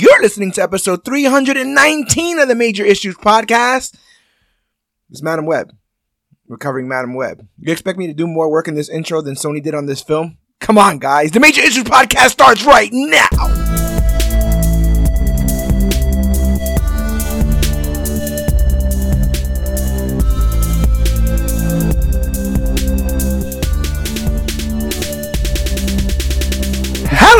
You're 0.00 0.22
listening 0.22 0.50
to 0.52 0.62
episode 0.62 1.04
319 1.04 2.38
of 2.38 2.48
the 2.48 2.54
Major 2.54 2.82
Issues 2.82 3.16
Podcast. 3.16 3.94
It's 5.10 5.22
Madame 5.22 5.44
Web. 5.44 5.76
We're 6.48 6.56
covering 6.56 6.88
Madame 6.88 7.12
Web. 7.12 7.46
You 7.58 7.70
expect 7.70 7.98
me 7.98 8.06
to 8.06 8.14
do 8.14 8.26
more 8.26 8.50
work 8.50 8.66
in 8.66 8.74
this 8.74 8.88
intro 8.88 9.20
than 9.20 9.34
Sony 9.34 9.62
did 9.62 9.74
on 9.74 9.84
this 9.84 10.00
film? 10.00 10.38
Come 10.58 10.78
on, 10.78 11.00
guys. 11.00 11.32
The 11.32 11.40
Major 11.40 11.60
Issues 11.60 11.84
Podcast 11.84 12.30
starts 12.30 12.64
right 12.64 12.88
now. 12.90 13.59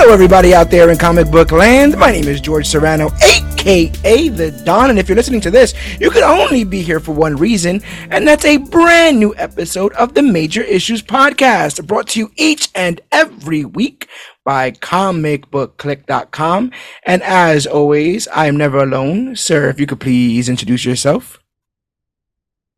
Hello, 0.00 0.14
everybody 0.14 0.54
out 0.54 0.70
there 0.70 0.88
in 0.88 0.96
comic 0.96 1.30
book 1.30 1.52
land. 1.52 1.94
My 1.98 2.10
name 2.10 2.26
is 2.26 2.40
George 2.40 2.66
Serrano, 2.66 3.10
aka 3.22 4.28
The 4.30 4.50
Don. 4.64 4.88
And 4.88 4.98
if 4.98 5.10
you're 5.10 5.16
listening 5.16 5.42
to 5.42 5.50
this, 5.50 5.74
you 6.00 6.10
can 6.10 6.24
only 6.24 6.64
be 6.64 6.80
here 6.80 7.00
for 7.00 7.12
one 7.12 7.36
reason, 7.36 7.82
and 8.10 8.26
that's 8.26 8.46
a 8.46 8.56
brand 8.56 9.18
new 9.18 9.34
episode 9.36 9.92
of 9.92 10.14
the 10.14 10.22
Major 10.22 10.62
Issues 10.62 11.02
Podcast, 11.02 11.86
brought 11.86 12.08
to 12.08 12.18
you 12.18 12.32
each 12.36 12.70
and 12.74 13.02
every 13.12 13.66
week 13.66 14.08
by 14.42 14.70
comicbookclique.com. 14.70 16.72
And 17.04 17.22
as 17.22 17.66
always, 17.66 18.26
I 18.28 18.46
am 18.46 18.56
never 18.56 18.78
alone. 18.78 19.36
Sir, 19.36 19.68
if 19.68 19.78
you 19.78 19.86
could 19.86 20.00
please 20.00 20.48
introduce 20.48 20.86
yourself. 20.86 21.38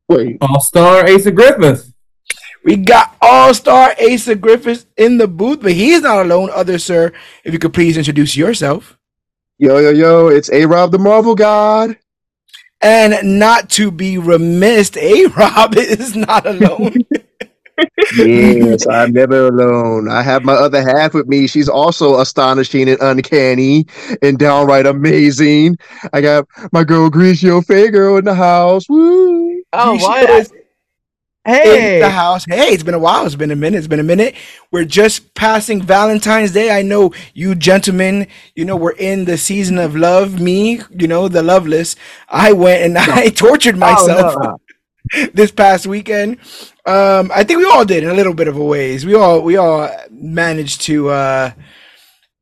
Wait, 0.09 0.39
All 0.41 0.61
Star 0.61 1.09
Asa 1.09 1.31
Griffith. 1.31 1.93
We 2.65 2.77
got 2.77 3.17
All 3.21 3.53
Star 3.55 3.95
Asa 4.01 4.37
Griffiths 4.37 4.87
in 4.97 5.19
the 5.19 5.27
booth, 5.27 5.63
but 5.63 5.73
he's 5.73 6.03
not 6.03 6.25
alone. 6.25 6.51
Other 6.55 6.79
sir, 6.79 7.13
if 7.45 7.53
you 7.53 7.59
could 7.59 7.75
please 7.75 7.97
introduce 7.97 8.37
yourself. 8.37 8.97
yo, 9.59 9.79
yo, 9.79 9.91
yo, 9.91 10.29
it's 10.29 10.51
A 10.53 10.67
Rob 10.67 10.93
the 10.93 10.99
Marvel 10.99 11.35
God. 11.35 11.97
And 12.81 13.39
not 13.39 13.71
to 13.71 13.91
be 13.91 14.19
remiss, 14.19 14.97
A 14.97 15.27
Rob 15.27 15.75
is 15.77 16.17
not 16.17 16.47
alone. 16.47 17.05
Yes, 18.17 18.87
I'm 18.87 19.13
never 19.13 19.49
alone. 19.49 20.09
I 20.09 20.23
have 20.23 20.45
my 20.45 20.53
other 20.53 20.83
half 20.83 21.15
with 21.15 21.27
me. 21.27 21.47
She's 21.47 21.69
also 21.69 22.21
astonishing 22.21 22.89
and 22.89 23.01
uncanny 23.01 23.87
and 24.21 24.39
downright 24.39 24.87
amazing. 24.87 25.77
I 26.13 26.21
got 26.21 26.47
my 26.73 26.85
girl 26.85 27.11
Grigio 27.11 27.65
Fago 27.65 28.19
in 28.19 28.25
the 28.25 28.35
house. 28.35 28.89
Woo! 28.89 29.63
Oh, 29.73 29.97
She 29.99 30.05
what? 30.05 30.53
Hey, 31.45 31.99
the 31.99 32.09
house. 32.11 32.45
Hey, 32.49 32.69
it's 32.69 32.85
been 32.85 32.95
a 32.95 32.99
while. 33.01 33.27
It's 33.27 33.35
been 33.35 33.51
a 33.51 33.57
minute. 33.57 33.79
It's 33.79 33.89
been 33.89 33.99
a 33.99 34.05
minute. 34.05 34.37
We're 34.71 34.85
just 34.85 35.35
passing 35.35 35.83
Valentine's 35.83 36.53
Day. 36.53 36.71
I 36.71 36.83
know 36.83 37.13
you 37.35 37.57
gentlemen, 37.57 38.29
you 38.55 38.65
know, 38.65 38.77
we're 38.77 38.93
in 38.93 39.25
the 39.25 39.37
season 39.37 39.79
of 39.79 39.97
love. 39.97 40.41
Me, 40.41 40.81
you 40.91 41.09
know, 41.09 41.27
the 41.29 41.43
loveless. 41.43 41.97
I 42.29 42.53
went 42.53 42.83
and 42.85 42.97
I 43.19 43.29
tortured 43.31 43.77
myself 43.77 44.35
Oh, 44.37 44.57
no. 45.15 45.27
this 45.35 45.51
past 45.51 45.87
weekend. 45.87 46.39
Um, 46.87 47.31
I 47.35 47.43
think 47.45 47.59
we 47.59 47.65
all 47.67 47.85
did 47.85 48.05
in 48.05 48.11
a 48.11 48.15
little 48.15 48.35
bit 48.35 48.47
of 48.49 48.57
a 48.57 48.65
ways. 48.65 49.05
We 49.05 49.15
all 49.15 49.41
we 49.43 49.57
all 49.57 49.91
managed 50.11 50.83
to 50.83 51.09
uh 51.11 51.51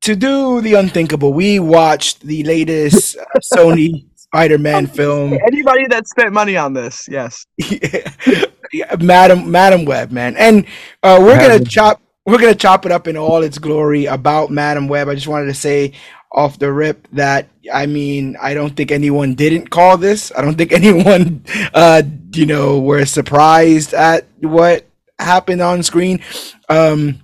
to 0.02 0.16
do 0.16 0.60
the 0.60 0.74
unthinkable. 0.74 1.32
We 1.32 1.58
watched 1.58 2.20
the 2.20 2.42
latest 2.44 3.16
Sony 3.54 4.06
Spider-Man 4.16 4.86
film. 4.88 5.32
anybody 5.46 5.86
that 5.88 6.06
spent 6.08 6.32
money 6.32 6.56
on 6.56 6.72
this, 6.74 7.06
yes. 7.10 7.46
Yeah, 7.58 8.12
Madam 9.00 9.50
Madame 9.50 9.84
Web, 9.84 10.10
man, 10.10 10.36
and 10.36 10.66
uh, 11.02 11.18
we're 11.20 11.38
gonna 11.40 11.64
chop 11.64 12.00
we're 12.26 12.38
gonna 12.38 12.54
chop 12.54 12.86
it 12.86 12.92
up 12.92 13.08
in 13.08 13.16
all 13.16 13.42
its 13.42 13.58
glory 13.58 14.06
about 14.06 14.50
Madame 14.50 14.88
Web. 14.88 15.08
I 15.08 15.14
just 15.14 15.28
wanted 15.28 15.46
to 15.46 15.54
say 15.54 15.92
off 16.32 16.58
the 16.58 16.72
rip 16.72 17.08
that 17.12 17.48
I 17.72 17.86
mean 17.86 18.36
I 18.40 18.54
don't 18.54 18.76
think 18.76 18.90
anyone 18.90 19.34
didn't 19.34 19.70
call 19.70 19.96
this. 19.96 20.32
I 20.36 20.42
don't 20.42 20.56
think 20.56 20.72
anyone, 20.82 21.44
uh, 21.74 22.02
you 22.32 22.46
know, 22.46 22.80
were 22.80 23.04
surprised 23.06 23.94
at 23.94 24.26
what 24.40 24.86
happened 25.18 25.60
on 25.60 25.82
screen. 25.82 26.20
Um, 26.68 27.20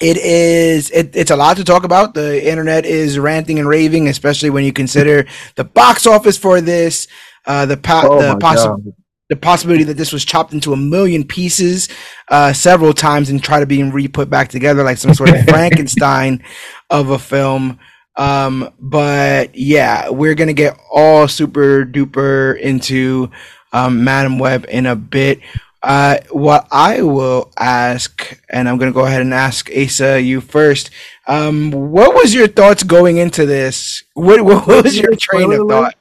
it 0.00 0.18
is 0.18 0.90
it, 0.90 1.16
it's 1.16 1.30
a 1.30 1.36
lot 1.36 1.56
to 1.56 1.64
talk 1.64 1.84
about. 1.84 2.14
The 2.14 2.46
internet 2.48 2.84
is 2.84 3.18
ranting 3.18 3.58
and 3.58 3.68
raving, 3.68 4.08
especially 4.08 4.50
when 4.50 4.64
you 4.64 4.72
consider 4.72 5.26
the 5.54 5.64
box 5.64 6.06
office 6.06 6.36
for 6.36 6.60
this. 6.60 7.08
Uh, 7.46 7.64
the 7.64 7.76
po- 7.76 8.08
Oh 8.10 8.18
the 8.18 8.36
possible. 8.38 8.94
The 9.28 9.36
possibility 9.36 9.84
that 9.84 9.96
this 9.96 10.12
was 10.12 10.24
chopped 10.24 10.52
into 10.52 10.72
a 10.72 10.76
million 10.76 11.24
pieces 11.24 11.88
uh, 12.28 12.52
several 12.52 12.92
times 12.92 13.28
and 13.28 13.42
try 13.42 13.58
to 13.60 13.66
be 13.66 13.82
re-put 13.82 14.30
back 14.30 14.48
together 14.48 14.84
like 14.84 14.98
some 14.98 15.14
sort 15.14 15.30
of 15.30 15.44
Frankenstein 15.48 16.44
of 16.90 17.10
a 17.10 17.18
film. 17.18 17.80
Um, 18.16 18.72
but 18.78 19.54
yeah, 19.54 20.08
we're 20.08 20.34
gonna 20.34 20.52
get 20.52 20.78
all 20.90 21.28
super 21.28 21.84
duper 21.84 22.58
into 22.58 23.30
um, 23.72 24.04
Madame 24.04 24.38
Web 24.38 24.66
in 24.68 24.86
a 24.86 24.96
bit. 24.96 25.40
Uh, 25.82 26.18
what 26.30 26.66
I 26.70 27.02
will 27.02 27.52
ask, 27.58 28.40
and 28.48 28.68
I'm 28.68 28.78
gonna 28.78 28.92
go 28.92 29.06
ahead 29.06 29.20
and 29.20 29.34
ask 29.34 29.70
Asa 29.70 30.20
you 30.20 30.40
first. 30.40 30.90
Um, 31.26 31.70
what 31.70 32.14
was 32.14 32.32
your 32.32 32.48
thoughts 32.48 32.82
going 32.82 33.18
into 33.18 33.44
this? 33.46 34.02
What, 34.14 34.42
what 34.44 34.66
was 34.66 34.98
your 34.98 35.14
train 35.16 35.52
of 35.52 35.68
thought? 35.68 35.95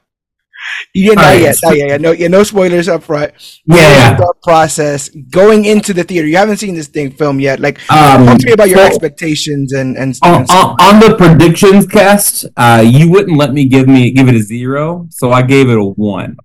Yeah, 0.93 1.13
not 1.13 1.23
Alright, 1.25 1.41
yet, 1.41 1.55
not 1.63 1.77
yet. 1.77 1.87
yeah, 1.89 1.97
No, 1.97 2.11
yeah, 2.11 2.27
no 2.27 2.43
spoilers 2.43 2.87
up 2.87 3.03
front. 3.03 3.33
Yeah. 3.65 4.15
thought 4.17 4.41
process 4.43 5.09
going 5.29 5.65
into 5.65 5.93
the 5.93 6.03
theater. 6.03 6.27
You 6.27 6.37
haven't 6.37 6.57
seen 6.57 6.75
this 6.75 6.87
thing 6.87 7.11
film 7.11 7.39
yet. 7.39 7.59
Like, 7.59 7.79
Um, 7.91 8.25
talk 8.25 8.37
to 8.39 8.45
me 8.45 8.51
about 8.53 8.69
your 8.69 8.77
so- 8.79 8.85
expectations 8.85 9.73
and 9.73 9.97
and. 9.97 10.17
on, 10.23 10.41
and 10.41 10.49
on 10.49 10.99
the 10.99 11.15
predictions 11.17 11.85
cast, 11.85 12.45
uh, 12.57 12.83
you 12.85 13.09
wouldn't 13.09 13.37
let 13.37 13.53
me 13.53 13.65
give 13.65 13.87
me 13.87 14.11
give 14.11 14.27
it 14.27 14.35
a 14.35 14.41
zero, 14.41 15.07
so 15.09 15.31
I 15.31 15.41
gave 15.41 15.69
it 15.69 15.77
a 15.77 15.83
one. 15.83 16.37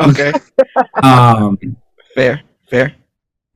okay, 0.00 0.32
Um, 1.02 1.58
fair, 2.14 2.42
fair. 2.70 2.94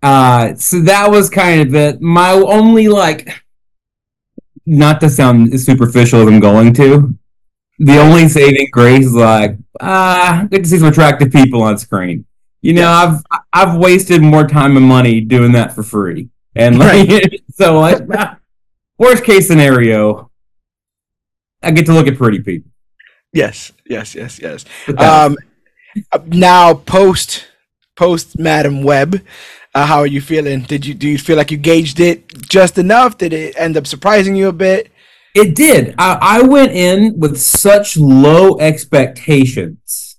uh, 0.03 0.55
so 0.55 0.81
that 0.81 1.11
was 1.11 1.29
kind 1.31 1.61
of 1.63 1.75
it. 1.75 2.01
My 2.01 2.31
only 2.33 2.89
like, 2.89 3.43
not 4.67 5.01
to 5.01 5.09
sound 5.11 5.59
superficial 5.61 6.21
as 6.23 6.29
I'm 6.29 6.41
going 6.41 6.75
to, 6.75 7.15
the 7.79 7.99
only 7.99 8.29
saving 8.29 8.69
grace 8.73 9.07
is 9.07 9.15
like, 9.15 9.57
ah, 9.81 10.47
good 10.51 10.65
to 10.65 10.69
see 10.69 10.79
some 10.79 10.89
attractive 10.89 11.33
people 11.33 11.63
on 11.63 11.79
screen. 11.79 12.25
You 12.61 12.73
know, 12.73 12.91
I've 12.91 13.23
I've 13.53 13.77
wasted 13.77 14.21
more 14.21 14.47
time 14.47 14.77
and 14.77 14.85
money 14.85 15.21
doing 15.21 15.53
that 15.53 15.75
for 15.75 15.83
free, 15.83 16.29
and 16.57 16.79
like, 16.79 17.41
so 17.53 17.79
like, 17.79 18.03
ah, 18.13 18.39
worst 18.99 19.23
case 19.25 19.47
scenario, 19.47 20.31
I 21.63 21.71
get 21.71 21.87
to 21.87 21.93
look 21.93 22.09
at 22.09 22.19
pretty 22.19 22.41
people. 22.41 22.71
Yes, 23.33 23.73
yes, 23.87 24.15
yes, 24.15 24.41
yes. 24.41 24.65
Um, 24.97 25.37
now 26.27 26.75
post 26.75 27.47
post 27.95 28.39
Madame 28.39 28.83
Web, 28.83 29.25
uh, 29.75 29.87
how 29.87 29.99
are 29.99 30.07
you 30.07 30.21
feeling? 30.21 30.63
Did 30.63 30.85
you 30.85 30.95
do 30.95 31.09
you 31.09 31.19
feel 31.19 31.37
like 31.37 31.53
you 31.53 31.59
gauged 31.59 32.01
it 32.01 32.27
just 32.49 32.77
enough? 32.77 33.19
Did 33.19 33.33
it 33.33 33.55
end 33.57 33.77
up 33.77 33.87
surprising 33.87 34.35
you 34.35 34.49
a 34.49 34.53
bit? 34.53 34.91
It 35.41 35.55
did. 35.55 35.95
I, 35.99 36.19
I 36.21 36.43
went 36.43 36.73
in 36.73 37.19
with 37.19 37.39
such 37.39 37.97
low 37.97 38.59
expectations. 38.59 40.17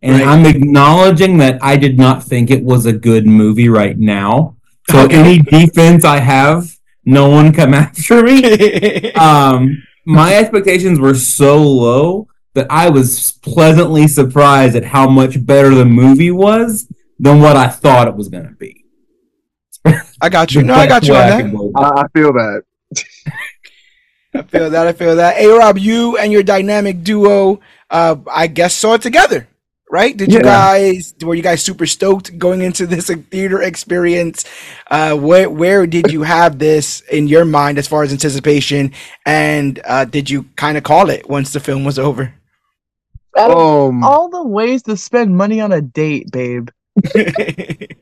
And 0.00 0.14
Right. 0.18 0.26
I'm 0.26 0.46
acknowledging 0.46 1.38
that 1.38 1.62
I 1.62 1.76
did 1.76 1.96
not 1.98 2.24
think 2.24 2.50
it 2.50 2.62
was 2.64 2.86
a 2.86 2.92
good 2.92 3.26
movie 3.26 3.68
right 3.68 3.96
now. 3.98 4.56
So 4.90 5.02
Okay. 5.04 5.16
any 5.16 5.38
defense 5.38 6.04
I 6.04 6.18
have, 6.18 6.76
no 7.04 7.28
one 7.28 7.52
come 7.52 7.72
after 7.84 8.22
me. 8.22 9.12
Um, 9.12 9.82
my 10.04 10.34
expectations 10.34 10.98
were 10.98 11.14
so 11.14 11.62
low 11.62 12.26
that 12.54 12.66
I 12.68 12.90
was 12.90 13.32
pleasantly 13.42 14.08
surprised 14.08 14.74
at 14.76 14.84
how 14.84 15.08
much 15.08 15.44
better 15.46 15.72
the 15.74 15.84
movie 15.86 16.32
was 16.32 16.88
than 17.20 17.40
what 17.40 17.56
I 17.56 17.68
thought 17.68 18.08
it 18.08 18.16
was 18.16 18.28
going 18.28 18.48
to 18.48 18.54
be. 18.54 18.84
I 20.20 20.28
got 20.28 20.52
you. 20.54 20.62
No, 20.62 20.74
I 20.74 20.86
got 20.86 21.06
you 21.06 21.14
on 21.14 21.28
that. 21.28 21.72
I, 21.76 22.00
I 22.02 22.08
feel 22.08 22.32
that. 22.32 22.62
I 24.34 24.42
feel 24.42 24.70
that. 24.70 24.86
I 24.86 24.92
feel 24.92 25.16
that. 25.16 25.36
Hey, 25.36 25.46
Rob, 25.46 25.78
you 25.78 26.16
and 26.16 26.32
your 26.32 26.42
dynamic 26.42 27.02
duo, 27.02 27.60
uh, 27.90 28.16
I 28.30 28.46
guess 28.46 28.74
saw 28.74 28.94
it 28.94 29.02
together, 29.02 29.46
right? 29.90 30.16
Did 30.16 30.32
you 30.32 30.40
guys 30.40 31.14
were 31.22 31.34
you 31.34 31.42
guys 31.42 31.62
super 31.62 31.86
stoked 31.86 32.38
going 32.38 32.62
into 32.62 32.86
this 32.86 33.08
theater 33.30 33.60
experience? 33.62 34.44
Uh, 34.90 35.16
where 35.16 35.50
where 35.50 35.86
did 35.86 36.10
you 36.10 36.22
have 36.22 36.58
this 36.58 37.00
in 37.02 37.28
your 37.28 37.44
mind 37.44 37.78
as 37.78 37.86
far 37.86 38.02
as 38.02 38.12
anticipation, 38.12 38.92
and 39.26 39.80
uh, 39.84 40.06
did 40.06 40.30
you 40.30 40.44
kind 40.56 40.78
of 40.78 40.84
call 40.84 41.10
it 41.10 41.28
once 41.28 41.52
the 41.52 41.60
film 41.60 41.84
was 41.84 41.98
over? 41.98 42.34
Um, 43.36 44.04
all 44.04 44.28
the 44.28 44.46
ways 44.46 44.82
to 44.84 44.96
spend 44.96 45.36
money 45.36 45.60
on 45.60 45.72
a 45.72 45.80
date, 45.80 46.30
babe. 46.30 46.68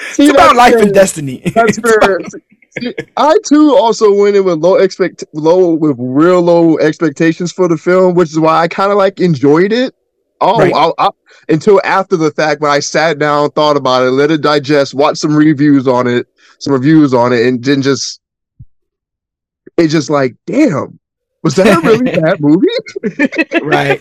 it's 0.18 0.30
about 0.30 0.56
life 0.56 0.72
fair. 0.74 0.82
and 0.82 0.94
destiny. 0.94 1.42
That's 1.54 1.78
fair. 1.78 2.18
See, 2.78 2.94
I 3.16 3.36
too 3.46 3.74
also 3.76 4.12
went 4.14 4.36
in 4.36 4.44
with 4.44 4.58
low 4.58 4.76
expect 4.76 5.24
low 5.32 5.74
with 5.74 5.96
real 5.98 6.40
low 6.42 6.78
expectations 6.78 7.50
for 7.52 7.66
the 7.68 7.76
film, 7.78 8.14
which 8.14 8.30
is 8.30 8.38
why 8.38 8.58
I 8.60 8.68
kind 8.68 8.92
of 8.92 8.98
like 8.98 9.20
enjoyed 9.20 9.72
it. 9.72 9.94
Oh, 10.40 10.58
Right. 10.60 10.72
I, 10.74 10.92
I, 10.98 11.08
until 11.48 11.80
after 11.84 12.16
the 12.16 12.30
fact 12.30 12.60
when 12.60 12.70
I 12.70 12.78
sat 12.80 13.18
down, 13.18 13.50
thought 13.52 13.76
about 13.76 14.06
it, 14.06 14.10
let 14.10 14.30
it 14.30 14.40
digest, 14.42 14.94
watched 14.94 15.18
some 15.18 15.34
reviews 15.34 15.88
on 15.88 16.06
it, 16.06 16.26
some 16.60 16.74
reviews 16.74 17.12
on 17.14 17.32
it, 17.32 17.44
and 17.46 17.62
then 17.64 17.82
just 17.82 18.20
it 19.76 19.88
just 19.88 20.10
like, 20.10 20.36
damn, 20.46 20.98
Was 21.42 21.54
that 21.56 21.66
a 21.66 21.80
really 21.80 22.12
bad 22.20 22.40
movie? 22.40 23.60
right. 23.62 24.00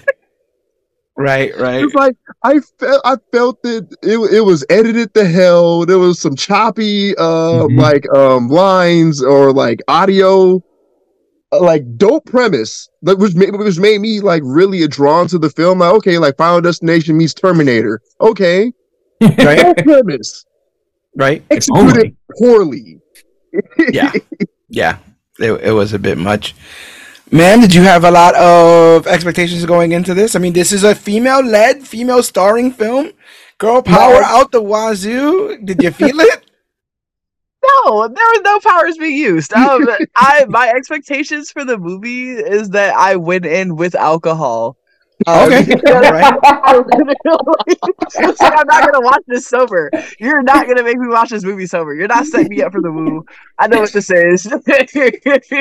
Right, 1.19 1.51
right. 1.57 1.83
It's 1.83 1.95
like 1.95 2.15
I 2.43 2.59
felt 2.79 3.01
I 3.03 3.15
felt 3.31 3.59
it, 3.63 3.85
it 4.03 4.17
it 4.31 4.41
was 4.41 4.63
edited 4.69 5.13
to 5.15 5.25
hell. 5.27 5.83
There 5.85 5.97
was 5.97 6.19
some 6.21 6.35
choppy 6.35 7.15
uh 7.17 7.65
Mhm. 7.65 7.79
like 7.79 8.05
um 8.15 8.49
lines 8.49 9.23
or 9.23 9.51
like 9.51 9.81
audio 9.87 10.61
uh, 11.51 11.59
like 11.61 11.83
dope 11.97 12.25
premise 12.25 12.87
that 13.01 13.17
was 13.17 13.33
made 13.35 13.55
which 13.55 13.79
made 13.79 13.99
me 13.99 14.19
like 14.19 14.43
really 14.45 14.87
drawn 14.87 15.27
to 15.29 15.39
the 15.39 15.49
film. 15.49 15.79
Like, 15.79 15.93
okay, 15.95 16.17
like 16.19 16.37
Final 16.37 16.61
Destination 16.61 17.17
meets 17.17 17.33
Terminator. 17.33 17.99
Okay. 18.21 18.71
Right, 19.21 19.57
Dope 19.57 19.77
premise. 19.77 20.45
right. 21.15 21.41
Executed 21.49 22.15
poorly. 22.37 22.99
Yeah. 23.91 24.11
Yeah. 24.69 24.97
It, 25.39 25.51
it 25.63 25.71
was 25.71 25.93
a 25.93 25.97
bit 25.99 26.19
much. 26.19 26.53
Man, 27.31 27.59
did 27.59 27.73
you 27.73 27.81
have 27.81 28.05
a 28.05 28.11
lot 28.11 28.35
of 28.35 29.05
expectations 29.05 29.65
going 29.65 29.91
into 29.91 30.13
this? 30.13 30.35
I 30.35 30.39
mean, 30.39 30.53
this 30.53 30.71
is 30.71 30.83
a 30.83 30.95
female 30.95 31.43
led, 31.43 31.85
female 31.85 32.23
starring 32.23 32.71
film. 32.71 33.11
Girl 33.57 33.81
power 33.81 34.21
No. 34.21 34.27
out 34.27 34.51
the 34.51 34.61
wazoo. 34.61 35.57
Did 35.63 35.81
you 35.83 35.91
feel 35.91 36.19
it? 36.19 36.43
No, 37.85 38.07
there 38.07 38.25
was 38.25 38.41
no 38.45 38.59
powers 38.61 38.97
being 38.97 39.17
used. 39.17 39.51
Um, 39.55 39.85
I 40.15 40.45
my 40.47 40.69
expectations 40.69 41.51
for 41.51 41.65
the 41.65 41.77
movie 41.77 42.31
is 42.31 42.69
that 42.69 42.95
I 42.95 43.17
went 43.17 43.45
in 43.45 43.75
with 43.75 43.93
alcohol. 43.93 44.77
Um, 45.27 45.51
Okay. 45.51 45.73
All 45.87 46.01
right. 46.01 46.33
Like, 46.41 46.41
I'm 48.41 48.67
not 48.67 48.91
gonna 48.91 49.01
watch 49.05 49.23
this 49.27 49.47
sober. 49.47 49.89
You're 50.19 50.41
not 50.41 50.67
gonna 50.67 50.83
make 50.83 50.97
me 50.97 51.07
watch 51.09 51.29
this 51.29 51.43
movie 51.43 51.67
sober. 51.67 51.93
You're 51.93 52.07
not 52.07 52.25
setting 52.25 52.49
me 52.49 52.61
up 52.63 52.71
for 52.71 52.81
the 52.81 52.91
woo. 52.91 53.25
I 53.59 53.67
know 53.67 53.79
what 53.81 53.91
this 53.93 54.09
is. 54.09 54.47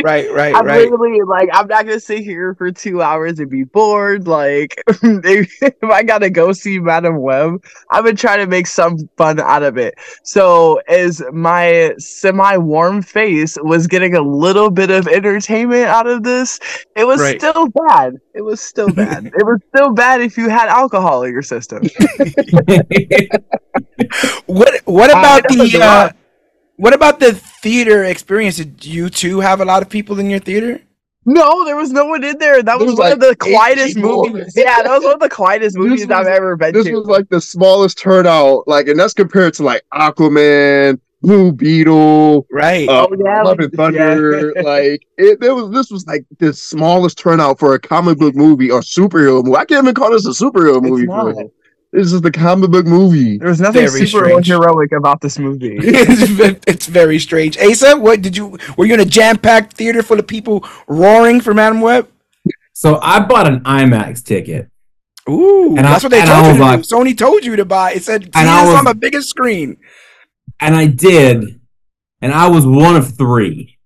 Right, 0.04 0.30
right, 0.32 0.54
I'm 0.54 0.64
right. 0.66 0.82
literally 0.90 1.20
like, 1.22 1.48
I'm 1.52 1.66
not 1.68 1.84
gonna 1.86 2.00
sit 2.00 2.20
here 2.20 2.54
for 2.54 2.70
two 2.70 3.02
hours 3.02 3.38
and 3.40 3.50
be 3.50 3.64
bored. 3.64 4.26
Like, 4.28 4.82
if 5.02 5.74
I 5.84 6.02
gotta 6.02 6.30
go 6.30 6.52
see 6.52 6.78
Madame 6.78 7.20
Web, 7.20 7.62
I've 7.90 8.04
been 8.04 8.16
trying 8.16 8.38
to 8.38 8.46
make 8.46 8.66
some 8.66 8.96
fun 9.16 9.40
out 9.40 9.62
of 9.62 9.76
it. 9.78 9.94
So, 10.24 10.80
as 10.88 11.22
my 11.32 11.94
semi-warm 11.98 13.02
face 13.02 13.56
was 13.62 13.86
getting 13.86 14.14
a 14.14 14.22
little 14.22 14.70
bit 14.70 14.90
of 14.90 15.08
entertainment 15.08 15.84
out 15.86 16.06
of 16.06 16.22
this, 16.22 16.58
it 16.94 17.06
was 17.06 17.20
Right. 17.20 17.40
still 17.40 17.68
bad. 17.88 18.16
It 18.34 18.42
was 18.42 18.60
still 18.60 18.90
bad. 18.92 19.26
it 19.26 19.44
was 19.44 19.55
still 19.68 19.92
bad 19.92 20.20
if 20.20 20.36
you 20.36 20.48
had 20.48 20.68
alcohol 20.68 21.22
in 21.24 21.32
your 21.32 21.42
system. 21.42 21.82
What 24.46 24.80
what 24.84 25.10
about 25.10 25.42
that 25.42 25.48
the 25.48 25.80
uh, 25.82 26.10
what 26.76 26.94
about 26.94 27.20
the 27.20 27.32
theater 27.34 28.04
experience? 28.04 28.56
Did 28.56 28.84
you 28.84 29.08
two 29.08 29.40
have 29.40 29.60
a 29.60 29.64
lot 29.64 29.82
of 29.82 29.88
people 29.88 30.18
in 30.18 30.30
your 30.30 30.38
theater? 30.40 30.80
No, 31.28 31.64
there 31.64 31.74
was 31.76 31.90
no 31.90 32.04
one 32.04 32.22
in 32.22 32.38
there. 32.38 32.62
That 32.62 32.78
was, 32.78 32.90
was 32.90 32.98
one 32.98 33.12
of 33.12 33.18
the 33.20 33.34
quietest 33.34 33.96
movies. 33.96 34.54
Yeah, 34.56 34.82
that 34.82 34.90
was 34.90 35.02
one 35.02 35.14
of 35.14 35.20
the 35.20 35.28
quietest 35.28 35.76
movies 35.76 36.06
was- 36.06 36.10
I've 36.16 36.26
ever 36.26 36.56
been 36.56 36.72
This 36.72 36.84
to. 36.84 36.90
This 36.90 36.98
was 36.98 37.08
like 37.08 37.28
the 37.28 37.40
smallest 37.40 37.98
turnout, 37.98 38.68
like, 38.68 38.86
and 38.86 38.98
that's 38.98 39.12
compared 39.12 39.54
to 39.54 39.64
like 39.64 39.82
Aquaman, 39.92 41.00
Blue 41.22 41.50
Beetle, 41.52 42.46
Right. 42.52 42.88
uh, 42.88 43.06
Oh, 43.10 43.16
yeah, 43.24 43.42
Love 43.42 43.58
like- 43.58 43.64
and 43.64 43.72
Thunder. 43.72 44.52
like 44.62 45.06
it, 45.16 45.40
there 45.40 45.54
was 45.54 45.70
this 45.70 45.90
was 45.90 46.06
like 46.06 46.24
the 46.38 46.52
smallest 46.52 47.18
turnout 47.18 47.58
for 47.58 47.74
a 47.74 47.78
comic 47.80 48.18
book 48.18 48.34
movie 48.34 48.70
or 48.70 48.80
superhero 48.80 49.42
movie. 49.44 49.56
I 49.56 49.64
can't 49.64 49.84
even 49.84 49.94
call 49.94 50.10
this 50.10 50.26
a 50.26 50.30
superhero 50.30 50.76
It's 50.78 50.86
movie. 50.90 51.06
not. 51.06 51.22
For 51.24 51.34
real. 51.34 51.52
This 51.92 52.12
is 52.12 52.20
the 52.20 52.30
comic 52.32 52.70
book 52.70 52.84
movie. 52.84 53.38
There 53.38 53.48
was 53.48 53.60
nothing 53.60 53.86
Very 53.88 54.06
super 54.06 54.26
strange. 54.26 54.48
heroic 54.48 54.92
about 54.92 55.20
this 55.22 55.38
movie. 55.38 55.76
it's, 55.80 56.60
it's 56.66 56.86
very 56.86 57.18
strange. 57.18 57.56
Asa, 57.58 57.96
what 57.96 58.20
did 58.20 58.36
you? 58.36 58.58
Were 58.76 58.84
you 58.84 58.92
in 58.94 59.00
a 59.00 59.04
jam-packed 59.06 59.72
theater 59.74 60.02
full 60.02 60.18
of 60.18 60.26
people 60.26 60.64
roaring 60.88 61.40
for 61.40 61.54
Madame 61.54 61.80
Web? 61.80 62.08
so 62.74 62.98
I 63.00 63.20
bought 63.20 63.46
an 63.46 63.60
IMAX 63.60 64.22
ticket. 64.22 64.68
Ooh, 65.30 65.70
And 65.76 65.80
I- 65.86 65.90
that's 65.92 66.04
what 66.04 66.10
they 66.10 66.18
told 66.20 66.30
I 66.30 66.52
you. 66.52 66.60
was 66.78 66.86
to 66.88 66.94
do. 66.94 66.96
Sony 66.96 67.16
told 67.16 67.44
you 67.44 67.56
to 67.56 67.64
buy. 67.64 67.92
It 67.92 68.04
said, 68.04 68.24
"See 68.24 68.30
And 68.34 68.48
I 68.48 68.60
this 68.64 68.68
was- 68.72 68.78
on 68.78 68.84
the 68.84 68.94
biggest 68.94 69.30
screen." 69.30 69.76
And 70.60 70.74
I 70.74 70.86
did. 70.86 71.60
And 72.22 72.32
I 72.32 72.48
was 72.48 72.66
one 72.66 72.96
of 72.96 73.16
three. 73.16 73.78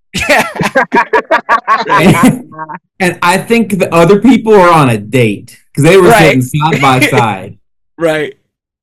and, 1.89 2.53
and 3.01 3.19
I 3.23 3.39
think 3.39 3.79
the 3.79 3.93
other 3.93 4.21
people 4.21 4.55
are 4.55 4.71
on 4.71 4.91
a 4.91 4.99
date 4.99 5.59
because 5.67 5.85
they 5.85 5.97
were 5.97 6.09
Right. 6.09 6.43
sitting 6.43 6.43
side 6.43 6.81
by 6.81 7.01
side. 7.07 7.59
right. 7.99 8.37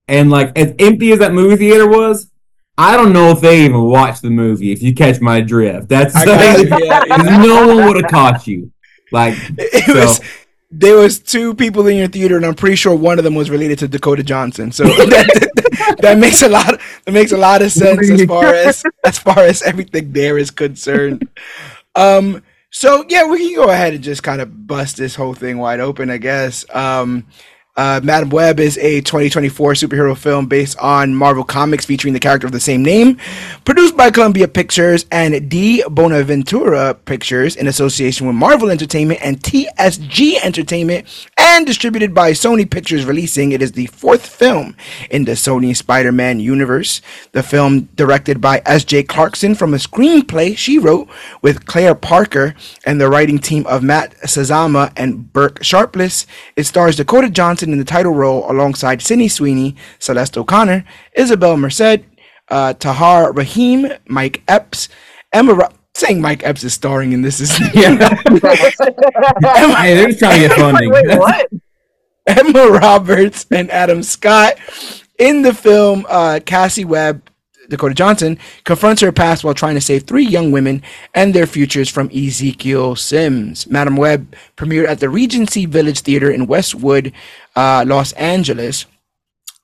And 0.10 0.30
like 0.30 0.58
as 0.58 0.74
empty 0.80 1.12
as 1.12 1.20
that 1.20 1.34
movie 1.34 1.58
theater 1.58 1.86
was, 1.88 2.30
I 2.78 2.96
don't 2.96 3.12
know 3.12 3.32
if 3.32 3.42
they 3.42 3.66
even 3.66 3.82
watched 3.82 4.22
the 4.22 4.30
movie. 4.30 4.72
If 4.72 4.82
you 4.82 4.94
catch 4.94 5.20
my 5.20 5.42
drift, 5.42 5.90
that's 5.90 6.14
got 6.14 6.60
you. 6.60 6.68
Yeah, 6.86 7.04
yeah. 7.08 7.38
no 7.44 7.68
one 7.68 7.86
would 7.88 8.02
have 8.04 8.12
caught 8.12 8.48
you. 8.48 8.72
Like 9.12 9.36
It 9.58 9.86
So- 9.86 9.96
was. 9.96 10.22
There 10.70 10.98
was 10.98 11.20
two 11.20 11.54
people 11.56 11.88
in 11.88 11.96
your 11.96 12.10
theater, 12.10 12.36
and 12.36 12.46
I'm 12.46 12.54
pretty 12.54 12.76
sure 12.76 12.94
one 12.94 13.18
of 13.20 13.24
them 13.24 13.36
was 13.36 13.50
related 13.50 13.80
to 13.80 13.88
Dakota 13.88 14.22
Johnson. 14.22 14.74
So 14.74 14.84
that, 14.84 15.67
that 16.00 16.18
makes 16.18 16.42
a 16.42 16.50
lot. 16.50 16.80
That 17.06 17.12
makes 17.12 17.32
a 17.32 17.38
lot 17.38 17.62
of 17.62 17.72
sense 17.72 18.10
as 18.10 18.26
far 18.26 18.46
as 18.46 18.84
as 19.04 19.20
far 19.20 19.40
as 19.40 19.62
everything 19.62 20.12
there 20.12 20.38
is 20.38 20.52
concerned. 20.52 21.28
Um. 21.96 22.44
So 22.70 23.06
yeah, 23.10 23.26
we 23.26 23.40
can 23.40 23.56
go 23.56 23.70
ahead 23.70 23.94
and 23.94 24.04
just 24.04 24.24
kind 24.24 24.42
of 24.42 24.68
bust 24.68 24.98
this 24.98 25.16
whole 25.16 25.34
thing 25.34 25.58
wide 25.58 25.80
open, 25.80 26.10
I 26.10 26.18
guess. 26.18 26.66
Um. 26.74 27.28
Uh, 27.78 28.02
Madame 28.04 28.32
Web 28.32 28.60
is 28.60 28.76
a 28.80 29.02
2024 29.02 29.74
superhero 29.74 30.18
film 30.18 30.48
based 30.48 30.76
on 30.80 31.14
Marvel 31.14 31.44
Comics 31.44 31.86
featuring 31.86 32.16
the 32.16 32.20
character 32.20 32.48
of 32.48 32.52
the 32.52 32.60
same 32.60 32.84
name, 32.84 33.18
produced 33.66 33.96
by 33.96 34.10
Columbia 34.10 34.48
Pictures 34.48 35.06
and 35.12 35.48
di 35.48 35.84
Bonaventura 35.88 36.96
Pictures 36.96 37.56
in 37.56 37.68
association 37.68 38.26
with 38.26 38.36
Marvel 38.36 38.72
Entertainment 38.72 39.20
and 39.24 39.40
TSG 39.42 40.44
Entertainment, 40.44 41.28
and 41.38 41.68
distributed 41.68 42.16
by 42.16 42.32
Sony 42.32 42.68
Pictures 42.68 43.06
Releasing. 43.06 43.52
It 43.52 43.62
is 43.62 43.74
the 43.74 43.86
fourth 43.88 44.26
film 44.26 44.76
in 45.12 45.26
the 45.26 45.34
Sony 45.34 45.76
Spider 45.76 46.12
Man 46.12 46.40
universe. 46.40 47.00
The 47.34 47.44
film, 47.44 47.90
directed 47.96 48.42
by 48.42 48.64
S.J. 48.66 49.04
Clarkson 49.04 49.54
from 49.54 49.76
a 49.76 49.78
screenplay 49.78 50.58
she 50.58 50.80
wrote 50.80 51.08
with 51.44 51.68
Claire 51.68 51.94
Parker 51.94 52.56
and 52.88 53.00
the 53.00 53.08
writing 53.08 53.38
team 53.38 53.68
of 53.68 53.84
Matt 53.84 54.16
Sazama 54.22 54.92
and 54.98 55.32
Burke 55.32 55.64
Sharpless. 55.64 56.26
It 56.56 56.66
stars 56.66 56.96
Dakota 56.96 57.30
Johnson 57.30 57.67
in 57.72 57.80
the 57.80 57.86
title 57.86 58.14
role 58.14 58.50
alongside 58.52 59.02
Sydney 59.02 59.28
Sweeney, 59.28 59.76
Celeste 60.00 60.38
O'Connor, 60.38 60.86
Isabel 61.16 61.58
Merced, 61.58 62.02
uh, 62.50 62.74
Tahar 62.74 63.34
Rahim, 63.34 63.92
Mike 64.08 64.44
Epps, 64.48 64.90
Emma. 65.34 65.54
Ro- 65.54 65.70
saying 65.98 66.22
Mike 66.22 66.44
Epps 66.44 66.64
is 66.64 66.74
starring 66.74 67.12
in 67.12 67.24
this 67.24 67.40
is 67.40 67.58
hey, 67.58 67.82
they're 69.96 70.08
just 70.08 70.20
trying 70.20 70.42
to 70.42 70.48
get 70.48 70.58
funding. 70.58 70.92
Wait, 70.92 71.18
what? 71.18 71.48
Emma 72.28 72.68
Roberts 72.68 73.46
and 73.52 73.72
Adam 73.72 74.04
Scott. 74.04 74.58
In 75.18 75.42
the 75.42 75.54
film, 75.54 76.06
uh, 76.08 76.40
Cassie 76.46 76.86
Webb, 76.86 77.30
Dakota 77.70 77.94
Johnson, 77.94 78.38
confronts 78.64 79.02
her 79.02 79.12
past 79.12 79.44
while 79.44 79.54
trying 79.54 79.76
to 79.76 79.82
save 79.82 80.04
three 80.04 80.26
young 80.26 80.52
women 80.52 80.82
and 81.14 81.34
their 81.34 81.48
futures 81.48 81.90
from 81.90 82.10
Ezekiel 82.12 82.96
Sims. 82.96 83.68
Madame 83.68 83.96
Web 83.96 84.36
premiered 84.56 84.88
at 84.88 85.00
the 85.00 85.10
Regency 85.10 85.66
Village 85.66 86.02
Theater 86.02 86.32
in 86.32 86.48
Westwood, 86.48 87.14
uh, 87.56 87.84
Los 87.88 88.14
Angeles 88.14 88.86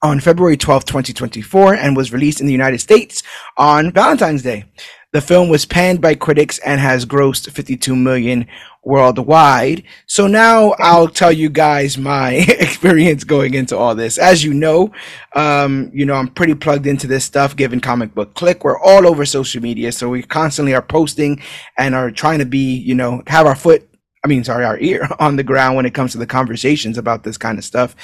on 0.02 0.20
February 0.20 0.58
12, 0.58 0.86
2024, 0.86 1.76
and 1.76 1.96
was 1.96 2.12
released 2.12 2.42
in 2.42 2.46
the 2.46 2.52
United 2.52 2.80
States 2.80 3.24
on 3.58 3.92
Valentine's 3.92 4.44
Day. 4.44 4.66
The 5.14 5.22
film 5.22 5.48
was 5.48 5.66
panned 5.66 6.02
by 6.02 6.16
critics 6.16 6.60
and 6.60 6.82
has 6.82 7.06
grossed 7.06 7.50
52 7.50 7.96
million 7.96 8.48
worldwide. 8.84 9.84
So 10.08 10.28
now 10.28 10.72
I'll 10.80 11.08
tell 11.08 11.32
you 11.32 11.50
guys 11.50 11.98
my 11.98 12.32
experience 12.48 13.24
going 13.24 13.54
into 13.54 13.78
all 13.78 13.96
this. 13.96 14.18
As 14.18 14.44
you 14.44 14.54
know, 14.54 14.92
um, 15.36 15.92
you 15.94 16.06
know, 16.06 16.16
I'm 16.16 16.30
pretty 16.30 16.56
plugged 16.56 16.88
into 16.88 17.08
this 17.08 17.24
stuff 17.24 17.56
given 17.56 17.80
comic 17.80 18.14
book 18.16 18.34
Clique. 18.34 18.64
We're 18.64 18.80
all 18.80 19.08
over 19.08 19.24
social 19.24 19.62
media, 19.62 19.92
so 19.92 20.10
we 20.10 20.24
constantly 20.24 20.74
are 20.74 20.82
posting 20.82 21.42
and 21.78 21.96
are 21.96 22.12
trying 22.12 22.40
to 22.40 22.46
be, 22.46 22.76
you 22.76 22.96
know, 22.96 23.22
have 23.28 23.46
our 23.46 23.56
foot 23.56 23.88
I 24.24 24.30
mean, 24.30 24.44
sorry, 24.46 24.64
our 24.64 24.80
ear 24.80 25.08
on 25.20 25.36
the 25.36 25.44
ground 25.44 25.76
when 25.76 25.86
it 25.86 25.94
comes 25.94 26.14
to 26.14 26.18
the 26.18 26.26
conversations 26.26 26.98
about 26.98 27.24
this 27.24 27.38
kind 27.38 27.58
of 27.58 27.66
stuff. 27.66 27.96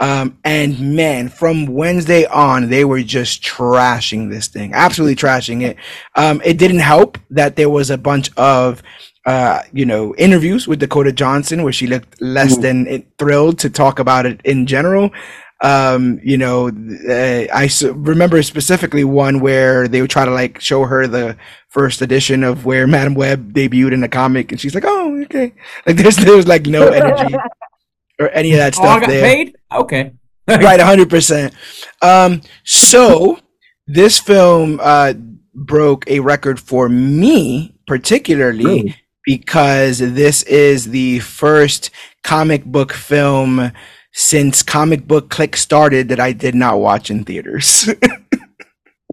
Um, 0.00 0.38
and 0.44 0.96
man, 0.96 1.28
from 1.28 1.66
Wednesday 1.66 2.26
on, 2.26 2.70
they 2.70 2.84
were 2.84 3.02
just 3.02 3.42
trashing 3.42 4.30
this 4.30 4.48
thing, 4.48 4.72
absolutely 4.74 5.16
trashing 5.16 5.62
it. 5.62 5.76
Um, 6.16 6.40
it 6.44 6.58
didn't 6.58 6.80
help 6.80 7.18
that 7.30 7.54
there 7.56 7.70
was 7.70 7.90
a 7.90 7.98
bunch 7.98 8.30
of, 8.36 8.82
uh, 9.26 9.62
you 9.72 9.84
know, 9.86 10.14
interviews 10.16 10.66
with 10.66 10.80
Dakota 10.80 11.12
Johnson 11.12 11.62
where 11.62 11.72
she 11.72 11.86
looked 11.86 12.20
less 12.20 12.56
Mhm. 12.56 12.62
than 12.62 13.04
thrilled 13.18 13.58
to 13.60 13.70
talk 13.70 13.98
about 14.00 14.26
it 14.26 14.40
in 14.44 14.66
general. 14.66 15.10
Um, 15.62 16.20
you 16.22 16.38
know, 16.38 16.68
uh, 16.68 17.46
I 17.54 17.64
s- 17.66 17.82
remember 17.82 18.42
specifically 18.42 19.04
one 19.04 19.40
where 19.40 19.88
they 19.88 20.00
would 20.00 20.10
try 20.10 20.24
to 20.24 20.30
like 20.30 20.60
show 20.60 20.84
her 20.84 21.06
the 21.06 21.36
first 21.68 22.00
edition 22.00 22.42
of 22.44 22.64
where 22.64 22.86
Madame 22.96 23.14
Web 23.14 23.52
debuted 23.52 23.92
in 23.92 24.00
the 24.00 24.08
comic, 24.08 24.52
and 24.52 24.60
she's 24.60 24.74
like, 24.74 24.84
"Oh, 24.86 25.20
okay." 25.24 25.52
Like 25.86 25.96
there's 25.96 26.16
there's 26.16 26.46
like 26.48 26.66
no 26.66 26.88
energy 26.88 27.34
or 28.18 28.30
any 28.30 28.52
of 28.52 28.58
that 28.58 28.78
Oh, 28.78 28.82
I 28.82 28.86
stuff 28.86 29.00
got 29.02 29.08
there 29.08 29.22
paid? 29.22 29.56
Okay. 29.72 30.12
right 30.48 30.80
100% 30.80 31.54
um 32.02 32.40
so 32.64 33.38
this 33.86 34.18
film 34.18 34.80
uh 34.82 35.12
broke 35.54 36.08
a 36.10 36.18
record 36.20 36.58
for 36.58 36.88
me 36.88 37.76
particularly 37.86 38.64
Really? 38.64 38.96
because 39.24 39.98
this 39.98 40.42
is 40.44 40.86
the 40.86 41.20
first 41.20 41.90
comic 42.24 42.64
book 42.64 42.92
film 42.92 43.70
since 44.12 44.62
comic 44.62 45.06
book 45.06 45.30
Clique 45.30 45.56
started 45.56 46.08
that 46.08 46.20
I 46.20 46.32
did 46.32 46.54
not 46.54 46.80
watch 46.80 47.10
in 47.10 47.24
theaters. 47.24 47.88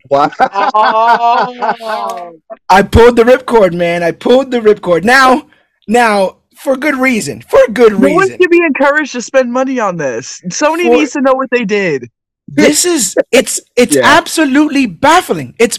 Wow. 0.09 0.31
Oh. 0.39 2.39
I 2.69 2.81
pulled 2.83 3.17
the 3.17 3.23
ripcord, 3.23 3.73
man. 3.73 4.03
I 4.03 4.11
pulled 4.11 4.51
the 4.51 4.59
ripcord. 4.61 5.03
Now, 5.03 5.49
now 5.87 6.37
for 6.55 6.77
good 6.77 6.95
reason. 6.95 7.41
For 7.41 7.59
good 7.73 7.91
No 7.93 8.13
one 8.13 8.21
reason. 8.23 8.37
should 8.39 8.49
be 8.49 8.61
encouraged 8.65 9.11
to 9.13 9.21
spend 9.21 9.51
money 9.51 9.79
on 9.81 9.97
this. 9.97 10.41
Sony 10.49 10.83
For- 10.83 10.95
needs 10.95 11.11
to 11.11 11.21
know 11.21 11.33
what 11.33 11.49
they 11.51 11.65
did. 11.65 12.09
This 12.47 12.85
is 12.85 13.17
it's 13.33 13.59
it's 13.75 13.95
Yeah. 13.97 14.03
absolutely 14.05 14.85
baffling. 14.85 15.55
It's 15.59 15.77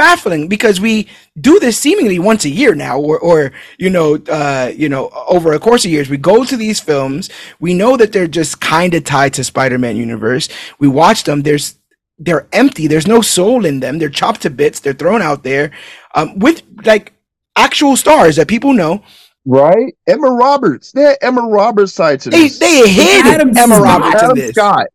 baffling 0.00 0.48
because 0.48 0.80
we 0.80 0.94
do 1.40 1.58
this 1.60 1.78
seemingly 1.78 2.18
once 2.18 2.44
a 2.46 2.50
year 2.50 2.74
now 2.74 2.98
or 3.00 3.18
or 3.20 3.52
you 3.78 3.90
know 3.90 4.16
uh 4.30 4.72
you 4.82 4.88
know 4.88 5.10
over 5.28 5.52
a 5.52 5.60
course 5.60 5.84
of 5.84 5.90
years 5.90 6.08
we 6.10 6.16
go 6.16 6.44
to 6.44 6.56
these 6.56 6.80
films 6.80 7.30
we 7.60 7.74
know 7.74 7.96
that 7.98 8.12
they're 8.12 8.28
just 8.40 8.60
kind 8.60 8.94
of 8.94 9.04
tied 9.04 9.34
to 9.34 9.44
spider-man 9.44 9.96
universe 9.96 10.48
we 10.80 10.88
watch 10.88 11.24
them 11.24 11.42
there's 11.42 11.76
they're 12.18 12.46
empty 12.52 12.86
there's 12.86 13.06
no 13.16 13.20
soul 13.20 13.66
in 13.66 13.80
them 13.80 13.98
they're 13.98 14.18
chopped 14.22 14.42
to 14.42 14.50
bits 14.50 14.80
they're 14.80 14.94
thrown 15.02 15.22
out 15.22 15.42
there 15.44 15.70
um 16.14 16.38
with 16.38 16.62
like 16.86 17.12
actual 17.56 17.96
stars 17.96 18.36
that 18.36 18.48
people 18.48 18.72
know 18.72 19.02
Right? 19.46 19.94
Emma 20.08 20.30
Roberts. 20.30 20.92
They 20.92 21.02
had 21.02 21.18
Emma 21.22 21.42
Roberts 21.42 21.92
sides 21.94 22.26
in 22.26 22.36
they 22.36 22.38
this. 22.38 22.60
they 22.60 22.88
hid 22.88 23.26
Adam 23.26 23.54
Emma 23.56 23.76
Scott. 23.76 23.80
Roberts 23.80 24.22
in 24.22 24.32
Adam 24.32 24.34
this 24.34 24.56
Scott. 24.56 24.86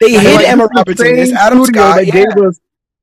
they 0.00 0.14
Like, 0.14 0.26
hid 0.26 0.40
this 0.40 0.46
Emma 0.46 0.64
is 0.64 0.70
the 0.74 0.84
Roberts 0.86 1.04
in 1.04 1.16
this 1.16 1.32
Adam 1.32 1.62
Scott 1.62 1.96
that 1.96 2.06
yeah. 2.06 2.12
gave 2.12 2.36
us 2.38 2.60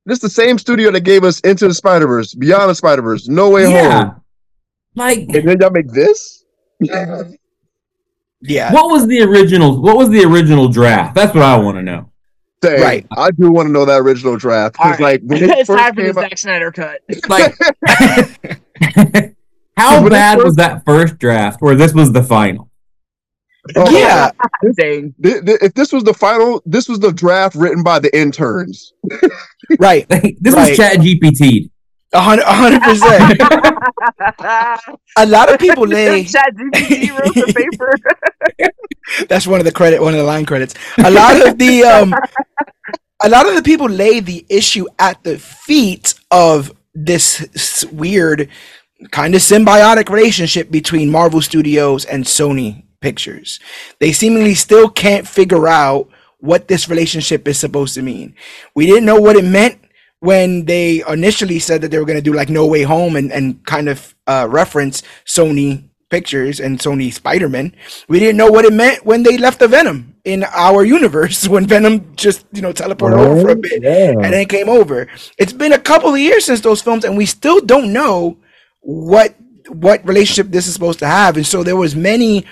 this 0.08 0.16
is 0.18 0.22
the 0.22 0.30
same 0.30 0.58
studio 0.58 0.90
that 0.92 1.02
gave 1.02 1.24
us 1.24 1.40
Into 1.42 1.68
the 1.68 1.74
Spider 1.76 2.08
Verse, 2.08 2.34
Beyond 2.34 2.70
the 2.72 2.76
Spider 2.76 3.02
Verse, 3.04 3.28
No 3.28 3.52
Way 3.52 3.70
Yeah. 3.70 4.04
Home, 4.06 4.22
Like, 4.96 5.20
and 5.20 5.48
then 5.48 5.58
y'all 5.62 5.70
make 5.70 5.90
this. 5.92 6.44
yeah 8.42 8.72
what 8.72 8.92
was 8.92 9.08
the 9.08 9.22
original? 9.22 9.82
What 9.82 9.98
was 9.98 10.10
the 10.10 10.24
original 10.24 10.68
draft? 10.70 11.16
That's 11.16 11.34
what 11.34 11.44
I 11.44 11.58
want 11.58 11.78
to 11.78 11.84
know. 11.84 12.12
Dang, 12.62 12.82
Right. 12.82 13.06
I 13.16 13.30
do 13.32 13.52
want 13.52 13.68
to 13.68 13.72
know 13.72 13.86
that 13.86 13.98
original 14.02 14.36
draft 14.38 14.74
because, 14.74 14.86
All 14.86 15.06
right. 15.06 15.22
like, 15.22 15.22
when 15.24 15.44
it 15.44 15.50
it's 15.52 15.68
first 15.68 15.80
time 15.80 15.94
for 15.96 16.02
the 16.02 16.08
came 16.14 16.18
out, 16.18 16.30
Zack 16.30 16.38
Snyder 16.40 16.72
cut. 16.72 17.02
Like, 17.30 17.56
how 19.78 19.98
When 20.04 20.08
it 20.08 20.10
bad 20.12 20.36
first- 20.38 20.46
was 20.46 20.56
that 20.56 20.84
first 20.86 21.18
draft? 21.20 21.60
Or 21.62 21.76
this 21.76 21.94
was 21.94 22.12
the 22.12 22.24
final? 22.24 22.67
Oh, 23.76 23.92
yeah 23.92 24.32
Dang. 24.80 25.14
th- 25.24 25.46
th- 25.46 25.60
if 25.62 25.74
this 25.74 25.92
was 25.94 26.04
the 26.04 26.14
final, 26.14 26.62
this 26.66 26.88
was 26.90 27.00
the 27.00 27.12
draft 27.12 27.56
written 27.56 27.84
by 27.84 28.00
the 28.00 28.16
interns. 28.18 28.94
right 29.80 30.08
this 30.10 30.54
Right. 30.56 30.70
was 30.70 30.78
Chat 30.78 30.98
GPT. 31.00 31.70
A 32.14 32.22
hundred, 32.22 32.82
percent. 32.82 33.42
A 35.18 35.26
lot 35.26 35.54
of 35.54 35.60
people 35.60 35.86
lay. 35.86 36.24
Chat 36.24 36.54
GPT 36.56 37.12
wrote 37.12 37.36
the 37.36 37.54
paper. 37.54 37.94
That's 39.28 39.46
one 39.48 39.60
of 39.60 39.66
the 39.66 39.72
credit, 39.74 40.02
one 40.02 40.14
of 40.14 40.20
the 40.20 40.26
line 40.26 40.46
credits. 40.46 40.74
A 41.00 41.12
lot 41.12 41.46
of 41.46 41.58
the, 41.58 41.84
um, 41.84 42.16
a 43.24 43.30
lot 43.30 43.48
of 43.48 43.56
the 43.56 43.62
people 43.64 43.90
lay 43.90 44.22
the 44.22 44.46
issue 44.50 44.88
at 45.00 45.24
the 45.24 45.38
feet 45.38 46.14
of 46.32 46.74
this 46.96 47.86
weird, 47.92 48.50
kind 49.12 49.36
of 49.36 49.42
symbiotic 49.42 50.10
relationship 50.10 50.72
between 50.72 51.12
Marvel 51.12 51.42
Studios 51.42 52.06
and 52.06 52.24
Sony 52.26 52.86
Pictures. 53.08 53.62
They 54.00 54.12
seemingly 54.12 54.54
still 54.54 54.90
can't 54.90 55.26
figure 55.26 55.66
out 55.66 56.10
what 56.40 56.68
this 56.68 56.90
relationship 56.90 57.48
is 57.48 57.58
supposed 57.58 57.94
to 57.96 58.02
mean. 58.02 58.36
We 58.76 58.86
didn't 58.86 59.06
know 59.06 59.22
what 59.22 59.38
it 59.38 59.46
meant 59.46 59.80
when 60.20 60.66
they 60.66 61.04
initially 61.08 61.60
said 61.60 61.80
that 61.82 61.90
they 61.90 62.00
were 62.00 62.10
going 62.12 62.18
to 62.18 62.30
do 62.30 62.34
like 62.34 62.50
No 62.50 62.66
Way 62.68 62.84
Home 62.84 63.16
and, 63.16 63.32
and 63.32 63.66
kind 63.66 63.88
of 63.88 64.14
uh, 64.28 64.46
reference 64.50 65.04
Sony 65.26 65.88
Pictures 66.10 66.60
and 66.60 66.80
Sony 66.80 67.14
Spider 67.14 67.48
Man. 67.48 67.74
We 68.10 68.20
didn't 68.20 68.36
know 68.36 68.52
what 68.52 68.66
it 68.66 68.74
meant 68.74 69.06
when 69.06 69.24
they 69.24 69.38
left 69.38 69.60
the 69.60 69.70
Venom 69.70 70.16
in 70.26 70.44
our 70.44 70.84
universe 70.84 71.48
when 71.54 71.66
Venom 71.66 72.14
just, 72.18 72.46
you 72.52 72.62
know, 72.62 72.74
teleported 72.74 73.20
over 73.20 73.42
for 73.42 73.50
a 73.52 73.56
bit 73.56 73.84
and 73.86 74.34
then 74.34 74.46
came 74.48 74.68
over. 74.68 75.08
It's 75.38 75.54
been 75.54 75.72
a 75.72 75.80
couple 75.80 76.14
of 76.14 76.20
years 76.20 76.44
since 76.44 76.60
those 76.60 76.82
films, 76.82 77.06
and 77.06 77.16
we 77.16 77.26
still 77.26 77.62
don't 77.62 77.94
know 77.94 78.38
what 78.82 79.34
what 79.70 80.06
relationship 80.06 80.52
this 80.52 80.68
is 80.68 80.74
supposed 80.74 81.00
to 81.00 81.08
have. 81.08 81.38
And 81.38 81.46
so 81.46 81.64
there 81.64 81.76
was 81.76 81.96
many 81.96 82.46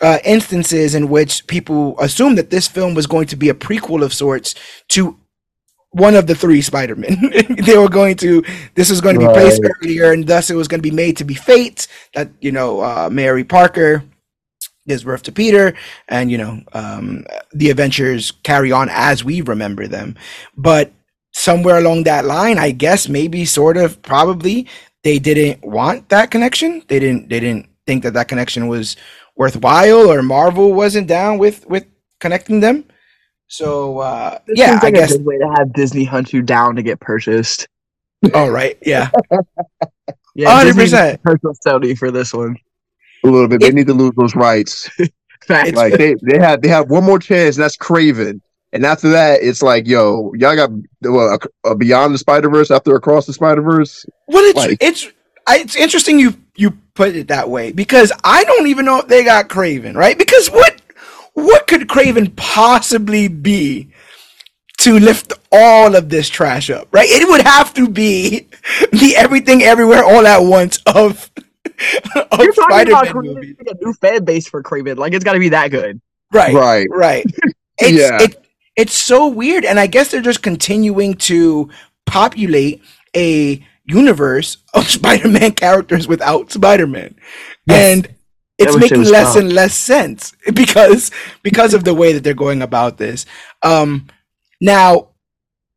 uh, 0.00 0.18
instances 0.24 0.94
in 0.94 1.08
which 1.08 1.46
people 1.46 1.98
assumed 2.00 2.38
that 2.38 2.50
this 2.50 2.68
film 2.68 2.94
was 2.94 3.06
going 3.06 3.26
to 3.28 3.36
be 3.36 3.48
a 3.48 3.54
prequel 3.54 4.02
of 4.04 4.14
sorts 4.14 4.54
to 4.88 5.18
one 5.90 6.14
of 6.14 6.26
the 6.26 6.34
three 6.34 6.60
Spider-Men. 6.62 7.32
they 7.64 7.76
were 7.78 7.88
going 7.88 8.16
to 8.16 8.44
this 8.74 8.90
was 8.90 9.00
going 9.00 9.14
to 9.18 9.26
be 9.26 9.32
placed 9.32 9.62
Right. 9.62 9.72
earlier, 9.82 10.12
and 10.12 10.26
thus 10.26 10.50
it 10.50 10.54
was 10.54 10.68
going 10.68 10.80
to 10.80 10.88
be 10.88 10.94
made 10.94 11.16
to 11.16 11.24
be 11.24 11.34
Fate 11.34 11.88
that 12.14 12.30
you 12.40 12.52
know 12.52 12.80
uh, 12.80 13.08
Mary 13.10 13.44
Parker 13.44 14.04
gives 14.86 15.04
birth 15.04 15.22
to 15.24 15.32
Peter, 15.32 15.74
and 16.08 16.30
you 16.30 16.38
know 16.38 16.60
um, 16.72 17.24
the 17.52 17.70
adventures 17.70 18.30
carry 18.42 18.70
on 18.72 18.88
as 18.90 19.24
we 19.24 19.40
remember 19.40 19.86
them. 19.86 20.14
But 20.56 20.92
somewhere 21.32 21.78
along 21.78 22.04
that 22.04 22.24
line, 22.24 22.58
I 22.58 22.70
guess 22.70 23.08
maybe 23.08 23.44
sort 23.44 23.76
of 23.76 24.00
probably 24.02 24.66
they 25.02 25.18
didn't 25.18 25.64
want 25.64 26.08
that 26.10 26.30
connection. 26.30 26.82
They 26.88 26.98
didn't 27.00 27.28
they 27.30 27.40
didn't 27.40 27.68
think 27.86 28.02
that 28.02 28.12
that 28.14 28.28
connection 28.28 28.68
was 28.68 28.96
worthwhile, 29.38 30.10
or 30.10 30.20
Marvel 30.22 30.74
wasn't 30.74 31.06
down 31.06 31.38
with 31.38 31.66
with 31.66 31.86
connecting 32.20 32.60
them. 32.60 32.84
So 33.46 34.00
uh, 34.00 34.38
This 34.46 34.58
yeah, 34.58 34.72
seems 34.72 34.84
I 34.84 34.90
guess. 34.90 35.14
a 35.14 35.16
good 35.18 35.26
way 35.26 35.38
to 35.38 35.48
have 35.56 35.72
Disney 35.72 36.04
hunt 36.04 36.34
you 36.34 36.42
down 36.42 36.76
to 36.76 36.82
get 36.82 37.00
purchased. 37.00 37.66
Oh 38.34 38.48
right, 38.50 38.76
yeah, 38.84 39.10
Yeah, 40.34 40.50
hundred 40.50 40.70
Disney 40.74 40.82
percent. 40.84 41.22
purchased 41.22 41.62
Sony 41.64 41.96
for 41.96 42.10
this 42.10 42.34
one. 42.34 42.56
A 43.24 43.28
little 43.28 43.46
bit. 43.48 43.60
They 43.60 43.70
need 43.70 43.86
to 43.86 43.94
lose 43.94 44.12
those 44.16 44.34
rights. 44.34 44.88
Fact. 45.46 45.72
Like 45.76 45.94
they, 45.94 46.14
they 46.22 46.38
have 46.40 46.60
they 46.60 46.68
have 46.68 46.90
one 46.90 47.04
more 47.04 47.18
chance, 47.20 47.56
and 47.56 47.62
that's 47.62 47.76
Kraven. 47.76 48.40
And 48.72 48.84
after 48.84 49.08
that, 49.10 49.40
it's 49.40 49.62
like, 49.62 49.86
yo, 49.86 50.32
y'all 50.34 50.56
got 50.56 50.70
well, 51.02 51.38
a, 51.64 51.70
a 51.70 51.74
Beyond 51.76 52.12
the 52.12 52.18
Spider 52.18 52.50
Verse 52.50 52.70
after 52.72 52.94
Across 52.96 53.26
the 53.26 53.32
Spider 53.32 53.62
Verse. 53.62 54.04
Well, 54.26 54.44
it's 54.44 54.56
Like- 54.56 54.78
it's 54.80 55.06
I, 55.46 55.58
it's 55.60 55.76
interesting 55.76 56.18
you 56.18 56.34
you 56.58 56.72
put 56.94 57.14
it 57.14 57.28
that 57.28 57.48
way 57.48 57.72
because 57.72 58.12
I 58.24 58.44
don't 58.44 58.66
even 58.66 58.84
know 58.84 58.98
if 59.00 59.08
they 59.08 59.24
got 59.24 59.48
Kraven 59.48 59.94
right 59.94 60.18
because 60.18 60.48
what 60.48 60.80
what 61.34 61.66
could 61.66 61.88
Kraven 61.88 62.34
possibly 62.36 63.28
be 63.28 63.88
to 64.78 64.98
lift 64.98 65.32
all 65.52 65.94
of 65.96 66.08
this 66.08 66.28
trash 66.28 66.70
up 66.70 66.88
right? 66.92 67.08
It 67.08 67.28
would 67.28 67.42
have 67.42 67.72
to 67.74 67.88
be 67.88 68.40
the 68.92 69.14
everything 69.16 69.62
everywhere 69.62 70.04
all 70.04 70.26
at 70.26 70.38
once 70.40 70.78
of 70.86 71.30
of 72.14 72.40
You're 72.40 72.52
talking 72.52 72.88
about 72.88 73.06
Spider-Man 73.06 73.06
creating 73.12 73.34
movies. 73.34 73.56
a 73.70 73.84
new 73.84 73.92
fan 73.94 74.24
base 74.24 74.48
for 74.48 74.62
Kraven. 74.62 74.96
Like 74.96 75.12
it's 75.12 75.24
got 75.24 75.34
to 75.34 75.38
be 75.40 75.50
that 75.50 75.68
good. 75.70 76.00
Right, 76.32 76.54
Right. 76.54 76.86
right. 76.90 77.24
It's 77.80 77.92
Yeah. 77.96 78.18
it, 78.22 78.44
it's 78.74 78.92
so 78.94 79.28
weird, 79.28 79.64
and 79.64 79.78
I 79.78 79.86
guess 79.86 80.10
they're 80.10 80.20
just 80.20 80.42
continuing 80.42 81.14
to 81.30 81.68
populate 82.06 82.82
a 83.14 83.64
universe 83.88 84.58
of 84.74 84.88
Spider-Man 84.98 85.52
characters 85.52 86.06
without 86.08 86.52
Spider-Man, 86.52 87.16
Yes. 87.66 87.96
and 88.06 88.14
it's 88.58 88.76
making 88.76 89.02
less 89.04 89.30
stopped. 89.32 89.38
and 89.44 89.52
less 89.52 89.74
sense 89.74 90.32
because 90.52 91.10
because 91.42 91.74
of 91.74 91.84
the 91.84 91.94
way 91.94 92.12
that 92.12 92.24
they're 92.24 92.34
going 92.34 92.62
about 92.62 92.98
this. 92.98 93.24
Um, 93.62 94.08
now, 94.60 95.10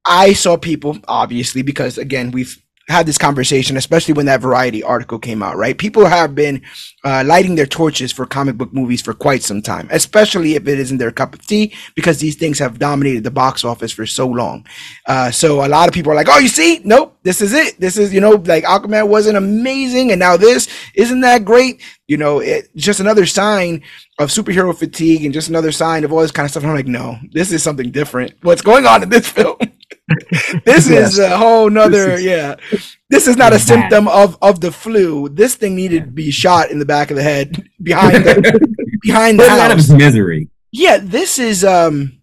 I 0.06 0.34
saw 0.34 0.58
people 0.58 0.98
obviously 1.08 1.62
because 1.62 1.98
again 2.00 2.32
we've 2.32 2.58
had 2.92 3.06
this 3.06 3.18
conversation, 3.18 3.78
especially 3.78 4.14
when 4.14 4.26
that 4.28 4.42
Variety 4.42 4.84
article 4.84 5.20
came 5.20 5.42
out. 5.42 5.58
Right, 5.58 5.78
people 5.78 6.06
have 6.06 6.36
been 6.36 6.62
uh, 7.04 7.24
lighting 7.26 7.56
their 7.56 7.66
torches 7.66 8.12
for 8.12 8.26
comic 8.26 8.58
book 8.58 8.74
movies 8.74 9.02
for 9.02 9.14
quite 9.14 9.44
some 9.44 9.62
time, 9.62 9.88
especially 9.92 10.56
if 10.56 10.68
it 10.68 10.80
isn't 10.80 10.98
their 10.98 11.12
cup 11.12 11.34
of 11.34 11.46
tea, 11.48 11.74
because 11.96 12.20
these 12.20 12.36
things 12.36 12.60
have 12.60 12.80
dominated 12.80 13.24
the 13.24 13.32
box 13.32 13.64
office 13.64 13.92
for 13.92 14.06
so 14.06 14.28
long. 14.28 14.66
Uh, 15.08 15.32
so 15.32 15.66
a 15.66 15.70
lot 15.70 15.88
of 15.88 15.94
people 15.94 16.12
are 16.12 16.16
like, 16.16 16.30
"Oh, 16.30 16.38
you 16.40 16.50
see, 16.50 16.82
nope, 16.84 17.18
this 17.24 17.42
is 17.42 17.54
it. 17.54 17.80
This 17.80 17.98
is 17.98 18.14
you 18.14 18.20
know, 18.20 18.32
like 18.32 18.64
Aquaman 18.66 19.08
wasn't 19.08 19.38
amazing, 19.38 20.12
and 20.12 20.20
now 20.20 20.38
this 20.38 20.68
isn't 20.96 21.22
that 21.22 21.46
great. 21.46 21.82
You 22.08 22.18
know, 22.18 22.40
it's 22.40 22.68
just 22.76 23.00
another 23.00 23.26
sign 23.26 23.84
of 24.20 24.30
superhero 24.30 24.78
fatigue, 24.78 25.24
and 25.24 25.34
just 25.34 25.50
another 25.50 25.72
sign 25.72 26.04
of 26.04 26.12
all 26.12 26.22
this 26.22 26.32
kind 26.32 26.46
of 26.46 26.52
stuff." 26.52 26.64
And 26.64 26.72
I'm 26.72 26.78
like, 26.78 26.88
"No, 26.88 27.18
this 27.32 27.52
is 27.52 27.64
something 27.64 27.92
different. 27.92 28.34
What's 28.42 28.62
going 28.62 28.86
on 28.86 29.04
in 29.04 29.10
this 29.10 29.30
film?" 29.38 29.58
this 30.66 30.90
is 30.90 31.20
a 31.20 31.38
whole 31.38 31.70
nother 31.70 32.12
is- 32.12 32.24
yeah. 32.24 32.56
This 33.10 33.28
is 33.28 33.36
not 33.36 33.52
a 33.54 33.60
symptom 33.60 34.08
of 34.08 34.38
of 34.42 34.62
the 34.62 34.72
flu. 34.72 35.28
This 35.30 35.56
thing 35.56 35.76
needed 35.76 36.06
to 36.06 36.12
be 36.12 36.32
shot 36.32 36.72
in 36.72 36.80
the 36.80 36.86
back 36.86 37.12
of 37.12 37.18
the 37.18 37.24
head 37.24 37.62
behind 37.84 38.24
the 38.24 38.70
behind 39.02 39.40
the 39.40 39.50
out 39.50 39.72
of 39.72 39.78
his 39.78 39.90
misery. 39.92 40.48
yeah 40.72 40.98
this 41.02 41.38
is 41.40 41.66
um 41.66 42.22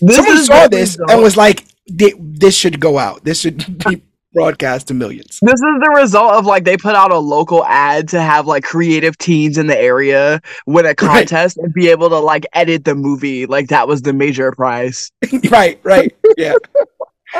This 0.00 0.16
someone 0.16 0.36
is 0.36 0.46
saw 0.46 0.66
this 0.68 0.94
saw. 0.94 1.04
and 1.10 1.22
was 1.22 1.36
like 1.36 1.64
this 1.86 2.56
should 2.56 2.80
go 2.80 2.98
out. 2.98 3.24
This 3.24 3.40
should 3.40 3.78
be 3.88 4.02
broadcast 4.32 4.88
to 4.88 4.94
millions. 4.94 5.38
This 5.42 5.54
is 5.54 5.60
the 5.60 5.92
result 5.96 6.32
of 6.34 6.46
like 6.46 6.64
they 6.64 6.76
put 6.76 6.94
out 6.94 7.10
a 7.12 7.18
local 7.18 7.64
ad 7.64 8.08
to 8.10 8.20
have 8.20 8.46
like 8.46 8.62
creative 8.64 9.16
teens 9.18 9.58
in 9.58 9.66
the 9.68 9.76
area 9.78 10.40
win 10.66 10.86
a 10.86 10.94
contest 10.94 11.56
and 11.58 11.72
be 11.74 11.88
able 11.88 12.08
to 12.10 12.18
like 12.18 12.46
edit 12.52 12.84
the 12.84 12.94
movie. 12.94 13.46
Like 13.46 13.68
that 13.68 13.86
was 13.88 14.02
the 14.02 14.12
major 14.12 14.50
prize. 14.52 15.10
right 15.50 15.78
right. 15.84 16.14
Yeah 16.36 16.54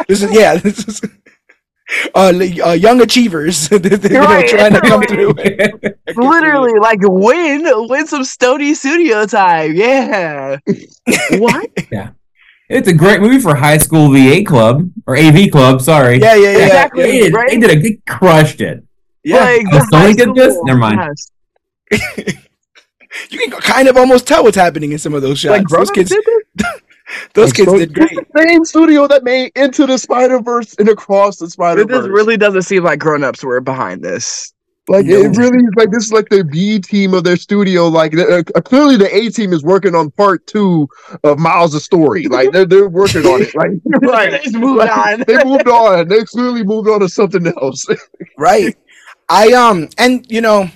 this 0.08 0.22
is 0.22 0.32
yeah 0.32 0.54
this 0.64 0.86
is 0.86 1.00
uh, 2.14 2.32
uh, 2.64 2.70
young 2.72 3.00
achievers, 3.00 3.68
you 3.72 3.78
know, 3.80 4.20
Right, 4.20 4.48
trying 4.48 4.72
to 4.74 4.80
come 4.80 5.02
through. 5.08 5.32
Literally, 6.16 6.78
like 6.78 7.00
win, 7.02 7.64
win 7.88 8.06
some 8.06 8.22
Stony 8.22 8.74
Studio 8.74 9.26
time. 9.26 9.74
Yeah. 9.74 10.58
what? 11.32 11.68
Yeah. 11.90 12.10
It's 12.68 12.86
a 12.86 12.92
great 12.94 13.20
movie 13.20 13.40
for 13.40 13.56
high 13.56 13.78
school 13.78 14.08
VA 14.12 14.44
club 14.44 14.88
or 15.04 15.16
AV 15.16 15.50
club. 15.50 15.80
Sorry. 15.82 16.20
Yeah, 16.20 16.36
yeah, 16.36 16.58
yeah, 16.58 16.64
Exactly. 16.66 17.02
They 17.02 17.18
did, 17.22 17.32
right? 17.34 17.48
they 17.50 17.58
did 17.58 17.70
a, 17.78 17.80
they 17.80 17.98
crushed 18.06 18.60
it. 18.60 18.84
yeah. 19.24 19.38
Like, 19.38 19.66
Oh, 19.72 19.78
the 19.78 19.88
Sony 19.92 20.16
did 20.16 20.34
this? 20.36 20.56
Never 20.62 20.78
mind. 20.78 21.00
yes. 21.90 22.36
You 23.30 23.38
can 23.40 23.50
kind 23.50 23.88
of 23.88 23.96
almost 23.96 24.28
tell 24.28 24.44
what's 24.44 24.56
happening 24.56 24.92
in 24.92 24.98
some 24.98 25.14
of 25.14 25.22
those 25.22 25.40
shots. 25.40 25.50
Like 25.58 25.66
those 25.66 25.90
kids, 25.90 26.10
did 26.10 26.22
this? 26.24 26.39
Those 27.34 27.52
kids 27.52 27.70
so- 27.70 27.78
did 27.78 27.94
great. 27.94 28.10
The 28.10 28.42
same 28.46 28.64
studio 28.64 29.06
that 29.08 29.24
made 29.24 29.52
Into 29.56 29.86
the 29.86 29.98
Spider 29.98 30.40
Verse 30.40 30.74
and 30.78 30.88
Across 30.88 31.38
the 31.38 31.50
Spider 31.50 31.84
But 31.86 32.02
This 32.02 32.08
really 32.10 32.36
doesn't 32.36 32.62
seem 32.62 32.84
like 32.84 32.98
grown-ups 32.98 33.42
were 33.44 33.60
behind 33.60 34.02
this. 34.02 34.52
Like 34.88 35.06
No. 35.06 35.18
it 35.18 35.36
really 35.36 35.58
is 35.58 35.70
like 35.76 35.90
this 35.92 36.06
is 36.06 36.12
like 36.12 36.28
the 36.30 36.42
B 36.42 36.80
team 36.80 37.14
of 37.14 37.22
their 37.22 37.36
studio. 37.36 37.86
Like 37.86 38.16
uh, 38.16 38.42
uh, 38.54 38.60
clearly 38.60 38.96
the 38.96 39.14
A 39.14 39.30
team 39.30 39.52
is 39.52 39.62
working 39.62 39.94
on 39.94 40.10
part 40.12 40.44
two 40.48 40.88
of 41.22 41.38
Miles' 41.38 41.84
story. 41.84 42.26
Like 42.26 42.50
they're 42.50 42.64
they're 42.64 42.88
working 42.88 43.24
on 43.26 43.42
it. 43.42 43.54
Like 43.54 43.70
Right, 44.02 44.42
they 44.52 44.58
moved 44.58 44.78
like, 44.78 44.96
on. 44.96 45.24
They 45.28 45.44
moved 45.44 45.68
on. 45.68 46.08
They 46.08 46.24
clearly 46.24 46.64
moved 46.64 46.88
on 46.88 47.00
to 47.00 47.08
something 47.08 47.46
else. 47.46 47.86
right 48.38 48.76
i 49.28 49.52
um 49.52 49.88
and 49.96 50.26
you 50.28 50.40
know 50.40 50.68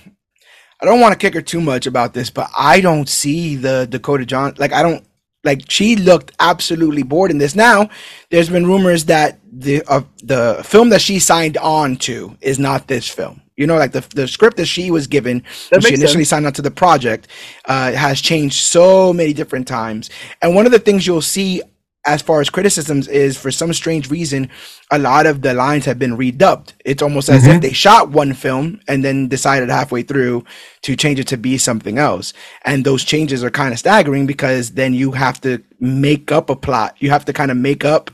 i 0.81 0.85
don't 0.85 1.01
want 1.01 1.13
to 1.13 1.19
kick 1.19 1.35
her 1.35 1.43
too 1.43 1.61
much 1.61 1.87
about 1.87 2.15
this 2.15 2.31
but 2.31 2.49
i 2.57 2.81
don't 2.81 3.09
see 3.09 3.57
the 3.57 3.87
dakota 3.91 4.25
john 4.25 4.55
like 4.59 4.73
i 4.73 4.83
don't 4.83 5.05
like 5.45 5.71
she 5.71 5.97
looked 5.97 6.33
absolutely 6.41 7.03
bored 7.03 7.31
in 7.31 7.39
this. 7.39 7.55
Now 7.55 7.89
there's 8.31 8.49
been 8.49 8.67
rumors 8.67 9.05
that 9.07 9.39
the 9.53 9.83
uh, 9.87 10.03
the 10.23 10.63
film 10.65 10.89
that 10.89 11.01
she 11.01 11.19
signed 11.19 11.57
on 11.59 11.97
to 11.97 12.37
is 12.41 12.59
not 12.59 12.89
this 12.89 13.09
film. 13.09 13.41
You 13.57 13.67
know 13.67 13.77
like 13.77 13.93
the, 13.93 14.05
the 14.15 14.27
script 14.27 14.57
that 14.57 14.67
she 14.67 14.91
was 14.91 15.07
given 15.07 15.45
when 15.71 15.81
she 15.81 15.95
initially 15.95 16.25
sense. 16.25 16.31
signed 16.31 16.47
on 16.47 16.53
to 16.55 16.63
the 16.63 16.71
project 16.71 17.29
uh, 17.67 17.93
has 17.93 18.21
changed 18.21 18.57
so 18.65 19.13
many 19.13 19.33
different 19.33 19.69
times. 19.69 20.11
And 20.43 20.55
one 20.55 20.67
of 20.67 20.73
the 20.73 20.79
things 20.79 21.07
you'll 21.07 21.23
see 21.23 21.63
as 22.07 22.21
far 22.23 22.41
as 22.41 22.51
criticisms 22.51 23.09
is 23.09 23.37
for 23.37 23.51
some 23.51 23.73
strange 23.73 24.11
reason 24.11 24.51
a 24.91 24.99
lot 24.99 25.27
of 25.27 25.41
the 25.43 25.55
lines 25.55 25.87
have 25.87 25.99
been 25.99 26.17
redubbed. 26.17 26.73
It's 26.85 27.03
almost 27.03 27.29
as 27.31 27.47
if 27.47 27.57
Mhm. 27.57 27.63
they 27.63 27.73
shot 27.73 28.11
one 28.11 28.35
film 28.35 28.81
and 28.87 29.03
then 29.05 29.29
decided 29.29 29.71
halfway 29.71 30.03
through 30.03 30.45
to 30.83 30.95
change 30.97 31.19
it 31.19 31.27
to 31.29 31.37
be 31.39 31.57
something 31.59 31.97
else. 31.99 32.33
And 32.65 32.85
those 32.85 33.05
changes 33.05 33.43
are 33.43 33.51
kind 33.51 33.73
of 33.73 33.79
staggering 33.79 34.27
because 34.27 34.73
then 34.73 34.93
you 34.95 35.13
have 35.13 35.41
to 35.41 35.63
make 35.81 36.31
up 36.31 36.51
a 36.51 36.57
plot. 36.57 36.95
You 36.99 37.11
have 37.11 37.25
to 37.25 37.33
kind 37.33 37.51
of 37.51 37.57
make 37.57 37.85
up 37.85 38.11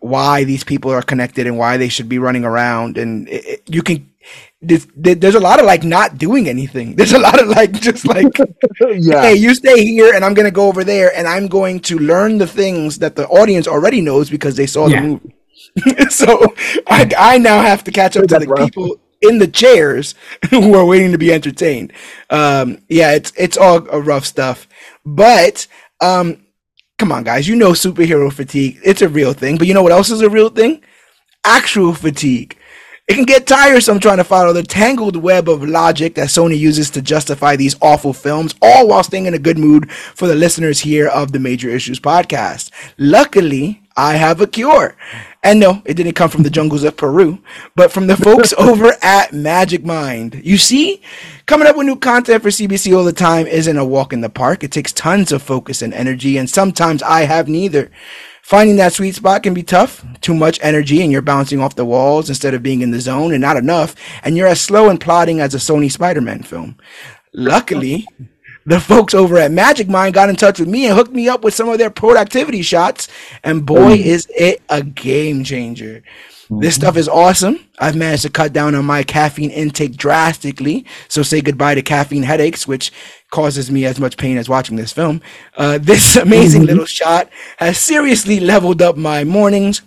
why 0.00 0.44
these 0.44 0.64
people 0.64 0.90
are 0.90 1.02
connected 1.02 1.46
and 1.46 1.58
why 1.58 1.76
they 1.76 1.88
should 1.88 2.08
be 2.08 2.18
running 2.18 2.44
around. 2.44 2.96
And 2.98 3.28
it, 3.28 3.44
it- 3.46 3.62
you 3.66 3.82
can 3.82 4.06
there's, 4.62 4.86
there's 4.96 5.34
a 5.34 5.40
lot 5.40 5.60
of 5.60 5.66
like 5.66 5.84
not 5.84 6.16
doing 6.18 6.48
anything 6.48 6.96
there's 6.96 7.12
a 7.12 7.18
lot 7.18 7.40
of 7.40 7.48
like 7.48 7.72
just 7.74 8.06
like 8.06 8.26
yeah. 8.80 9.22
hey, 9.22 9.34
you 9.34 9.54
stay 9.54 9.84
here 9.84 10.14
and 10.14 10.24
I'm 10.24 10.34
going 10.34 10.46
to 10.46 10.50
go 10.50 10.66
over 10.68 10.82
there 10.82 11.14
and 11.16 11.28
I'm 11.28 11.46
going 11.46 11.80
to 11.80 11.98
learn 11.98 12.38
the 12.38 12.46
things 12.46 12.98
that 13.00 13.16
the 13.16 13.26
audience 13.28 13.66
already 13.68 14.00
knows 14.00 14.30
because 14.30 14.56
they 14.56 14.66
saw 14.66 14.86
Yeah. 14.88 15.02
the 15.02 15.06
movie. 15.08 15.34
so 16.10 16.54
I, 16.88 17.10
I 17.18 17.38
now 17.38 17.60
have 17.60 17.84
to 17.84 17.90
catch 17.90 18.16
up 18.16 18.26
to 18.28 18.38
the 18.38 18.46
rough. 18.46 18.70
people 18.70 18.98
in 19.22 19.38
the 19.38 19.46
chairs 19.48 20.14
who 20.50 20.74
are 20.74 20.84
waiting 20.86 21.12
to 21.12 21.18
be 21.18 21.32
entertained. 21.32 21.92
Um, 22.30 22.78
yeah, 22.88 23.12
it's 23.12 23.32
it's 23.36 23.56
all 23.56 23.86
a 23.90 24.00
rough 24.00 24.24
stuff. 24.26 24.68
But 25.04 25.66
um, 26.00 26.46
come 26.98 27.12
on, 27.12 27.24
guys, 27.24 27.48
you 27.48 27.56
know 27.56 27.72
superhero 27.72 28.32
fatigue. 28.32 28.78
It's 28.84 29.02
a 29.02 29.08
real 29.08 29.32
thing. 29.32 29.56
But 29.58 29.66
you 29.66 29.74
know 29.74 29.82
what 29.82 29.92
else 29.92 30.10
is 30.10 30.20
a 30.22 30.30
real 30.30 30.48
thing? 30.50 30.82
Actual 31.44 31.94
fatigue. 31.94 32.56
It 33.08 33.14
can 33.14 33.24
get 33.24 33.46
tiresome 33.46 34.00
trying 34.00 34.16
to 34.16 34.24
follow 34.24 34.52
the 34.52 34.64
tangled 34.64 35.14
web 35.14 35.48
of 35.48 35.62
logic 35.62 36.16
that 36.16 36.26
Sony 36.26 36.58
uses 36.58 36.90
to 36.90 37.00
justify 37.00 37.54
these 37.54 37.76
awful 37.80 38.12
films, 38.12 38.56
all 38.60 38.88
while 38.88 39.04
staying 39.04 39.26
in 39.26 39.34
a 39.34 39.38
good 39.38 39.58
mood 39.58 39.92
for 39.92 40.26
the 40.26 40.34
listeners 40.34 40.80
here 40.80 41.06
of 41.06 41.30
the 41.30 41.38
Major 41.38 41.70
Issues 41.70 42.00
podcast. 42.00 42.72
Luckily, 42.98 43.80
I 43.96 44.14
have 44.14 44.40
a 44.40 44.46
cure. 44.48 44.96
And 45.46 45.60
no, 45.60 45.80
it 45.84 45.94
didn't 45.94 46.14
come 46.14 46.28
from 46.28 46.42
the 46.42 46.50
jungles 46.50 46.82
of 46.82 46.96
Peru, 46.96 47.38
but 47.76 47.92
from 47.92 48.08
the 48.08 48.16
folks 48.16 48.52
over 48.58 48.96
at 49.00 49.32
Magic 49.32 49.84
Mind. 49.84 50.40
You 50.42 50.58
see, 50.58 51.00
coming 51.46 51.68
up 51.68 51.76
with 51.76 51.86
new 51.86 51.94
content 51.94 52.42
for 52.42 52.48
CBC 52.48 52.96
all 52.96 53.04
the 53.04 53.12
time 53.12 53.46
isn't 53.46 53.78
a 53.78 53.84
walk 53.84 54.12
in 54.12 54.22
the 54.22 54.28
park. 54.28 54.64
It 54.64 54.72
takes 54.72 54.92
tons 54.92 55.30
of 55.30 55.44
focus 55.44 55.82
and 55.82 55.94
energy, 55.94 56.36
and 56.36 56.50
sometimes 56.50 57.00
I 57.04 57.26
have 57.26 57.46
neither. 57.46 57.92
Finding 58.42 58.74
that 58.76 58.92
sweet 58.92 59.14
spot 59.14 59.44
can 59.44 59.54
be 59.54 59.62
tough. 59.62 60.04
Too 60.20 60.34
much 60.34 60.58
energy 60.62 61.00
and 61.00 61.12
you're 61.12 61.22
bouncing 61.22 61.60
off 61.60 61.76
the 61.76 61.84
walls 61.84 62.28
instead 62.28 62.54
of 62.54 62.64
being 62.64 62.80
in 62.80 62.90
the 62.90 62.98
zone, 62.98 63.30
and 63.30 63.40
not 63.40 63.56
enough, 63.56 63.94
and 64.24 64.36
you're 64.36 64.48
as 64.48 64.60
slow 64.60 64.88
and 64.88 65.00
plodding 65.00 65.38
as 65.38 65.54
a 65.54 65.58
Sony 65.58 65.92
Spider 65.92 66.20
Man 66.20 66.42
film. 66.42 66.76
Luckily, 67.32 68.04
the 68.66 68.80
folks 68.80 69.14
over 69.14 69.38
at 69.38 69.52
Magic 69.52 69.88
Mind 69.88 70.14
got 70.14 70.28
in 70.28 70.36
touch 70.36 70.58
with 70.58 70.68
me 70.68 70.86
and 70.86 70.96
hooked 70.96 71.12
me 71.12 71.28
up 71.28 71.42
with 71.42 71.54
some 71.54 71.68
of 71.68 71.78
their 71.78 71.90
productivity 71.90 72.62
shots, 72.62 73.08
and 73.42 73.64
boy, 73.64 73.92
is 73.92 74.26
it 74.36 74.60
a 74.68 74.82
game 74.82 75.44
changer. 75.44 76.02
This 76.48 76.76
stuff 76.76 76.96
is 76.96 77.08
awesome. 77.08 77.58
I've 77.78 77.96
managed 77.96 78.22
to 78.22 78.30
cut 78.30 78.52
down 78.52 78.74
on 78.76 78.84
my 78.84 79.02
caffeine 79.02 79.50
intake 79.50 79.96
drastically. 79.96 80.86
So 81.08 81.22
say 81.22 81.40
goodbye 81.40 81.74
to 81.74 81.82
caffeine 81.82 82.22
headaches, 82.22 82.68
which 82.68 82.92
causes 83.30 83.70
me 83.70 83.84
as 83.84 83.98
much 83.98 84.16
pain 84.16 84.36
as 84.36 84.48
watching 84.48 84.76
this 84.76 84.92
film. 84.92 85.22
Uh, 85.56 85.78
this 85.78 86.16
amazing 86.16 86.64
little 86.64 86.84
shot 86.86 87.30
has 87.56 87.78
seriously 87.78 88.38
leveled 88.38 88.80
up 88.80 88.96
my 88.96 89.24
mornings. 89.24 89.82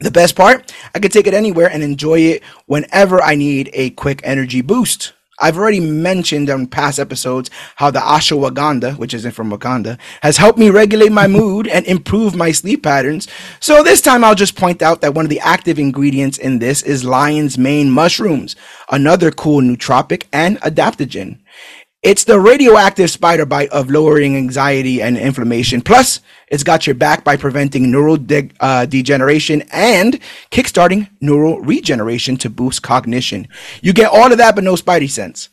The 0.00 0.10
best 0.10 0.34
part, 0.34 0.74
I 0.94 0.98
can 0.98 1.10
take 1.10 1.26
it 1.26 1.34
anywhere 1.34 1.70
and 1.70 1.82
enjoy 1.82 2.18
it 2.20 2.42
whenever 2.66 3.22
I 3.22 3.34
need 3.34 3.70
a 3.72 3.90
quick 3.90 4.20
energy 4.24 4.60
boost. 4.60 5.12
I've 5.38 5.58
already 5.58 5.80
mentioned 5.80 6.48
on 6.48 6.66
past 6.66 6.98
episodes 6.98 7.50
how 7.74 7.90
the 7.90 7.98
ashwagandha, 7.98 8.96
which 8.96 9.12
isn't 9.12 9.32
from 9.32 9.50
Wakanda, 9.50 9.98
has 10.22 10.38
helped 10.38 10.58
me 10.58 10.70
regulate 10.70 11.12
my 11.12 11.26
mood 11.26 11.68
and 11.68 11.84
improve 11.86 12.34
my 12.34 12.52
sleep 12.52 12.82
patterns. 12.82 13.28
So 13.60 13.82
this 13.82 14.00
time 14.00 14.24
I'll 14.24 14.34
just 14.34 14.56
point 14.56 14.80
out 14.80 15.02
that 15.02 15.14
one 15.14 15.26
of 15.26 15.30
the 15.30 15.40
active 15.40 15.78
ingredients 15.78 16.38
in 16.38 16.58
this 16.58 16.82
is 16.82 17.04
lion's 17.04 17.58
mane 17.58 17.90
mushrooms, 17.90 18.56
another 18.90 19.30
cool 19.30 19.60
nootropic 19.60 20.24
and 20.32 20.58
adaptogen. 20.60 21.38
It's 22.06 22.22
the 22.22 22.38
radioactive 22.38 23.10
spider 23.10 23.44
bite 23.44 23.68
of 23.70 23.90
lowering 23.90 24.36
anxiety 24.36 25.02
and 25.02 25.18
inflammation. 25.18 25.80
Plus, 25.80 26.20
it's 26.46 26.62
got 26.62 26.86
your 26.86 26.94
back 26.94 27.24
by 27.24 27.36
preventing 27.36 27.90
neural 27.90 28.16
de- 28.16 28.48
uh, 28.60 28.86
degeneration 28.86 29.64
and 29.72 30.20
kickstarting 30.52 31.08
neural 31.20 31.60
regeneration 31.62 32.36
to 32.36 32.48
boost 32.48 32.84
cognition. 32.84 33.48
You 33.82 33.92
get 33.92 34.12
all 34.12 34.30
of 34.30 34.38
that, 34.38 34.54
but 34.54 34.62
no 34.62 34.74
spidey 34.74 35.10
sense. 35.10 35.48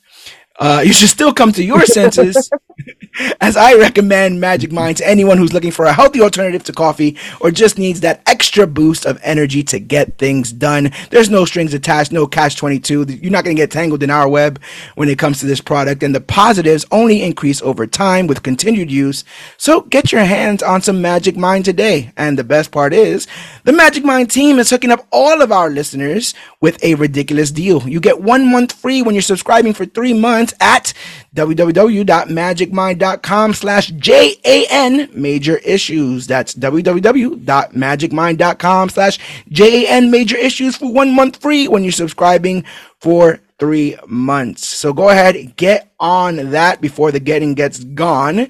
Uh, 0.64 0.80
you 0.80 0.94
should 0.94 1.10
still 1.10 1.34
come 1.34 1.52
to 1.52 1.62
your 1.62 1.86
senses 1.86 2.50
as 3.42 3.58
I 3.58 3.76
recommend 3.76 4.40
Magic 4.40 4.72
Mind 4.72 4.96
to 4.96 5.06
anyone 5.06 5.38
who's 5.38 5.52
looking 5.52 5.72
for 5.72 5.84
a 5.84 5.92
healthy 5.92 6.22
alternative 6.22 6.64
to 6.64 6.72
coffee 6.72 7.18
or 7.42 7.52
just 7.52 7.78
needs 7.78 8.00
that 8.00 8.22
extra 8.28 8.66
boost 8.66 9.06
of 9.06 9.20
energy 9.24 9.62
to 9.64 9.78
get 9.78 10.18
things 10.18 10.54
done. 10.54 10.94
There's 11.10 11.30
no 11.30 11.44
strings 11.44 11.74
attached, 11.74 12.14
no 12.14 12.28
catch 12.28 12.56
22. 12.56 13.08
You're 13.22 13.30
not 13.30 13.44
going 13.44 13.58
to 13.58 13.62
get 13.62 13.72
tangled 13.72 14.04
in 14.04 14.10
our 14.10 14.30
web 14.30 14.62
when 14.96 15.10
it 15.10 15.20
comes 15.20 15.42
to 15.42 15.46
this 15.46 15.60
product, 15.60 16.02
and 16.02 16.16
the 16.16 16.22
positives 16.22 16.86
only 16.92 17.24
increase 17.24 17.62
over 17.62 17.86
time 17.86 18.26
with 18.26 18.42
continued 18.42 18.90
use. 18.90 19.26
So 19.58 19.82
get 19.82 20.14
your 20.14 20.24
hands 20.24 20.64
on 20.64 20.82
some 20.82 21.02
Magic 21.02 21.36
Mind 21.36 21.66
today. 21.66 22.14
And 22.16 22.40
the 22.40 22.44
best 22.46 22.72
part 22.72 22.94
is, 22.94 23.28
the 23.66 23.74
Magic 23.74 24.06
Mind 24.06 24.32
team 24.32 24.60
is 24.60 24.70
hooking 24.70 24.92
up 24.92 25.06
all 25.12 25.42
of 25.42 25.52
our 25.52 25.70
listeners 25.70 26.34
with 26.62 26.82
a 26.86 26.96
ridiculous 26.96 27.52
deal. 27.52 27.86
You 27.86 28.00
get 28.00 28.22
one 28.22 28.50
month 28.50 28.72
free 28.72 29.02
when 29.02 29.14
you're 29.14 29.22
subscribing 29.22 29.74
for 29.74 29.86
three 29.86 30.14
months 30.14 30.53
at 30.60 30.94
www.magicmind.com 31.36 33.54
slash 33.54 33.88
J-A-N 33.88 35.10
major 35.14 35.58
issues. 35.58 36.28
That's 36.28 36.54
www.magicmind.com 36.54 38.90
slash 38.90 39.20
J-A-N 39.50 40.12
major 40.12 40.38
issues 40.38 40.76
for 40.76 40.92
one 40.92 41.16
month 41.16 41.42
free 41.42 41.68
when 41.68 41.84
you're 41.84 41.92
subscribing 41.92 42.64
for 43.00 43.40
three 43.60 43.96
months. 44.08 44.68
So 44.68 44.94
go 44.94 45.10
ahead, 45.10 45.56
get 45.56 45.92
on 46.00 46.52
that 46.52 46.82
before 46.82 47.12
the 47.12 47.20
getting 47.20 47.54
gets 47.54 47.84
gone 47.84 48.48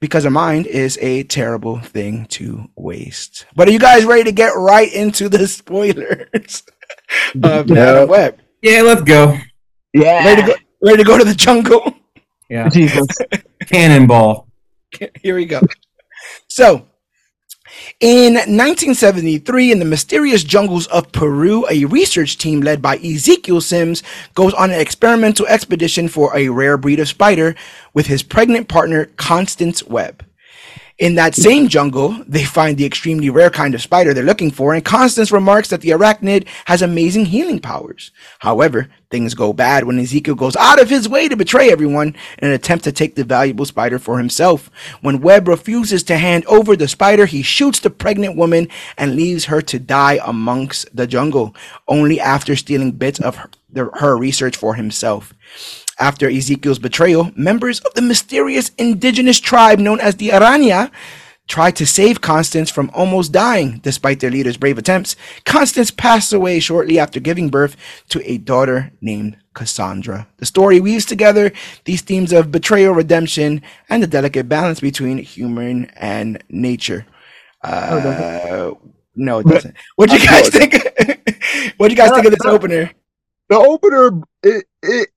because 0.00 0.24
a 0.24 0.30
mind 0.30 0.66
is 0.66 0.98
a 1.00 1.22
terrible 1.24 1.78
thing 1.78 2.26
to 2.26 2.68
waste. 2.76 3.46
But 3.54 3.68
are 3.68 3.70
you 3.70 3.78
guys 3.78 4.04
ready 4.04 4.24
to 4.24 4.32
get 4.32 4.52
right 4.56 4.92
into 4.92 5.28
the 5.28 5.46
spoilers 5.48 6.64
of 7.42 7.70
Yeah. 7.70 8.04
Web? 8.04 8.38
Yeah, 8.62 8.82
let's 8.82 9.02
go. 9.02 9.36
Yeah. 9.92 10.24
Ready 10.24 10.42
to 10.42 10.48
go, 10.48 10.54
ready 10.82 10.98
to 10.98 11.04
go 11.04 11.18
to 11.18 11.24
the 11.24 11.34
jungle? 11.34 11.94
Yeah. 12.48 12.68
Jesus. 12.68 13.06
Cannonball. 13.66 14.48
Here 15.22 15.36
we 15.36 15.44
go. 15.44 15.60
So, 16.48 16.86
in 18.00 18.34
1973, 18.34 19.72
in 19.72 19.78
the 19.78 19.84
mysterious 19.84 20.42
jungles 20.42 20.86
of 20.88 21.12
Peru, 21.12 21.66
a 21.70 21.84
research 21.84 22.38
team 22.38 22.60
led 22.60 22.82
by 22.82 22.96
Ezekiel 22.96 23.60
Sims 23.60 24.02
goes 24.34 24.52
on 24.54 24.70
an 24.70 24.80
experimental 24.80 25.46
expedition 25.46 26.08
for 26.08 26.36
a 26.36 26.48
rare 26.48 26.76
breed 26.76 26.98
of 26.98 27.08
spider 27.08 27.54
with 27.94 28.06
his 28.06 28.22
pregnant 28.22 28.68
partner, 28.68 29.06
Constance 29.16 29.84
Webb. 29.84 30.24
In 31.00 31.14
that 31.14 31.34
same 31.34 31.68
jungle, 31.68 32.10
they 32.28 32.44
find 32.44 32.76
the 32.76 32.84
extremely 32.84 33.30
rare 33.30 33.48
kind 33.48 33.74
of 33.74 33.80
spider 33.80 34.12
they're 34.12 34.22
looking 34.22 34.50
for, 34.50 34.74
and 34.74 34.84
Constance 34.84 35.32
remarks 35.32 35.68
that 35.68 35.80
the 35.80 35.88
arachnid 35.88 36.46
has 36.66 36.82
amazing 36.82 37.24
healing 37.24 37.58
powers. 37.58 38.10
However, 38.40 38.88
things 39.10 39.32
go 39.32 39.54
bad 39.54 39.84
when 39.84 39.98
Ezekiel 39.98 40.34
goes 40.34 40.56
out 40.56 40.78
of 40.78 40.90
his 40.90 41.08
way 41.08 41.26
to 41.26 41.38
betray 41.38 41.72
everyone 41.72 42.08
in 42.36 42.48
an 42.48 42.52
attempt 42.52 42.84
to 42.84 42.92
take 42.92 43.14
the 43.14 43.24
valuable 43.24 43.64
spider 43.64 43.98
for 43.98 44.18
himself. 44.18 44.70
When 45.00 45.22
Webb 45.22 45.48
refuses 45.48 46.02
to 46.02 46.18
hand 46.18 46.44
over 46.44 46.76
the 46.76 46.86
spider, 46.86 47.24
he 47.24 47.40
shoots 47.40 47.80
the 47.80 47.88
pregnant 47.88 48.36
woman 48.36 48.68
and 48.98 49.16
leaves 49.16 49.46
her 49.46 49.62
to 49.62 49.78
die 49.78 50.18
amongst 50.22 50.94
the 50.94 51.06
jungle, 51.06 51.56
only 51.88 52.20
after 52.20 52.54
stealing 52.54 52.92
bits 52.92 53.18
of 53.18 53.36
her, 53.36 53.50
her 53.94 54.18
research 54.18 54.54
for 54.54 54.74
himself. 54.74 55.32
After 56.00 56.30
Ezekiel's 56.30 56.78
betrayal, 56.78 57.30
members 57.36 57.80
of 57.80 57.92
the 57.92 58.00
mysterious 58.00 58.70
indigenous 58.78 59.38
tribe 59.38 59.78
known 59.78 60.00
as 60.00 60.16
the 60.16 60.30
Aranya 60.30 60.90
tried 61.46 61.76
to 61.76 61.84
save 61.84 62.22
Constance 62.22 62.70
from 62.70 62.90
almost 62.94 63.32
dying 63.32 63.80
despite 63.82 64.20
their 64.20 64.30
leader's 64.30 64.56
brave 64.56 64.78
attempts. 64.78 65.14
Constance 65.44 65.90
passed 65.90 66.32
away 66.32 66.58
shortly 66.58 66.98
after 66.98 67.20
giving 67.20 67.50
birth 67.50 67.76
to 68.08 68.22
a 68.24 68.38
daughter 68.38 68.92
named 69.02 69.36
Cassandra. 69.52 70.26
The 70.38 70.46
story 70.46 70.80
weaves 70.80 71.04
together 71.04 71.52
these 71.84 72.00
themes 72.00 72.32
of 72.32 72.50
betrayal, 72.50 72.94
redemption, 72.94 73.60
and 73.90 74.02
the 74.02 74.06
delicate 74.06 74.48
balance 74.48 74.80
between 74.80 75.18
human 75.18 75.86
and 75.96 76.42
nature. 76.48 77.04
Uh, 77.62 78.70
no, 79.16 79.40
it 79.40 79.46
doesn't. 79.46 79.76
What 79.96 80.08
do 80.10 80.16
you 80.16 80.26
guys 80.26 80.48
think? 80.48 80.72
what 81.76 81.88
do 81.88 81.92
you 81.92 81.96
guys 81.96 82.12
think 82.12 82.24
of 82.24 82.32
this 82.32 82.46
opener? 82.46 82.90
The 83.50 83.56
opener, 83.56 84.22
it, 84.42 84.64
it 84.82 85.08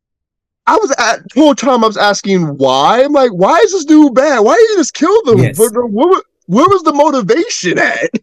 I 0.65 0.78
was 0.78 0.91
at 0.97 1.23
the 1.34 1.41
whole 1.41 1.56
time 1.56 1.84
I 1.84 1.88
was 1.88 1.97
asking 1.97 2.58
why. 2.58 3.04
I'm 3.04 3.12
like, 3.12 3.32
why 3.32 3.58
is 3.60 3.71
this 3.73 3.86
dude 3.86 4.13
bad? 4.15 4.39
Why 4.39 4.56
did 4.56 4.69
you 4.69 4.78
just 4.78 4.93
kill 4.93 5.23
them? 5.23 5.39
Yes. 5.39 5.58
But 5.58 5.73
the- 5.73 5.86
where, 5.86 6.21
where 6.45 6.65
was 6.69 6.84
the 6.84 6.93
motivation 6.93 7.78
at? 7.80 8.10
Yeah. 8.13 8.19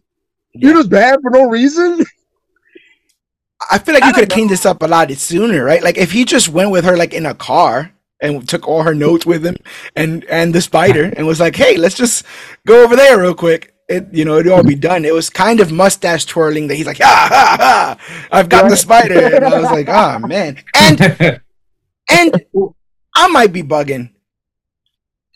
You're 0.53 0.73
just 0.73 0.89
bad 0.89 1.19
for 1.21 1.29
no 1.31 1.47
reason. 1.49 2.03
I 3.69 3.77
feel 3.77 3.93
like 3.93 4.03
I 4.03 4.07
you 4.07 4.13
could 4.13 4.21
have 4.23 4.29
cleaned 4.29 4.49
this 4.49 4.65
up 4.65 4.81
a 4.81 4.87
lot 4.87 5.11
sooner, 5.11 5.63
right? 5.63 5.83
Like 5.83 5.97
if 5.97 6.11
he 6.11 6.25
just 6.25 6.49
went 6.49 6.71
with 6.71 6.83
her 6.83 6.97
like 6.97 7.13
in 7.13 7.25
a 7.25 7.35
car 7.35 7.91
and 8.19 8.47
took 8.49 8.67
all 8.67 8.83
her 8.83 8.93
notes 8.95 9.25
with 9.25 9.45
him 9.45 9.55
and 9.95 10.25
and 10.25 10.53
the 10.53 10.61
spider 10.61 11.13
and 11.15 11.27
was 11.27 11.39
like, 11.39 11.55
"Hey, 11.55 11.77
let's 11.77 11.95
just 11.95 12.25
go 12.65 12.83
over 12.83 12.95
there 12.95 13.19
real 13.19 13.35
quick." 13.35 13.73
It 13.87 14.07
you 14.11 14.25
know 14.25 14.37
it'd 14.39 14.51
all 14.51 14.63
be 14.63 14.75
done. 14.75 15.05
It 15.05 15.13
was 15.13 15.29
kind 15.29 15.59
of 15.59 15.71
mustache 15.71 16.25
twirling 16.25 16.67
that 16.69 16.75
he's 16.75 16.85
like, 16.87 16.97
"Ha 16.99 17.27
ha 17.29 17.57
ha! 17.59 18.27
I've 18.31 18.49
got 18.49 18.67
the 18.69 18.75
spider." 18.77 19.35
And 19.35 19.45
I 19.45 19.59
was 19.59 19.69
like, 19.71 19.87
"Oh 19.89 20.19
man!" 20.19 20.57
And 20.75 21.39
and 22.11 22.41
I 23.15 23.27
might 23.29 23.51
be 23.53 23.63
bugging. 23.63 24.11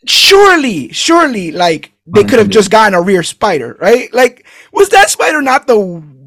Surely, 0.06 0.92
surely, 0.92 1.50
like 1.50 1.92
they 2.06 2.22
could 2.22 2.38
have 2.38 2.48
just 2.50 2.70
gotten 2.70 2.94
a 2.94 3.02
rear 3.02 3.22
spider, 3.22 3.76
right? 3.80 4.12
Like, 4.14 4.46
was 4.72 4.88
that 4.90 5.10
spider 5.10 5.42
not 5.42 5.66
the 5.66 5.74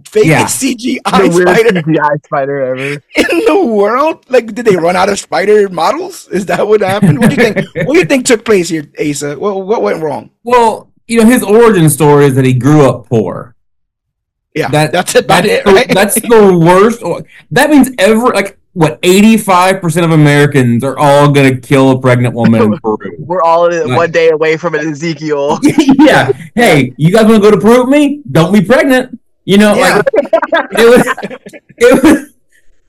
fakest 0.03 0.25
Yeah. 0.25 0.45
CGI 0.45 1.29
the 1.29 1.35
weirdest 1.35 1.55
spider 1.63 1.81
CGI 1.81 2.25
spider 2.25 2.62
ever. 2.62 3.03
in 3.15 3.45
the 3.45 3.65
world? 3.65 4.25
Like, 4.29 4.53
did 4.53 4.65
they 4.65 4.75
run 4.75 4.95
out 4.97 5.07
of 5.07 5.17
spider 5.19 5.69
models? 5.69 6.27
Is 6.29 6.45
that 6.47 6.67
what 6.67 6.81
happened? 6.81 7.19
What 7.19 7.29
do 7.29 7.35
you 7.35 7.53
think? 7.53 7.67
what 7.88 7.93
do 7.93 7.99
you 7.99 8.05
think 8.05 8.25
took 8.25 8.43
place 8.43 8.67
here, 8.69 8.91
Asa? 8.99 9.39
What 9.39 9.65
what 9.65 9.81
went 9.81 10.01
wrong? 10.03 10.31
well, 10.43 10.91
you 11.07 11.19
know, 11.19 11.25
his 11.25 11.41
origin 11.43 11.89
story 11.89 12.25
is 12.25 12.35
that 12.35 12.45
he 12.45 12.53
grew 12.53 12.88
up 12.88 13.07
poor. 13.09 13.55
Yeah, 14.53 14.67
That- 14.69 14.91
that's 14.91 15.15
about 15.15 15.43
That's, 15.43 15.47
it, 15.47 15.88
the, 15.88 15.93
that's 15.93 16.21
the 16.21 16.57
worst. 16.59 17.01
That 17.51 17.69
means 17.71 17.89
every 17.97 18.29
like 18.31 18.58
what 18.73 18.99
eighty 19.03 19.36
five 19.38 19.82
percent 19.82 20.05
of 20.05 20.12
Americans 20.12 20.84
are 20.84 20.97
all 20.97 21.32
gonna 21.32 21.58
kill 21.58 21.91
a 21.91 21.99
pregnant 21.99 22.34
woman 22.36 22.62
in 22.62 22.77
Peru. 22.84 22.97
We're 23.19 23.41
all 23.41 23.67
Right. 23.69 23.88
one 23.88 24.12
day 24.12 24.29
away 24.29 24.58
from 24.58 24.75
an 24.75 24.88
Ezekiel. 24.88 25.60
yeah. 25.99 26.32
Hey, 26.55 26.93
you 26.97 27.12
guys 27.12 27.25
want 27.25 27.36
to 27.36 27.41
go 27.41 27.51
to 27.51 27.60
Peru 27.60 27.82
with 27.82 27.89
me? 27.89 28.21
Don't 28.32 28.53
be 28.53 28.62
pregnant. 28.63 29.19
You 29.45 29.58
know, 29.58 29.73
Yeah. 29.75 29.95
like 29.97 30.05
it 30.13 30.89
was, 30.89 31.53
it 31.77 32.03
was, 32.03 32.34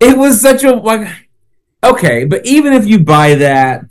it 0.01 0.19
was 0.19 0.41
such 0.41 0.65
a 0.65 0.73
like. 0.73 1.09
Okay, 1.83 2.25
but 2.27 2.45
even 2.45 2.75
if 2.75 2.87
you 2.87 2.99
buy 2.99 3.35
that, 3.37 3.87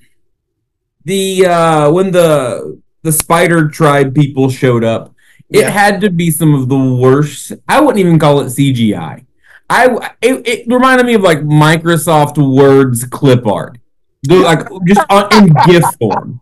the 1.06 1.46
uh 1.48 1.92
when 1.92 2.12
the 2.12 2.80
the 3.02 3.12
spider 3.12 3.68
tribe 3.68 4.14
people 4.14 4.50
showed 4.50 4.84
up, 4.84 5.16
it 5.50 5.62
Yeah. 5.62 5.70
had 5.72 6.02
to 6.02 6.12
be 6.12 6.30
some 6.30 6.54
of 6.54 6.70
the 6.70 6.78
worst. 6.78 7.54
I 7.68 7.82
wouldn't 7.82 8.00
even 8.00 8.20
call 8.20 8.42
it 8.42 8.46
CGI. 8.48 9.26
I 9.70 10.12
it, 10.22 10.48
it 10.48 10.68
reminded 10.68 11.06
me 11.06 11.14
of 11.14 11.22
like 11.22 11.40
Microsoft 11.40 12.38
Word's 12.38 13.04
clip 13.06 13.46
art, 13.46 13.78
The- 14.24 14.38
like 14.38 14.68
just 14.88 15.02
on, 15.10 15.28
in 15.34 15.54
GIF 15.68 15.84
form. 16.00 16.42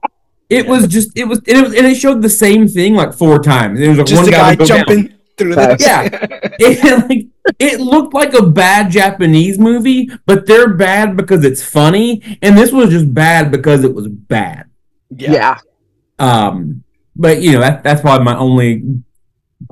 It 0.49 0.65
was 0.65 0.87
just 0.87 1.17
it 1.17 1.25
was 1.25 1.39
and 1.39 1.49
it 1.57 1.61
was 1.61 1.73
and 1.75 1.85
it 1.85 1.95
showed 1.95 2.21
the 2.21 2.29
same 2.29 2.67
thing 2.67 2.95
like 2.95 3.13
four 3.13 3.39
times. 3.43 3.79
It 3.81 3.89
was 3.89 3.97
like 3.97 4.07
Just 4.07 4.21
one 4.21 4.29
a 4.29 4.31
guy 4.31 4.37
guy, 4.37 4.49
would 4.51 4.59
go 4.59 4.65
down. 4.65 4.77
jumping 4.85 5.13
through 5.37 5.55
the 5.55 5.77
Yeah. 5.79 6.09
It, 6.59 7.07
like, 7.09 7.27
it 7.59 7.79
looked 7.81 8.13
like 8.13 8.33
a 8.33 8.43
bad 8.45 8.89
Japanese 8.91 9.59
movie, 9.59 10.09
but 10.25 10.45
they're 10.47 10.73
bad 10.73 11.15
because 11.15 11.45
it's 11.45 11.61
funny, 11.63 12.37
and 12.41 12.57
this 12.57 12.71
was 12.71 12.89
just 12.89 13.13
bad 13.13 13.51
because 13.51 13.83
it 13.83 13.93
was 13.93 14.07
bad. 14.07 14.65
yeah. 15.09 15.31
Yeah. 15.31 15.57
Um, 16.19 16.83
but 17.15 17.41
you 17.41 17.51
know 17.53 17.59
that 17.59 17.83
that's 17.83 18.01
probably 18.01 18.25
my 18.25 18.37
only 18.37 19.01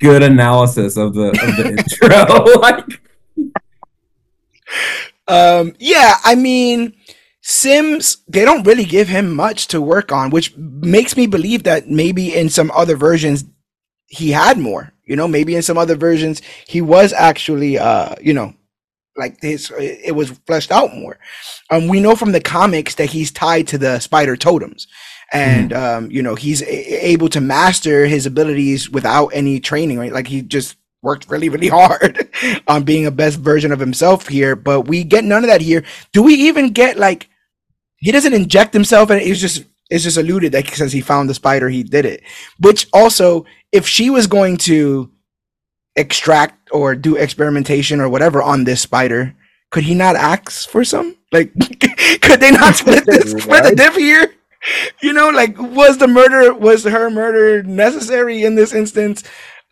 good 0.01 0.23
analysis 0.23 0.97
of 0.97 1.13
the 1.13 1.27
of 1.29 1.55
the 1.57 1.69
intro. 1.77 2.59
like, 2.61 2.83
Um, 5.27 5.73
yeah, 5.79 6.15
I 6.23 6.35
mean, 6.35 6.95
Sims, 7.41 8.17
they 8.27 8.45
don't 8.45 8.65
really 8.65 8.85
give 8.85 9.07
him 9.07 9.33
much 9.35 9.67
to 9.67 9.81
work 9.81 10.11
on, 10.11 10.29
which 10.29 10.55
makes 10.57 11.15
me 11.15 11.27
believe 11.27 11.63
that 11.63 11.89
maybe 11.89 12.35
in 12.35 12.49
some 12.49 12.71
other 12.71 12.95
versions 12.95 13.43
he 14.07 14.31
had 14.31 14.57
more. 14.57 14.93
You 15.05 15.15
know, 15.15 15.27
maybe 15.27 15.55
in 15.55 15.61
some 15.61 15.77
other 15.77 15.95
versions 15.95 16.41
he 16.67 16.81
was 16.81 17.13
actually, 17.13 17.77
uh, 17.77 18.15
you 18.21 18.33
know, 18.33 18.53
like 19.17 19.39
this, 19.41 19.71
it 19.77 20.15
was 20.15 20.31
fleshed 20.45 20.71
out 20.71 20.93
more. 20.93 21.17
Um, 21.69 21.87
we 21.87 21.99
know 21.99 22.15
from 22.15 22.31
the 22.31 22.41
comics 22.41 22.95
that 22.95 23.11
he's 23.11 23.31
tied 23.31 23.67
to 23.69 23.77
the 23.77 23.99
spider 23.99 24.35
totems. 24.35 24.87
And 25.33 25.73
um, 25.73 26.11
you 26.11 26.21
know 26.21 26.35
he's 26.35 26.61
a- 26.61 27.07
able 27.07 27.29
to 27.29 27.41
master 27.41 28.05
his 28.05 28.27
abilities 28.27 28.91
without 28.91 29.29
any 29.29 29.59
training, 29.59 29.97
right? 29.97 30.13
Like 30.13 30.27
he 30.27 30.43
just 30.43 30.77
worked 31.05 31.29
really, 31.29 31.47
really 31.47 31.67
hard 31.79 32.29
on 32.67 32.83
being 32.83 33.05
a 33.05 33.11
best 33.11 33.39
version 33.39 33.71
of 33.71 33.79
himself 33.79 34.27
here, 34.27 34.57
but 34.57 34.81
we 34.81 35.05
get 35.05 35.23
none 35.23 35.43
of 35.43 35.49
that 35.49 35.61
here. 35.61 35.85
Do 36.11 36.21
we 36.21 36.33
even 36.33 36.71
get 36.71 36.97
like 36.97 37.29
he 37.97 38.11
doesn't 38.11 38.33
inject 38.33 38.73
himself 38.73 39.09
and 39.09 39.21
it's 39.21 39.39
just 39.39 39.63
it's 39.89 40.03
just 40.03 40.17
alluded 40.17 40.51
that 40.51 40.67
since 40.69 40.91
he 40.91 41.01
found 41.01 41.29
the 41.29 41.33
spider 41.33 41.69
he 41.69 41.83
did 41.83 42.05
it. 42.05 42.23
Which 42.59 42.87
also, 42.91 43.45
if 43.71 43.87
she 43.87 44.09
was 44.09 44.27
going 44.27 44.57
to 44.69 45.11
extract 45.95 46.69
or 46.71 46.95
do 46.95 47.15
experimentation 47.15 48.01
or 48.01 48.09
whatever 48.09 48.41
on 48.41 48.63
this 48.63 48.81
spider, 48.81 49.35
could 49.71 49.83
he 49.83 49.93
not 49.93 50.15
ask 50.15 50.67
for 50.69 50.83
some? 50.83 51.15
Like 51.31 51.53
could 52.21 52.39
they 52.39 52.51
not 52.51 52.75
split 52.75 53.05
this 53.07 53.31
split 53.31 53.63
the 53.63 53.75
diff 53.75 53.95
here? 53.95 54.33
You 55.03 55.13
know, 55.13 55.29
like 55.29 55.57
was 55.59 55.99
the 55.99 56.07
murder 56.07 56.53
was 56.53 56.83
her 56.83 57.09
murder 57.09 57.61
necessary 57.61 58.43
in 58.43 58.55
this 58.55 58.73
instance? 58.73 59.23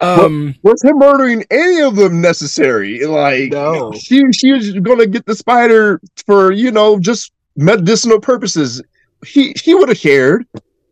Um 0.03 0.55
Was 0.63 0.83
him 0.83 0.97
murdering 0.99 1.43
any 1.51 1.81
of 1.81 1.95
them 1.95 2.21
necessary? 2.21 3.05
Like, 3.05 3.51
No. 3.51 3.91
she 3.93 4.21
she 4.31 4.51
was 4.51 4.71
gonna 4.73 5.05
get 5.07 5.25
the 5.25 5.35
spider 5.35 5.99
for 6.25 6.51
you 6.51 6.71
know 6.71 6.99
just 6.99 7.31
medicinal 7.55 8.19
purposes. 8.19 8.81
He 9.25 9.53
he 9.63 9.73
would 9.75 9.89
have 9.89 9.97
shared. 9.97 10.45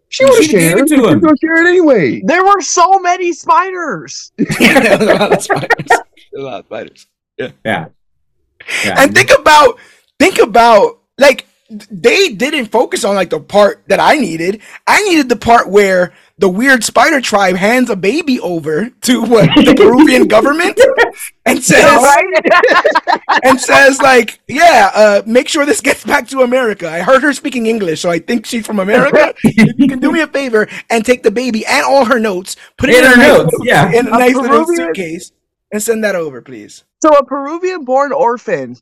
She 0.09 0.25
would 0.25 0.35
have 0.35 0.43
She'd 0.45 0.55
have 0.59 0.61
shared. 0.61 0.79
it 0.79 0.87
to 0.89 0.95
She 0.95 1.01
was 1.01 1.11
him. 1.13 1.19
gonna 1.21 1.35
share 1.41 1.65
it 1.65 1.67
anyway. 1.69 2.21
There 2.25 2.43
were 2.43 2.61
so 2.61 2.99
many 2.99 3.33
spiders. 3.33 4.31
yeah, 4.59 4.79
there 4.79 4.97
was 4.99 5.07
a 5.07 5.13
lot 5.13 5.33
of 5.33 5.41
spiders. 5.43 5.87
A 6.33 6.39
lot 6.39 6.59
of 6.61 6.65
spiders. 6.65 7.07
yeah. 7.37 7.51
yeah. 7.65 7.85
And 8.85 9.13
think 9.13 9.31
about 9.37 9.77
think 10.19 10.39
about 10.39 10.99
like 11.17 11.45
they 11.89 12.29
didn't 12.29 12.67
focus 12.67 13.03
on 13.03 13.15
like 13.15 13.29
the 13.31 13.39
part 13.39 13.83
that 13.87 13.99
I 13.99 14.15
needed. 14.15 14.61
I 14.87 15.01
needed 15.03 15.27
the 15.29 15.35
part 15.35 15.69
where 15.69 16.13
the 16.41 16.49
weird 16.49 16.83
spider 16.83 17.21
tribe 17.21 17.55
hands 17.55 17.89
a 17.91 17.95
baby 17.95 18.39
over 18.39 18.89
to 18.89 19.21
what 19.21 19.47
the 19.55 19.75
Peruvian 19.75 20.27
government 20.35 20.79
and 21.45 21.63
says 21.63 22.03
and 23.43 23.61
says 23.61 24.01
like, 24.01 24.39
yeah, 24.47 24.89
uh, 24.93 25.21
make 25.27 25.47
sure 25.47 25.65
this 25.67 25.81
gets 25.81 26.03
back 26.03 26.27
to 26.29 26.41
America. 26.41 26.89
I 26.89 27.01
heard 27.01 27.21
her 27.21 27.31
speaking 27.31 27.67
English, 27.67 28.01
so 28.01 28.09
I 28.09 28.17
think 28.17 28.47
she's 28.47 28.65
from 28.65 28.79
America. 28.79 29.35
If 29.43 29.77
you 29.77 29.87
can 29.87 29.99
do 29.99 30.11
me 30.11 30.21
a 30.21 30.27
favor 30.27 30.67
and 30.89 31.05
take 31.05 31.21
the 31.21 31.31
baby 31.31 31.63
and 31.65 31.85
all 31.85 32.05
her 32.05 32.19
notes, 32.19 32.57
put 32.75 32.89
it 32.89 32.97
In 32.97 33.05
in, 33.05 33.11
her 33.11 33.13
a 33.13 33.17
nice, 33.17 33.37
notes, 33.37 33.57
yeah. 33.63 33.91
in 33.91 34.07
a 34.07 34.15
A 34.15 34.19
nice 34.19 34.35
little 34.35 34.65
suitcase 34.65 35.31
and 35.71 35.81
send 35.81 36.03
that 36.03 36.15
over, 36.15 36.41
please. 36.41 36.83
So 37.03 37.09
a 37.11 37.23
Peruvian 37.23 37.85
born 37.85 38.11
orphan 38.11 38.77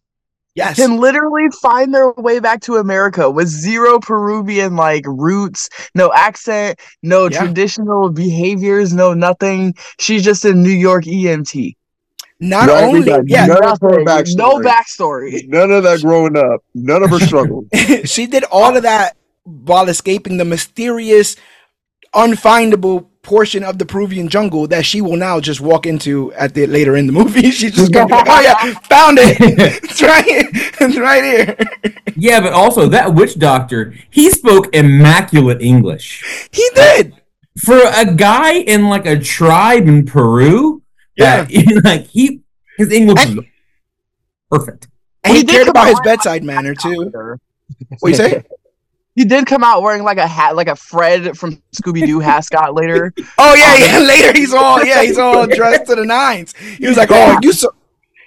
Yes. 0.55 0.75
can 0.77 0.97
literally 0.97 1.47
find 1.61 1.93
their 1.93 2.11
way 2.13 2.39
back 2.39 2.59
to 2.61 2.75
America 2.77 3.29
with 3.29 3.47
zero 3.47 3.99
Peruvian 3.99 4.75
like 4.75 5.03
roots, 5.07 5.69
no 5.95 6.11
accent, 6.13 6.79
no 7.03 7.29
Yeah. 7.29 7.39
traditional 7.39 8.09
behaviors, 8.09 8.93
no 8.93 9.13
nothing. 9.13 9.73
She's 9.99 10.23
just 10.23 10.43
a 10.45 10.53
New 10.53 10.69
York 10.71 11.05
EMT. 11.05 11.75
Not 12.41 12.69
Right, 12.69 12.91
we 12.91 12.99
only, 13.11 13.31
yeah, 13.31 13.45
none 13.45 13.63
of 13.63 13.79
her 13.81 14.03
Nothing, 14.03 14.35
no 14.37 14.59
backstory. 14.59 14.63
backstory. 14.65 15.47
None 15.49 15.71
of 15.71 15.83
that 15.83 16.01
growing 16.01 16.37
up. 16.37 16.61
None 16.73 17.03
of 17.03 17.09
her 17.09 17.19
struggle. 17.19 17.65
she 18.05 18.25
did 18.27 18.43
all 18.45 18.75
of 18.77 18.83
that 18.83 19.15
while 19.43 19.87
escaping 19.89 20.37
the 20.37 20.45
mysterious, 20.45 21.35
unfindable 22.15 23.07
portion 23.29 23.63
of 23.63 23.77
the 23.77 23.85
Peruvian 23.85 24.27
jungle 24.27 24.65
that 24.67 24.83
she 24.85 25.01
will 25.01 25.15
now 25.15 25.39
just 25.39 25.61
walk 25.61 25.85
into 25.85 26.33
at 26.33 26.55
the 26.55 26.65
later 26.65 26.95
in 26.97 27.05
the 27.05 27.13
movie. 27.13 27.51
She's 27.59 27.75
just 27.75 27.91
gonna 27.93 28.11
like, 28.11 28.25
oh 28.27 28.41
yeah, 28.41 28.73
found 28.89 29.19
it. 29.21 29.37
It's 29.83 30.01
right 30.01 30.25
here. 30.25 30.49
It's 30.81 30.97
right 30.97 31.23
here. 31.23 31.55
yeah, 32.15 32.39
but 32.41 32.53
also 32.53 32.87
that 32.89 33.13
witch 33.13 33.37
doctor, 33.37 33.93
he 34.09 34.31
spoke 34.31 34.73
immaculate 34.75 35.61
English. 35.61 36.23
He 36.51 36.67
did. 36.73 37.13
For 37.63 37.77
a 37.77 38.05
guy 38.15 38.53
in 38.53 38.89
like 38.89 39.05
a 39.05 39.19
tribe 39.19 39.87
in 39.87 40.05
Peru, 40.05 40.81
Yeah. 41.15 41.43
that, 41.43 41.81
like 41.85 42.07
he 42.07 42.41
his 42.77 42.91
English 42.91 43.23
is 43.25 43.37
perfect. 44.49 44.87
And 45.23 45.33
he 45.33 45.39
He 45.41 45.43
did 45.45 45.53
cared 45.55 45.67
about 45.67 45.87
his 45.89 45.99
bedside 46.03 46.43
manner 46.43 46.73
too. 46.73 47.11
What 47.99 48.09
you 48.09 48.15
say? 48.15 48.43
He 49.15 49.25
did 49.25 49.45
come 49.45 49.63
out 49.63 49.81
wearing 49.81 50.03
like 50.03 50.17
a 50.17 50.27
hat, 50.27 50.55
like 50.55 50.67
a 50.67 50.75
Fred 50.75 51.37
from 51.37 51.61
Scooby 51.75 52.05
Doo 52.05 52.19
mascot 52.39 52.73
later. 52.73 53.13
Oh 53.37 53.53
yeah, 53.53 53.75
yeah. 53.77 53.99
Later 54.07 54.31
he's 54.37 54.53
all 54.53 54.83
yeah, 54.83 55.01
he's 55.01 55.17
all 55.17 55.45
dressed 55.47 55.87
to 55.87 55.95
the 55.95 56.05
nines. 56.05 56.55
He 56.55 56.87
was 56.87 56.97
like, 56.97 57.09
"Oh, 57.11 57.37
you 57.41 57.51
so 57.51 57.73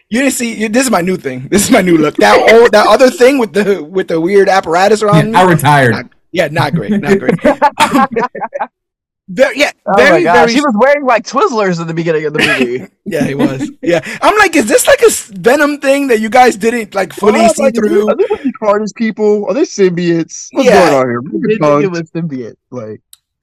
you 0.08 0.20
didn't 0.20 0.34
see 0.34 0.54
you, 0.54 0.68
this 0.68 0.84
is 0.84 0.90
my 0.90 1.00
new 1.00 1.16
thing. 1.16 1.48
This 1.48 1.64
is 1.64 1.70
my 1.70 1.80
new 1.80 1.96
look. 1.96 2.16
That 2.16 2.52
old 2.52 2.72
that 2.72 2.86
other 2.86 3.10
thing 3.10 3.38
with 3.38 3.54
the 3.54 3.82
with 3.82 4.08
the 4.08 4.20
weird 4.20 4.48
apparatus 4.48 5.02
around. 5.02 5.34
I 5.34 5.46
me. 5.46 5.54
retired. 5.54 6.10
Yeah, 6.32 6.48
not 6.48 6.74
great, 6.74 7.00
not 7.00 7.18
great. 7.18 7.38
Very, 9.28 9.58
yeah, 9.60 9.70
Oh 9.86 9.92
very, 9.96 10.10
my 10.10 10.22
gosh, 10.24 10.36
very. 10.48 10.54
he 10.54 10.60
was 10.60 10.74
wearing 10.78 11.04
like 11.06 11.24
Twizzlers 11.24 11.80
at 11.80 11.86
the 11.86 11.94
beginning 11.94 12.24
of 12.26 12.32
the 12.34 12.40
movie. 12.40 12.86
yeah, 13.06 13.24
he 13.24 13.34
was. 13.34 13.70
Yeah, 13.80 14.00
I'm 14.20 14.36
like, 14.36 14.56
is 14.56 14.66
this 14.66 14.86
like 14.86 15.00
a 15.00 15.06
s- 15.06 15.28
Venom 15.28 15.78
thing 15.78 16.08
that 16.08 16.20
you 16.20 16.28
guys 16.28 16.56
didn't 16.56 16.94
like 16.94 17.12
fully 17.12 17.34
Well, 17.40 17.54
see 17.54 17.62
like, 17.62 17.74
through? 17.74 18.08
Are 18.10 18.16
they 18.16 18.24
reincarnated 18.30 18.94
people? 18.96 19.46
Are 19.46 19.54
they 19.54 19.62
symbiotes? 19.62 20.48
What's 20.52 20.68
Yeah. 20.68 20.90
going 20.90 20.94
on 20.94 21.08
here? 21.08 21.20
He 21.48 21.56
think 21.58 21.84
it 21.84 21.90
was 21.90 22.02
symbiote. 22.10 22.56
Like, 22.70 23.00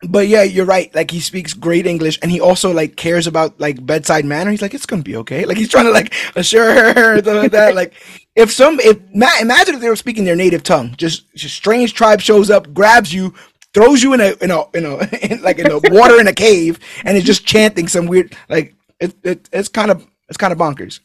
But 0.07 0.27
yeah, 0.27 0.43
you're 0.43 0.65
right. 0.65 0.93
Like 0.93 1.09
he 1.11 1.21
speaks 1.21 1.53
great 1.53 1.87
English, 1.87 2.19
and 2.21 2.29
he 2.29 2.39
also 2.41 2.71
like 2.71 2.95
cares 2.97 3.25
about 3.25 3.57
like 3.59 3.83
bedside 3.85 4.25
manner. 4.25 4.51
He's 4.51 4.61
like, 4.61 4.73
it's 4.73 4.85
gonna 4.85 5.01
be 5.01 5.15
okay. 5.17 5.45
Like 5.45 5.57
he's 5.57 5.69
trying 5.69 5.85
to 5.85 5.91
like 5.91 6.13
assure 6.35 6.73
her 6.93 7.13
and 7.13 7.23
stuff 7.23 7.41
like 7.41 7.51
that. 7.53 7.73
Like 7.73 7.93
if 8.35 8.51
some, 8.51 8.79
if 8.81 8.99
ma- 9.15 9.39
imagine 9.41 9.75
if 9.75 9.81
they 9.81 9.89
were 9.89 9.95
speaking 9.95 10.25
their 10.25 10.35
native 10.35 10.61
tongue, 10.63 10.93
just, 10.97 11.33
just 11.35 11.55
strange 11.55 11.93
tribe 11.93 12.19
shows 12.21 12.49
up, 12.49 12.73
grabs 12.73 13.13
you, 13.13 13.33
throws 13.73 14.01
you 14.03 14.13
in 14.13 14.21
a 14.21 14.33
in 14.41 14.51
a 14.51 14.63
in 14.73 14.85
a 14.85 14.97
in, 15.31 15.41
like 15.41 15.59
in 15.59 15.65
the 15.67 15.79
water 15.91 16.19
in 16.19 16.27
a 16.27 16.33
cave, 16.33 16.79
and 17.05 17.17
is 17.17 17.23
just 17.23 17.45
chanting 17.45 17.87
some 17.87 18.07
weird 18.07 18.35
like 18.49 18.75
it, 18.99 19.13
it 19.23 19.49
it's 19.51 19.69
kind 19.69 19.91
of 19.91 20.05
it's 20.27 20.37
kind 20.37 20.51
of 20.53 20.59
bonkers. 20.59 20.99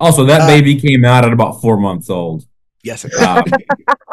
Also, 0.00 0.24
that 0.24 0.42
Uh, 0.42 0.46
baby 0.46 0.80
came 0.80 1.04
out 1.04 1.24
at 1.24 1.32
about 1.32 1.60
four 1.60 1.76
months 1.76 2.10
old. 2.10 2.44
Yes, 2.82 3.04
Um, 3.22 3.44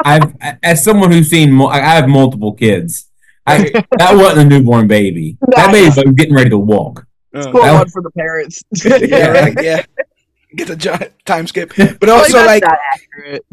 I've 0.04 0.34
as 0.62 0.82
someone 0.82 1.10
who's 1.12 1.28
seen, 1.28 1.52
mul- 1.52 1.68
I 1.68 1.78
I 1.80 1.94
have 1.96 2.08
multiple 2.08 2.52
kids. 2.54 3.08
I, 3.44 3.68
that 3.98 4.14
wasn't 4.14 4.40
a 4.40 4.44
newborn 4.44 4.86
baby. 4.86 5.36
That 5.56 5.72
baby 5.72 5.86
was 5.86 5.96
getting 6.14 6.32
ready 6.34 6.48
to 6.50 6.58
walk. 6.58 7.04
Uh, 7.34 7.50
pull 7.50 7.62
that- 7.62 7.72
one 7.74 7.88
for 7.88 8.00
the 8.00 8.10
parents. 8.12 8.62
yeah, 8.84 9.26
right, 9.28 9.54
yeah. 9.62 9.82
Get 10.56 10.68
the 10.68 10.76
giant 10.76 11.12
time 11.24 11.46
skip, 11.46 11.72
but 11.76 12.02
Like, 12.02 12.08
also 12.10 12.32
that's 12.38 12.46
like 12.46 12.62
not 12.62 12.78
accurate. 12.92 13.44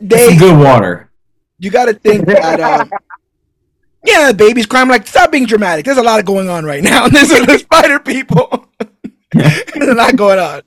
they 0.00 0.28
Some 0.28 0.36
good 0.38 0.58
water. 0.58 1.10
you 1.58 1.70
got 1.70 1.86
to 1.86 1.94
think 1.94 2.26
that 2.26 2.60
um, 2.60 2.90
yeah 4.06 4.32
baby's 4.32 4.66
crying. 4.66 4.82
I'm 4.82 4.88
like 4.88 5.06
stop 5.06 5.32
being 5.32 5.46
dramatic. 5.46 5.84
There's 5.84 5.98
a 5.98 6.02
lot 6.02 6.18
of 6.20 6.26
going 6.26 6.48
on 6.48 6.64
right 6.64 6.82
now. 6.82 7.08
There's 7.08 7.28
the 7.28 7.58
spider 7.58 7.98
people. 7.98 8.68
There's 9.32 9.88
a 9.88 9.94
lot 9.94 10.16
going 10.16 10.38
on. 10.38 10.62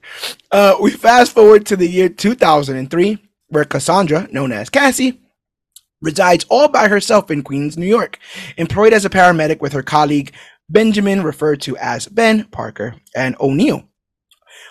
Uh, 0.52 0.76
we 0.82 0.92
fast 0.92 1.34
forward 1.34 1.66
to 1.68 1.76
the 1.76 1.88
year 1.88 2.10
2003 2.10 3.18
where 3.48 3.66
cassandra 3.66 4.28
known 4.32 4.52
as 4.52 4.70
cassie 4.70 5.20
resides 6.02 6.46
all 6.50 6.68
by 6.68 6.88
herself 6.88 7.32
in 7.32 7.42
queens 7.42 7.78
new 7.78 7.86
york 7.86 8.20
employed 8.58 8.94
as 8.94 9.06
a 9.06 9.10
paramedic 9.10 9.60
with 9.60 9.74
her 9.74 9.82
colleague 9.82 10.32
benjamin 10.70 11.24
referred 11.24 11.60
to 11.62 11.76
as 11.78 12.08
ben 12.08 12.46
parker 12.46 12.96
and 13.16 13.36
o'neill. 13.40 13.84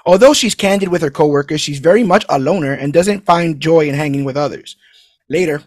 Although 0.06 0.32
she's 0.32 0.54
candid 0.54 0.88
with 0.88 1.02
her 1.02 1.10
coworkers 1.10 1.60
she's 1.60 1.80
very 1.80 2.04
much 2.04 2.24
a 2.28 2.38
loner 2.38 2.72
and 2.72 2.92
doesn't 2.92 3.26
find 3.26 3.60
joy 3.60 3.88
in 3.88 3.94
hanging 3.94 4.24
with 4.24 4.36
others. 4.36 4.76
Later 5.28 5.62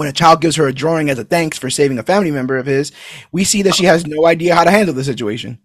when 0.00 0.08
a 0.08 0.12
child 0.14 0.40
gives 0.40 0.56
her 0.56 0.66
a 0.66 0.72
drawing 0.72 1.10
as 1.10 1.18
a 1.18 1.24
thanks 1.24 1.58
for 1.58 1.68
saving 1.68 1.98
a 1.98 2.02
family 2.02 2.30
member 2.30 2.56
of 2.56 2.64
his, 2.64 2.90
we 3.32 3.44
see 3.44 3.60
that 3.60 3.74
she 3.74 3.84
has 3.84 4.06
no 4.06 4.26
idea 4.26 4.54
how 4.54 4.64
to 4.64 4.70
handle 4.70 4.94
the 4.94 5.04
situation. 5.04 5.58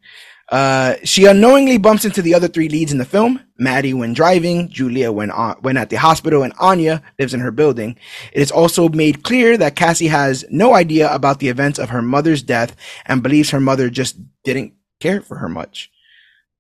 Uh, 0.50 0.96
she 1.06 1.24
unknowingly 1.26 1.78
bumps 1.78 2.04
into 2.04 2.22
the 2.22 2.34
other 2.34 2.50
three 2.50 2.68
leads 2.68 2.92
in 2.92 2.98
the 2.98 3.06
film: 3.06 3.40
Maddie 3.58 3.94
when 3.94 4.14
driving, 4.14 4.68
Julia 4.68 5.10
when 5.10 5.32
on, 5.32 5.56
when 5.62 5.78
at 5.78 5.90
the 5.90 5.96
hospital, 5.96 6.44
and 6.44 6.52
Anya 6.60 7.02
lives 7.18 7.34
in 7.34 7.40
her 7.40 7.50
building. 7.50 7.98
It 8.34 8.42
is 8.42 8.52
also 8.52 8.90
made 8.90 9.24
clear 9.24 9.56
that 9.58 9.78
Cassie 9.78 10.08
has 10.08 10.44
no 10.50 10.74
idea 10.76 11.10
about 11.14 11.40
the 11.40 11.48
events 11.48 11.80
of 11.80 11.92
her 11.92 12.02
mother's 12.02 12.44
death 12.44 12.76
and 13.06 13.24
believes 13.24 13.52
her 13.52 13.62
mother 13.62 13.90
just 13.90 14.18
didn't 14.44 14.74
care 15.00 15.22
for 15.22 15.38
her 15.38 15.48
much. 15.48 15.90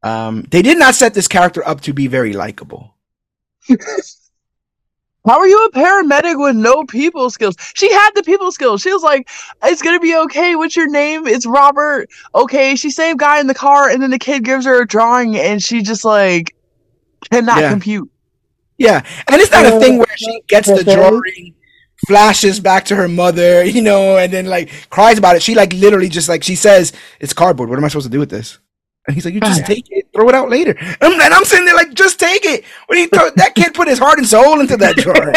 Um, 0.01 0.43
they 0.49 0.61
did 0.61 0.79
not 0.79 0.95
set 0.95 1.13
this 1.13 1.27
character 1.27 1.67
up 1.67 1.81
to 1.81 1.91
be 1.91 2.07
very 2.07 2.31
likable. 2.31 2.95
How 5.25 5.39
are 5.39 5.47
you 5.47 5.65
a 5.65 5.71
paramedic 5.71 6.39
with 6.39 6.55
no 6.55 6.83
people 6.85 7.29
skills? 7.29 7.55
She 7.75 7.91
had 7.91 8.11
the 8.15 8.23
people 8.23 8.51
skills. 8.51 8.81
She 8.81 8.91
was 8.93 9.03
like, 9.03 9.29
"It's 9.63 9.81
gonna 9.81 9.99
be 9.99 10.15
okay. 10.15 10.55
What's 10.55 10.75
your 10.75 10.87
name? 10.89 11.27
It's 11.27 11.45
Robert." 11.45 12.09
Okay, 12.33 12.75
she 12.75 12.91
saved 12.91 13.19
guy 13.19 13.39
in 13.39 13.47
the 13.47 13.53
car, 13.55 13.89
and 13.89 14.01
then 14.01 14.11
the 14.11 14.19
kid 14.19 14.43
gives 14.43 14.65
her 14.65 14.81
a 14.81 14.87
drawing, 14.87 15.35
and 15.37 15.61
she 15.61 15.81
just 15.81 16.05
like 16.05 16.55
cannot 17.31 17.59
Yeah. 17.59 17.69
compute. 17.69 18.09
Yeah, 18.77 19.01
and 19.29 19.41
it's 19.41 19.51
not 19.51 19.65
a 19.65 19.79
thing 19.79 19.97
where 19.97 20.17
she 20.17 20.41
gets 20.47 20.67
the 20.67 20.83
drawing, 20.83 21.55
flashes 22.07 22.59
back 22.59 22.85
to 22.85 22.95
her 22.95 23.07
mother, 23.07 23.63
you 23.75 23.81
know, 23.81 24.17
and 24.17 24.31
then 24.31 24.45
like 24.45 24.69
cries 24.89 25.17
about 25.17 25.35
it. 25.35 25.41
She 25.41 25.55
like 25.55 25.73
literally 25.73 26.09
just 26.09 26.29
like 26.29 26.43
she 26.43 26.55
says, 26.55 26.93
"It's 27.19 27.33
cardboard. 27.33 27.69
What 27.69 27.79
am 27.79 27.85
I 27.85 27.87
supposed 27.87 28.07
to 28.07 28.11
do 28.11 28.19
with 28.19 28.29
this?" 28.29 28.59
And 29.07 29.13
he's 29.15 29.23
like, 29.25 29.33
"You 29.35 29.39
just 29.41 29.65
take 29.65 29.85
it, 29.91 30.07
throw 30.15 30.27
it 30.29 30.35
out 30.35 30.49
later." 30.49 30.75
And 30.79 30.97
I'm, 31.01 31.19
and 31.21 31.33
I'm 31.33 31.45
sitting 31.45 31.65
there 31.65 31.75
like, 31.75 31.93
"Just 31.93 32.19
take 32.19 32.43
it." 32.45 32.63
When 32.87 32.97
he 32.97 33.05
throw, 33.07 33.29
that 33.29 33.53
kid 33.55 33.73
put 33.73 33.87
his 33.87 33.99
heart 33.99 34.17
and 34.17 34.27
soul 34.27 34.59
into 34.59 34.77
that 34.77 34.95
drawing. 34.97 35.35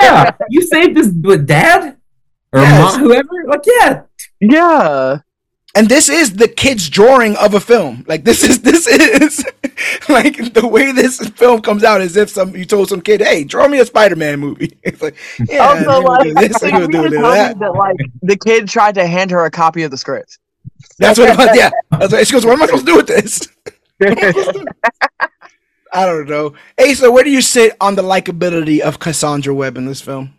Yeah, 0.00 0.30
you 0.48 0.62
saved 0.62 0.96
this 0.96 1.08
with 1.22 1.46
dad 1.46 1.96
or 2.52 2.60
Yes. 2.60 2.94
mom, 2.96 3.00
whoever. 3.02 3.28
Like, 3.46 3.60
yeah, 3.66 4.02
Yeah, 4.40 5.18
and 5.74 5.88
this 5.88 6.08
is 6.08 6.34
the 6.36 6.48
kid's 6.48 6.88
drawing 6.88 7.36
of 7.36 7.52
a 7.54 7.60
film. 7.60 8.04
Like 8.08 8.24
this 8.24 8.42
is 8.42 8.62
this 8.62 8.86
is 8.86 9.44
like 10.08 10.54
the 10.54 10.66
way 10.66 10.90
this 10.92 11.18
film 11.30 11.60
comes 11.60 11.84
out 11.84 12.00
is 12.00 12.16
if 12.16 12.30
some 12.30 12.56
you 12.56 12.64
told 12.64 12.88
some 12.88 13.02
kid, 13.02 13.20
"Hey, 13.20 13.44
draw 13.44 13.68
me 13.68 13.80
a 13.80 13.84
Spider-Man 13.86 14.40
movie." 14.40 14.78
It's 14.82 15.02
like, 15.02 15.16
yeah, 15.46 15.58
also, 15.58 15.90
I'm 15.90 16.04
gonna 16.04 16.24
do 16.24 16.34
this, 16.34 16.62
I'm 16.62 16.70
do 16.70 16.76
a 16.76 16.80
you 17.02 17.08
little 17.10 17.22
that. 17.30 17.58
that, 17.58 17.74
like 17.74 17.96
the 18.22 18.36
kid 18.36 18.66
tried 18.68 18.94
to 18.94 19.06
hand 19.06 19.30
her 19.30 19.44
a 19.44 19.50
copy 19.50 19.82
of 19.82 19.90
the 19.90 19.98
script. 19.98 20.38
That's 20.98 21.18
what 21.18 21.28
it 21.30 21.36
was. 21.38 21.48
Yeah, 21.56 21.70
that's 21.90 22.12
what, 22.12 22.26
she 22.26 22.32
goes, 22.32 22.44
"What 22.46 22.54
am 22.54 22.62
I 22.62 22.66
supposed 22.66 22.86
to 22.86 22.92
do 22.92 22.96
with 22.96 23.06
this?" 23.06 23.48
I 25.92 26.04
don't 26.06 26.28
know. 26.28 26.54
Hey, 26.76 26.94
so 26.94 27.10
where 27.10 27.24
do 27.24 27.30
you 27.30 27.40
sit 27.40 27.76
on 27.80 27.94
the 27.94 28.02
likability 28.02 28.80
of 28.80 28.98
Cassandra 28.98 29.54
Webb 29.54 29.76
in 29.78 29.86
this 29.86 30.00
film? 30.00 30.34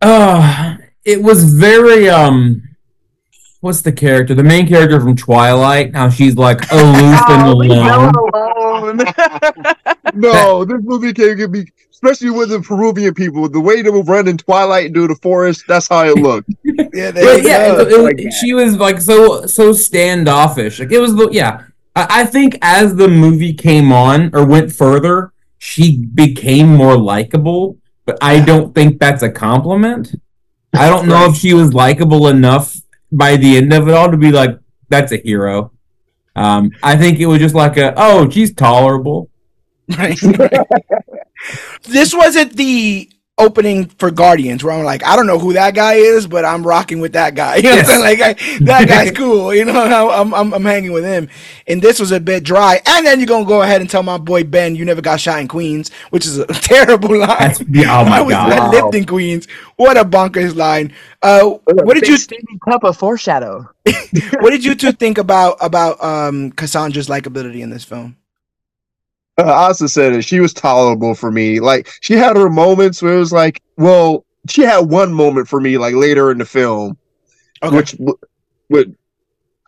Uh, 0.00 0.76
it 1.04 1.22
was 1.22 1.44
very 1.54 2.08
um 2.08 2.62
what's 3.60 3.82
the 3.82 3.92
character? 3.92 4.34
The 4.34 4.42
main 4.42 4.66
character 4.66 5.00
from 5.00 5.14
Twilight, 5.16 5.94
how 5.94 6.08
she's 6.10 6.36
like 6.36 6.60
aloof 6.72 7.20
and 7.28 7.42
Oh, 7.48 7.52
leave 7.56 7.70
alone. 7.70 8.12
Alone. 8.16 9.00
No, 10.14 10.64
this 10.66 10.80
movie 10.82 11.14
can 11.14 11.36
get 11.38 11.50
me, 11.50 11.64
especially 12.02 12.30
with 12.30 12.50
the 12.50 12.60
Peruvian 12.60 13.14
people. 13.14 13.48
The 13.48 13.60
way 13.60 13.82
they 13.82 13.90
would 13.90 14.08
run 14.08 14.28
in 14.28 14.36
Twilight 14.36 14.86
into 14.86 15.06
the 15.06 15.14
forest, 15.16 15.64
that's 15.68 15.88
how 15.88 16.04
it 16.04 16.16
looked. 16.16 16.50
Yeah, 16.94 17.10
But 17.12 17.42
yeah, 17.42 17.80
it- 17.80 17.92
it- 17.92 18.00
like 18.02 18.32
she 18.40 18.54
was 18.54 18.76
like 18.76 19.00
so 19.00 19.46
so 19.46 19.72
standoffish. 19.72 20.78
Like 20.80 20.92
it 20.92 20.98
was 21.00 21.14
the 21.14 21.28
yeah. 21.30 21.62
I, 21.96 22.06
I 22.22 22.24
think 22.24 22.58
as 22.62 22.94
the 22.96 23.08
movie 23.08 23.52
came 23.54 23.92
on 23.92 24.30
or 24.34 24.44
went 24.46 24.72
further, 24.72 25.32
she 25.58 25.98
became 26.06 26.68
more 26.74 26.96
likable. 26.96 27.78
But 28.04 28.18
I 28.20 28.40
don't 28.40 28.74
think 28.74 28.98
that's 28.98 29.22
a 29.22 29.30
compliment. 29.30 30.14
I 30.74 30.88
don't 30.88 31.06
know 31.06 31.26
if 31.30 31.36
she 31.36 31.54
was 31.54 31.72
likable 31.72 32.28
enough 32.28 32.76
by 33.12 33.36
the 33.36 33.56
end 33.58 33.72
of 33.72 33.88
it 33.88 33.94
all 33.94 34.10
to 34.10 34.16
be 34.16 34.32
like 34.32 34.58
that's 34.88 35.12
a 35.12 35.18
hero. 35.18 35.70
Um, 36.34 36.70
I 36.82 36.96
think 36.96 37.20
it 37.20 37.26
was 37.26 37.38
just 37.38 37.54
like 37.54 37.76
a 37.76 37.92
oh 37.96 38.28
she's 38.30 38.52
tolerable. 38.54 39.30
right. 39.98 40.18
this 41.84 42.14
wasn't 42.14 42.56
the 42.56 43.08
opening 43.38 43.86
for 43.86 44.10
Guardians 44.10 44.62
where 44.62 44.74
I'm 44.74 44.84
like, 44.84 45.04
I 45.04 45.16
don't 45.16 45.26
know 45.26 45.38
who 45.38 45.54
that 45.54 45.74
guy 45.74 45.94
is, 45.94 46.26
but 46.26 46.44
I'm 46.44 46.64
rocking 46.66 47.00
with 47.00 47.14
that 47.14 47.34
guy. 47.34 47.56
You 47.62 47.70
know 47.70 47.76
what 47.76 47.78
I'm 47.78 47.84
saying? 47.86 48.00
Like, 48.00 48.20
I, 48.20 48.58
that 48.64 48.88
guy's 48.88 49.10
cool. 49.16 49.54
You 49.54 49.64
know, 49.64 50.10
I'm, 50.10 50.34
I'm, 50.34 50.52
I'm 50.54 50.64
hanging 50.64 50.92
with 50.92 51.04
him. 51.04 51.28
And 51.66 51.80
this 51.80 51.98
was 51.98 52.12
a 52.12 52.20
bit 52.20 52.44
dry. 52.44 52.80
And 52.86 53.06
then 53.06 53.18
you're 53.20 53.26
going 53.26 53.44
to 53.44 53.48
go 53.48 53.62
ahead 53.62 53.80
and 53.80 53.88
tell 53.88 54.02
my 54.02 54.18
boy 54.18 54.44
Ben, 54.44 54.74
you 54.76 54.84
never 54.84 55.00
got 55.00 55.20
shot 55.20 55.40
in 55.40 55.48
Queens, 55.48 55.90
which 56.10 56.26
is 56.26 56.38
a 56.38 56.46
terrible 56.46 57.18
line. 57.18 57.38
That's 57.38 57.60
yeah, 57.68 57.98
oh 57.98 58.04
I 58.04 58.08
my 58.08 58.20
was 58.20 58.34
I 58.34 58.56
god. 58.56 58.72
lived 58.74 58.94
in 58.94 59.06
Queens. 59.06 59.46
What 59.76 59.96
a 59.96 60.04
bonkers 60.04 60.54
line. 60.54 60.92
Uh, 61.22 61.50
what 61.64 61.94
did 61.94 62.02
Big 62.02 62.10
you 62.10 62.16
steaming 62.16 62.58
cup 62.68 62.84
of 62.84 62.96
foreshadow? 62.96 63.68
what 64.40 64.50
did 64.50 64.64
you 64.64 64.74
two 64.74 64.92
think 64.92 65.18
about 65.18 65.56
about 65.60 66.02
um 66.02 66.50
Cassandra's 66.52 67.08
likability 67.08 67.60
in 67.60 67.70
this 67.70 67.84
film? 67.84 68.16
Uh, 69.38 69.44
also 69.44 69.86
said 69.86 70.12
it. 70.12 70.22
She 70.22 70.40
was 70.40 70.52
tolerable 70.52 71.14
for 71.14 71.30
me. 71.30 71.58
Like 71.60 71.88
she 72.00 72.14
had 72.14 72.36
her 72.36 72.50
moments 72.50 73.00
where 73.02 73.14
it 73.14 73.18
was 73.18 73.32
like, 73.32 73.62
well, 73.76 74.24
she 74.48 74.62
had 74.62 74.90
one 74.90 75.12
moment 75.12 75.48
for 75.48 75.60
me, 75.60 75.78
like 75.78 75.94
later 75.94 76.30
in 76.30 76.38
the 76.38 76.44
film, 76.44 76.98
Okay. 77.62 77.76
which 77.76 77.92
w- 77.92 78.18
it, 78.70 78.94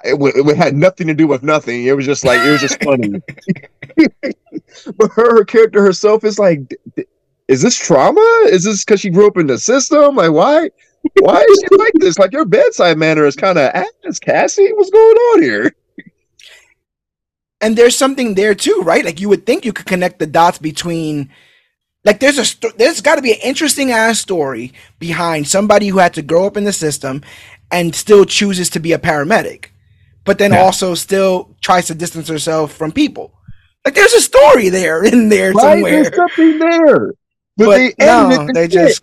it 0.04 0.56
had 0.56 0.74
nothing 0.74 1.06
to 1.06 1.14
do 1.14 1.26
with 1.26 1.42
nothing. 1.42 1.84
It 1.84 1.96
was 1.96 2.04
just 2.04 2.24
like 2.24 2.40
it 2.40 2.50
was 2.50 2.60
just 2.60 2.82
funny. 2.82 3.22
but 4.96 5.10
her, 5.12 5.38
her 5.38 5.44
character 5.44 5.82
herself 5.82 6.24
is 6.24 6.38
like, 6.38 6.60
is 7.48 7.62
this 7.62 7.76
trauma? 7.76 8.20
Is 8.46 8.64
this 8.64 8.84
because 8.84 9.00
she 9.00 9.10
grew 9.10 9.26
up 9.28 9.38
in 9.38 9.46
the 9.46 9.58
system? 9.58 10.16
Like, 10.16 10.32
why? 10.32 10.68
Why 11.20 11.40
is 11.40 11.62
she 11.68 11.76
like 11.76 11.92
this? 11.96 12.18
Like 12.18 12.32
your 12.32 12.44
bedside 12.46 12.96
manner 12.96 13.26
is 13.26 13.36
kind 13.36 13.58
of 13.58 13.70
ass, 13.74 14.18
Cassie. 14.20 14.72
What's 14.72 14.90
going 14.90 15.16
on 15.16 15.42
here? 15.42 15.74
And 17.64 17.76
there's 17.76 17.96
something 17.96 18.34
there 18.34 18.54
too, 18.54 18.82
right? 18.84 19.04
Like 19.04 19.20
you 19.20 19.28
would 19.30 19.46
think 19.46 19.64
you 19.64 19.72
could 19.72 19.86
connect 19.86 20.18
the 20.18 20.26
dots 20.26 20.58
between, 20.58 21.30
like 22.04 22.20
there's 22.20 22.36
a 22.38 22.44
sto- 22.44 22.72
there's 22.76 23.00
got 23.00 23.14
to 23.16 23.22
be 23.22 23.32
an 23.32 23.40
interesting 23.42 23.90
ass 23.90 24.18
story 24.20 24.72
behind 24.98 25.48
somebody 25.48 25.88
who 25.88 25.98
had 25.98 26.12
to 26.14 26.22
grow 26.22 26.46
up 26.46 26.56
in 26.58 26.64
the 26.64 26.72
system 26.72 27.22
and 27.70 27.94
still 27.94 28.24
chooses 28.26 28.68
to 28.70 28.80
be 28.80 28.92
a 28.92 28.98
paramedic, 28.98 29.66
but 30.24 30.36
then 30.38 30.52
Yeah. 30.52 30.60
also 30.62 30.94
still 30.94 31.56
tries 31.62 31.86
to 31.86 31.94
distance 31.94 32.28
herself 32.28 32.72
from 32.72 32.92
people. 32.92 33.32
Like 33.84 33.94
there's 33.94 34.12
a 34.12 34.20
story 34.20 34.68
there 34.68 35.02
in 35.04 35.28
there 35.30 35.52
Right? 35.52 35.62
somewhere, 35.62 36.02
There's 36.02 36.14
something 36.16 36.58
there. 36.58 37.12
But, 37.56 37.66
but 37.66 37.76
they 37.76 37.94
no, 38.00 38.48
they 38.52 38.68
just 38.68 39.02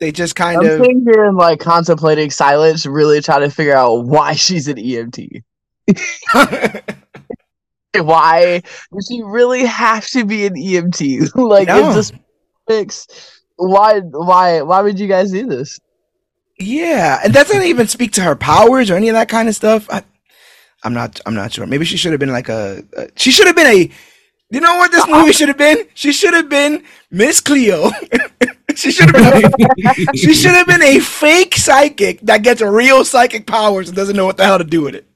they 0.00 0.10
just 0.10 0.34
kind 0.34 0.56
I'm 0.58 0.64
of 0.66 0.78
sitting 0.80 1.04
here 1.04 1.24
and 1.26 1.36
like 1.36 1.60
contemplating 1.60 2.30
silence, 2.30 2.86
really 2.86 3.20
trying 3.20 3.42
to 3.42 3.50
figure 3.50 3.76
out 3.76 4.06
why 4.06 4.32
she's 4.34 4.68
an 4.68 4.76
EMT. 4.78 5.42
Why 8.02 8.60
does 8.92 9.08
she 9.10 9.22
really 9.22 9.64
have 9.64 10.06
to 10.08 10.24
be 10.24 10.46
an 10.46 10.54
EMT? 10.54 11.34
like 11.48 11.68
No. 11.68 11.86
it's 11.86 11.94
just 12.10 12.14
fix. 12.68 13.06
Why? 13.56 14.00
Why? 14.00 14.62
Why 14.62 14.82
would 14.82 14.98
you 14.98 15.06
guys 15.06 15.30
do 15.30 15.46
this? 15.46 15.78
Yeah, 16.58 17.20
and 17.24 17.32
that 17.34 17.46
doesn't 17.48 17.62
even 17.64 17.88
speak 17.88 18.12
to 18.12 18.22
her 18.22 18.36
powers 18.36 18.90
or 18.90 18.94
any 18.94 19.08
of 19.08 19.14
that 19.14 19.28
kind 19.28 19.48
of 19.48 19.54
stuff. 19.56 19.88
I, 19.90 20.02
I'm 20.82 20.94
not. 20.94 21.20
I'm 21.26 21.34
not 21.34 21.52
sure. 21.52 21.66
Maybe 21.66 21.84
she 21.84 21.96
should 21.96 22.12
have 22.12 22.20
been 22.20 22.32
like 22.32 22.48
a. 22.48 22.84
a 22.96 23.08
she 23.16 23.30
should 23.30 23.46
have 23.46 23.56
been 23.56 23.66
a. 23.66 23.90
You 24.50 24.60
know 24.60 24.76
what 24.76 24.92
this 24.92 25.06
movie 25.08 25.32
should 25.32 25.48
have 25.48 25.56
been? 25.58 25.86
She 25.94 26.12
should 26.12 26.34
have 26.34 26.48
been 26.48 26.84
Miss 27.10 27.40
Cleo. 27.40 27.90
she 28.76 28.92
should 28.92 29.14
have 29.14 29.42
been. 29.42 29.44
A, 29.86 30.16
she 30.16 30.34
should 30.34 30.52
have 30.52 30.66
been 30.66 30.82
a 30.82 31.00
fake 31.00 31.54
psychic 31.56 32.20
that 32.20 32.42
gets 32.42 32.60
real 32.60 33.04
psychic 33.04 33.46
powers 33.46 33.88
and 33.88 33.96
doesn't 33.96 34.14
know 34.16 34.26
what 34.26 34.36
the 34.36 34.44
hell 34.44 34.58
to 34.58 34.64
do 34.64 34.82
with 34.82 34.94
it. 34.94 35.06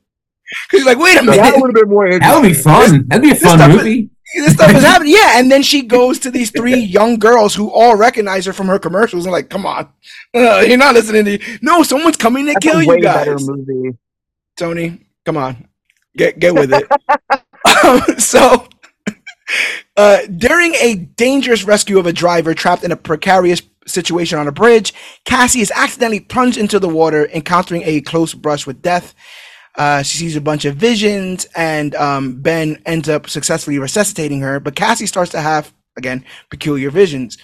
Because 0.70 0.80
she's 0.80 0.86
like, 0.86 0.98
wait 0.98 1.18
a 1.18 1.22
minute, 1.22 1.36
That 1.36 1.44
minute, 1.54 1.60
would 1.60 1.68
have 1.76 1.82
been 1.84 1.90
more 1.90 2.18
That 2.18 2.34
would 2.34 2.42
be 2.42 2.48
interesting. 2.48 2.72
fun. 2.72 3.06
That'd 3.08 3.22
be 3.22 3.30
a 3.30 3.34
this 3.34 3.42
fun 3.42 3.58
stuff 3.58 3.70
is- 3.70 3.76
movie. 3.76 4.10
this 4.36 4.52
stuff 4.54 4.74
is 4.74 4.82
happening. 4.90 5.12
Yeah, 5.14 5.38
and 5.38 5.50
then 5.52 5.62
she 5.62 5.82
goes 5.82 6.18
to 6.20 6.30
these 6.30 6.50
three 6.50 6.78
young 6.98 7.18
girls 7.18 7.54
who 7.54 7.70
all 7.70 7.96
recognize 7.96 8.46
her 8.46 8.52
from 8.52 8.66
her 8.68 8.78
commercials 8.78 9.24
and 9.26 9.32
like, 9.32 9.50
come 9.50 9.66
on, 9.66 9.88
uh, 10.34 10.60
you're 10.66 10.78
not 10.78 10.94
listening 10.94 11.24
to. 11.26 11.58
No, 11.62 11.82
someone's 11.82 12.16
coming 12.16 12.46
to 12.46 12.52
That's 12.54 12.64
kill 12.64 12.78
a 12.78 12.84
you 12.96 13.02
guys. 13.02 13.46
movie. 13.48 13.96
Tony, 14.56 15.06
come 15.24 15.36
on, 15.36 15.68
get 16.16 16.38
get 16.38 16.54
with 16.54 16.72
it. 16.72 16.84
um, 17.84 18.00
so, 18.18 18.66
uh, 19.96 20.18
during 20.36 20.74
a 20.76 20.94
dangerous 20.94 21.64
rescue 21.64 21.98
of 21.98 22.06
a 22.06 22.12
driver 22.12 22.54
trapped 22.54 22.84
in 22.84 22.92
a 22.92 22.96
precarious 22.96 23.62
situation 23.86 24.38
on 24.38 24.48
a 24.48 24.52
bridge, 24.52 24.92
Cassie 25.24 25.60
is 25.60 25.70
accidentally 25.74 26.20
plunged 26.20 26.58
into 26.58 26.78
the 26.78 26.88
water, 26.88 27.26
encountering 27.32 27.82
a 27.84 28.00
close 28.00 28.34
brush 28.34 28.66
with 28.66 28.82
death. 28.82 29.14
Uh, 29.78 30.02
she 30.02 30.18
sees 30.18 30.34
a 30.34 30.40
bunch 30.40 30.64
of 30.64 30.74
visions, 30.74 31.46
and 31.54 31.94
um, 31.94 32.42
Ben 32.42 32.82
ends 32.84 33.08
up 33.08 33.30
successfully 33.30 33.78
resuscitating 33.78 34.40
her. 34.40 34.58
But 34.58 34.74
Cassie 34.74 35.06
starts 35.06 35.30
to 35.30 35.40
have, 35.40 35.72
again, 35.96 36.24
peculiar 36.50 36.90
visions. 36.90 37.38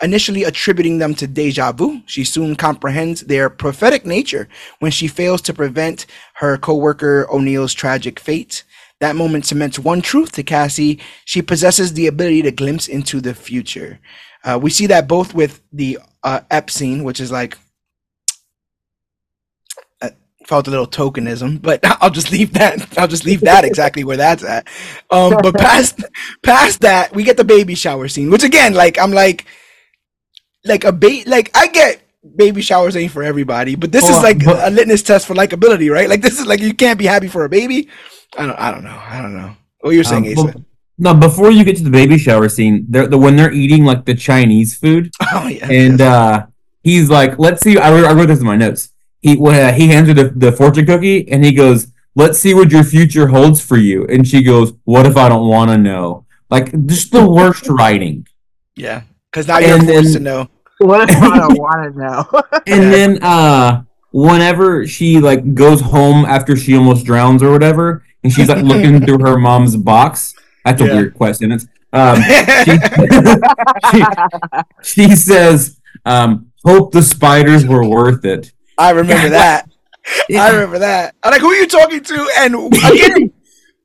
Initially 0.00 0.44
attributing 0.44 0.98
them 0.98 1.14
to 1.16 1.26
deja 1.26 1.72
vu, 1.72 2.00
she 2.06 2.24
soon 2.24 2.56
comprehends 2.56 3.22
their 3.22 3.50
prophetic 3.50 4.06
nature 4.06 4.48
when 4.78 4.90
she 4.92 5.08
fails 5.08 5.42
to 5.42 5.52
prevent 5.52 6.06
her 6.34 6.56
coworker 6.56 7.26
O'Neill's 7.30 7.74
tragic 7.74 8.18
fate. 8.18 8.64
That 9.00 9.16
moment 9.16 9.44
cements 9.46 9.78
one 9.78 10.02
truth 10.02 10.32
to 10.32 10.44
Cassie: 10.44 11.00
she 11.24 11.42
possesses 11.42 11.92
the 11.92 12.06
ability 12.06 12.42
to 12.42 12.52
glimpse 12.52 12.86
into 12.88 13.20
the 13.20 13.34
future. 13.34 13.98
Uh, 14.44 14.58
we 14.60 14.70
see 14.70 14.86
that 14.86 15.08
both 15.08 15.34
with 15.34 15.60
the 15.72 15.98
uh, 16.22 16.40
Ep 16.50 16.70
scene, 16.70 17.04
which 17.04 17.20
is 17.20 17.30
like 17.32 17.58
felt 20.46 20.66
a 20.66 20.70
little 20.70 20.86
tokenism, 20.86 21.60
but 21.62 21.80
I'll 22.02 22.10
just 22.10 22.30
leave 22.30 22.52
that. 22.54 22.98
I'll 22.98 23.08
just 23.08 23.24
leave 23.24 23.40
that 23.42 23.64
exactly 23.64 24.04
where 24.04 24.16
that's 24.16 24.44
at. 24.44 24.68
Um, 25.10 25.34
but 25.42 25.54
past 25.58 26.00
past 26.42 26.80
that, 26.80 27.14
we 27.14 27.24
get 27.24 27.36
the 27.36 27.44
baby 27.44 27.74
shower 27.74 28.08
scene, 28.08 28.30
which 28.30 28.42
again, 28.44 28.74
like 28.74 28.98
I'm 28.98 29.12
like, 29.12 29.46
like 30.64 30.84
a 30.84 30.92
bait. 30.92 31.26
like 31.26 31.50
I 31.56 31.68
get 31.68 32.02
baby 32.36 32.62
showers 32.62 32.96
ain't 32.96 33.12
for 33.12 33.22
everybody, 33.22 33.74
but 33.74 33.90
this 33.92 34.02
Hold 34.02 34.12
is 34.12 34.16
on, 34.18 34.22
like 34.22 34.44
but- 34.44 34.68
a 34.68 34.70
litmus 34.70 35.02
test 35.02 35.26
for 35.26 35.34
likability, 35.34 35.90
right? 35.92 36.08
Like 36.08 36.22
this 36.22 36.38
is 36.38 36.46
like 36.46 36.60
you 36.60 36.74
can't 36.74 36.98
be 36.98 37.06
happy 37.06 37.28
for 37.28 37.44
a 37.44 37.48
baby. 37.48 37.88
I 38.38 38.46
don't. 38.46 38.58
I 38.58 38.70
don't 38.70 38.84
know. 38.84 38.98
I 39.04 39.20
don't 39.20 39.34
know. 39.36 39.54
What 39.80 39.90
you're 39.90 40.04
saying, 40.04 40.26
Um, 40.38 40.46
Asa? 40.46 40.52
but- 40.58 40.62
no, 40.98 41.14
before 41.14 41.50
you 41.50 41.64
get 41.64 41.76
to 41.78 41.82
the 41.82 41.90
baby 41.90 42.16
shower 42.18 42.48
scene, 42.48 42.86
they're, 42.88 43.08
the 43.08 43.18
when 43.18 43.34
they're 43.34 43.50
eating 43.52 43.84
like 43.84 44.04
the 44.04 44.14
Chinese 44.14 44.76
food, 44.76 45.10
oh 45.32 45.48
yeah. 45.48 45.66
and 45.68 46.00
uh, 46.00 46.46
he's 46.84 47.10
like, 47.10 47.38
"Let's 47.38 47.62
see." 47.62 47.76
I 47.78 47.90
wrote, 47.90 48.04
I 48.04 48.12
wrote 48.12 48.26
this 48.26 48.38
in 48.40 48.46
my 48.46 48.56
notes. 48.56 48.91
He 49.22 49.36
when, 49.36 49.54
uh, 49.54 49.72
he 49.72 49.88
hands 49.88 50.08
her 50.08 50.14
the, 50.14 50.28
the 50.30 50.52
fortune 50.52 50.84
cookie, 50.86 51.26
and 51.30 51.44
he 51.44 51.52
goes, 51.52 51.88
"Let's 52.14 52.38
see 52.38 52.54
what 52.54 52.70
your 52.70 52.84
future 52.84 53.28
holds 53.28 53.60
for 53.64 53.76
you." 53.78 54.04
And 54.06 54.26
she 54.28 54.42
goes, 54.42 54.72
"What 54.84 55.06
if 55.06 55.16
I 55.16 55.28
don't 55.28 55.48
want 55.48 55.70
to 55.70 55.78
know?" 55.78 56.26
Like 56.50 56.66
just 56.86 57.10
the 57.12 57.28
worst 57.28 57.66
writing. 57.68 58.26
yeah. 58.76 59.02
Because 59.30 59.46
now 59.48 59.58
you're 59.58 59.78
and 59.78 59.86
forced 59.88 60.12
then- 60.12 60.12
to 60.14 60.20
know. 60.20 60.48
What 60.78 61.08
if 61.08 61.16
I 61.16 61.38
don't 61.38 61.58
want 61.66 61.94
to 61.94 61.98
know? 61.98 62.42
And 62.66 62.82
Yeah. 62.84 62.90
then 62.90 63.22
uh 63.22 63.82
whenever 64.10 64.86
she 64.86 65.20
like 65.20 65.54
goes 65.54 65.80
home 65.80 66.24
after 66.26 66.54
she 66.56 66.76
almost 66.76 67.06
drowns 67.06 67.42
or 67.42 67.50
whatever, 67.52 68.04
and 68.24 68.30
she's 68.32 68.48
like 68.48 68.62
looking 68.64 69.00
through 69.06 69.20
her 69.20 69.38
mom's 69.38 69.76
box. 69.76 70.34
That's 70.66 70.82
a 70.82 70.86
Yeah. 70.86 70.94
weird 70.94 71.14
question. 71.14 71.52
It's 71.52 71.66
um 71.94 72.20
she, 72.64 72.74
she, 73.90 75.06
she 75.08 75.16
says, 75.16 75.78
um, 76.04 76.50
hope 76.64 76.92
the 76.92 77.02
spiders 77.02 77.64
were 77.66 77.86
worth 77.88 78.24
it. 78.24 78.52
I 78.78 78.90
remember 78.90 79.30
that. 79.30 79.68
I 80.36 80.50
remember 80.50 80.78
that. 80.80 81.14
I'm 81.22 81.30
like, 81.30 81.40
who 81.40 81.48
are 81.48 81.54
you 81.54 81.66
talking 81.66 82.02
to? 82.02 82.30
And 82.38 82.54
again, 82.84 83.32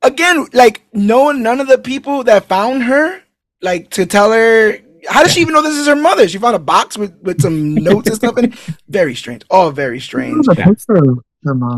again, 0.01 0.45
like 0.53 0.81
no 0.93 1.31
none 1.31 1.59
of 1.59 1.67
the 1.67 1.77
people 1.77 2.23
that 2.25 2.45
found 2.45 2.83
her, 2.83 3.21
like 3.61 3.89
to 3.91 4.05
tell 4.05 4.31
her. 4.31 4.79
How 5.07 5.23
does 5.23 5.31
she 5.33 5.41
even 5.41 5.53
know 5.53 5.61
this 5.61 5.77
is 5.77 5.87
her 5.87 5.95
mother? 5.95 6.27
She 6.27 6.37
found 6.37 6.55
a 6.55 6.59
box 6.59 6.97
with, 6.97 7.15
with 7.21 7.41
some 7.41 7.75
notes 7.75 8.07
and 8.07 8.15
stuff 8.17 8.37
in 8.39 8.45
it. 8.45 8.55
Very 8.89 9.15
strange. 9.15 9.43
All 9.49 9.71
very 9.71 10.01
strange. 10.01 10.45
But 10.45 10.57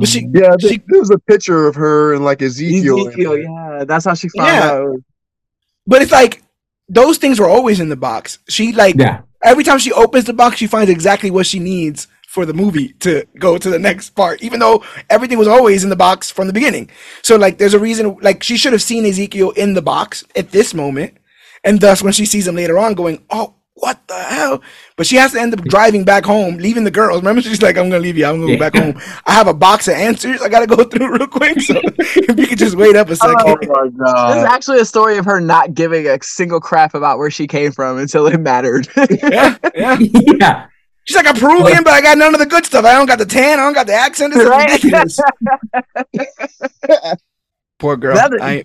she, 0.08 0.22
Yeah, 0.34 0.56
there, 0.58 0.70
She- 0.72 0.82
there 0.88 1.00
was 1.00 1.12
a 1.12 1.20
picture 1.20 1.68
of 1.68 1.76
her 1.76 2.14
and 2.16 2.26
like 2.26 2.42
Ezekiel. 2.42 3.08
Ezekiel, 3.08 3.38
yeah, 3.38 3.84
that's 3.86 4.06
how 4.06 4.14
she 4.16 4.30
found 4.30 4.48
Yeah. 4.48 4.72
out. 4.72 4.96
but 5.86 6.02
it's 6.02 6.12
like 6.12 6.42
those 6.88 7.18
things 7.20 7.40
were 7.40 7.48
always 7.50 7.80
in 7.80 7.90
the 7.90 7.96
box. 7.96 8.40
She 8.48 8.72
like 8.72 8.96
Yeah. 8.98 9.22
every 9.44 9.64
time 9.64 9.78
she 9.80 9.92
opens 9.92 10.26
the 10.26 10.34
box, 10.34 10.58
she 10.58 10.66
finds 10.66 10.90
exactly 10.90 11.30
what 11.30 11.46
she 11.46 11.60
needs 11.60 12.08
for 12.30 12.46
the 12.46 12.54
movie 12.54 12.90
to 13.00 13.26
go 13.40 13.58
to 13.58 13.72
the 13.72 13.80
next 13.80 14.12
part, 14.12 14.40
even 14.44 14.60
though 14.60 14.84
everything 15.10 15.40
was 15.40 15.48
always 15.48 15.84
in 15.84 15.90
the 15.90 15.96
box 15.96 16.30
from 16.30 16.46
the 16.46 16.54
beginning. 16.54 16.88
So, 17.24 17.38
like, 17.38 17.58
there's 17.58 17.74
a 17.74 17.80
reason, 17.80 18.18
like, 18.22 18.44
she 18.44 18.56
should 18.56 18.72
have 18.72 18.84
seen 18.84 19.04
Ezekiel 19.04 19.50
in 19.52 19.74
the 19.74 19.82
box 19.82 20.24
at 20.36 20.52
this 20.52 20.76
moment, 20.76 21.18
and 21.64 21.82
thus, 21.82 22.04
when 22.04 22.14
she 22.14 22.28
sees 22.28 22.48
him 22.48 22.54
later 22.54 22.78
on, 22.78 22.94
going, 22.94 23.26
Oh, 23.32 23.56
what 23.74 24.08
the 24.08 24.16
hell? 24.16 24.62
But 24.96 25.08
she 25.08 25.16
has 25.16 25.32
to 25.32 25.42
end 25.42 25.54
up 25.56 25.64
driving 25.66 26.04
back 26.04 26.24
home, 26.24 26.58
leaving 26.58 26.84
the 26.84 26.92
girls. 26.92 27.22
Remember, 27.22 27.42
she's 27.42 27.64
like, 27.64 27.78
I'm 27.78 27.90
gonna 27.90 28.04
leave 28.04 28.16
you, 28.16 28.28
I'm 28.28 28.40
gonna 28.40 28.54
go 28.54 28.60
back 28.60 28.76
home. 28.76 29.02
I 29.26 29.34
have 29.34 29.48
a 29.48 29.54
box 29.54 29.88
of 29.88 29.96
answers 29.96 30.40
I 30.44 30.50
gotta 30.50 30.68
go 30.68 30.84
through 30.84 31.18
real 31.18 31.26
quick. 31.26 31.60
So, 31.62 31.82
if 31.98 32.38
you 32.38 32.46
could 32.46 32.60
just 32.60 32.76
wait 32.76 32.96
up 32.96 33.10
a 33.10 33.16
second. 33.16 33.40
Oh 33.40 33.90
my 33.90 34.34
This 34.34 34.44
is 34.44 34.44
actually 34.44 34.82
a 34.82 34.86
story 34.86 35.18
of 35.18 35.26
her 35.26 35.42
not 35.42 35.74
giving 35.74 36.06
a 36.06 36.20
single 36.22 36.60
crap 36.60 36.94
about 36.94 37.18
where 37.18 37.32
she 37.32 37.48
came 37.48 37.72
from 37.72 37.98
until 37.98 38.28
it 38.28 38.38
mattered. 38.40 38.88
yeah, 39.10 39.58
yeah. 39.74 39.98
yeah. 40.00 40.68
She's 41.10 41.16
like, 41.16 41.26
I'm 41.26 41.34
Peruvian, 41.36 41.84
but 41.84 41.94
I 41.94 42.02
got 42.02 42.20
none 42.20 42.36
of 42.36 42.40
the 42.40 42.46
good 42.46 42.68
stuff. 42.68 42.86
I 42.86 42.94
don't 42.94 43.08
got 43.08 43.18
the 43.18 43.26
tan, 43.26 43.60
I 43.60 43.64
don't 43.64 43.74
got 43.74 43.88
the 43.88 43.94
accent. 43.96 44.32
It's 44.36 44.46
Right? 44.48 44.70
ridiculous. 44.70 45.20
Poor 47.80 47.98
girl. 47.98 48.16
I, 48.40 48.64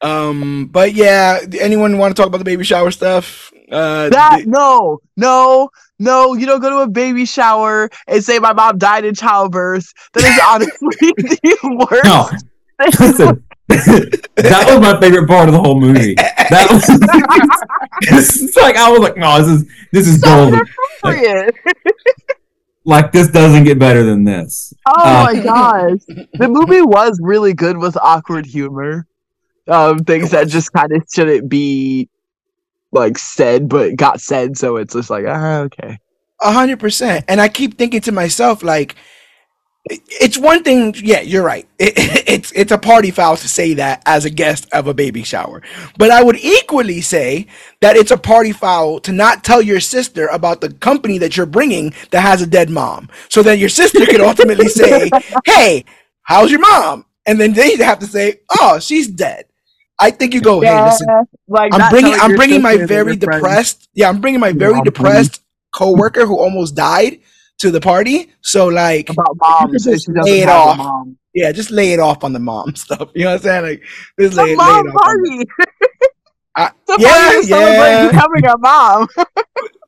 um, 0.00 0.66
but 0.70 0.94
yeah, 0.94 1.40
anyone 1.60 1.98
want 1.98 2.14
to 2.14 2.20
talk 2.20 2.28
about 2.28 2.38
the 2.38 2.44
baby 2.44 2.62
shower 2.62 2.92
stuff? 2.92 3.52
Uh, 3.72 4.08
that 4.10 4.42
the- 4.44 4.50
no, 4.50 5.00
no, 5.16 5.70
no. 5.98 6.34
You 6.34 6.46
don't 6.46 6.60
go 6.60 6.70
to 6.70 6.78
a 6.82 6.88
baby 6.88 7.24
shower 7.24 7.90
and 8.06 8.22
say 8.22 8.38
my 8.38 8.52
mom 8.52 8.78
died 8.78 9.04
in 9.04 9.14
childbirth. 9.16 9.92
That 10.12 10.22
is 10.22 10.40
honestly 10.46 11.12
the 11.42 11.86
worst. 11.90 12.04
No. 12.04 12.30
Listen, 13.04 13.44
that 13.68 14.64
was 14.68 14.80
my 14.80 15.00
favorite 15.00 15.26
part 15.26 15.48
of 15.48 15.54
the 15.54 15.60
whole 15.60 15.80
movie. 15.80 16.14
That 16.14 16.68
was 16.70 16.84
it's 18.02 18.56
like 18.56 18.76
I 18.76 18.90
was 18.90 19.00
like, 19.00 19.16
no, 19.16 19.38
this 19.38 19.48
is 19.48 19.70
this 19.92 20.08
is 20.08 20.20
So 20.20 20.26
golden. 20.26 20.60
inappropriate. 21.02 21.54
Like 22.84 23.12
this 23.12 23.28
doesn't 23.28 23.62
get 23.62 23.78
better 23.78 24.02
than 24.02 24.24
this. 24.24 24.74
Oh 24.88 24.92
Uh, 24.96 25.24
my 25.32 25.40
gosh. 25.40 26.00
The 26.34 26.48
movie 26.48 26.82
was 26.82 27.16
really 27.22 27.54
good 27.54 27.78
with 27.78 27.96
awkward 27.96 28.44
humor. 28.44 29.06
Um, 29.68 30.00
things 30.00 30.32
that 30.32 30.48
just 30.48 30.72
kind 30.72 30.90
of 30.90 31.04
shouldn't 31.14 31.48
be 31.48 32.08
like 32.90 33.18
said, 33.18 33.68
but 33.68 33.94
got 33.94 34.20
said, 34.20 34.58
so 34.58 34.78
it's 34.78 34.94
just 34.94 35.10
like, 35.10 35.24
ah, 35.28 35.58
okay. 35.60 35.96
A 36.40 36.50
hundred 36.50 36.80
percent. 36.80 37.24
And 37.28 37.40
I 37.40 37.48
keep 37.48 37.78
thinking 37.78 38.00
to 38.00 38.10
myself, 38.10 38.64
like, 38.64 38.96
it's 39.86 40.38
one 40.38 40.62
thing. 40.62 40.94
Yeah, 40.98 41.20
you're 41.20 41.44
right. 41.44 41.66
It, 41.78 41.94
it's 42.28 42.52
it's 42.52 42.72
a 42.72 42.78
party 42.78 43.10
foul 43.10 43.36
to 43.36 43.48
say 43.48 43.74
that 43.74 44.02
as 44.06 44.24
a 44.24 44.30
guest 44.30 44.68
of 44.72 44.86
a 44.86 44.94
baby 44.94 45.24
shower. 45.24 45.60
But 45.98 46.10
I 46.12 46.22
would 46.22 46.36
equally 46.36 47.00
say 47.00 47.48
that 47.80 47.96
it's 47.96 48.12
a 48.12 48.16
party 48.16 48.52
foul 48.52 49.00
to 49.00 49.12
not 49.12 49.42
tell 49.44 49.60
your 49.60 49.80
sister 49.80 50.28
about 50.28 50.60
the 50.60 50.72
company 50.72 51.18
that 51.18 51.36
you're 51.36 51.46
bringing 51.46 51.92
that 52.12 52.20
has 52.20 52.40
a 52.40 52.46
dead 52.46 52.70
mom. 52.70 53.08
So 53.28 53.42
that 53.42 53.58
your 53.58 53.68
sister 53.68 54.06
could 54.06 54.20
ultimately 54.20 54.68
say, 54.80 55.10
"Hey, 55.44 55.84
how's 56.22 56.50
your 56.52 56.60
mom?" 56.60 57.04
And 57.26 57.40
then 57.40 57.52
they 57.52 57.76
have 57.76 57.98
to 57.98 58.06
say, 58.06 58.40
"Oh, 58.60 58.78
she's 58.78 59.08
dead." 59.08 59.46
I 59.98 60.10
think 60.12 60.34
you 60.34 60.40
go, 60.40 60.60
"Hey, 60.60 60.80
listen, 60.84 61.08
like 61.48 61.74
I'm 61.74 61.90
bringing 61.90 62.14
I'm 62.14 62.36
bringing 62.36 62.62
my 62.62 62.76
very 62.76 63.16
friends- 63.16 63.18
depressed 63.18 63.88
yeah 63.94 64.08
I'm 64.08 64.20
bringing 64.20 64.40
my 64.40 64.52
very 64.52 64.80
depressed 64.82 65.42
coworker 65.74 66.26
who 66.26 66.38
almost 66.38 66.76
died 66.76 67.20
to 67.62 67.70
the 67.70 67.80
party 67.80 68.30
so 68.40 68.66
like 68.66 69.08
about 69.10 69.36
moms. 69.40 69.72
just 69.72 69.86
and 69.86 70.00
she 70.02 70.12
doesn't 70.12 70.24
lay 70.32 70.40
it 70.42 70.48
off. 70.48 70.76
mom. 70.78 71.16
yeah 71.34 71.50
just 71.52 71.70
lay 71.70 71.92
it 71.92 72.00
off 72.00 72.22
on 72.24 72.32
the 72.32 72.38
mom 72.38 72.74
stuff 72.84 73.08
you 73.14 73.24
know 73.24 73.30
what 73.30 73.36
I'm 73.36 73.42
saying 73.42 73.62
like 73.62 73.80
just 74.20 74.32
It's 74.32 74.36
lay, 74.36 74.44
a 74.44 74.46
lay 74.46 74.54
mom 74.56 74.86
it 74.86 74.90
off 74.90 75.06
on 75.08 75.22
them. 75.22 75.46
party. 75.46 75.48
I- 76.56 76.70
It's 76.88 76.98
a 76.98 77.00
yeah, 77.00 77.22
party 77.22 77.40
to 77.40 77.46
celebrate 77.46 77.90
yeah. 77.90 78.10
becoming 78.10 78.44
a 78.46 78.58
mom. 78.58 79.08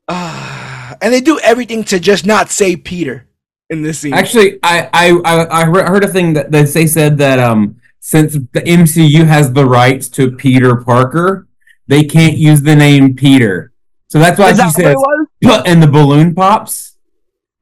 Ah, 0.08 0.96
and 1.02 1.12
they 1.12 1.20
do 1.20 1.38
everything 1.40 1.84
to 1.84 1.98
just 2.00 2.24
not 2.26 2.50
say 2.50 2.76
Peter 2.76 3.26
in 3.70 3.82
this 3.82 3.98
scene 4.00 4.14
Actually, 4.14 4.58
I 4.62 4.88
I 4.92 5.20
I, 5.24 5.60
I 5.60 5.64
heard 5.64 5.88
heard 5.88 6.04
a 6.04 6.08
thing 6.08 6.32
that, 6.34 6.50
that 6.52 6.68
they 6.68 6.86
said 6.86 7.18
that 7.18 7.38
um 7.38 7.76
since 8.00 8.34
the 8.34 8.60
MCU 8.60 9.26
has 9.26 9.52
the 9.52 9.66
rights 9.66 10.08
to 10.10 10.30
Peter 10.30 10.76
Parker, 10.76 11.48
they 11.88 12.04
can't 12.04 12.36
use 12.36 12.60
the 12.62 12.76
name 12.76 13.14
Peter. 13.16 13.72
So 14.08 14.18
that's 14.18 14.38
why 14.38 14.50
Is 14.50 14.56
she 14.58 14.62
that 14.62 14.72
says 14.74 14.96
"Put," 15.42 15.66
and 15.66 15.82
the 15.82 15.86
balloon 15.88 16.34
pops. 16.34 16.93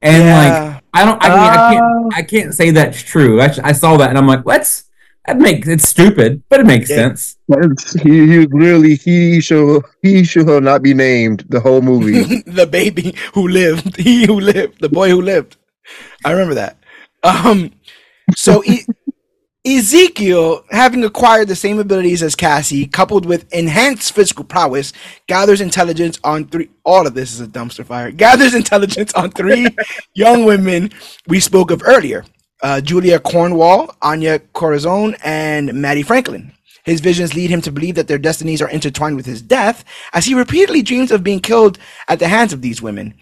And 0.02 0.24
like. 0.28 0.82
I 0.94 1.06
don't 1.06 1.24
I, 1.24 1.28
mean, 1.30 1.38
I 1.38 1.56
Oh. 1.56 1.70
can't 1.70 2.14
I 2.18 2.22
can't 2.22 2.54
say 2.54 2.70
that's 2.70 3.00
true. 3.02 3.40
I, 3.40 3.48
I 3.64 3.72
saw 3.72 3.96
that 3.96 4.10
and 4.10 4.18
I'm 4.18 4.26
like, 4.26 4.44
let's 4.44 4.84
that 5.26 5.38
makes 5.38 5.66
it's 5.68 5.88
stupid, 5.88 6.42
but 6.50 6.60
it 6.60 6.66
makes 6.66 6.90
Yeah. 6.90 7.14
sense. 7.14 7.38
He, 8.02 8.26
he 8.26 8.38
literally 8.46 8.96
he 8.96 9.40
shall 9.40 9.82
he 10.02 10.22
shall 10.22 10.60
not 10.60 10.82
be 10.82 10.92
named 10.92 11.46
the 11.48 11.60
whole 11.60 11.80
movie. 11.80 12.42
the 12.46 12.66
baby 12.66 13.14
who 13.32 13.48
lived 13.48 13.96
he 14.06 14.26
who 14.26 14.38
lived 14.38 14.80
the 14.82 14.90
boy 14.90 15.08
who 15.08 15.22
lived 15.22 15.56
I 16.26 16.32
remember 16.32 16.56
that 16.56 16.76
um 17.22 17.70
so 18.36 18.62
e- 18.64 18.84
Ezekiel, 19.64 20.64
having 20.70 21.04
acquired 21.04 21.46
the 21.46 21.54
same 21.54 21.78
abilities 21.78 22.20
as 22.20 22.34
Cassie, 22.34 22.86
coupled 22.86 23.24
with 23.24 23.52
enhanced 23.52 24.12
physical 24.12 24.44
prowess, 24.44 24.92
gathers 25.28 25.60
intelligence 25.60 26.18
on 26.24 26.48
three. 26.48 26.68
All 26.84 27.06
of 27.06 27.14
this 27.14 27.32
is 27.32 27.40
a 27.40 27.46
dumpster 27.46 27.86
fire. 27.86 28.10
Gathers 28.24 28.54
intelligence 28.54 29.12
on 29.14 29.30
three 29.30 29.68
young 30.14 30.44
women 30.44 30.90
we 31.28 31.38
spoke 31.38 31.70
of 31.70 31.80
earlier: 31.84 32.24
uh, 32.64 32.80
Julia 32.80 33.20
Cornwall, 33.20 33.94
Anya 34.02 34.40
Corazon, 34.40 35.14
and 35.22 35.72
Mattie 35.74 36.02
Franklin. 36.02 36.50
His 36.84 37.00
visions 37.00 37.34
lead 37.34 37.50
him 37.50 37.60
to 37.60 37.70
believe 37.70 37.94
that 37.94 38.08
their 38.08 38.18
destinies 38.18 38.60
are 38.60 38.68
intertwined 38.68 39.14
with 39.14 39.26
his 39.26 39.40
death, 39.40 39.84
as 40.12 40.24
he 40.24 40.34
repeatedly 40.34 40.82
dreams 40.82 41.12
of 41.12 41.22
being 41.22 41.38
killed 41.38 41.78
at 42.08 42.18
the 42.18 42.26
hands 42.26 42.52
of 42.52 42.62
these 42.62 42.82
women. 42.82 43.14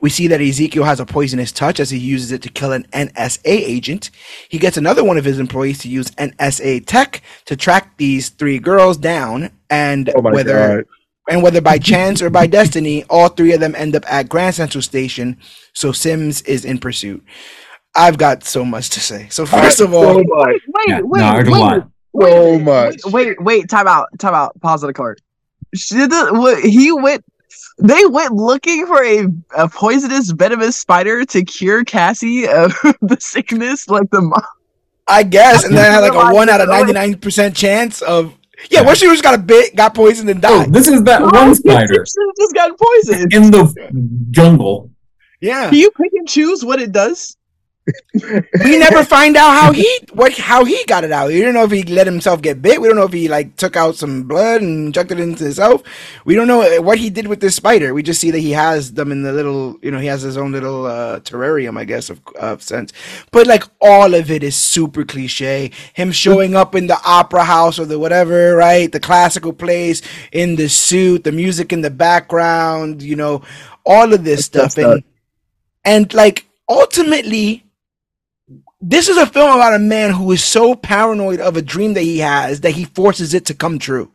We 0.00 0.10
see 0.10 0.28
that 0.28 0.40
Ezekiel 0.40 0.84
has 0.84 1.00
a 1.00 1.06
poisonous 1.06 1.50
touch 1.52 1.80
as 1.80 1.90
he 1.90 1.98
uses 1.98 2.30
it 2.32 2.42
to 2.42 2.48
kill 2.48 2.72
an 2.72 2.84
NSA 2.92 3.40
agent. 3.44 4.10
He 4.48 4.58
gets 4.58 4.76
another 4.76 5.02
one 5.02 5.16
of 5.18 5.24
his 5.24 5.38
employees 5.38 5.78
to 5.80 5.88
use 5.88 6.10
NSA 6.12 6.86
tech 6.86 7.22
to 7.46 7.56
track 7.56 7.96
these 7.96 8.28
three 8.28 8.58
girls 8.58 8.96
down, 8.96 9.50
and 9.70 10.10
Oh 10.16 10.20
whether 10.22 10.78
god. 10.78 10.84
and 11.28 11.42
whether 11.42 11.60
by 11.60 11.78
chance 11.78 12.22
or 12.22 12.30
by 12.30 12.46
destiny, 12.46 13.04
all 13.10 13.28
three 13.28 13.52
of 13.52 13.60
them 13.60 13.74
end 13.74 13.96
up 13.96 14.04
at 14.10 14.28
Grand 14.28 14.54
Central 14.54 14.82
Station. 14.82 15.36
So 15.72 15.92
Sims 15.92 16.42
is 16.42 16.64
in 16.64 16.78
pursuit. 16.78 17.24
I've 17.96 18.18
got 18.18 18.44
so 18.44 18.64
much 18.64 18.90
to 18.90 19.00
say. 19.00 19.28
So 19.30 19.44
first 19.46 19.80
of 19.80 19.92
all, 19.92 20.14
so 20.14 20.22
much. 20.24 20.46
Wait, 20.68 20.88
Yeah, 20.88 21.00
wait, 21.02 21.20
no, 21.20 21.32
wait, 21.34 21.48
wait, 21.48 21.82
So 22.30 22.52
wait, 22.52 22.62
much. 22.62 22.96
Wait, 23.06 23.12
wait, 23.12 23.42
wait, 23.42 23.68
time 23.68 23.88
out, 23.88 24.06
time 24.18 24.34
out. 24.34 24.58
Pause 24.60 24.82
the 24.82 24.92
card. 24.92 25.20
She 25.74 25.96
did 25.96 26.10
the, 26.10 26.28
what, 26.32 26.60
he 26.62 26.92
went. 26.92 27.24
They 27.78 28.04
went 28.06 28.32
looking 28.34 28.86
for 28.86 29.02
a, 29.02 29.26
a 29.56 29.68
poisonous, 29.68 30.30
venomous 30.30 30.76
spider 30.76 31.24
to 31.26 31.44
cure 31.44 31.84
Cassie 31.84 32.46
of 32.48 32.72
the 33.00 33.16
sickness, 33.20 33.88
like 33.88 34.10
the 34.10 34.20
mom. 34.20 34.42
I 35.06 35.22
guess, 35.22 35.64
and 35.64 35.74
then 35.74 35.90
I 35.90 35.94
had 35.94 36.00
like 36.00 36.12
a 36.32 36.34
one 36.34 36.50
out 36.50 36.60
of 36.60 36.68
ninety 36.68 36.92
nine 36.92 37.16
percent 37.18 37.56
chance 37.56 38.02
of 38.02 38.34
yeah. 38.70 38.82
What 38.82 38.98
she 38.98 39.06
just 39.06 39.22
got 39.22 39.34
a 39.34 39.38
bit, 39.38 39.74
got 39.74 39.94
poisoned 39.94 40.28
and 40.28 40.44
Oh, 40.44 40.64
died. 40.64 40.72
this 40.74 40.86
is 40.88 41.02
that 41.04 41.22
one 41.22 41.54
spider 41.54 42.04
just 42.38 42.54
got 42.54 42.76
poisoned. 42.78 43.32
in 43.32 43.50
the 43.50 44.26
jungle. 44.32 44.90
Yeah, 45.40 45.70
Can 45.70 45.78
you 45.78 45.90
pick 45.92 46.12
and 46.14 46.28
choose 46.28 46.62
what 46.64 46.82
it 46.82 46.92
does? 46.92 47.37
We 48.14 48.78
never 48.78 49.04
find 49.04 49.36
out 49.36 49.50
how 49.50 49.72
he 49.72 49.88
what 50.12 50.36
how 50.36 50.64
he 50.64 50.82
got 50.86 51.04
it 51.04 51.12
out. 51.12 51.28
We 51.28 51.40
don't 51.40 51.54
know 51.54 51.64
if 51.64 51.70
he 51.70 51.82
let 51.84 52.06
himself 52.06 52.42
get 52.42 52.60
bit. 52.60 52.80
We 52.80 52.88
don't 52.88 52.96
know 52.96 53.04
if 53.04 53.12
he 53.12 53.28
like 53.28 53.56
took 53.56 53.76
out 53.76 53.96
some 53.96 54.24
blood 54.24 54.62
and 54.62 54.86
injected 54.86 55.18
it 55.20 55.22
into 55.22 55.44
himself. 55.44 55.82
We 56.24 56.34
don't 56.34 56.48
know 56.48 56.80
what 56.82 56.98
he 56.98 57.10
did 57.10 57.26
with 57.26 57.40
this 57.40 57.56
spider. 57.56 57.94
We 57.94 58.02
just 58.02 58.20
see 58.20 58.30
that 58.30 58.40
he 58.40 58.52
has 58.52 58.92
them 58.92 59.12
in 59.12 59.22
the 59.22 59.32
little, 59.32 59.78
you 59.82 59.90
know, 59.90 59.98
he 59.98 60.06
has 60.06 60.22
his 60.22 60.36
own 60.36 60.52
little 60.52 60.86
uh, 60.86 61.20
terrarium, 61.20 61.78
I 61.78 61.84
guess, 61.84 62.10
of, 62.10 62.20
of 62.38 62.62
sense. 62.62 62.92
But 63.30 63.46
like 63.46 63.64
all 63.80 64.14
of 64.14 64.30
it 64.30 64.42
is 64.42 64.56
super 64.56 65.04
cliche. 65.04 65.70
Him 65.94 66.12
showing 66.12 66.54
up 66.54 66.74
in 66.74 66.86
the 66.86 66.98
opera 67.04 67.44
house 67.44 67.78
or 67.78 67.84
the 67.84 67.98
whatever, 67.98 68.56
right? 68.56 68.90
The 68.90 69.00
classical 69.00 69.52
place 69.52 70.02
in 70.32 70.56
the 70.56 70.68
suit, 70.68 71.24
the 71.24 71.32
music 71.32 71.72
in 71.72 71.82
the 71.82 71.90
background, 71.90 73.02
you 73.02 73.16
know, 73.16 73.42
all 73.84 74.12
of 74.12 74.24
this 74.24 74.48
That's 74.48 74.74
stuff, 74.74 74.84
and 74.84 75.04
and 75.84 76.12
like 76.12 76.46
ultimately 76.68 77.64
this 78.80 79.08
is 79.08 79.16
a 79.16 79.26
film 79.26 79.54
about 79.54 79.74
a 79.74 79.78
man 79.78 80.12
who 80.12 80.30
is 80.32 80.42
so 80.44 80.74
paranoid 80.74 81.40
of 81.40 81.56
a 81.56 81.62
dream 81.62 81.94
that 81.94 82.02
he 82.02 82.18
has 82.18 82.60
that 82.62 82.72
he 82.72 82.84
forces 82.84 83.34
it 83.34 83.44
to 83.46 83.54
come 83.54 83.78
true. 83.78 84.12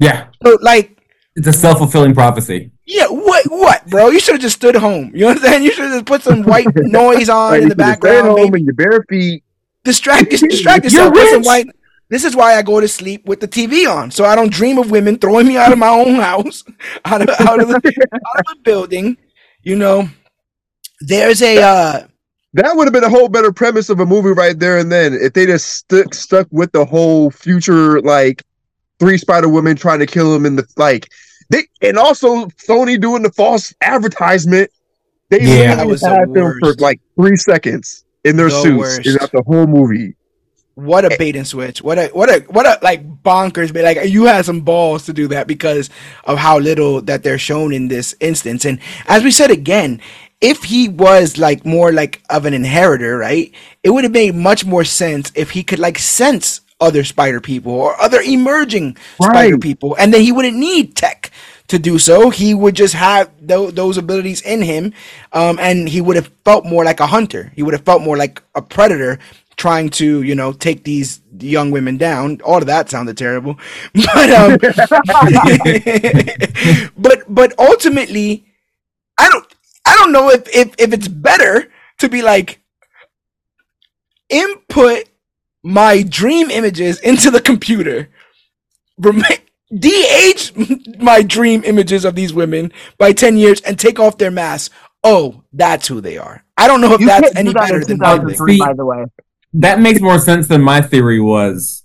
Yeah, 0.00 0.28
So, 0.44 0.56
like, 0.62 0.94
it's 1.36 1.46
a 1.46 1.52
self 1.52 1.78
fulfilling 1.78 2.14
prophecy. 2.14 2.70
yeah, 2.86 3.06
what, 3.08 3.44
what, 3.50 3.86
bro? 3.88 4.08
You 4.10 4.20
should 4.20 4.34
have 4.34 4.40
just 4.42 4.56
stood 4.56 4.74
home. 4.76 5.10
You 5.14 5.20
know 5.22 5.26
what 5.28 5.36
I'm 5.38 5.42
saying? 5.42 5.62
You 5.64 5.72
should 5.72 5.84
have 5.84 5.92
just 5.94 6.06
put 6.06 6.22
some 6.22 6.42
white 6.44 6.66
noise 6.76 7.28
on 7.28 7.50
Like, 7.52 7.62
in 7.62 7.68
you 7.68 7.74
the 7.74 7.74
could 7.74 7.84
stay 7.84 7.90
background. 8.10 8.38
home 8.38 8.54
in 8.54 8.64
your 8.64 8.74
bare 8.74 9.04
feet. 9.08 9.42
distract, 9.84 10.30
distract 10.30 10.84
You're 10.92 11.04
yourself. 11.06 11.14
Put 11.14 11.28
some 11.28 11.38
rich. 11.40 11.46
white. 11.46 11.66
This 12.10 12.24
is 12.24 12.34
why 12.34 12.54
I 12.56 12.62
go 12.62 12.80
to 12.80 12.88
sleep 12.88 13.26
with 13.26 13.40
the 13.40 13.46
TV 13.48 13.86
on, 13.92 14.10
so 14.10 14.24
I 14.24 14.34
don't 14.34 14.50
dream 14.50 14.78
of 14.78 14.90
women 14.90 15.18
throwing 15.18 15.46
me 15.46 15.58
out 15.58 15.72
of 15.72 15.78
my 15.78 15.88
own 15.90 16.14
house, 16.14 16.64
out 17.04 17.20
of 17.20 17.28
out 17.40 17.60
of 17.60 17.68
the, 17.68 17.76
out 17.76 18.38
of 18.40 18.44
the 18.46 18.56
building. 18.64 19.16
You 19.62 19.76
know, 19.76 20.08
there's 21.00 21.42
a 21.42 21.60
uh, 21.60 22.06
That 22.54 22.74
would 22.76 22.84
have 22.86 22.92
been 22.94 23.04
a 23.04 23.10
whole 23.10 23.28
better 23.28 23.52
premise 23.52 23.90
of 23.90 24.00
a 24.00 24.06
movie 24.06 24.30
right 24.30 24.58
there 24.58 24.78
and 24.78 24.90
then 24.90 25.12
if 25.14 25.34
they 25.34 25.46
just 25.46 25.68
stuck 25.68 26.14
stuck 26.14 26.46
with 26.50 26.72
the 26.72 26.84
whole 26.84 27.30
future 27.30 28.00
like 28.00 28.42
three 28.98 29.18
Spider 29.18 29.48
Women 29.48 29.76
trying 29.76 29.98
to 30.00 30.06
kill 30.06 30.34
him 30.34 30.46
in 30.46 30.56
the 30.56 30.66
like 30.76 31.08
they 31.50 31.66
and 31.82 31.98
also 31.98 32.46
Sony 32.46 33.00
doing 33.00 33.22
the 33.22 33.32
false 33.32 33.74
advertisement. 33.82 34.70
They 35.30 35.40
Yeah. 35.40 35.46
literally 35.46 35.76
That 35.76 35.86
was 35.88 36.00
the 36.00 36.08
had 36.10 36.34
them 36.34 36.56
for 36.60 36.74
like 36.74 37.00
three 37.20 37.36
seconds 37.36 38.04
in 38.24 38.36
their 38.36 38.48
The 38.48 38.62
suits 38.62 38.78
worst. 38.78 39.02
throughout 39.04 39.32
the 39.32 39.42
whole 39.46 39.66
movie. 39.66 40.14
What 40.74 41.04
a 41.04 41.12
eh. 41.12 41.16
bait 41.18 41.36
and 41.36 41.46
switch! 41.46 41.82
What 41.82 41.98
a 41.98 42.06
what 42.12 42.30
a 42.30 42.40
what 42.50 42.64
a 42.64 42.78
like 42.82 43.04
bonkers! 43.24 43.72
But 43.74 43.82
like 43.82 43.98
you 44.08 44.24
had 44.26 44.44
some 44.44 44.60
balls 44.60 45.04
to 45.06 45.12
do 45.12 45.26
that 45.28 45.48
because 45.48 45.90
of 46.24 46.38
how 46.38 46.58
little 46.60 47.02
that 47.02 47.24
they're 47.24 47.36
shown 47.38 47.72
in 47.74 47.88
this 47.88 48.14
instance. 48.20 48.64
And 48.64 48.78
as 49.06 49.24
we 49.24 49.32
said 49.32 49.50
again, 49.50 50.00
if 50.40 50.64
he 50.64 50.88
was 50.88 51.38
like 51.38 51.66
more 51.66 51.92
like 51.92 52.22
of 52.30 52.46
an 52.46 52.54
inheritor, 52.54 53.18
right? 53.18 53.52
It 53.82 53.90
would 53.90 54.04
have 54.04 54.12
made 54.12 54.34
much 54.34 54.64
more 54.64 54.84
sense 54.84 55.32
if 55.34 55.50
he 55.50 55.62
could 55.62 55.78
like 55.78 55.98
sense 55.98 56.60
other 56.80 57.02
spider 57.04 57.40
people 57.40 57.72
or 57.72 58.00
other 58.00 58.20
emerging 58.20 58.96
spider 59.20 59.58
people, 59.58 59.96
and 59.98 60.14
then 60.14 60.22
he 60.22 60.32
wouldn't 60.32 60.56
need 60.56 60.94
tech 60.96 61.30
to 61.68 61.78
do 61.78 61.98
so. 61.98 62.30
He 62.30 62.54
would 62.54 62.76
just 62.76 62.94
have 62.94 63.30
tho- 63.40 63.70
those 63.72 63.98
abilities 63.98 64.40
in 64.42 64.62
him, 64.62 64.92
um, 65.32 65.58
and 65.60 65.88
he 65.88 66.00
would 66.00 66.16
have 66.16 66.30
felt 66.44 66.64
more 66.64 66.84
like 66.84 67.00
a 67.00 67.06
hunter. 67.08 67.52
He 67.56 67.62
would 67.62 67.74
have 67.74 67.84
felt 67.84 68.02
more 68.02 68.16
like 68.16 68.40
a 68.54 68.62
predator 68.62 69.18
trying 69.56 69.88
to, 69.90 70.22
you 70.22 70.36
know, 70.36 70.52
take 70.52 70.84
these 70.84 71.20
young 71.40 71.72
women 71.72 71.96
down. 71.96 72.40
All 72.44 72.58
of 72.58 72.66
that 72.66 72.88
sounded 72.90 73.18
terrible, 73.18 73.58
but 73.94 74.30
um, 74.30 74.56
but 76.96 77.24
but 77.28 77.54
ultimately, 77.58 78.44
I 79.18 79.30
don't 79.30 79.46
I 79.88 79.96
don't 79.96 80.12
know 80.12 80.30
if 80.30 80.46
if 80.54 80.74
if 80.78 80.92
it's 80.92 81.08
better 81.08 81.70
to 81.98 82.08
be 82.08 82.20
like 82.22 82.60
input 84.28 85.04
my 85.62 86.02
dream 86.02 86.50
images 86.50 87.00
into 87.00 87.30
the 87.30 87.40
computer. 87.40 88.08
Rem- 88.98 89.22
de-age 89.78 90.52
my 90.98 91.22
dream 91.22 91.62
images 91.64 92.04
of 92.04 92.14
these 92.14 92.32
women 92.32 92.72
by 92.96 93.12
10 93.12 93.36
years 93.36 93.60
and 93.62 93.78
take 93.78 93.98
off 93.98 94.16
their 94.18 94.30
masks. 94.30 94.74
Oh, 95.04 95.44
that's 95.52 95.86
who 95.88 96.00
they 96.00 96.16
are. 96.16 96.42
I 96.56 96.66
don't 96.66 96.80
know 96.80 96.94
if 96.94 97.00
You 97.00 97.06
that's 97.06 97.36
any 97.36 97.52
that 97.52 97.68
better 97.68 97.84
than 97.84 97.98
my 97.98 98.16
thing. 98.16 98.28
2003, 98.28 98.52
See- 98.54 98.58
by 98.58 98.72
the 98.72 98.84
way. 98.84 99.04
That 99.54 99.80
makes 99.80 100.00
more 100.00 100.18
sense 100.18 100.46
than 100.48 100.60
my 100.62 100.82
theory 100.82 101.20
was, 101.20 101.82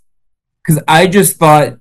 because 0.62 0.84
I 0.86 1.08
just 1.08 1.38
thought 1.38 1.78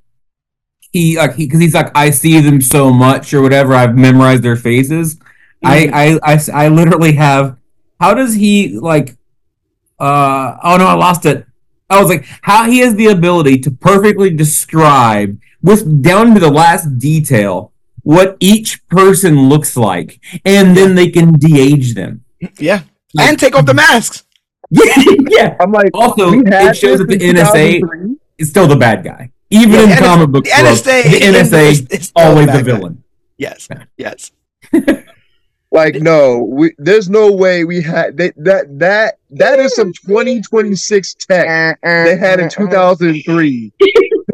he 0.92 1.16
like 1.18 1.36
because 1.36 1.58
he's 1.60 1.74
like 1.74 1.90
I 1.96 2.10
see 2.10 2.38
them 2.40 2.60
so 2.60 2.92
much 2.92 3.34
or 3.34 3.42
whatever. 3.42 3.74
I've 3.74 3.96
memorized 3.96 4.44
their 4.44 4.54
faces. 4.54 5.18
I, 5.64 6.18
I 6.24 6.34
I 6.34 6.38
I 6.64 6.68
literally 6.68 7.12
have. 7.12 7.56
How 8.00 8.14
does 8.14 8.34
he 8.34 8.78
like 8.78 9.16
uh 9.98 10.56
oh 10.62 10.76
no, 10.76 10.86
I 10.86 10.94
lost 10.94 11.24
it. 11.26 11.46
I 11.88 12.00
was 12.00 12.08
like, 12.08 12.24
how 12.42 12.64
he 12.70 12.78
has 12.78 12.94
the 12.96 13.06
ability 13.08 13.58
to 13.60 13.70
perfectly 13.70 14.30
describe 14.30 15.38
with 15.62 16.02
down 16.02 16.34
to 16.34 16.40
the 16.40 16.50
last 16.50 16.98
detail 16.98 17.72
what 18.02 18.36
each 18.40 18.86
person 18.88 19.48
looks 19.48 19.76
like, 19.76 20.18
and 20.44 20.76
then 20.76 20.94
they 20.96 21.08
can 21.10 21.34
de-age 21.38 21.94
them. 21.94 22.24
Yeah, 22.58 22.82
Like- 23.14 23.28
and 23.28 23.38
take 23.38 23.54
off 23.54 23.66
the 23.66 23.74
masks. 23.74 24.24
yeah. 24.70 24.84
yeah. 25.28 25.56
I'm 25.60 25.70
like, 25.70 25.90
Also, 25.94 26.32
it 26.32 26.76
shows 26.76 26.98
that 26.98 27.06
the 27.08 27.18
NSA 27.18 28.16
is 28.38 28.48
still 28.50 28.66
the 28.66 28.74
bad 28.76 29.04
guy, 29.04 29.30
even 29.50 29.72
Yeah, 29.72 29.82
in 29.82 29.88
the 29.90 29.96
comic 29.96 30.30
book 30.30 30.44
The 30.44 30.50
world. 30.50 30.78
NSA, 30.78 31.02
The 31.04 31.20
NSA 31.20 31.70
is- 31.70 31.86
is 31.90 32.12
always 32.16 32.46
bad 32.46 32.64
the 32.64 32.70
guy. 32.72 32.76
villain. 32.76 33.04
Yes, 33.38 33.68
yes. 33.96 34.32
Like, 35.72 35.94
no, 35.96 36.42
we, 36.44 36.72
there's 36.76 37.08
no 37.08 37.32
way 37.32 37.64
we 37.64 37.80
had 37.82 38.16
that. 38.18 38.34
That 38.36 38.78
that 38.78 39.18
that 39.30 39.58
is 39.58 39.74
some 39.74 39.92
2026 39.94 41.14
tech 41.14 41.78
they 41.82 42.16
had 42.16 42.40
in 42.40 42.48
2003. 42.50 43.72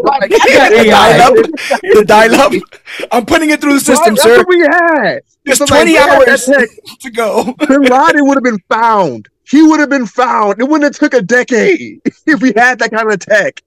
Like, 0.00 0.30
dial-up. 0.30 1.34
The 1.82 2.04
dial-up. 2.06 2.52
I'm 3.12 3.26
putting 3.26 3.50
it 3.50 3.60
through 3.60 3.74
the 3.74 3.80
system, 3.80 4.14
That's 4.14 4.22
sir. 4.22 4.44
we 4.46 4.60
had. 4.60 5.20
There's 5.44 5.58
So, 5.58 5.64
like, 5.64 5.70
20 5.86 5.90
we 5.90 5.96
had 5.96 6.28
hours 6.28 6.44
tech. 6.46 6.68
to 7.00 7.10
go. 7.10 7.52
Bin 7.66 7.82
Laden 7.82 8.26
would 8.26 8.36
have 8.36 8.44
been 8.44 8.60
found. 8.70 9.28
He 9.44 9.60
would 9.62 9.80
have 9.80 9.90
been 9.90 10.06
found. 10.06 10.60
It 10.60 10.64
wouldn't 10.64 10.84
have 10.84 10.94
took 10.94 11.14
a 11.14 11.22
decade 11.22 12.00
if 12.26 12.40
we 12.40 12.52
had 12.56 12.78
that 12.78 12.90
kind 12.92 13.10
of 13.12 13.18
tech. 13.18 13.62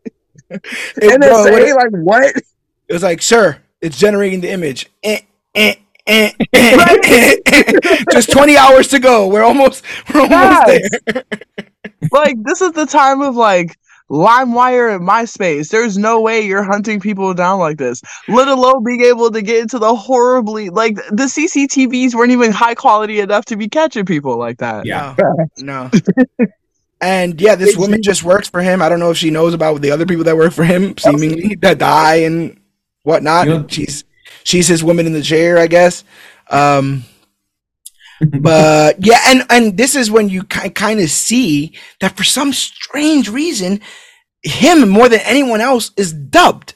It, 0.49 0.63
And 1.03 1.21
bro, 1.21 1.45
it, 1.47 1.75
like 1.75 1.91
what? 1.91 2.23
it 2.87 2.93
was 2.93 3.03
like, 3.03 3.21
sir, 3.21 3.57
it's 3.81 3.97
generating 3.99 4.39
the 4.41 4.49
image. 4.51 4.89
Eh, 5.03 5.19
eh, 5.53 5.75
eh, 6.07 6.31
eh, 6.53 6.95
eh, 7.03 7.35
eh. 7.45 8.03
Just 8.11 8.31
20 8.31 8.57
hours 8.57 8.87
to 8.89 8.99
go. 8.99 9.27
We're 9.27 9.43
almost, 9.43 9.83
we're 10.13 10.21
almost 10.21 10.31
Yes. 10.67 10.89
there. 11.07 11.23
like 12.11 12.35
this 12.43 12.61
is 12.61 12.71
the 12.73 12.85
time 12.85 13.21
of 13.21 13.35
like 13.35 13.77
LimeWire 14.09 14.93
and 14.95 15.07
MySpace. 15.07 15.69
There's 15.69 15.97
no 15.97 16.19
way 16.19 16.41
you're 16.41 16.63
hunting 16.63 16.99
people 16.99 17.33
down 17.33 17.59
like 17.59 17.77
this. 17.77 18.01
Let 18.27 18.49
alone 18.49 18.83
being 18.83 19.01
able 19.01 19.31
to 19.31 19.41
get 19.41 19.61
into 19.61 19.79
the 19.79 19.95
horribly 19.95 20.69
like 20.69 20.95
the 20.95 21.23
CCTVs 21.27 22.13
weren't 22.13 22.31
even 22.31 22.51
high 22.51 22.75
quality 22.75 23.19
enough 23.21 23.45
to 23.45 23.55
be 23.55 23.69
catching 23.69 24.05
people 24.05 24.37
like 24.37 24.57
that. 24.57 24.85
Yeah. 24.85 25.15
No. 25.59 25.89
no. 26.39 26.47
And 26.99 27.39
yeah, 27.41 27.55
this 27.55 27.75
woman 27.77 28.03
just 28.03 28.23
works 28.23 28.47
for 28.47 28.61
him. 28.61 28.81
I 28.81 28.89
don't 28.89 28.99
know 28.99 29.09
if 29.11 29.17
she 29.17 29.31
knows 29.31 29.53
about 29.53 29.81
the 29.81 29.89
other 29.91 30.05
people 30.05 30.23
that 30.25 30.37
work 30.37 30.53
for 30.53 30.63
him, 30.63 30.95
seemingly 30.97 31.55
that 31.61 31.79
die 31.79 32.17
and 32.17 32.59
whatnot. 33.03 33.47
Yeah. 33.47 33.63
She's 33.67 34.03
she's 34.43 34.67
his 34.67 34.83
woman 34.83 35.05
in 35.05 35.13
the 35.13 35.21
chair, 35.21 35.57
I 35.57 35.67
guess. 35.67 36.03
Um, 36.49 37.03
but 38.39 39.03
yeah, 39.03 39.19
and 39.27 39.43
and 39.49 39.77
this 39.77 39.95
is 39.95 40.11
when 40.11 40.29
you 40.29 40.43
kind 40.43 40.99
of 40.99 41.09
see 41.09 41.73
that 41.99 42.15
for 42.15 42.23
some 42.23 42.53
strange 42.53 43.29
reason, 43.29 43.81
him 44.43 44.87
more 44.89 45.09
than 45.09 45.21
anyone 45.21 45.61
else 45.61 45.91
is 45.97 46.13
dubbed. 46.13 46.75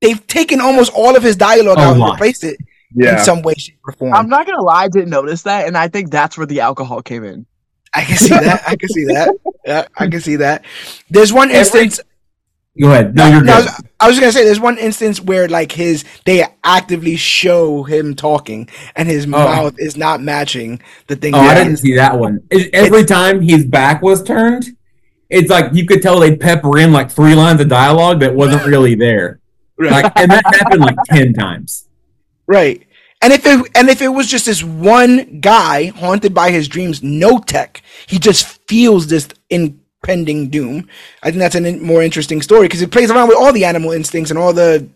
They've 0.00 0.24
taken 0.26 0.60
almost 0.60 0.92
all 0.94 1.16
of 1.16 1.22
his 1.22 1.36
dialogue 1.36 1.78
A 1.78 1.82
out 1.82 1.96
and 1.96 2.04
replaced 2.04 2.44
it 2.44 2.56
in 2.94 3.18
some 3.18 3.42
way, 3.42 3.54
shape, 3.54 3.78
or 3.86 3.92
form. 3.92 4.14
I'm 4.14 4.28
not 4.28 4.46
gonna 4.46 4.62
lie, 4.62 4.84
I 4.84 4.88
didn't 4.88 5.10
notice 5.10 5.42
that, 5.42 5.66
and 5.66 5.76
I 5.78 5.88
think 5.88 6.10
that's 6.10 6.36
where 6.36 6.46
the 6.46 6.60
alcohol 6.60 7.00
came 7.02 7.24
in. 7.24 7.46
I 7.94 8.04
can 8.04 8.16
see 8.16 8.28
that. 8.28 8.62
I 8.66 8.76
can 8.76 8.88
see 8.88 9.04
that. 9.04 9.34
Yeah, 9.64 9.86
I 9.96 10.08
can 10.08 10.20
see 10.20 10.36
that. 10.36 10.64
There's 11.10 11.32
one 11.32 11.50
instance. 11.60 12.00
Go 12.80 12.90
ahead. 12.90 13.14
No, 13.14 13.26
you're 13.26 13.42
No, 13.42 13.52
I 13.52 13.56
good. 13.56 13.64
was, 13.66 13.82
I 14.00 14.08
was 14.08 14.18
gonna 14.18 14.32
say 14.32 14.44
there's 14.44 14.60
one 14.60 14.78
instance 14.78 15.20
where 15.20 15.46
like 15.46 15.72
his 15.72 16.04
they 16.24 16.44
actively 16.64 17.16
show 17.16 17.82
him 17.82 18.14
talking 18.14 18.68
and 18.96 19.08
his 19.08 19.26
oh. 19.26 19.28
mouth 19.28 19.74
is 19.78 19.96
not 19.96 20.22
matching 20.22 20.80
the 21.06 21.16
thing. 21.16 21.34
Oh, 21.34 21.40
I 21.40 21.54
didn't 21.54 21.76
see 21.76 21.94
that 21.96 22.18
one. 22.18 22.40
Every 22.72 23.04
time 23.04 23.42
his 23.42 23.66
back 23.66 24.00
was 24.00 24.22
turned, 24.22 24.64
it's 25.28 25.50
like 25.50 25.74
you 25.74 25.86
could 25.86 26.00
tell 26.00 26.18
they 26.18 26.36
pepper 26.36 26.78
in 26.78 26.92
like 26.92 27.10
three 27.10 27.34
lines 27.34 27.60
of 27.60 27.68
dialogue 27.68 28.20
that 28.20 28.34
wasn't 28.34 28.64
really 28.64 28.94
there. 28.94 29.40
Right. 29.78 30.04
Like, 30.04 30.12
and 30.16 30.30
that 30.30 30.44
happened 30.46 30.80
like 30.80 30.96
ten 31.06 31.34
times. 31.34 31.88
Right. 32.46 32.86
And 33.20 33.32
if 33.32 33.46
it 33.46 33.70
and 33.74 33.88
if 33.88 34.02
it 34.02 34.08
was 34.08 34.26
just 34.26 34.46
this 34.46 34.64
one 34.64 35.40
guy 35.40 35.86
haunted 35.86 36.34
by 36.34 36.50
his 36.50 36.68
dreams, 36.68 37.02
no 37.02 37.38
tech, 37.38 37.82
he 38.06 38.18
just 38.18 38.66
feels 38.66 39.06
this 39.06 39.28
impending 40.02 40.48
doom. 40.48 40.88
I 41.22 41.30
think 41.30 41.38
that's 41.38 41.54
a 41.54 41.64
in, 41.64 41.82
more 41.82 42.02
interesting 42.02 42.42
story 42.42 42.66
because 42.66 42.82
it 42.82 42.90
plays 42.90 43.10
around 43.10 43.28
with 43.28 43.38
all 43.38 43.52
the 43.52 43.64
animal 43.64 43.92
instincts 43.92 44.30
and 44.30 44.38
all 44.38 44.52
the 44.52 44.88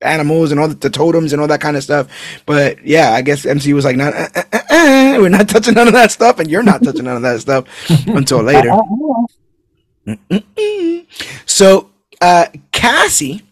animals 0.00 0.50
and 0.50 0.60
all 0.60 0.68
the, 0.68 0.74
the 0.74 0.90
totems 0.90 1.32
and 1.32 1.40
all 1.40 1.48
that 1.48 1.60
kind 1.60 1.76
of 1.76 1.82
stuff. 1.82 2.08
But 2.46 2.84
yeah, 2.84 3.12
I 3.12 3.22
guess 3.22 3.44
MC 3.44 3.74
was 3.74 3.84
like, 3.84 3.96
"Not, 3.96 4.14
uh, 4.14 4.28
uh, 4.34 4.42
uh, 4.52 4.58
uh, 4.70 5.16
we're 5.20 5.28
not 5.28 5.48
touching 5.48 5.74
none 5.74 5.88
of 5.88 5.94
that 5.94 6.10
stuff, 6.10 6.38
and 6.38 6.50
you're 6.50 6.62
not 6.62 6.82
touching 6.82 7.04
none 7.04 7.16
of 7.16 7.22
that 7.22 7.40
stuff 7.40 7.66
until 8.06 8.42
later." 8.42 8.70
Mm-mm-mm. 10.06 11.06
So 11.46 11.90
uh, 12.20 12.46
Cassie, 12.72 13.42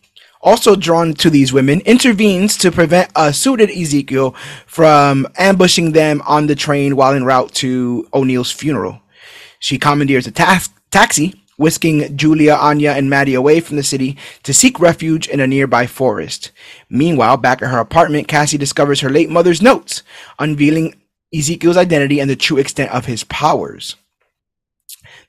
also 0.40 0.76
drawn 0.76 1.14
to 1.14 1.28
these 1.28 1.52
women, 1.52 1.80
intervenes 1.80 2.56
to 2.58 2.70
prevent 2.70 3.10
a 3.16 3.32
suited 3.32 3.70
Ezekiel 3.70 4.34
from 4.66 5.26
ambushing 5.36 5.92
them 5.92 6.22
on 6.26 6.46
the 6.46 6.54
train 6.54 6.96
while 6.96 7.14
en 7.14 7.24
route 7.24 7.52
to 7.54 8.08
O'Neill's 8.14 8.52
funeral. 8.52 9.00
She 9.58 9.78
commandeers 9.78 10.26
a 10.26 10.30
tas- 10.30 10.68
taxi, 10.94 11.34
whisking 11.56 12.16
Julia, 12.16 12.54
Anya, 12.54 12.92
and 12.92 13.10
Mattie 13.10 13.34
away 13.34 13.58
from 13.58 13.76
the 13.76 13.82
city 13.82 14.16
to 14.44 14.54
seek 14.54 14.78
refuge 14.78 15.26
in 15.26 15.40
a 15.40 15.46
nearby 15.46 15.86
forest. 15.86 16.52
Meanwhile, 16.88 17.38
back 17.38 17.62
at 17.62 17.70
her 17.70 17.80
apartment, 17.80 18.28
Cassie 18.28 18.58
discovers 18.58 19.00
her 19.00 19.10
late 19.10 19.28
mother's 19.28 19.60
notes, 19.60 20.04
unveiling 20.38 20.94
Ezekiel's 21.36 21.76
identity 21.76 22.20
and 22.20 22.30
the 22.30 22.36
true 22.36 22.58
extent 22.58 22.92
of 22.92 23.06
his 23.06 23.24
powers. 23.24 23.96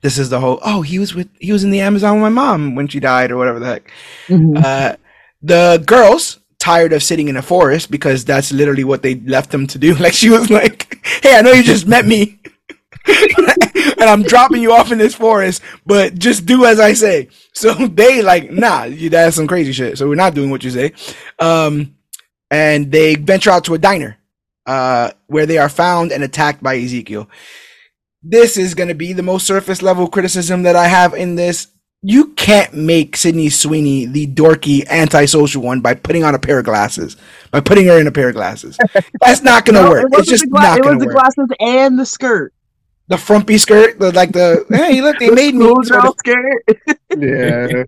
This 0.02 0.20
is 0.20 0.30
the 0.30 0.40
whole 0.40 0.60
oh 0.64 0.84
he 0.84 1.00
was 1.00 1.16
with 1.16 1.30
he 1.40 1.52
was 1.52 1.64
in 1.64 1.72
the 1.72 1.80
amazon 1.80 2.16
with 2.16 2.22
my 2.22 2.30
mom 2.30 2.76
when 2.76 2.88
she 2.88 3.00
died 3.00 3.32
or 3.32 3.38
whatever 3.38 3.60
the 3.60 3.66
heck. 3.66 3.92
Uh, 4.56 4.96
the 5.42 5.84
girls 5.88 6.40
tired 6.60 6.94
of 6.94 7.02
sitting 7.02 7.28
in 7.28 7.38
a 7.38 7.42
forest 7.42 7.90
because 7.90 8.24
that's 8.24 8.52
literally 8.52 8.84
what 8.84 9.02
they 9.02 9.16
left 9.16 9.50
them 9.50 9.66
to 9.68 9.80
do. 9.80 9.96
Like 10.00 10.14
she 10.14 10.30
was 10.30 10.52
like 10.52 11.00
hey 11.24 11.36
i 11.36 11.42
know 11.42 11.54
you 11.54 11.64
just 11.64 11.88
met 11.88 12.06
me 12.06 12.40
and 14.00 14.04
i'm 14.10 14.24
dropping 14.24 14.62
you 14.62 14.74
off 14.74 14.92
in 14.92 14.98
this 14.98 15.16
forest 15.16 15.62
but 15.86 16.16
just 16.18 16.46
do 16.46 16.66
as 16.66 16.80
i 16.80 16.94
say 16.94 17.30
so 17.54 17.74
they 17.90 18.22
like 18.22 18.52
nah 18.52 18.84
you 18.84 19.10
that's 19.10 19.36
some 19.36 19.48
crazy 19.48 19.72
shit 19.72 19.98
so 19.98 20.08
we're 20.08 20.16
not 20.16 20.34
doing 20.36 20.50
what 20.50 20.64
you 20.64 20.72
say 20.72 20.94
um 21.40 21.96
and 22.52 22.92
they 22.92 23.16
venture 23.16 23.52
out 23.52 23.64
to 23.66 23.74
a 23.76 23.80
diner 23.80 24.18
uh 24.68 25.12
where 25.28 25.46
they 25.46 25.58
are 25.58 25.70
found 25.70 26.12
and 26.12 26.24
attacked 26.24 26.64
by 26.64 26.78
ezekiel 26.78 27.28
this 28.24 28.58
is 28.58 28.74
going 28.76 28.90
to 28.90 28.96
be 28.96 29.14
the 29.14 29.24
most 29.24 29.48
surface 29.48 29.82
level 29.82 30.08
criticism 30.08 30.64
that 30.64 30.76
I 30.76 30.88
have 30.88 31.14
in 31.14 31.36
this. 31.36 31.68
You 32.04 32.34
can't 32.34 32.74
make 32.74 33.18
Sydney 33.18 33.50
Sweeney 33.50 34.06
the 34.06 34.28
dorky 34.28 34.88
antisocial 34.88 35.62
one 35.64 35.82
by 35.82 35.96
putting 35.96 36.24
on 36.24 36.36
a 36.36 36.40
pair 36.40 36.60
of 36.60 36.66
glasses, 36.66 37.18
by 37.52 37.62
putting 37.62 37.88
her 37.88 38.00
in 38.00 38.08
a 38.08 38.12
pair 38.12 38.30
of 38.30 38.36
glasses. 38.36 38.82
That's 39.22 39.44
not 39.44 39.66
going 39.66 39.76
to 39.76 39.84
No, 39.84 39.90
work. 39.90 40.10
It 40.12 40.26
It's 40.28 40.28
just 40.28 40.50
gla- 40.50 40.62
not 40.62 40.80
it 40.80 40.86
was 40.86 41.00
the 41.00 41.08
work. 41.08 41.16
glasses 41.16 41.48
and 41.60 42.00
the 42.00 42.06
skirt. 42.06 42.54
The 43.08 43.18
frumpy 43.18 43.58
skirt, 43.60 44.00
the 44.00 44.12
like 44.14 44.32
the 44.32 44.66
hey, 44.70 45.02
look, 45.02 45.20
they 45.20 45.30
made 45.30 45.54
me. 45.56 45.66
Schoolgirl 45.66 46.02
Sort 46.02 46.06
of, 46.06 46.16
skirt. 46.20 46.64
Yeah. 47.18 47.84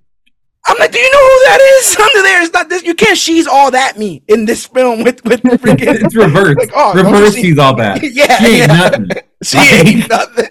I'm 0.70 0.78
like, 0.80 0.92
do 0.92 1.00
you 1.00 1.12
know 1.12 1.20
who 1.20 1.44
that 1.46 1.60
is 1.80 1.98
under 2.00 2.22
there? 2.24 2.44
It's 2.44 2.54
not 2.54 2.70
this. 2.70 2.84
You 2.84 2.94
can't. 2.94 3.18
She's 3.18 3.48
all 3.48 3.72
that 3.72 3.98
me 3.98 4.22
in 4.28 4.46
this 4.46 4.66
film 4.66 5.04
with 5.04 5.24
with 5.26 5.42
freaking. 5.42 6.04
it's 6.04 6.16
reversed. 6.16 6.60
Like, 6.60 6.72
oh, 6.76 6.94
don't 6.94 7.12
reverse. 7.12 7.34
see- 7.36 7.42
She's 7.44 7.58
all 7.58 7.76
that. 7.78 8.04
yeah, 8.14 8.38
She 8.38 8.46
ain't 8.46 8.58
yeah. 8.58 8.68
nothing. 8.68 9.10
She 9.44 9.58
ain't 9.58 10.10
nothing. 10.10 10.50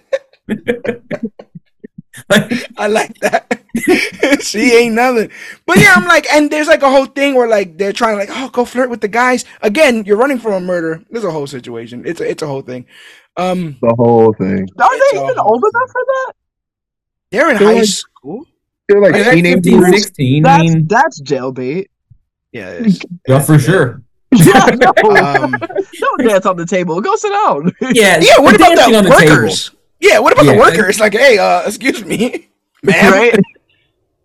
I 2.78 2.86
like 2.88 3.14
that. 3.20 3.62
she 4.40 4.72
ain't 4.74 4.94
nothing. 4.94 5.30
But 5.66 5.78
yeah, 5.78 5.92
I'm 5.94 6.06
like, 6.06 6.26
and 6.32 6.50
there's 6.50 6.66
like 6.68 6.82
a 6.82 6.90
whole 6.90 7.06
thing 7.06 7.34
where 7.34 7.48
like 7.48 7.76
they're 7.78 7.92
trying 7.92 8.14
to 8.14 8.18
like, 8.18 8.30
oh, 8.32 8.48
go 8.48 8.64
flirt 8.64 8.90
with 8.90 9.00
the 9.00 9.08
guys. 9.08 9.44
Again, 9.62 10.04
you're 10.04 10.16
running 10.16 10.38
from 10.38 10.52
a 10.54 10.60
murder. 10.60 11.02
There's 11.10 11.24
a 11.24 11.30
whole 11.30 11.46
situation. 11.46 12.02
It's 12.06 12.20
a, 12.20 12.28
it's 12.30 12.42
a 12.42 12.46
whole 12.46 12.62
thing. 12.62 12.86
Um, 13.36 13.76
The 13.82 13.94
whole 13.96 14.32
thing. 14.34 14.66
Are 14.80 14.98
they 15.12 15.18
even 15.20 15.38
old 15.38 15.62
enough 15.62 15.90
for 15.90 16.02
that? 16.06 16.32
they're 17.30 17.50
in 17.50 17.58
They're 17.58 17.68
high 17.68 17.74
like- 17.80 17.84
school. 17.84 18.46
They're 18.88 19.00
like 19.00 19.12
Like, 19.12 19.24
that's 19.24 19.34
teenagers. 19.34 19.64
15, 19.64 19.92
16. 19.92 20.42
That's 20.44 20.62
mean, 20.62 20.86
that's 20.86 21.20
jailbait. 21.22 21.86
Yeah. 22.52 22.70
it 22.70 22.86
is. 22.86 23.00
yeah, 23.28 23.40
for 23.40 23.58
sure. 23.58 24.02
Yeah, 24.32 24.66
no, 24.80 24.92
Um, 25.16 25.52
don't 25.52 26.22
dance 26.28 26.46
on 26.46 26.56
the 26.56 26.66
table. 26.66 27.00
Go 27.00 27.16
sit 27.16 27.30
down. 27.30 27.72
Yeah, 27.92 28.18
yeah. 28.22 28.38
What 28.38 28.54
about 28.56 28.74
the 28.76 28.82
on 28.96 29.04
the 29.04 29.10
table. 29.10 29.32
workers? 29.34 29.70
Yeah. 30.00 30.18
What 30.18 30.32
about 30.34 30.44
Yeah, 30.46 30.52
the 30.52 30.58
I- 30.58 30.60
workers? 30.60 31.00
Like, 31.00 31.12
hey, 31.14 31.38
uh, 31.38 31.62
excuse 31.66 32.04
me, 32.04 32.48
ma'am. 32.82 33.12
right? 33.12 33.40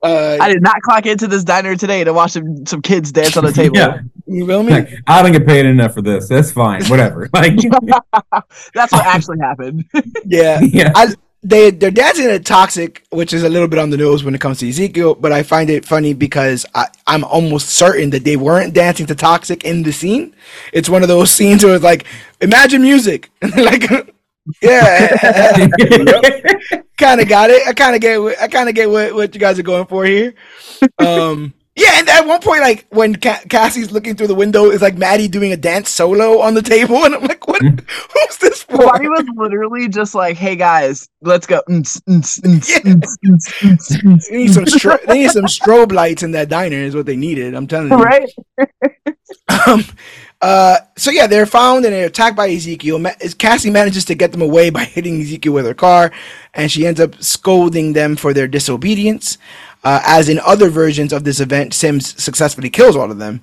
Uh, 0.04 0.38
I 0.42 0.52
did 0.52 0.62
not 0.64 0.82
clock 0.82 1.06
into 1.06 1.28
this 1.28 1.44
diner 1.44 1.76
today 1.76 2.04
to 2.04 2.14
watch 2.14 2.32
some, 2.32 2.66
some 2.66 2.82
kids 2.82 3.12
dance 3.12 3.38
on 3.38 3.46
the 3.46 3.52
table. 3.54 3.78
Yeah, 3.78 4.00
you 4.26 4.48
feel 4.48 4.64
me? 4.64 4.74
like, 4.74 4.90
I 5.06 5.22
don't 5.22 5.32
get 5.32 5.46
paid 5.46 5.66
enough 5.66 5.94
for 5.94 6.02
this. 6.02 6.28
That's 6.28 6.52
fine. 6.52 6.86
Whatever. 6.86 7.30
Like, 7.34 7.56
That's 8.74 8.92
what 8.92 9.06
actually 9.06 9.40
happened. 9.40 9.86
Yeah. 10.26 10.60
yeah. 10.62 10.92
I 10.96 11.14
they 11.44 11.72
they're 11.72 11.92
dancing 11.92 12.28
at 12.28 12.46
toxic, 12.46 13.04
which 13.10 13.34
is 13.34 13.44
a 13.44 13.50
little 13.50 13.68
bit 13.68 13.80
on 13.80 13.90
the 13.90 13.98
nose 13.98 14.24
when 14.24 14.36
it 14.36 14.42
comes 14.42 14.60
to 14.60 14.70
Ezekiel, 14.70 15.16
but 15.16 15.32
I 15.32 15.44
find 15.44 15.70
it 15.70 15.86
funny 15.86 16.14
because 16.14 16.66
I, 16.76 16.88
I'm 17.08 17.24
almost 17.24 17.70
certain 17.70 18.12
that 18.12 18.24
they 18.24 18.38
weren't 18.38 18.74
dancing 18.74 19.08
to 19.08 19.16
toxic 19.16 19.64
in 19.64 19.84
the 19.84 19.92
scene. 19.92 20.36
It's 20.72 20.90
one 20.90 21.02
of 21.02 21.08
those 21.08 21.32
scenes 21.32 21.64
where 21.64 21.76
it's 21.76 21.84
like, 21.84 22.06
imagine 22.42 22.82
music. 22.84 23.32
like 23.58 23.90
Yeah, 24.62 25.68
kind 26.98 27.22
of 27.22 27.28
got 27.30 27.50
it. 27.50 27.68
I 27.68 27.74
kind 27.74 27.96
of 27.96 28.02
get. 28.02 28.22
what- 28.22 28.40
I 28.42 28.48
kind 28.48 28.70
of 28.70 28.76
get 28.76 28.90
what, 28.90 29.14
what 29.14 29.34
you 29.34 29.40
guys 29.40 29.60
are 29.60 29.64
going 29.64 29.86
for 29.88 30.06
here. 30.06 30.34
Um, 31.00 31.54
yeah, 31.76 31.92
and 32.00 32.10
at 32.10 32.26
one 32.28 32.42
point, 32.42 32.62
like 32.62 32.86
when 32.90 33.16
Ca- 33.16 33.44
Cassie's 33.50 33.92
looking 33.92 34.16
through 34.16 34.28
the 34.28 34.36
window, 34.36 34.66
it's 34.72 34.82
like 34.82 34.98
Mattie 34.98 35.28
doing 35.30 35.52
a 35.54 35.58
dance 35.58 35.90
solo 35.90 36.40
on 36.42 36.54
the 36.54 36.62
table, 36.62 36.98
and 37.06 37.16
I'm 37.16 37.24
like, 37.24 37.48
what? 37.48 37.62
Hmm. 37.62 37.76
Who's 38.14 38.38
this 38.38 38.64
for? 38.64 38.78
Why 38.86 39.00
was 39.00 39.26
literally 39.36 39.88
just 39.88 40.14
like, 40.14 40.36
"Hey 40.38 40.56
guys, 40.58 41.08
let's 41.22 41.48
go." 41.48 41.62
Yeah. 41.68 41.82
They 42.84 44.38
need 44.38 44.54
some 44.54 44.66
stro- 44.66 45.02
they 45.06 45.20
need 45.20 45.32
some 45.32 45.46
strobe 45.46 45.92
lights 45.94 46.24
in 46.24 46.32
that 46.32 46.50
diner 46.50 46.78
is 46.78 46.94
what 46.96 47.06
they 47.06 47.16
needed. 47.16 47.54
I'm 47.56 47.68
telling 47.68 47.90
you. 47.92 47.98
Right? 47.98 48.30
Um, 49.68 49.84
uh, 50.42 50.78
so 50.98 51.12
yeah, 51.12 51.28
they're 51.28 51.46
found 51.46 51.86
and 51.86 51.94
they're 51.94 52.08
attacked 52.08 52.36
by 52.36 52.50
Ezekiel. 52.50 53.04
Cassie 53.38 53.70
manages 53.70 54.06
to 54.06 54.16
get 54.16 54.32
them 54.32 54.42
away 54.42 54.70
by 54.72 54.84
hitting 54.86 55.22
Ezekiel 55.22 55.54
with 55.54 55.66
her 55.66 55.74
car, 55.74 56.12
and 56.54 56.72
she 56.72 56.88
ends 56.88 57.00
up 57.00 57.22
scolding 57.22 57.94
them 57.94 58.16
for 58.16 58.34
their 58.34 58.48
disobedience. 58.48 59.38
Uh, 59.84 60.02
as 60.06 60.30
in 60.30 60.40
other 60.40 60.70
versions 60.70 61.12
of 61.14 61.24
this 61.24 61.40
event, 61.40 61.74
Sims 61.74 62.22
successfully 62.22 62.70
kills 62.70 62.96
all 62.96 63.12
of 63.12 63.18
them. 63.18 63.42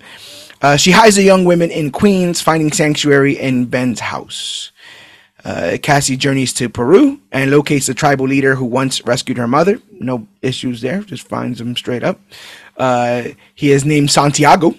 Uh, 0.61 0.76
she 0.76 0.90
hides 0.90 1.16
the 1.16 1.22
young 1.22 1.44
women 1.44 1.70
in 1.70 1.90
Queens, 1.90 2.40
finding 2.40 2.72
sanctuary 2.72 3.38
in 3.38 3.66
Ben's 3.66 4.01
house. 4.01 4.72
Uh, 5.44 5.78
Cassie 5.80 6.16
journeys 6.16 6.53
to 6.55 6.68
Peru 6.68 7.20
and 7.30 7.51
locates 7.51 7.86
the 7.86 7.94
tribal 7.94 8.26
leader 8.26 8.57
who 8.57 8.64
once 8.64 9.05
rescued 9.07 9.38
her 9.38 9.46
mother. 9.46 9.80
No 9.92 10.26
issues 10.42 10.80
there, 10.80 11.03
just 11.03 11.26
finds 11.26 11.61
him 11.61 11.76
straight 11.76 12.03
up. 12.03 12.20
Uh, 12.76 13.28
he 13.55 13.70
is 13.70 13.84
named 13.84 14.11
Santiago 14.11 14.74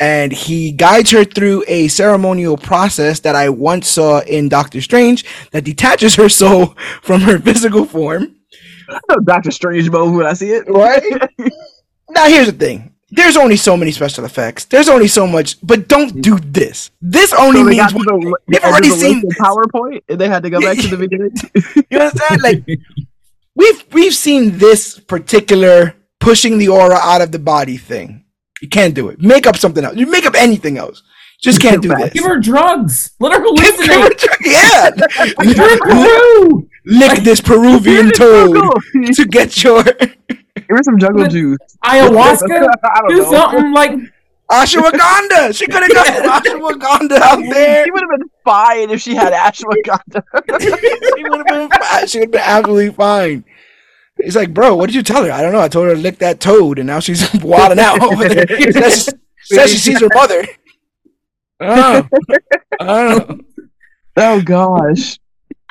and 0.00 0.32
he 0.32 0.72
guides 0.72 1.10
her 1.12 1.24
through 1.24 1.64
a 1.68 1.88
ceremonial 1.88 2.56
process 2.56 3.20
that 3.20 3.34
I 3.36 3.48
once 3.48 3.88
saw 3.88 4.20
in 4.20 4.48
Doctor 4.48 4.80
Strange 4.80 5.24
that 5.52 5.64
detaches 5.64 6.14
her 6.16 6.28
soul 6.42 6.74
from 7.02 7.20
her 7.22 7.38
physical 7.38 7.84
form. 7.84 8.36
Doctor 9.24 9.50
Strange 9.50 9.90
mode 9.90 10.14
when 10.14 10.26
I 10.26 10.32
see 10.34 10.50
it. 10.50 10.64
Right? 10.68 11.02
Now, 12.10 12.26
here's 12.26 12.46
the 12.46 12.52
thing. 12.52 12.88
There's 13.14 13.36
only 13.36 13.56
so 13.56 13.76
many 13.76 13.90
special 13.92 14.24
effects. 14.24 14.64
There's 14.64 14.88
only 14.88 15.06
so 15.06 15.26
much, 15.26 15.56
but 15.62 15.86
don't 15.86 16.22
do 16.22 16.38
this. 16.38 16.90
This 17.02 17.32
only 17.34 17.60
So 17.60 17.64
means 17.64 17.94
one- 17.94 18.04
the, 18.06 18.36
They've 18.48 18.64
already 18.64 18.88
seen 18.88 19.22
PowerPoint, 19.40 20.00
and 20.08 20.18
they 20.20 20.28
had 20.28 20.42
to 20.42 20.50
go 20.50 20.60
back 20.60 20.78
to 20.78 20.88
the 20.88 20.96
beginning. 21.04 21.32
you 21.90 21.98
understand? 21.98 22.42
Like 22.42 22.64
we've 23.54 23.84
we've 23.92 24.14
seen 24.14 24.56
this 24.58 24.98
particular 24.98 25.94
pushing 26.20 26.56
the 26.56 26.68
aura 26.68 26.96
out 26.96 27.20
of 27.20 27.32
the 27.32 27.38
body 27.38 27.76
thing. 27.76 28.21
You 28.62 28.68
can't 28.68 28.94
do 28.94 29.08
it. 29.08 29.20
Make 29.20 29.46
up 29.46 29.56
something 29.56 29.84
else. 29.84 29.96
You 29.96 30.06
make 30.06 30.24
up 30.24 30.34
anything 30.36 30.78
else. 30.78 31.02
Just 31.40 31.60
can't 31.60 31.82
do 31.82 31.88
this. 31.88 32.12
Give 32.12 32.24
her 32.24 32.38
drugs. 32.38 33.10
Let 33.18 33.32
her 33.32 33.40
Give- 33.40 33.56
give 33.78 33.86
her- 33.86 34.08
hallucinate. 34.10 34.26
yeah. 34.42 34.90
Drink 35.52 35.82
Peru. 35.82 36.68
Lick 36.84 37.22
this 37.24 37.40
Peruvian 37.40 38.10
toad 38.12 38.54
to 39.14 39.24
get 39.26 39.62
your 39.64 39.82
Give 40.64 40.68
her 40.68 40.82
some 40.84 40.98
jungle 40.98 41.26
juice. 41.26 41.58
Ayahuasca. 41.84 42.68
I 42.84 43.00
don't 43.00 43.08
Do 43.10 43.16
know. 43.22 43.30
something 43.32 43.72
like 43.72 43.92
ashwagandha. 44.50 45.56
She 45.56 45.66
could 45.66 45.82
have 45.82 45.92
got 45.92 46.06
ashwagandha 46.44 47.18
out 47.20 47.42
there. 47.52 47.84
She 47.84 47.90
would 47.90 48.02
have 48.02 48.10
been 48.20 48.30
fine 48.44 48.90
if 48.90 49.00
she 49.00 49.14
had 49.14 49.32
ashwagandha. 49.32 50.22
She 51.16 51.24
would 51.24 51.38
have 51.38 51.46
been 51.46 51.68
fine. 51.70 52.06
She 52.06 52.18
would 52.20 52.24
have 52.26 52.32
been 52.32 52.40
absolutely 52.40 52.90
fine. 52.92 53.44
He's 54.22 54.36
like, 54.36 54.54
bro, 54.54 54.74
what 54.76 54.86
did 54.86 54.94
you 54.94 55.02
tell 55.02 55.24
her? 55.24 55.32
I 55.32 55.42
don't 55.42 55.52
know. 55.52 55.60
I 55.60 55.68
told 55.68 55.88
her 55.88 55.94
to 55.94 56.00
lick 56.00 56.18
that 56.18 56.40
toad, 56.40 56.78
and 56.78 56.86
now 56.86 57.00
she's 57.00 57.32
wilding 57.42 57.78
out 57.78 58.00
over 58.02 58.28
there. 58.28 58.46
Says, 58.72 59.08
says 59.44 59.70
she 59.70 59.78
sees 59.78 60.00
her 60.00 60.08
mother. 60.14 60.44
Oh, 61.60 62.08
oh. 62.80 63.38
oh 64.16 64.42
gosh. 64.42 65.18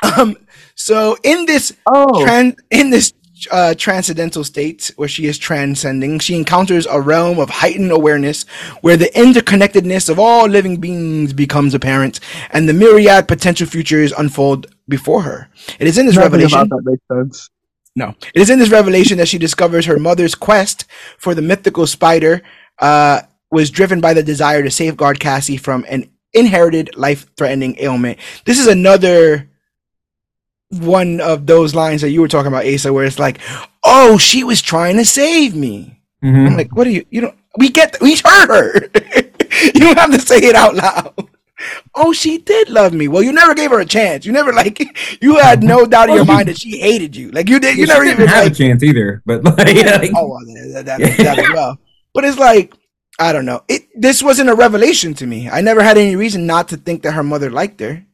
Um. 0.03 0.35
So 0.75 1.15
in 1.23 1.45
this 1.45 1.73
Oh. 1.85 2.25
tran- 2.25 2.57
in 2.71 2.89
this 2.89 3.13
uh, 3.51 3.73
transcendental 3.75 4.43
state 4.43 4.91
where 4.95 5.07
she 5.07 5.25
is 5.25 5.37
transcending, 5.37 6.19
she 6.19 6.35
encounters 6.35 6.85
a 6.87 6.99
realm 7.01 7.39
of 7.39 7.49
heightened 7.49 7.91
awareness 7.91 8.43
where 8.81 8.97
the 8.97 9.09
interconnectedness 9.15 10.09
of 10.09 10.17
all 10.19 10.47
living 10.47 10.77
beings 10.77 11.33
becomes 11.33 11.73
apparent 11.73 12.19
and 12.51 12.67
the 12.69 12.73
myriad 12.73 13.27
potential 13.27 13.67
futures 13.67 14.11
unfold 14.11 14.67
before 14.87 15.21
her. 15.23 15.49
It 15.79 15.87
is 15.87 15.97
in 15.97 16.05
this 16.05 16.15
Nothing 16.15 16.31
revelation. 16.33 16.59
about 16.59 16.69
that 16.69 16.81
makes 16.85 17.03
sense. 17.11 17.49
No, 17.95 18.15
it 18.33 18.41
is 18.41 18.49
in 18.49 18.59
this 18.59 18.69
revelation 18.71 19.17
that 19.17 19.27
she 19.27 19.37
discovers 19.37 19.85
her 19.85 19.99
mother's 19.99 20.33
quest 20.35 20.85
for 21.17 21.35
the 21.35 21.41
mythical 21.41 21.85
spider 21.85 22.41
uh, 22.79 23.21
was 23.51 23.69
driven 23.69 23.99
by 23.99 24.13
the 24.13 24.23
desire 24.23 24.63
to 24.63 24.71
safeguard 24.71 25.19
Cassie 25.19 25.57
from 25.57 25.85
an 25.89 26.09
inherited 26.33 26.95
life-threatening 26.95 27.75
ailment. 27.79 28.17
This 28.45 28.59
is 28.59 28.67
another 28.67 29.49
one 30.69 31.19
of 31.19 31.45
those 31.47 31.75
lines 31.75 32.01
that 32.01 32.11
you 32.11 32.21
were 32.21 32.29
talking 32.29 32.47
about, 32.47 32.65
Asa, 32.65 32.93
where 32.93 33.05
it's 33.05 33.19
like, 33.19 33.39
"Oh, 33.83 34.17
she 34.17 34.43
was 34.43 34.61
trying 34.61 34.95
to 34.97 35.05
save 35.05 35.53
me." 35.53 35.99
Mhm. 36.23 36.47
I'm 36.47 36.55
like, 36.57 36.73
"What 36.73 36.87
are 36.87 36.91
you? 36.91 37.05
You 37.09 37.21
know, 37.23 37.33
we 37.57 37.67
get, 37.69 37.97
we 37.99 38.15
heard 38.23 38.47
her. 38.49 38.73
you 39.65 39.81
don't 39.81 39.97
have 39.97 40.11
to 40.11 40.19
say 40.21 40.37
it 40.37 40.55
out 40.55 40.75
loud." 40.75 41.27
Oh, 41.95 42.13
she 42.13 42.37
did 42.37 42.69
love 42.69 42.93
me. 42.93 43.07
Well, 43.07 43.21
you 43.21 43.31
never 43.31 43.53
gave 43.53 43.71
her 43.71 43.79
a 43.79 43.85
chance. 43.85 44.25
You 44.25 44.31
never 44.31 44.53
like 44.61 44.79
you 45.21 45.37
had 45.37 45.63
no 45.63 45.85
doubt 45.93 46.09
in 46.09 46.15
your 46.15 46.25
mind 46.25 46.47
that 46.47 46.59
she 46.59 46.79
hated 46.79 47.15
you. 47.15 47.31
Like 47.31 47.49
you 47.49 47.59
did. 47.59 47.77
You 47.77 47.87
never 47.87 48.03
didn't 48.03 48.21
even 48.21 48.27
have 48.27 48.43
like, 48.43 48.53
a 48.53 48.55
chance 48.55 48.83
either. 48.83 49.21
But 49.25 49.43
like, 49.43 49.57
like 49.57 50.11
oh, 50.15 50.27
well, 50.27 50.39
that, 50.73 50.85
that, 50.85 50.99
that, 50.99 51.17
that 51.17 51.39
as 51.39 51.49
well. 51.49 51.77
But 52.13 52.25
it's 52.25 52.37
like 52.37 52.73
I 53.19 53.33
don't 53.33 53.45
know. 53.45 53.63
It 53.67 53.83
this 53.95 54.23
wasn't 54.23 54.49
a 54.49 54.55
revelation 54.55 55.13
to 55.15 55.27
me. 55.27 55.49
I 55.49 55.61
never 55.61 55.83
had 55.83 55.97
any 55.97 56.15
reason 56.15 56.45
not 56.45 56.69
to 56.69 56.77
think 56.77 57.03
that 57.03 57.13
her 57.13 57.23
mother 57.23 57.49
liked 57.49 57.79
her. 57.79 58.05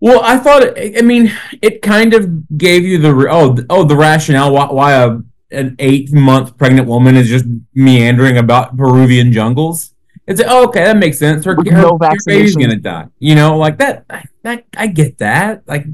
Well, 0.00 0.20
I 0.22 0.38
thought. 0.38 0.62
It, 0.62 0.98
I 0.98 1.02
mean, 1.02 1.32
it 1.62 1.82
kind 1.82 2.12
of 2.12 2.56
gave 2.58 2.84
you 2.84 2.98
the 2.98 3.28
oh 3.30 3.56
oh 3.70 3.84
the 3.84 3.96
rationale 3.96 4.52
why, 4.52 4.66
why 4.66 4.92
a 4.92 5.18
an 5.50 5.76
eight 5.78 6.12
month 6.12 6.56
pregnant 6.58 6.88
woman 6.88 7.16
is 7.16 7.28
just 7.28 7.46
meandering 7.74 8.36
about 8.36 8.76
Peruvian 8.76 9.32
jungles. 9.32 9.94
It's 10.26 10.40
like, 10.40 10.50
oh, 10.50 10.64
okay, 10.68 10.84
that 10.84 10.96
makes 10.96 11.18
sense. 11.18 11.44
Her, 11.44 11.54
With 11.54 11.68
her, 11.68 11.82
no 11.82 11.98
your 12.00 12.16
baby's 12.26 12.56
gonna 12.56 12.76
die. 12.76 13.06
You 13.18 13.34
know, 13.36 13.56
like 13.58 13.78
that. 13.78 14.04
That 14.42 14.64
I 14.76 14.88
get 14.88 15.18
that. 15.18 15.62
Like, 15.66 15.86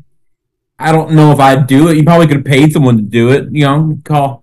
I 0.79 0.91
don't 0.93 1.13
know 1.13 1.33
if 1.33 1.39
I'd 1.41 1.67
do 1.67 1.89
it. 1.89 1.97
You 1.97 2.03
probably 2.05 2.27
could 2.27 2.37
have 2.37 2.45
paid 2.47 2.73
someone 2.73 2.97
to 2.97 3.03
do 3.03 3.31
it. 3.31 3.49
You 3.53 3.65
know, 3.67 3.99
call. 4.05 4.43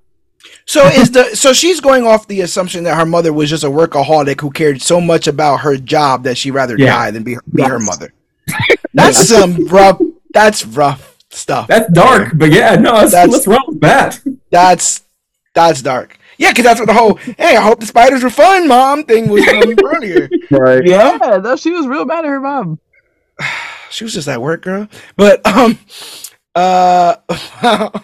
So 0.65 0.85
is 0.85 1.09
the 1.11 1.23
so 1.35 1.53
she's 1.53 1.81
going 1.81 2.05
off 2.05 2.27
the 2.27 2.41
assumption 2.41 2.83
that 2.83 2.95
her 2.97 3.05
mother 3.05 3.33
was 3.33 3.49
just 3.49 3.63
a 3.63 3.69
workaholic 3.69 4.39
who 4.41 4.51
cared 4.51 4.81
so 4.81 5.01
much 5.01 5.27
about 5.27 5.61
her 5.61 5.75
job 5.77 6.23
that 6.23 6.37
she'd 6.37 6.51
rather 6.51 6.77
Yeah. 6.77 6.93
die 6.95 7.11
than 7.11 7.23
be 7.23 7.37
be 7.53 7.63
her 7.63 7.79
mother. 7.79 8.13
That's 8.93 9.27
some 9.27 9.65
rough. 9.67 9.99
That's 10.33 10.65
rough 10.65 11.17
stuff. 11.31 11.67
That's 11.67 11.91
dark, 11.91 12.31
but 12.35 12.51
yeah, 12.51 12.75
no, 12.75 12.93
that's, 12.93 13.11
That's- 13.11 13.29
what's 13.29 13.47
wrong 13.47 13.63
with 13.67 13.81
that? 13.81 14.19
That's 14.51 15.01
that's 15.55 15.81
dark. 15.81 16.17
Yeah, 16.39 16.49
because 16.51 16.63
that's 16.63 16.79
what 16.79 16.87
the 16.87 16.93
whole 16.93 17.15
"Hey, 17.37 17.55
I 17.57 17.61
hope 17.61 17.79
the 17.81 17.85
spiders 17.85 18.23
were 18.23 18.29
fun, 18.31 18.67
mom" 18.67 19.03
thing 19.03 19.27
was 19.29 19.43
from 19.45 19.75
earlier. 19.85 20.29
Right. 20.49 20.81
Yeah, 20.85 21.17
no, 21.43 21.55
she 21.57 21.69
was 21.71 21.85
real 21.85 22.05
mad 22.05 22.25
at 22.25 22.29
her 22.29 22.39
mom. 22.39 22.79
She 23.91 24.03
was 24.03 24.13
just 24.13 24.27
at 24.27 24.39
work, 24.39 24.61
girl. 24.61 24.87
But 25.17 25.45
um, 25.47 25.79
uh, 26.53 27.15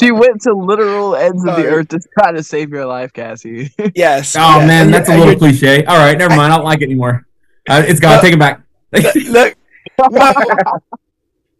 She 0.00 0.10
went 0.12 0.40
to 0.42 0.52
literal 0.54 1.14
ends 1.14 1.44
of 1.46 1.56
the 1.56 1.66
earth 1.66 1.88
to 1.88 2.00
try 2.18 2.32
to 2.32 2.42
save 2.42 2.70
your 2.70 2.86
life, 2.86 3.12
Cassie. 3.12 3.70
yes. 3.94 4.34
Oh 4.36 4.58
yeah, 4.60 4.66
man, 4.66 4.90
that's 4.90 5.08
a 5.08 5.16
little 5.16 5.36
cliche. 5.36 5.84
All 5.84 5.96
right, 5.98 6.16
never 6.18 6.34
mind. 6.36 6.52
I 6.52 6.56
don't 6.56 6.64
like 6.64 6.80
it 6.82 6.84
anymore. 6.84 7.26
Uh, 7.68 7.82
it's 7.86 8.00
gone. 8.00 8.12
Look- 8.14 8.22
Take 8.22 8.34
it 8.34 8.38
back. 8.38 8.62
Look, 9.28 9.56
no, 10.10 10.32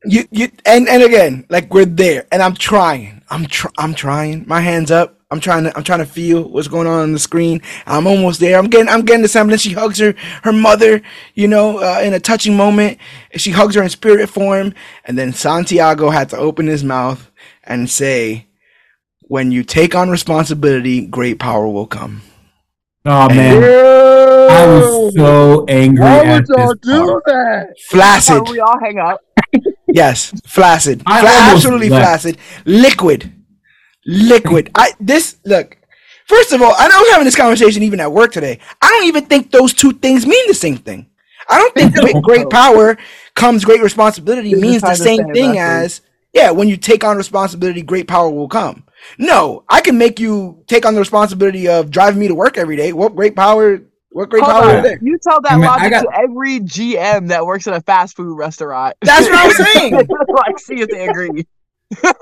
you 0.05 0.25
you 0.31 0.51
and 0.65 0.89
and 0.89 1.03
again, 1.03 1.47
like 1.49 1.73
we're 1.73 1.85
there, 1.85 2.27
and 2.33 2.43
I'm 2.43 2.55
trying. 2.55 3.23
I'm 3.31 3.47
tr- 3.47 3.69
I'm 3.79 3.95
trying. 3.95 4.45
My 4.47 4.61
hands 4.61 4.91
up. 4.91 5.17
I'm 5.33 5.39
trying 5.39 5.65
to 5.65 5.77
I'm 5.77 5.85
trying 5.85 6.01
to 6.01 6.07
feel 6.07 6.49
what's 6.49 6.67
going 6.67 6.89
on 6.89 7.01
on 7.01 7.13
the 7.13 7.19
screen. 7.19 7.63
I'm 7.87 8.07
almost 8.07 8.41
there. 8.41 8.59
I'm 8.59 8.67
getting 8.69 8.89
I'm 8.89 9.03
getting 9.03 9.23
the 9.23 9.29
semblance. 9.29 9.63
She 9.63 9.73
hugs 9.73 9.99
her 9.99 10.15
her 10.43 10.53
mother, 10.53 11.03
you 11.35 11.47
know, 11.47 11.79
uh, 11.79 12.01
in 12.03 12.15
a 12.15 12.21
touching 12.21 12.57
moment. 12.57 12.99
She 13.37 13.53
hugs 13.53 13.77
her 13.77 13.83
in 13.83 13.89
spirit 13.91 14.29
form, 14.29 14.75
and 15.05 15.17
then 15.17 15.33
Santiago 15.33 16.11
had 16.11 16.31
to 16.31 16.37
open 16.37 16.67
his 16.67 16.83
mouth 16.83 17.31
and 17.63 17.89
say, 17.89 18.47
"When 19.29 19.53
you 19.53 19.63
take 19.63 19.95
on 19.95 20.11
responsibility, 20.11 21.07
great 21.07 21.39
power 21.39 21.69
will 21.69 21.87
come." 21.87 22.23
Oh 23.05 23.29
man, 23.29 23.63
I 23.63 24.67
was 24.67 25.15
so 25.15 25.65
angry 25.69 26.03
Why 26.05 26.25
at 26.25 26.41
would 26.41 26.49
y'all 26.49 26.75
this 26.75 26.79
do 26.83 27.07
part. 27.07 27.25
that? 27.27 27.75
Flaccid. 27.89 28.49
we 28.49 28.59
all 28.59 28.81
hang 28.81 28.99
up. 28.99 29.21
Yes, 29.93 30.33
flaccid. 30.47 31.03
Fla- 31.03 31.21
absolutely 31.25 31.89
flaccid. 31.89 32.39
Liquid. 32.65 33.33
Liquid. 34.07 34.71
I 34.75 34.93
this 35.01 35.37
look. 35.45 35.77
First 36.27 36.53
of 36.53 36.63
all, 36.63 36.75
I 36.79 36.87
was 36.87 37.11
having 37.11 37.25
this 37.25 37.37
conversation 37.37 37.83
even 37.83 37.99
at 38.01 38.13
work 38.13 38.33
today. 38.33 38.61
I 38.81 38.89
don't 38.89 39.07
even 39.09 39.27
think 39.27 39.51
those 39.51 39.75
two 39.75 39.93
things 39.93 40.27
mean 40.27 40.47
the 40.47 40.55
same 40.55 40.77
thing. 40.77 41.11
I 41.49 41.59
don't 41.59 41.75
think 41.75 41.95
great, 41.95 42.23
great 42.23 42.51
power 42.51 42.97
comes 43.35 43.65
great 43.65 43.83
responsibility 43.83 44.53
They're 44.53 44.61
means 44.61 44.83
the 44.83 44.89
just 44.89 45.03
trying 45.03 45.19
to 45.19 45.25
same 45.25 45.35
thing 45.35 45.59
as 45.59 46.03
yeah, 46.33 46.51
when 46.51 46.69
you 46.69 46.77
take 46.77 47.03
on 47.03 47.17
responsibility, 47.17 47.83
great 47.83 48.07
power 48.07 48.31
will 48.31 48.49
come. 48.49 48.85
No, 49.19 49.65
I 49.69 49.81
can 49.81 49.99
make 49.99 50.21
you 50.21 50.63
take 50.69 50.87
on 50.87 50.95
the 50.95 51.01
responsibility 51.01 51.67
of 51.69 51.91
driving 51.91 52.21
me 52.21 52.29
to 52.29 52.35
work 52.35 52.57
every 52.57 52.77
day. 52.77 52.93
Well, 52.93 53.09
great 53.09 53.35
power 53.35 53.81
What 54.13 54.29
great 54.29 54.43
Hold 54.43 54.53
power 54.53 54.71
on. 54.71 54.77
is 54.79 54.83
there? 54.83 54.99
You 55.03 55.19
tell 55.23 55.41
that 55.43 55.53
I 55.53 55.57
mean, 55.57 55.65
logic 55.67 55.91
got- 55.91 56.03
to 56.03 56.19
every 56.19 56.61
GM 56.61 57.29
that 57.29 57.47
works 57.47 57.67
at 57.67 57.75
a 57.75 57.81
fast 57.81 58.17
food 58.17 58.37
restaurant. 58.37 58.97
That's 59.03 59.29
what 59.29 59.39
I'm 59.39 59.67
saying. 59.75 59.93
like, 60.29 60.59
see 60.59 60.81
if 60.81 60.89
they 60.89 61.07
agree. 61.09 61.47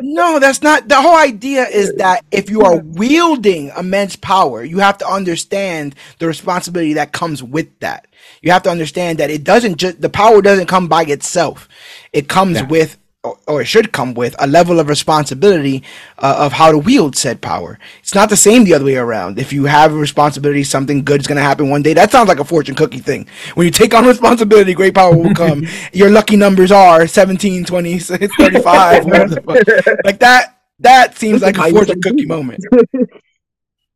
No, 0.00 0.40
that's 0.40 0.62
not 0.62 0.88
the 0.88 1.00
whole 1.00 1.14
idea 1.16 1.64
is 1.68 1.94
that 1.98 2.24
if 2.32 2.50
you 2.50 2.62
are 2.62 2.78
wielding 2.78 3.68
immense 3.78 4.16
power, 4.16 4.64
you 4.64 4.78
have 4.80 4.98
to 4.98 5.06
understand 5.06 5.94
the 6.18 6.26
responsibility 6.26 6.94
that 6.94 7.12
comes 7.12 7.40
with 7.40 7.68
that. 7.80 8.08
You 8.40 8.50
have 8.50 8.64
to 8.64 8.70
understand 8.70 9.18
that 9.18 9.30
it 9.30 9.44
doesn't 9.44 9.76
just 9.76 10.00
the 10.00 10.08
power 10.08 10.42
doesn't 10.42 10.66
come 10.66 10.88
by 10.88 11.04
itself. 11.04 11.68
It 12.12 12.28
comes 12.28 12.56
Yeah. 12.56 12.66
with 12.66 12.96
or, 13.24 13.38
or 13.46 13.60
it 13.62 13.66
should 13.66 13.92
come 13.92 14.14
with 14.14 14.34
a 14.38 14.46
level 14.46 14.80
of 14.80 14.88
responsibility 14.88 15.82
uh, 16.18 16.36
of 16.38 16.52
how 16.52 16.72
to 16.72 16.78
wield 16.78 17.16
said 17.16 17.40
power. 17.40 17.78
It's 18.00 18.14
not 18.14 18.30
the 18.30 18.36
same 18.36 18.64
the 18.64 18.74
other 18.74 18.84
way 18.84 18.96
around. 18.96 19.38
If 19.38 19.52
you 19.52 19.66
have 19.66 19.92
a 19.92 19.96
responsibility, 19.96 20.64
something 20.64 21.04
good 21.04 21.20
is 21.20 21.26
going 21.26 21.36
to 21.36 21.42
happen 21.42 21.70
one 21.70 21.82
day. 21.82 21.94
That 21.94 22.10
sounds 22.10 22.28
like 22.28 22.40
a 22.40 22.44
fortune 22.44 22.74
cookie 22.74 22.98
thing. 22.98 23.28
When 23.54 23.64
you 23.64 23.70
take 23.70 23.94
on 23.94 24.06
responsibility, 24.06 24.74
great 24.74 24.94
power 24.94 25.16
will 25.16 25.34
come. 25.34 25.64
Your 25.92 26.10
lucky 26.10 26.36
numbers 26.36 26.72
are 26.72 27.06
17, 27.06 27.64
20, 27.64 27.98
35, 28.00 29.04
whatever 29.04 29.34
the 29.34 29.42
fuck. 29.42 30.04
like 30.04 30.18
that. 30.20 30.58
That 30.80 31.16
seems 31.16 31.42
like 31.42 31.56
a 31.58 31.70
fortune 31.70 32.02
cookie 32.02 32.26
moment. 32.26 32.64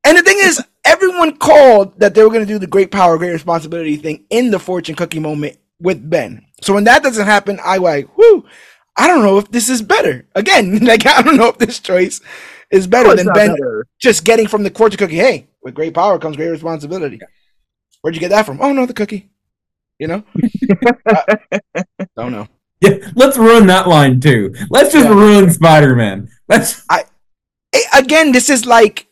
And 0.04 0.16
the 0.16 0.22
thing 0.22 0.38
is, 0.38 0.62
everyone 0.84 1.36
called 1.36 1.98
that 1.98 2.14
they 2.14 2.22
were 2.22 2.28
going 2.28 2.46
to 2.46 2.52
do 2.52 2.60
the 2.60 2.68
great 2.68 2.92
power, 2.92 3.18
great 3.18 3.32
responsibility 3.32 3.96
thing 3.96 4.24
in 4.30 4.52
the 4.52 4.60
fortune 4.60 4.94
cookie 4.94 5.18
moment 5.18 5.58
with 5.80 6.08
Ben. 6.08 6.46
So 6.62 6.74
when 6.74 6.84
that 6.84 7.02
doesn't 7.02 7.26
happen, 7.26 7.58
I 7.64 7.78
like, 7.78 8.16
whoo, 8.16 8.44
I 8.96 9.06
don't 9.06 9.22
know 9.22 9.38
if 9.38 9.50
this 9.50 9.68
is 9.68 9.82
better. 9.82 10.26
Again, 10.34 10.78
like 10.84 11.06
I 11.06 11.22
don't 11.22 11.36
know 11.36 11.48
if 11.48 11.58
this 11.58 11.78
choice 11.80 12.20
is 12.70 12.86
better 12.86 13.14
than 13.14 13.26
not 13.26 13.34
Ben 13.34 13.50
better. 13.50 13.86
just 14.00 14.24
getting 14.24 14.48
from 14.48 14.62
the 14.62 14.70
fortune 14.70 14.98
cookie. 14.98 15.16
Hey, 15.16 15.48
with 15.62 15.74
great 15.74 15.94
power 15.94 16.18
comes 16.18 16.36
great 16.36 16.48
responsibility. 16.50 17.20
Where'd 18.02 18.14
you 18.14 18.20
get 18.20 18.30
that 18.30 18.46
from? 18.46 18.60
Oh 18.60 18.72
no, 18.72 18.86
the 18.86 18.94
cookie. 18.94 19.30
You 19.98 20.08
know? 20.08 20.24
I 21.08 21.38
don't 22.16 22.32
know. 22.32 22.48
Yeah, 22.82 22.98
let's 23.14 23.38
ruin 23.38 23.66
that 23.68 23.88
line 23.88 24.20
too. 24.20 24.54
Let's 24.68 24.92
just 24.92 25.06
Yeah. 25.06 25.14
ruin 25.14 25.50
Spider-Man. 25.50 26.28
Let's 26.48 26.84
Eh, 27.72 27.80
again, 27.94 28.32
this 28.32 28.48
is 28.50 28.64
like 28.66 29.06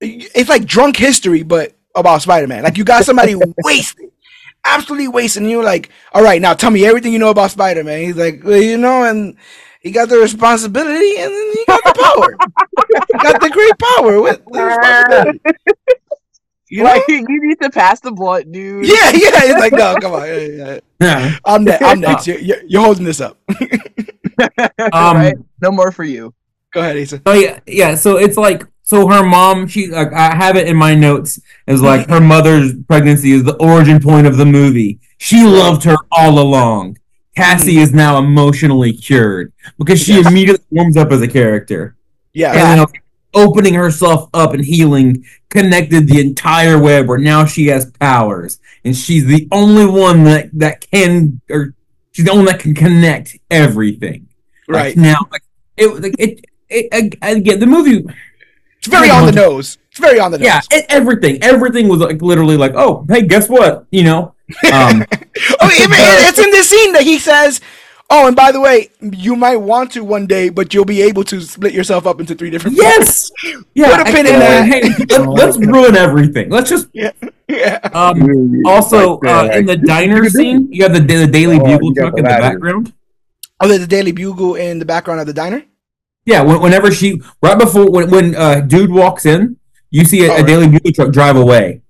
it's 0.00 0.48
like 0.48 0.64
drunk 0.66 0.96
history, 0.96 1.42
but 1.42 1.72
about 1.94 2.22
Spider-Man. 2.22 2.64
Like 2.64 2.76
you 2.76 2.84
got 2.84 3.04
somebody 3.04 3.34
wasted, 3.64 4.10
absolutely 4.64 5.08
wasted, 5.08 5.42
and 5.42 5.50
you're 5.50 5.64
like, 5.64 5.90
all 6.12 6.22
right, 6.22 6.40
now 6.40 6.54
tell 6.54 6.70
me 6.70 6.86
everything 6.86 7.12
you 7.12 7.18
know 7.18 7.30
about 7.30 7.50
Spider-Man. 7.50 8.04
He's 8.04 8.16
like, 8.16 8.42
well, 8.44 8.60
you 8.60 8.78
know, 8.78 9.04
and 9.04 9.36
he 9.80 9.90
got 9.90 10.08
the 10.08 10.18
responsibility, 10.18 11.16
and 11.18 11.32
then 11.32 11.52
he 11.52 11.64
got 11.66 11.84
the 11.84 11.94
power. 11.94 12.36
he 13.12 13.18
got 13.18 13.40
the 13.40 13.50
great 13.50 13.78
power 13.78 14.20
with 14.20 14.44
the 14.46 14.62
responsibility. 14.62 15.40
You 16.70 16.82
know? 16.82 16.90
Like 16.90 17.04
you 17.06 17.24
need 17.28 17.60
to 17.60 17.70
pass 17.70 18.00
the 18.00 18.10
blunt, 18.10 18.50
dude. 18.50 18.86
yeah, 18.86 19.10
yeah. 19.12 19.30
It's 19.44 19.60
like, 19.60 19.72
no, 19.74 19.94
come 20.00 20.12
on. 20.14 20.26
yeah, 20.26 20.38
yeah. 20.38 20.78
yeah. 21.00 21.36
I'm 21.44 21.62
next. 21.62 21.84
I'm 21.84 22.00
next. 22.00 22.26
You're, 22.26 22.38
you're, 22.38 22.62
you're 22.66 22.82
holding 22.82 23.04
this 23.04 23.20
up. 23.20 23.38
Um, 24.38 24.56
right? 24.92 25.36
No 25.60 25.70
more 25.70 25.92
for 25.92 26.04
you. 26.04 26.34
Go 26.72 26.80
ahead, 26.80 26.96
Asa. 26.96 27.22
Oh 27.26 27.34
yeah, 27.34 27.60
yeah. 27.66 27.94
So 27.94 28.16
it's 28.16 28.36
like 28.36 28.66
so 28.84 29.08
her 29.08 29.24
mom. 29.24 29.66
She 29.66 29.88
like 29.88 30.12
I 30.12 30.34
have 30.34 30.56
it 30.56 30.68
in 30.68 30.76
my 30.76 30.94
notes 30.94 31.40
is 31.66 31.82
like 31.82 32.08
her 32.08 32.20
mother's 32.34 32.72
pregnancy 32.84 33.32
is 33.32 33.42
the 33.42 33.56
origin 33.56 34.00
point 34.00 34.26
of 34.26 34.36
the 34.36 34.46
movie. 34.46 35.00
She 35.18 35.44
loved 35.44 35.82
her 35.84 35.96
all 36.12 36.38
along. 36.38 36.98
Cassie 37.36 37.72
mm-hmm. 37.72 37.82
is 37.82 37.92
now 37.92 38.18
emotionally 38.18 38.92
cured 38.92 39.52
because 39.78 40.00
she 40.00 40.14
Yes. 40.14 40.28
immediately 40.28 40.64
warms 40.70 40.96
up 40.96 41.10
as 41.10 41.20
a 41.22 41.28
character. 41.28 41.96
Yeah. 42.32 42.52
And 42.54 42.86
opening 43.34 43.74
herself 43.74 44.28
up 44.32 44.52
and 44.54 44.64
healing 44.64 45.24
connected 45.48 46.06
the 46.06 46.20
entire 46.20 46.78
web 46.78 47.08
where 47.08 47.18
now 47.18 47.44
she 47.44 47.66
has 47.66 47.90
powers 47.92 48.60
and 48.84 48.96
she's 48.96 49.26
the 49.26 49.48
only 49.50 49.86
one 49.86 50.22
that 50.24 50.50
that 50.52 50.88
can 50.90 51.40
or 51.50 51.74
she's 52.12 52.24
the 52.24 52.30
only 52.30 52.44
one 52.44 52.52
that 52.52 52.60
can 52.60 52.74
connect 52.74 53.36
everything. 53.50 54.28
Like, 54.68 54.82
Right. 54.82 54.96
now, 54.96 55.26
like 55.30 55.42
it, 55.76 56.02
like 56.02 56.14
it, 56.18 56.44
it, 56.68 56.88
ag- 56.92 57.18
again, 57.22 57.60
the 57.60 57.66
movie, 57.66 58.04
It's 58.86 58.94
very 58.94 59.10
on 59.10 59.26
the 59.26 59.32
nose. 59.32 59.78
It's 59.90 60.00
very 60.00 60.18
on 60.20 60.30
the 60.32 60.38
nose. 60.38 60.46
yeah, 60.46 60.60
it, 60.70 60.86
everything, 60.88 61.42
everything 61.42 61.88
was 61.88 62.00
like 62.00 62.20
literally 62.20 62.56
like, 62.56 62.72
oh, 62.74 63.06
hey, 63.08 63.22
guess 63.26 63.48
what? 63.48 63.86
You 63.90 64.04
know, 64.04 64.34
um, 64.72 65.04
Oh, 65.60 65.70
even, 65.82 65.96
it's 66.28 66.38
in 66.38 66.50
this 66.50 66.68
scene 66.68 66.92
that 66.92 67.02
he 67.02 67.18
says, 67.18 67.60
"Oh, 68.10 68.26
and 68.26 68.36
by 68.36 68.52
the 68.52 68.60
way, 68.60 68.90
you 69.00 69.34
might 69.36 69.56
want 69.56 69.92
to 69.92 70.04
one 70.04 70.26
day, 70.26 70.48
but 70.50 70.74
you'll 70.74 70.84
be 70.84 71.00
able 71.02 71.24
to 71.24 71.40
split 71.40 71.72
yourself 71.72 72.06
up 72.06 72.20
into 72.20 72.34
three 72.34 72.50
different." 72.50 72.76
yes, 72.76 73.30
yeah. 73.74 73.96
Put 73.96 74.08
a 74.08 74.12
pin 74.12 74.26
I- 74.26 74.30
in 74.30 74.38
that. 74.40 74.68
Hey, 74.68 74.82
let, 75.16 75.28
let's 75.28 75.56
ruin 75.58 75.96
everything. 75.96 76.50
Let's 76.50 76.68
just 76.68 76.88
yeah, 76.92 77.12
yeah. 77.48 77.78
um. 77.94 78.62
Also, 78.66 79.18
uh, 79.20 79.48
in 79.52 79.64
the 79.66 79.76
diner 79.76 80.16
you 80.16 80.22
could 80.22 80.32
do 80.32 80.38
scene, 80.38 80.68
you 80.70 80.82
have 80.82 80.92
the, 80.92 81.00
the 81.00 81.26
Daily 81.26 81.56
Oh, 81.56 81.64
Bugle 81.64 81.88
you 81.88 81.94
got 81.94 82.00
truck 82.02 82.18
in 82.18 82.24
the 82.24 82.28
background. 82.28 82.92
Oh, 83.60 83.68
there's 83.68 83.80
the 83.80 83.86
Daily 83.86 84.12
Bugle 84.12 84.56
in 84.56 84.78
the 84.78 84.84
background 84.84 85.20
of 85.20 85.26
the 85.26 85.32
diner. 85.32 85.64
Yeah, 86.26 86.42
when, 86.42 86.60
whenever 86.60 86.90
she 86.90 87.20
right 87.42 87.58
before 87.58 87.90
when 87.90 88.10
when 88.10 88.34
uh, 88.34 88.60
dude 88.60 88.90
walks 88.90 89.26
in, 89.26 89.56
you 89.90 90.04
see 90.04 90.24
a, 90.26 90.30
Oh, 90.30 90.34
a 90.34 90.36
right. 90.38 90.46
Daily 90.46 90.68
Bugle 90.68 90.92
truck 90.92 91.12
drive 91.12 91.36
away. 91.36 91.82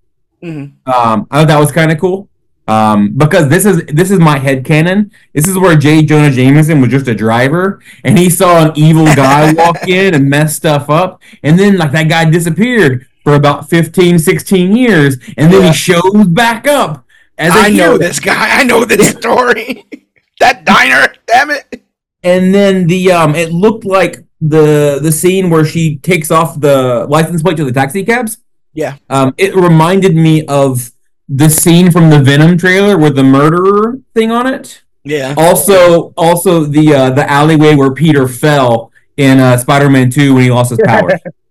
hmm 0.43 0.65
Um, 0.87 1.27
I 1.31 1.39
thought 1.41 1.49
that 1.49 1.61
was 1.61 1.73
kind 1.73 1.93
of 1.93 1.99
cool. 2.01 2.29
Um, 2.67 3.13
because 3.17 3.49
this 3.51 3.67
is 3.67 3.85
this 3.87 4.11
is 4.11 4.19
my 4.19 4.39
head 4.39 4.65
canon. 4.65 5.11
This 5.35 5.47
is 5.47 5.59
where 5.59 5.77
J. 5.77 6.03
Jonah 6.03 6.31
Jameson 6.31 6.81
was 6.81 6.91
just 6.91 7.07
a 7.09 7.15
driver, 7.15 7.81
and 8.05 8.19
he 8.19 8.31
saw 8.31 8.65
an 8.67 8.73
evil 8.75 9.05
guy 9.05 9.53
walk 9.57 9.87
in 9.87 10.15
and 10.15 10.31
mess 10.31 10.57
stuff 10.57 10.89
up, 10.89 11.21
and 11.43 11.59
then 11.59 11.77
like 11.77 11.93
that 11.93 12.09
guy 12.09 12.29
disappeared 12.31 13.07
for 13.23 13.35
about 13.35 13.69
15, 13.71 14.19
16 14.19 14.77
years, 14.77 15.17
and 15.37 15.53
then 15.53 15.61
Yeah. 15.63 15.69
he 15.69 15.75
shows 15.75 16.27
back 16.29 16.67
up 16.67 17.05
as 17.39 17.55
a 17.55 17.59
I 17.59 17.69
know 17.71 17.99
this 17.99 18.19
guy. 18.19 18.59
I 18.61 18.65
know 18.65 18.85
this 18.87 19.11
story. 19.11 19.85
that 20.41 20.65
diner. 20.65 21.13
Damn 21.27 21.51
it. 21.51 21.84
And 22.25 22.55
then 22.55 22.87
the 22.87 23.13
um 23.13 23.35
it 23.35 23.53
looked 23.53 23.85
like 23.85 24.25
the 24.41 24.99
the 25.01 25.13
scene 25.13 25.51
where 25.51 25.65
she 25.65 25.99
takes 25.99 26.31
off 26.31 26.59
the 26.59 27.07
license 27.09 27.43
plate 27.43 27.57
to 27.59 27.65
the 27.65 27.73
taxi 27.73 28.05
cabs. 28.05 28.39
Yeah. 28.73 28.97
um 29.11 29.35
it 29.39 29.55
reminded 29.55 30.17
me 30.17 30.45
of 30.47 30.91
the 31.29 31.49
scene 31.49 31.93
from 31.93 32.11
the 32.11 32.19
venom 32.19 32.59
trailer 32.59 32.99
with 32.99 33.15
the 33.15 33.23
murderer 33.23 33.99
thing 34.15 34.33
on 34.33 34.47
it. 34.47 34.83
Yeah. 35.05 35.35
also 35.37 36.15
also 36.17 36.65
the 36.65 36.95
uh 36.95 37.11
the 37.11 37.31
alleyway 37.31 37.75
where 37.75 37.93
peter 37.93 38.27
fell 38.27 38.91
in 39.19 39.39
uh 39.39 39.59
spider-man 39.59 40.11
2 40.11 40.33
when 40.33 40.45
he 40.45 40.51
lost 40.51 40.71
his 40.71 40.81
powers 40.85 41.21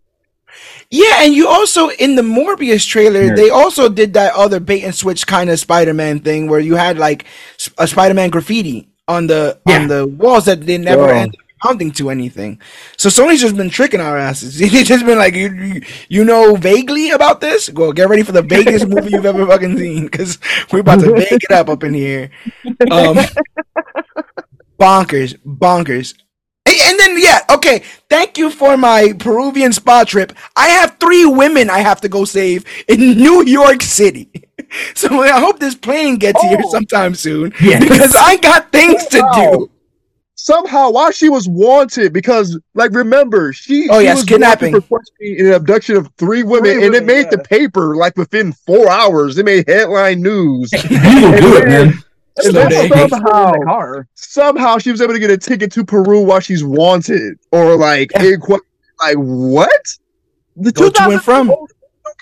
Yeah, 0.90 1.24
and 1.24 1.34
you 1.34 1.48
also 1.48 1.90
in 1.90 2.14
the 2.14 2.22
Morbius 2.22 2.88
trailer, 2.88 3.36
they 3.36 3.50
also 3.50 3.90
did 3.90 4.14
that 4.14 4.36
other 4.36 4.60
bait 4.60 4.84
and 4.84 4.94
switch 4.94 5.26
kind 5.26 5.50
of 5.50 5.58
Spider-Man 5.60 6.20
thing 6.20 6.48
where 6.48 6.60
you 6.60 6.76
had 6.76 7.00
like 7.00 7.26
a 7.80 7.88
Spider-Man 7.88 8.30
graffiti 8.30 8.93
on 9.08 9.28
the 9.28 9.60
Yeah. 9.68 9.82
on 9.82 9.88
the 9.88 10.08
walls 10.08 10.46
that 10.46 10.66
they 10.66 10.78
never 10.78 11.08
Yeah. 11.08 11.22
ended 11.22 11.40
up 11.40 11.46
amounting 11.66 11.92
to 11.94 12.10
anything. 12.10 12.60
So 12.98 13.10
Sony's 13.10 13.42
just 13.42 13.56
been 13.56 13.70
tricking 13.70 14.00
our 14.02 14.18
asses. 14.18 14.60
It's 14.62 14.88
just 14.90 15.06
been 15.06 15.18
like 15.18 15.36
you, 15.36 15.50
you 15.50 15.82
you 16.10 16.24
know 16.26 16.56
vaguely 16.56 17.12
about 17.12 17.42
this. 17.42 17.70
Well, 17.70 17.92
get 17.94 18.10
ready 18.10 18.24
for 18.24 18.32
the 18.34 18.42
vaguest 18.42 18.88
movie 18.88 19.12
you've 19.12 19.26
ever 19.26 19.46
fucking 19.46 19.78
seen 19.78 20.04
because 20.06 20.38
we're 20.72 20.80
about 20.82 21.00
to 21.02 21.12
vague 21.14 21.44
it 21.44 21.52
up 21.52 21.70
up 21.70 21.84
in 21.84 21.94
here. 21.94 22.32
Um, 22.92 23.18
bonkers, 24.80 25.36
bonkers. 25.46 26.16
And 26.66 27.00
then 27.00 27.18
yeah, 27.22 27.40
okay. 27.50 27.84
Thank 28.10 28.38
you 28.38 28.50
for 28.50 28.78
my 28.78 29.14
Peruvian 29.20 29.74
spa 29.74 30.04
trip. 30.06 30.34
I 30.56 30.70
have 30.70 30.98
three 31.00 31.26
women 31.26 31.70
I 31.70 31.80
have 31.80 32.02
to 32.02 32.10
go 32.10 32.26
save 32.26 32.66
in 32.88 33.00
New 33.18 33.44
York 33.46 33.82
City. 33.82 34.30
So 34.96 35.22
I 35.22 35.40
hope 35.40 35.60
this 35.60 35.76
plane 35.76 36.18
gets 36.18 36.42
here 36.42 36.58
Oh. 36.64 36.72
sometime 36.72 37.16
soon 37.16 37.54
Yes. 37.62 37.84
because 37.84 38.16
I 38.16 38.38
got 38.38 38.72
things 38.72 39.06
to 39.08 39.20
do. 39.36 39.70
somehow 40.36 40.90
while 40.92 41.12
she 41.12 41.30
was 41.30 41.48
wanted 41.48 42.12
because 42.14 42.60
like 42.74 42.92
remember 42.92 43.54
she 43.54 43.88
Oh, 43.90 44.00
she 44.00 44.06
yes, 44.06 44.18
was 44.18 44.26
kidnapping. 44.26 44.74
wanted 44.74 44.86
for 44.88 44.98
questioning 44.98 45.48
an 45.48 45.54
abduction 45.54 45.96
of 45.96 46.10
three 46.18 46.44
women 46.44 46.74
Three 46.74 46.86
and 46.86 46.96
it 46.96 47.06
made 47.06 47.26
yeah. 47.26 47.30
the 47.32 47.38
paper 47.40 47.96
like 47.96 48.18
within 48.18 48.52
four 48.52 48.90
hours 48.90 49.38
it 49.38 49.46
made 49.46 49.68
headline 49.68 50.22
news 50.22 50.72
you 50.90 51.00
will 51.22 51.38
do 51.40 51.58
it 51.58 51.68
man 51.68 51.94
and 52.36 52.46
Slow 52.52 52.68
then 52.68 52.90
day. 52.90 53.08
somehow 53.10 53.54
in 53.54 53.60
the 53.60 53.66
car. 53.66 54.08
somehow 54.16 54.80
she 54.80 54.90
was 54.92 55.02
able 55.02 55.14
to 55.14 55.20
get 55.20 55.30
a 55.30 55.38
ticket 55.38 55.72
to 55.74 55.86
Peru 55.86 56.22
while 56.24 56.40
she's 56.40 56.64
wanted 56.64 57.38
or 57.52 57.76
like 57.78 58.12
Yeah. 58.16 58.24
in 58.24 58.62
like 59.00 59.18
what 59.18 59.70
The 60.56 60.72
Go 60.72 60.90
to 60.90 61.04
and 61.10 61.22
from. 61.22 61.54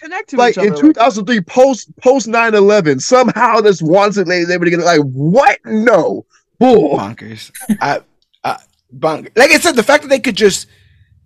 Don't 0.02 0.10
connect 0.10 0.30
to 0.30 0.38
like 0.38 0.54
each 0.54 0.58
other. 0.58 0.68
in 0.68 0.94
2003 0.94 1.42
post 1.42 1.96
post 1.98 2.28
9-11 2.28 3.02
somehow 3.02 3.62
this 3.62 3.82
wanted 3.82 4.28
lady 4.28 4.44
is 4.44 4.50
able 4.50 4.66
to 4.66 4.72
get 4.72 4.80
like 4.80 5.02
what 5.02 5.60
no 5.66 6.26
bull 6.60 6.98
Bonkers. 6.98 7.52
I, 7.82 8.02
I, 8.44 8.58
bonk. 8.96 9.30
Like 9.36 9.52
I 9.52 9.60
said, 9.60 9.76
the 9.76 9.84
fact 9.84 10.04
that 10.04 10.10
they 10.10 10.20
could 10.20 10.36
just 10.36 10.68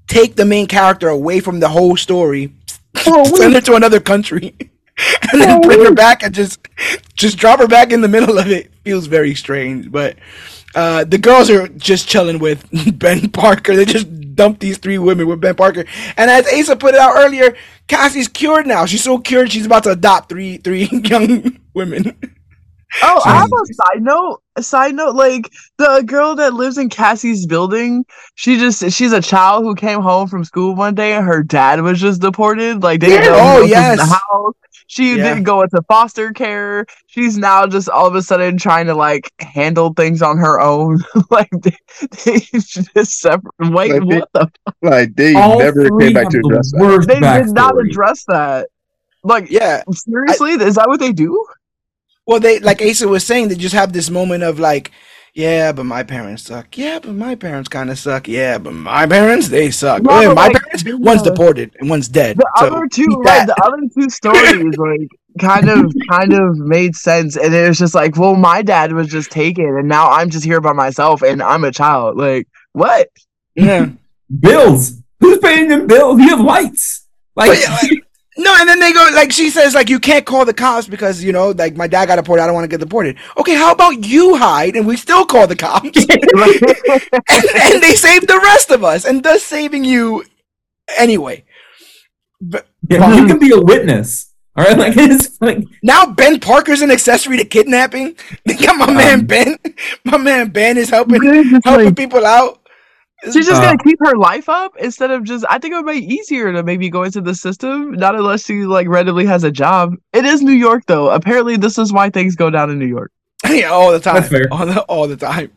take 0.08 0.36
the 0.36 0.46
main 0.46 0.68
character 0.68 1.10
away 1.10 1.40
from 1.40 1.60
the 1.60 1.70
whole 1.70 1.98
story, 1.98 2.54
send 2.96 3.54
her 3.54 3.62
to 3.62 3.76
another 3.76 4.00
country, 4.00 4.56
and 5.32 5.42
then 5.42 5.62
bring 5.62 5.84
her 5.84 5.94
back 5.94 6.24
and 6.24 6.34
just 6.34 6.60
just 7.14 7.38
drop 7.38 7.60
her 7.60 7.68
back 7.68 7.92
in 7.92 8.02
the 8.02 8.08
middle 8.08 8.38
of 8.38 8.48
it 8.48 8.72
feels 8.84 9.08
very 9.08 9.36
strange. 9.36 9.92
But 9.92 10.18
uh, 10.74 11.04
the 11.06 11.18
girls 11.18 11.50
are 11.50 11.68
just 11.68 12.08
chilling 12.08 12.40
with 12.40 12.68
Ben 13.00 13.30
Parker. 13.30 13.76
They're 13.76 13.86
just 13.86 14.08
dump 14.36 14.60
these 14.60 14.78
three 14.78 14.98
women 14.98 15.28
with 15.28 15.42
Ben 15.42 15.56
Parker. 15.56 15.86
And 16.18 16.30
as 16.30 16.48
Asa 16.48 16.76
put 16.76 16.96
it 16.96 17.00
out 17.00 17.16
earlier, 17.16 17.56
Cassie's 17.88 18.28
cured 18.28 18.68
now. 18.68 18.86
She's 18.86 19.04
so 19.04 19.18
cured 19.18 19.52
she's 19.52 19.66
about 19.66 19.84
to 19.84 19.92
adopt 19.92 20.30
three 20.30 20.58
three 20.58 20.86
young 20.92 21.60
women. 21.74 22.18
Oh, 23.04 23.22
I 23.26 23.34
have 23.40 23.50
a 23.52 23.74
side 23.74 24.02
note. 24.02 24.42
A 24.56 24.64
side 24.64 24.96
note, 24.96 25.16
like 25.16 25.52
the 25.78 26.02
girl 26.06 26.36
that 26.36 26.54
lives 26.54 26.78
in 26.78 26.90
Cassie's 26.90 27.46
building, 27.46 28.06
she 28.36 28.58
just 28.58 28.90
she's 28.92 29.12
a 29.12 29.22
child 29.22 29.64
who 29.66 29.76
came 29.76 30.02
home 30.02 30.28
from 30.28 30.44
school 30.46 30.76
one 30.76 30.96
day 30.96 31.14
and 31.14 31.26
her 31.26 31.44
dad 31.44 31.82
was 31.82 32.00
just 32.00 32.22
deported. 32.22 32.82
Like 32.84 33.02
they 33.02 33.12
Yeah. 33.12 33.22
didn't 33.22 33.34
know 33.34 33.40
Oh, 33.42 33.56
who 33.58 33.62
was 33.64 33.72
in 33.72 33.98
the 33.98 34.06
house. 34.06 34.54
She 34.88 35.18
Yeah. 35.18 35.24
didn't 35.24 35.44
go 35.44 35.62
into 35.64 35.82
foster 35.90 36.32
care. 36.32 36.86
She's 37.08 37.38
now 37.38 37.66
just 37.68 37.90
all 37.90 38.08
of 38.08 38.16
a 38.16 38.22
sudden 38.22 38.58
trying 38.58 38.86
to 38.86 38.94
like 38.96 39.30
handle 39.40 39.94
things 39.94 40.22
on 40.22 40.38
her 40.38 40.62
own. 40.62 41.00
like 41.30 41.50
they, 41.64 41.76
they 42.24 42.40
just 42.54 43.20
separate. 43.20 43.52
Wait, 43.60 43.92
Like, 43.92 44.08
they- 44.08 44.20
what 44.20 44.30
the? 44.34 44.52
Like 44.82 45.16
they 45.16 45.34
All 45.36 45.60
never 45.60 45.88
three 45.90 46.06
came 46.06 46.14
back 46.14 46.24
have 46.26 46.32
to 46.34 46.40
the 46.44 46.48
address 46.48 46.72
that. 46.72 46.80
worst 46.82 47.08
They 47.10 47.20
did 47.20 47.48
not 47.54 47.78
address 47.78 48.24
that. 48.30 48.68
Like, 49.24 49.50
Yeah. 49.50 49.82
seriously, 49.92 50.52
is 50.52 50.76
that 50.76 50.88
what 50.88 51.00
they 51.00 51.12
do? 51.12 51.46
Well, 52.28 52.40
they 52.40 52.60
like 52.60 52.82
Asa 52.82 53.08
was 53.08 53.26
saying, 53.26 53.48
they 53.50 53.56
just 53.56 53.76
have 53.76 53.94
this 53.94 54.10
moment 54.10 54.44
of 54.44 54.60
like, 54.60 54.92
yeah, 55.34 55.72
but 55.74 55.86
my 55.86 56.02
parents 56.02 56.44
suck. 56.44 56.78
Yeah, 56.78 57.00
but 57.00 57.14
my 57.14 57.36
parents 57.36 57.68
kind 57.70 57.90
of 57.90 58.00
suck. 58.00 58.28
Yeah, 58.28 58.58
but 58.58 58.74
my 58.74 59.06
parents 59.06 59.50
they 59.50 59.70
suck. 59.70 60.02
No, 60.02 60.22
Yeah, 60.22 60.28
my 60.34 60.48
like, 60.48 60.54
parents, 60.54 60.84
the- 60.84 60.98
one's 60.98 61.22
deported 61.22 61.76
and 61.80 61.90
one's 61.90 62.08
dead. 62.08 62.38
The 62.38 62.50
so 62.58 62.68
other 62.68 62.88
two, 62.88 63.06
right? 63.26 63.46
The 63.46 63.62
other 63.64 63.82
two 63.94 64.10
stories, 64.10 64.78
like, 64.78 65.10
kind 65.42 65.70
of, 65.70 65.94
kind 66.10 66.34
of 66.34 66.58
made 66.58 66.96
sense, 66.96 67.36
and 67.36 67.54
it 67.54 67.68
was 67.68 67.78
just 67.78 67.94
like, 67.94 68.16
well, 68.18 68.36
my 68.36 68.62
dad 68.62 68.94
was 68.94 69.08
just 69.10 69.30
taken, 69.30 69.66
and 69.66 69.88
now 69.90 70.10
I'm 70.10 70.30
just 70.30 70.46
here 70.46 70.62
by 70.62 70.72
myself, 70.72 71.22
and 71.22 71.44
I'm 71.44 71.66
a 71.66 71.72
child. 71.72 72.16
Like, 72.18 72.48
what? 72.72 73.10
yeah. 73.56 73.90
Bills. 74.40 74.94
Who's 75.20 75.38
paying 75.40 75.68
them 75.68 75.86
bills? 75.88 76.20
You 76.20 76.30
have 76.30 76.42
lights. 76.42 77.06
Like, 77.36 77.60
But, 77.62 77.84
like- 77.84 78.05
No, 78.38 78.54
and 78.60 78.68
then 78.68 78.80
they 78.80 78.92
go 78.92 79.10
like 79.14 79.32
she 79.32 79.50
says 79.50 79.74
like 79.74 79.90
you 79.90 80.00
can't 80.00 80.26
call 80.26 80.44
the 80.44 80.54
cops 80.54 80.88
because 80.88 81.24
you 81.24 81.32
know 81.32 81.52
like 81.52 81.78
my 81.78 81.88
dad 81.88 82.08
got 82.08 82.18
deported. 82.18 82.44
I 82.44 82.48
don't 82.48 82.56
want 82.56 82.66
to 82.66 82.70
get 82.70 82.82
deported. 82.82 83.18
Okay, 83.38 83.56
how 83.56 83.72
about 83.72 84.06
you 84.06 84.36
hide 84.36 84.76
and 84.76 84.86
we 84.86 84.98
still 84.98 85.26
call 85.26 85.48
the 85.48 85.56
cops 85.56 85.86
and, 86.10 86.10
and 87.30 87.84
they 87.84 87.96
save 87.96 88.28
the 88.28 88.40
rest 88.44 88.72
of 88.72 88.84
us 88.84 89.06
and 89.06 89.24
thus 89.24 89.44
saving 89.44 89.86
you 89.86 90.26
anyway. 90.98 91.46
But 92.42 92.68
yeah, 92.90 93.16
you 93.16 93.26
can 93.26 93.40
be 93.40 93.52
a 93.52 93.60
witness. 93.60 94.34
All 94.58 94.66
right, 94.66 94.78
like 94.78 94.94
it's 94.98 95.42
like 95.42 95.64
now 95.82 96.06
Ben 96.06 96.40
Parker's 96.40 96.82
an 96.82 96.92
accessory 96.92 97.38
to 97.38 97.46
kidnapping. 97.46 98.16
They 98.46 98.56
got 98.56 98.78
my 98.78 98.92
man 98.92 99.22
Um, 99.22 99.26
Ben. 99.26 99.58
My 100.04 100.18
man 100.18 100.50
Ben 100.50 100.78
is 100.78 100.90
helping 100.90 101.22
helping 101.64 101.86
like, 101.86 101.96
people 101.96 102.26
out. 102.26 102.65
She's 103.34 103.46
just 103.48 103.62
Uh, 103.62 103.66
gonna 103.66 103.78
keep 103.84 103.98
her 104.02 104.16
life 104.16 104.48
up 104.50 104.74
instead 104.80 105.12
of 105.12 105.24
just. 105.24 105.46
I 105.50 105.58
think 105.60 105.74
it 105.74 105.84
would 105.84 105.92
be 105.92 106.14
easier 106.16 106.52
to 106.54 106.64
maybe 106.64 106.90
go 106.90 107.04
into 107.04 107.22
the 107.22 107.34
system, 107.36 107.94
not 107.94 108.16
unless 108.16 108.46
she 108.46 108.66
like 108.66 108.88
randomly 108.88 109.26
has 109.26 109.44
a 109.44 109.52
job. 109.52 109.96
It 110.14 110.26
is 110.26 110.42
New 110.42 110.52
York, 110.54 110.84
though. 110.88 111.10
Apparently, 111.10 111.58
this 111.58 111.78
is 111.78 111.92
why 111.94 112.10
things 112.10 112.36
go 112.36 112.50
down 112.50 112.70
in 112.70 112.80
New 112.80 112.88
York. 112.88 113.12
yeah, 113.50 113.68
all 113.68 113.92
the 113.92 114.00
time. 114.00 114.16
That's 114.16 114.30
fair. 114.30 114.48
All 114.52 114.66
the 114.66 114.82
all 114.84 115.08
the 115.08 115.18
time. 115.18 115.52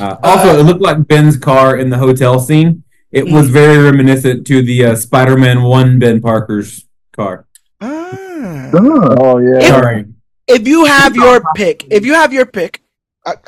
uh, 0.00 0.16
also 0.22 0.58
it 0.58 0.62
looked 0.64 0.80
like 0.80 1.06
Ben's 1.06 1.36
car 1.36 1.76
in 1.76 1.88
the 1.90 1.98
hotel 1.98 2.40
scene. 2.40 2.82
It 3.12 3.24
was 3.30 3.48
very 3.48 3.78
reminiscent 3.78 4.46
to 4.48 4.60
the 4.62 4.84
uh, 4.86 4.94
Spider-Man 4.96 5.62
One 5.62 5.98
Ben 5.98 6.20
Parker's 6.20 6.84
car. 7.16 7.46
Ah. 7.80 8.70
Oh 8.74 9.38
yeah. 9.38 9.60
Sorry. 9.68 10.04
if 10.46 10.66
you 10.68 10.84
have 10.84 11.14
your 11.16 11.42
pick, 11.54 11.86
if 11.90 12.04
you 12.04 12.14
have 12.14 12.32
your 12.32 12.44
pick, 12.46 12.80
I, 12.80 12.87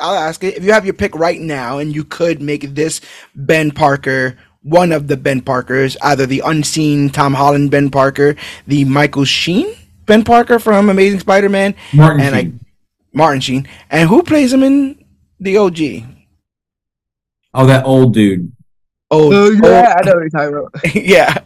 I'll 0.00 0.14
ask 0.14 0.42
it. 0.44 0.56
If 0.56 0.64
you 0.64 0.72
have 0.72 0.84
your 0.84 0.94
pick 0.94 1.14
right 1.14 1.40
now, 1.40 1.78
and 1.78 1.94
you 1.94 2.04
could 2.04 2.40
make 2.42 2.74
this 2.74 3.00
Ben 3.34 3.70
Parker 3.70 4.38
one 4.62 4.92
of 4.92 5.08
the 5.08 5.16
Ben 5.16 5.40
Parkers, 5.40 5.96
either 6.02 6.26
the 6.26 6.42
unseen 6.44 7.08
Tom 7.10 7.34
Holland 7.34 7.70
Ben 7.70 7.90
Parker, 7.90 8.36
the 8.66 8.84
Michael 8.84 9.24
Sheen 9.24 9.74
Ben 10.06 10.24
Parker 10.24 10.58
from 10.58 10.90
Amazing 10.90 11.20
Spider-Man, 11.20 11.74
Martin 11.94 12.20
and 12.20 12.34
I, 12.34 12.40
Sheen. 12.42 12.60
Martin 13.12 13.40
Sheen, 13.40 13.68
and 13.90 14.08
who 14.08 14.22
plays 14.22 14.52
him 14.52 14.62
in 14.62 15.04
the 15.38 15.56
OG? 15.56 15.78
Oh, 17.54 17.66
that 17.66 17.84
old 17.84 18.12
dude. 18.14 18.52
Oh, 19.10 19.32
Oh 19.32 19.50
yeah, 19.50 19.96
I 19.98 20.04
know 20.04 20.14
what 20.14 20.20
you're 20.20 20.30
talking 20.30 20.56
about. 20.56 20.94
yeah. 20.94 21.38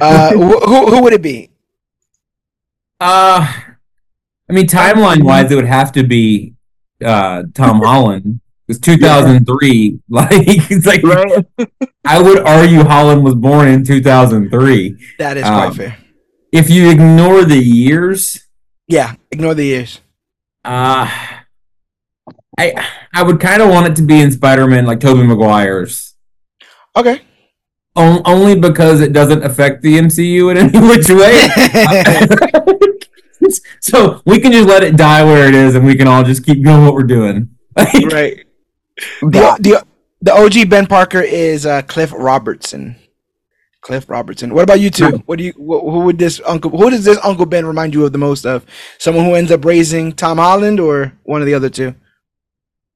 Uh, 0.00 0.30
wh- 0.34 0.64
who 0.68 0.86
who 0.90 1.02
would 1.02 1.12
it 1.12 1.22
be? 1.22 1.50
Uh, 3.00 3.40
I 4.48 4.52
mean, 4.52 4.66
timeline 4.66 5.22
wise, 5.22 5.50
it 5.50 5.54
would 5.56 5.64
have 5.64 5.92
to 5.92 6.02
be 6.02 6.54
uh, 7.04 7.44
Tom 7.54 7.80
Holland. 7.84 8.40
It's 8.68 8.78
2003. 8.78 9.98
Like, 10.08 10.30
it's 10.70 10.86
like 10.86 11.02
Right? 11.02 11.44
I 12.04 12.22
would 12.22 12.38
argue 12.40 12.84
Holland 12.84 13.24
was 13.24 13.34
born 13.34 13.68
in 13.68 13.84
2003. 13.84 14.96
That 15.18 15.36
is 15.36 15.42
quite 15.44 15.66
Um, 15.68 15.74
fair. 15.74 15.96
If 16.52 16.70
you 16.70 16.88
ignore 16.90 17.44
the 17.44 17.58
years, 17.58 18.46
Yeah, 18.88 19.14
ignore 19.30 19.54
the 19.54 19.64
years. 19.66 20.00
uh, 20.64 21.08
I 22.58 22.74
I 23.14 23.22
would 23.22 23.40
kind 23.40 23.62
of 23.62 23.70
want 23.70 23.86
it 23.88 23.96
to 23.96 24.02
be 24.02 24.20
in 24.20 24.30
Spider-Man, 24.32 24.84
like 24.86 25.00
Tobey 25.00 25.22
Maguire's. 25.24 26.14
Okay. 26.96 27.22
On, 27.96 28.20
only 28.24 28.54
because 28.58 29.00
it 29.00 29.12
doesn't 29.12 29.42
affect 29.44 29.82
the 29.82 29.98
MCU 29.98 30.50
in 30.50 30.56
any 30.58 30.78
which 30.78 31.08
way. 31.08 31.48
so 33.80 34.22
we 34.26 34.38
can 34.40 34.52
just 34.52 34.68
let 34.68 34.82
it 34.82 34.96
die 34.96 35.24
where 35.24 35.48
it 35.48 35.54
is, 35.54 35.74
and 35.74 35.84
we 35.84 35.96
can 35.96 36.08
all 36.08 36.22
just 36.22 36.44
keep 36.44 36.62
doing 36.64 36.84
what 36.84 36.94
we're 36.94 37.02
doing. 37.02 37.48
right. 37.76 38.44
The, 39.22 39.56
the 39.60 39.84
the 40.22 40.32
OG 40.34 40.68
Ben 40.68 40.86
Parker 40.86 41.20
is 41.20 41.64
uh, 41.64 41.82
Cliff 41.82 42.12
Robertson. 42.14 42.96
Cliff 43.80 44.10
Robertson. 44.10 44.52
What 44.52 44.64
about 44.64 44.80
you 44.80 44.90
two? 44.90 45.22
What 45.24 45.38
do 45.38 45.44
you? 45.44 45.52
Wh- 45.52 45.80
who 45.82 46.00
would 46.04 46.18
this 46.18 46.40
uncle? 46.46 46.70
Who 46.70 46.90
does 46.90 47.04
this 47.04 47.18
Uncle 47.24 47.46
Ben 47.46 47.64
remind 47.64 47.94
you 47.94 48.04
of 48.04 48.12
the 48.12 48.18
most 48.18 48.44
of? 48.44 48.66
Someone 48.98 49.24
who 49.24 49.34
ends 49.34 49.50
up 49.50 49.64
raising 49.64 50.12
Tom 50.12 50.36
Holland, 50.36 50.78
or 50.78 51.12
one 51.22 51.40
of 51.40 51.46
the 51.46 51.54
other 51.54 51.70
two? 51.70 51.94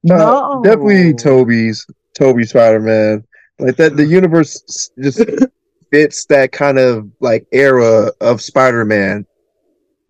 No, 0.02 0.16
No. 0.16 0.62
definitely 0.62 1.14
Tobey's 1.14 1.86
Tobey 2.14 2.44
Spider 2.44 2.80
Man. 2.80 3.24
Like 3.58 3.76
that, 3.76 3.96
the 3.96 4.04
universe 4.04 4.90
just 5.02 5.22
fits 5.90 6.26
that 6.26 6.52
kind 6.52 6.78
of 6.78 7.08
like 7.20 7.46
era 7.52 8.10
of 8.20 8.42
Spider 8.42 8.84
Man. 8.84 9.24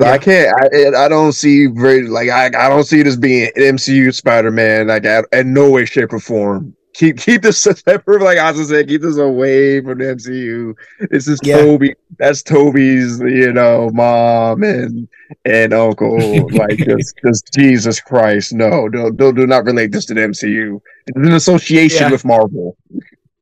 I 0.03 0.18
can't. 0.18 0.55
I 0.61 1.05
I 1.05 1.09
don't 1.09 1.32
see 1.32 1.66
very 1.66 2.03
like 2.09 2.28
I 2.28 2.47
I 2.47 2.68
don't 2.68 2.84
see 2.84 3.03
this 3.03 3.16
being 3.16 3.51
an 3.57 3.76
MCU 3.76 4.12
Spider 4.14 4.51
Man 4.51 4.88
like 4.88 5.05
at, 5.05 5.24
in 5.32 5.53
no 5.55 5.70
way, 5.70 5.84
shape, 5.84 6.12
or 6.12 6.18
form. 6.18 6.74
Keep 6.95 7.18
keep 7.18 7.42
this 7.42 7.61
separate. 7.62 8.20
Like 8.22 8.38
I 8.38 8.51
was 8.51 8.68
said, 8.68 8.88
keep 8.88 9.03
this 9.03 9.18
away 9.18 9.80
from 9.80 9.99
the 9.99 10.05
MCU. 10.07 10.74
This 11.11 11.28
is 11.28 11.38
Yeah. 11.45 11.59
Tobey. 11.59 11.95
That's 12.18 12.42
Tobey's, 12.42 13.20
you 13.20 13.53
know, 13.53 13.90
mom 13.92 14.62
and 14.64 15.09
and 15.45 15.72
uncle. 15.72 16.18
like 16.53 16.78
just, 16.78 17.14
just 17.24 17.53
Jesus 17.53 18.01
Christ, 18.01 18.53
no, 18.53 18.88
don't, 18.88 19.16
don't 19.16 19.34
do 19.36 19.47
not 19.47 19.64
relate 19.64 19.92
this 19.92 20.07
to 20.07 20.14
the 20.14 20.20
MCU. 20.20 20.80
It's 21.07 21.16
an 21.16 21.32
association 21.32 22.07
Yeah. 22.07 22.11
with 22.12 22.24
Marvel. 22.24 22.76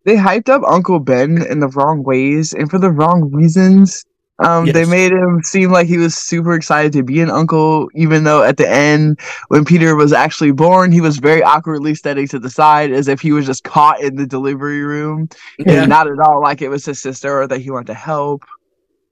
they 0.04 0.16
hyped 0.16 0.48
up 0.48 0.62
Uncle 0.66 0.98
Ben 0.98 1.42
in 1.46 1.60
the 1.60 1.68
wrong 1.68 2.02
ways 2.02 2.52
and 2.52 2.70
for 2.70 2.78
the 2.78 2.90
wrong 2.90 3.30
reasons. 3.32 4.04
Um, 4.44 4.66
They 4.66 4.84
made 4.84 5.12
him 5.12 5.40
seem 5.42 5.70
like 5.70 5.86
he 5.86 5.98
was 5.98 6.14
super 6.14 6.54
excited 6.54 6.92
to 6.94 7.02
be 7.02 7.20
an 7.20 7.30
uncle, 7.30 7.88
even 7.94 8.24
though 8.24 8.42
at 8.42 8.56
the 8.56 8.68
end, 8.68 9.18
when 9.48 9.64
Peter 9.64 9.94
was 9.96 10.12
actually 10.12 10.50
born, 10.52 10.92
he 10.92 11.00
was 11.00 11.18
very 11.18 11.42
awkwardly 11.42 11.94
standing 11.94 12.26
to 12.28 12.38
the 12.38 12.50
side 12.50 12.92
as 12.92 13.08
if 13.08 13.20
he 13.20 13.32
was 13.32 13.46
just 13.46 13.64
caught 13.64 14.00
in 14.00 14.16
the 14.16 14.26
delivery 14.26 14.82
room, 14.82 15.28
Yeah. 15.58 15.82
and 15.82 15.88
not 15.88 16.06
at 16.06 16.18
all 16.18 16.40
like 16.40 16.62
it 16.62 16.68
was 16.68 16.84
his 16.84 17.00
sister 17.00 17.42
or 17.42 17.46
that 17.46 17.60
he 17.60 17.70
wanted 17.70 17.88
to 17.88 17.94
help. 17.94 18.44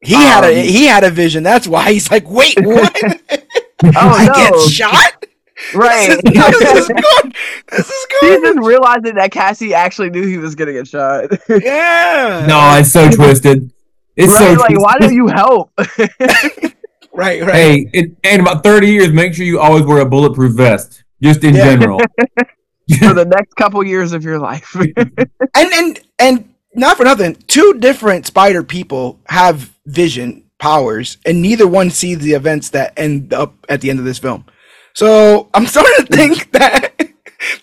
He 0.02 0.14
had 0.14 0.44
a 0.44 0.48
Um, 0.60 0.66
he 0.66 0.86
had 0.86 1.04
a 1.04 1.10
vision. 1.10 1.42
That's 1.42 1.66
why 1.68 1.92
he's 1.92 2.10
like, 2.10 2.28
wait, 2.30 2.54
what? 2.62 2.96
Oh 3.02 3.40
I 3.94 4.26
no! 4.26 4.32
get 4.34 4.70
shot. 4.70 5.26
Right. 5.74 6.18
This 6.24 6.24
is, 6.24 6.32
this 6.64 6.78
is 6.78 6.88
good. 6.88 7.34
This 7.70 7.88
is 7.90 8.06
He 8.22 8.28
good. 8.28 8.42
just 8.42 8.66
realizing 8.66 9.14
that 9.16 9.30
Cassie 9.30 9.74
actually 9.74 10.08
knew 10.08 10.26
he 10.26 10.38
was 10.38 10.54
gonna 10.54 10.72
get 10.72 10.88
shot. 10.88 11.26
Yeah. 11.50 12.46
No, 12.48 12.78
it's 12.78 12.90
so 12.90 13.10
twisted. 13.10 13.70
It's 14.16 14.32
right? 14.32 14.56
so 14.56 14.60
Like, 14.60 14.78
why 14.80 14.94
don't 14.98 15.14
you 15.14 15.28
help? 15.28 15.70
Right. 17.12 17.42
Right. 17.42 17.52
Hey, 17.54 17.86
in, 17.92 18.16
in 18.22 18.40
about 18.40 18.62
30 18.62 18.86
years, 18.86 19.12
make 19.12 19.34
sure 19.34 19.44
you 19.44 19.58
always 19.58 19.82
wear 19.84 19.98
a 19.98 20.06
bulletproof 20.06 20.54
vest, 20.54 21.02
just 21.20 21.42
in 21.42 21.54
Yeah. 21.56 21.64
general. 21.64 21.98
for 23.00 23.14
the 23.14 23.24
next 23.24 23.54
couple 23.56 23.84
years 23.84 24.12
of 24.12 24.24
your 24.24 24.38
life. 24.38 24.74
and 24.76 25.72
and 25.72 26.00
and 26.18 26.54
not 26.74 26.96
for 26.96 27.04
nothing, 27.04 27.34
two 27.46 27.74
different 27.78 28.26
spider 28.26 28.62
people 28.62 29.18
have 29.26 29.72
vision 29.86 30.44
powers, 30.58 31.18
and 31.26 31.42
neither 31.42 31.66
one 31.68 31.90
sees 31.90 32.18
the 32.18 32.32
events 32.32 32.70
that 32.70 32.92
end 32.96 33.32
up 33.34 33.54
at 33.68 33.80
the 33.80 33.90
end 33.90 33.98
of 33.98 34.04
this 34.04 34.18
film. 34.18 34.44
So 34.94 35.48
I'm 35.54 35.66
starting 35.66 35.92
to 35.98 36.16
think 36.16 36.50
that 36.52 36.92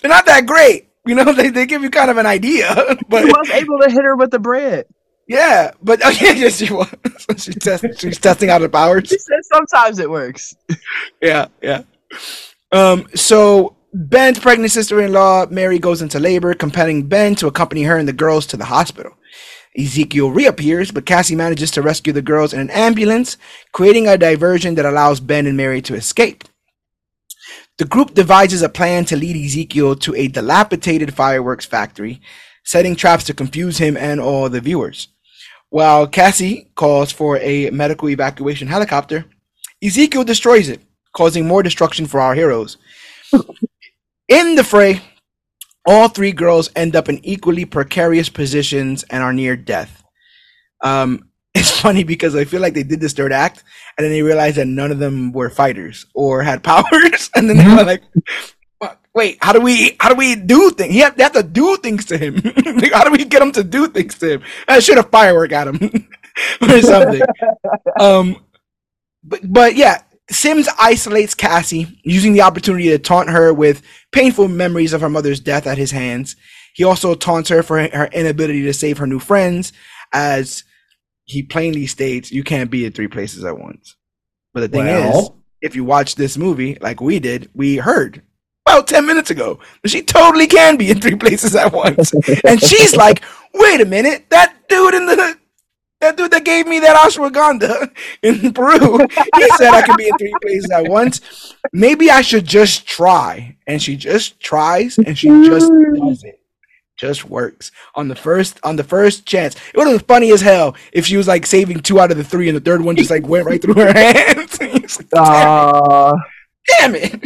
they're 0.01 0.09
not 0.09 0.25
that 0.27 0.45
great. 0.45 0.89
You 1.05 1.15
know, 1.15 1.31
they, 1.33 1.49
they 1.49 1.65
give 1.65 1.83
you 1.83 1.89
kind 1.89 2.11
of 2.11 2.17
an 2.17 2.25
idea, 2.25 2.73
he 2.89 2.95
but 3.07 3.25
was 3.25 3.49
able 3.49 3.79
to 3.79 3.89
hit 3.89 4.03
her 4.03 4.15
with 4.17 4.31
the 4.31 4.39
bread. 4.39 4.85
Yeah, 5.27 5.71
but 5.81 6.01
oh, 6.05 6.09
yeah, 6.09 6.31
yes, 6.31 6.57
she 6.57 6.73
was. 6.73 6.93
She's, 7.37 7.55
test, 7.55 7.85
she's 7.99 8.19
testing 8.19 8.49
out 8.49 8.61
her 8.61 8.69
powers. 8.69 9.09
She 9.09 9.17
said 9.17 9.43
sometimes 9.43 9.99
it 9.99 10.09
works. 10.09 10.55
yeah, 11.21 11.47
yeah. 11.61 11.83
Um, 12.71 13.07
so 13.15 13.75
Ben's 13.93 14.39
pregnant 14.39 14.71
sister-in-law 14.71 15.47
Mary 15.49 15.79
goes 15.79 16.01
into 16.01 16.19
labor, 16.19 16.53
compelling 16.53 17.07
Ben 17.07 17.35
to 17.35 17.47
accompany 17.47 17.83
her 17.83 17.97
and 17.97 18.07
the 18.07 18.13
girls 18.13 18.45
to 18.47 18.57
the 18.57 18.65
hospital. 18.65 19.13
Ezekiel 19.77 20.31
reappears, 20.31 20.91
but 20.91 21.05
Cassie 21.05 21.35
manages 21.35 21.71
to 21.71 21.81
rescue 21.81 22.11
the 22.11 22.21
girls 22.21 22.53
in 22.53 22.59
an 22.59 22.69
ambulance, 22.71 23.37
creating 23.73 24.07
a 24.07 24.17
diversion 24.17 24.75
that 24.75 24.85
allows 24.85 25.19
Ben 25.19 25.45
and 25.45 25.55
Mary 25.55 25.81
to 25.83 25.93
escape. 25.95 26.43
The 27.77 27.85
group 27.85 28.15
devises 28.15 28.63
a 28.63 28.69
plan 28.69 29.05
to 29.05 29.15
lead 29.15 29.35
Ezekiel 29.35 29.95
to 29.97 30.15
a 30.15 30.27
dilapidated 30.27 31.13
fireworks 31.13 31.65
factory, 31.65 32.21
setting 32.65 32.95
traps 32.95 33.23
to 33.25 33.35
confuse 33.35 33.77
him 33.77 33.95
and 33.95 34.19
all 34.19 34.49
the 34.49 34.61
viewers. 34.61 35.09
While 35.69 36.07
Cassie 36.07 36.69
calls 36.75 37.11
for 37.11 37.37
a 37.37 37.69
medical 37.71 38.09
evacuation 38.09 38.67
helicopter, 38.67 39.25
Ezekiel 39.83 40.23
destroys 40.23 40.69
it, 40.69 40.81
causing 41.13 41.47
more 41.47 41.61
destruction 41.61 42.05
for 42.05 42.19
our 42.19 42.33
heroes. 42.33 42.77
In 44.27 44.55
the 44.55 44.63
fray, 44.63 45.01
all 45.85 46.07
three 46.09 46.31
girls 46.31 46.69
end 46.75 46.95
up 46.95 47.09
in 47.09 47.23
equally 47.23 47.65
precarious 47.65 48.29
positions 48.29 49.03
and 49.03 49.23
are 49.23 49.33
near 49.33 49.55
death. 49.55 50.03
Um, 50.83 51.29
it's 51.53 51.79
funny 51.79 52.03
because 52.03 52.35
I 52.35 52.45
feel 52.45 52.61
like 52.61 52.73
they 52.73 52.83
did 52.83 52.99
this 52.99 53.13
third 53.13 53.33
act 53.33 53.63
and 53.97 54.05
then 54.05 54.11
they 54.11 54.21
realized 54.21 54.57
that 54.57 54.67
none 54.67 54.91
of 54.91 54.99
them 54.99 55.31
were 55.31 55.49
fighters 55.49 56.05
or 56.13 56.43
had 56.43 56.63
powers, 56.63 57.29
and 57.35 57.49
then 57.49 57.57
they 57.57 57.67
were 57.67 57.83
like, 57.83 58.03
"What? 58.13 58.56
"Wait, 59.17 59.39
how 59.41 59.51
do 59.51 59.59
we 59.59 59.97
how 59.99 60.09
do 60.09 60.15
we 60.15 60.35
do 60.35 60.69
things? 60.69 60.93
He 60.93 60.99
have, 60.99 61.17
they 61.17 61.23
have 61.23 61.31
to 61.33 61.41
do 61.41 61.75
things 61.77 62.05
to 62.05 62.17
him. 62.19 62.35
Like, 62.77 62.93
how 62.93 63.03
do 63.03 63.11
we 63.11 63.25
get 63.25 63.41
him 63.41 63.51
to 63.53 63.63
do 63.63 63.87
things 63.87 64.15
to 64.19 64.33
him? 64.33 64.43
I 64.67 64.77
should 64.77 64.97
have 64.97 65.09
firework 65.09 65.51
at 65.51 65.67
him 65.67 66.07
or 66.61 66.81
something." 66.83 67.21
um, 67.99 68.45
but 69.23 69.39
but 69.43 69.75
yeah, 69.75 70.03
Sims 70.29 70.69
isolates 70.79 71.33
Cassie, 71.33 71.99
using 72.03 72.33
the 72.33 72.43
opportunity 72.43 72.89
to 72.89 72.99
taunt 72.99 73.31
her 73.31 73.51
with 73.51 73.81
painful 74.11 74.49
memories 74.49 74.93
of 74.93 75.01
her 75.01 75.09
mother's 75.09 75.39
death 75.39 75.65
at 75.65 75.79
his 75.79 75.89
hands. 75.89 76.35
He 76.75 76.83
also 76.83 77.15
taunts 77.15 77.49
her 77.49 77.63
for 77.63 77.79
her 77.79 78.09
inability 78.13 78.61
to 78.65 78.73
save 78.73 78.99
her 78.99 79.07
new 79.07 79.19
friends, 79.19 79.73
as 80.13 80.63
he 81.25 81.41
plainly 81.41 81.87
states, 81.87 82.31
"You 82.31 82.43
can't 82.43 82.69
be 82.69 82.85
in 82.85 82.91
three 82.91 83.07
places 83.07 83.43
at 83.43 83.57
once." 83.57 83.95
But 84.53 84.59
the 84.59 84.67
thing 84.67 84.85
is, 84.85 85.31
if 85.59 85.75
you 85.75 85.83
watch 85.83 86.13
this 86.13 86.37
movie 86.37 86.77
like 86.79 87.01
we 87.01 87.17
did, 87.17 87.49
we 87.55 87.77
heard 87.77 88.21
about 88.67 88.87
ten 88.87 89.05
minutes 89.05 89.29
ago 89.31 89.59
she 89.85 90.01
totally 90.01 90.47
can 90.47 90.77
be 90.77 90.91
in 90.91 90.99
three 90.99 91.15
places 91.15 91.55
at 91.55 91.71
once, 91.71 92.13
and 92.43 92.61
she's 92.61 92.95
like, 92.95 93.23
"Wait 93.53 93.81
a 93.81 93.85
minute, 93.85 94.25
that 94.29 94.55
dude 94.69 94.93
in 94.93 95.05
the." 95.05 95.37
That 95.99 96.15
dude 96.15 96.29
that 96.29 96.45
gave 96.45 96.67
me 96.67 96.77
that 96.81 96.95
ashwagandha 96.95 97.89
in 98.21 98.53
Peru, 98.53 98.99
he 99.35 99.49
said 99.57 99.73
I 99.73 99.81
could 99.81 99.97
be 99.97 100.07
in 100.07 100.15
three 100.19 100.33
places 100.43 100.69
at 100.69 100.87
once. 100.87 101.55
Maybe 101.73 102.11
I 102.11 102.21
should 102.21 102.45
just 102.45 102.85
try. 102.85 103.57
And 103.65 103.81
she 103.81 103.95
just 103.95 104.39
tries 104.39 104.99
and 104.99 105.17
she 105.17 105.27
just 105.43 105.71
does 105.95 106.23
it. 106.23 106.39
Just 106.97 107.27
works 107.27 107.71
on 107.95 108.09
the 108.09 108.15
first 108.15 108.59
on 108.63 108.75
the 108.75 108.83
first 108.83 109.25
chance. 109.25 109.55
It 109.55 109.75
would 109.77 109.87
have 109.87 109.97
been 109.97 110.07
funny 110.07 110.31
as 110.31 110.41
hell 110.41 110.75
if 110.91 111.07
she 111.07 111.17
was 111.17 111.27
like 111.27 111.47
saving 111.47 111.79
two 111.79 111.99
out 111.99 112.11
of 112.11 112.17
the 112.17 112.23
three, 112.23 112.47
and 112.47 112.55
the 112.55 112.61
third 112.61 112.81
one 112.81 112.95
just 112.95 113.09
like 113.09 113.25
went 113.27 113.47
right 113.47 113.59
through 113.59 113.73
her 113.73 113.91
hands. 114.03 114.59
Like, 114.61 115.07
Uh, 115.15 116.13
Damn 116.77 116.93
it! 116.93 117.23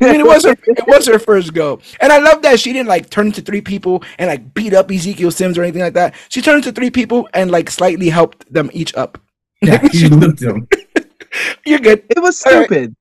I 0.00 0.12
mean, 0.12 0.20
it 0.20 0.26
was 0.26 0.44
her 0.44 0.52
it 0.66 0.86
was 0.86 1.06
her 1.06 1.18
first 1.18 1.54
go, 1.54 1.80
and 2.00 2.12
I 2.12 2.18
love 2.18 2.42
that 2.42 2.60
she 2.60 2.72
didn't 2.72 2.88
like 2.88 3.10
turn 3.10 3.26
into 3.26 3.40
three 3.42 3.60
people 3.60 4.02
and 4.18 4.28
like 4.28 4.54
beat 4.54 4.72
up 4.74 4.90
Ezekiel 4.90 5.30
Sims 5.30 5.58
or 5.58 5.62
anything 5.62 5.82
like 5.82 5.94
that. 5.94 6.14
She 6.28 6.40
turned 6.42 6.58
into 6.58 6.72
three 6.72 6.90
people 6.90 7.28
and 7.34 7.50
like 7.50 7.70
slightly 7.70 8.08
helped 8.08 8.50
them 8.52 8.70
each 8.72 8.94
up. 8.94 9.18
Yeah, 9.60 9.86
she 9.92 10.08
lived 10.08 10.40
him. 10.42 10.68
You're 11.66 11.78
good. 11.80 12.04
it 12.10 12.20
was 12.20 12.44
All 12.44 12.52
right. 12.52 12.66
stupid. 12.66 12.96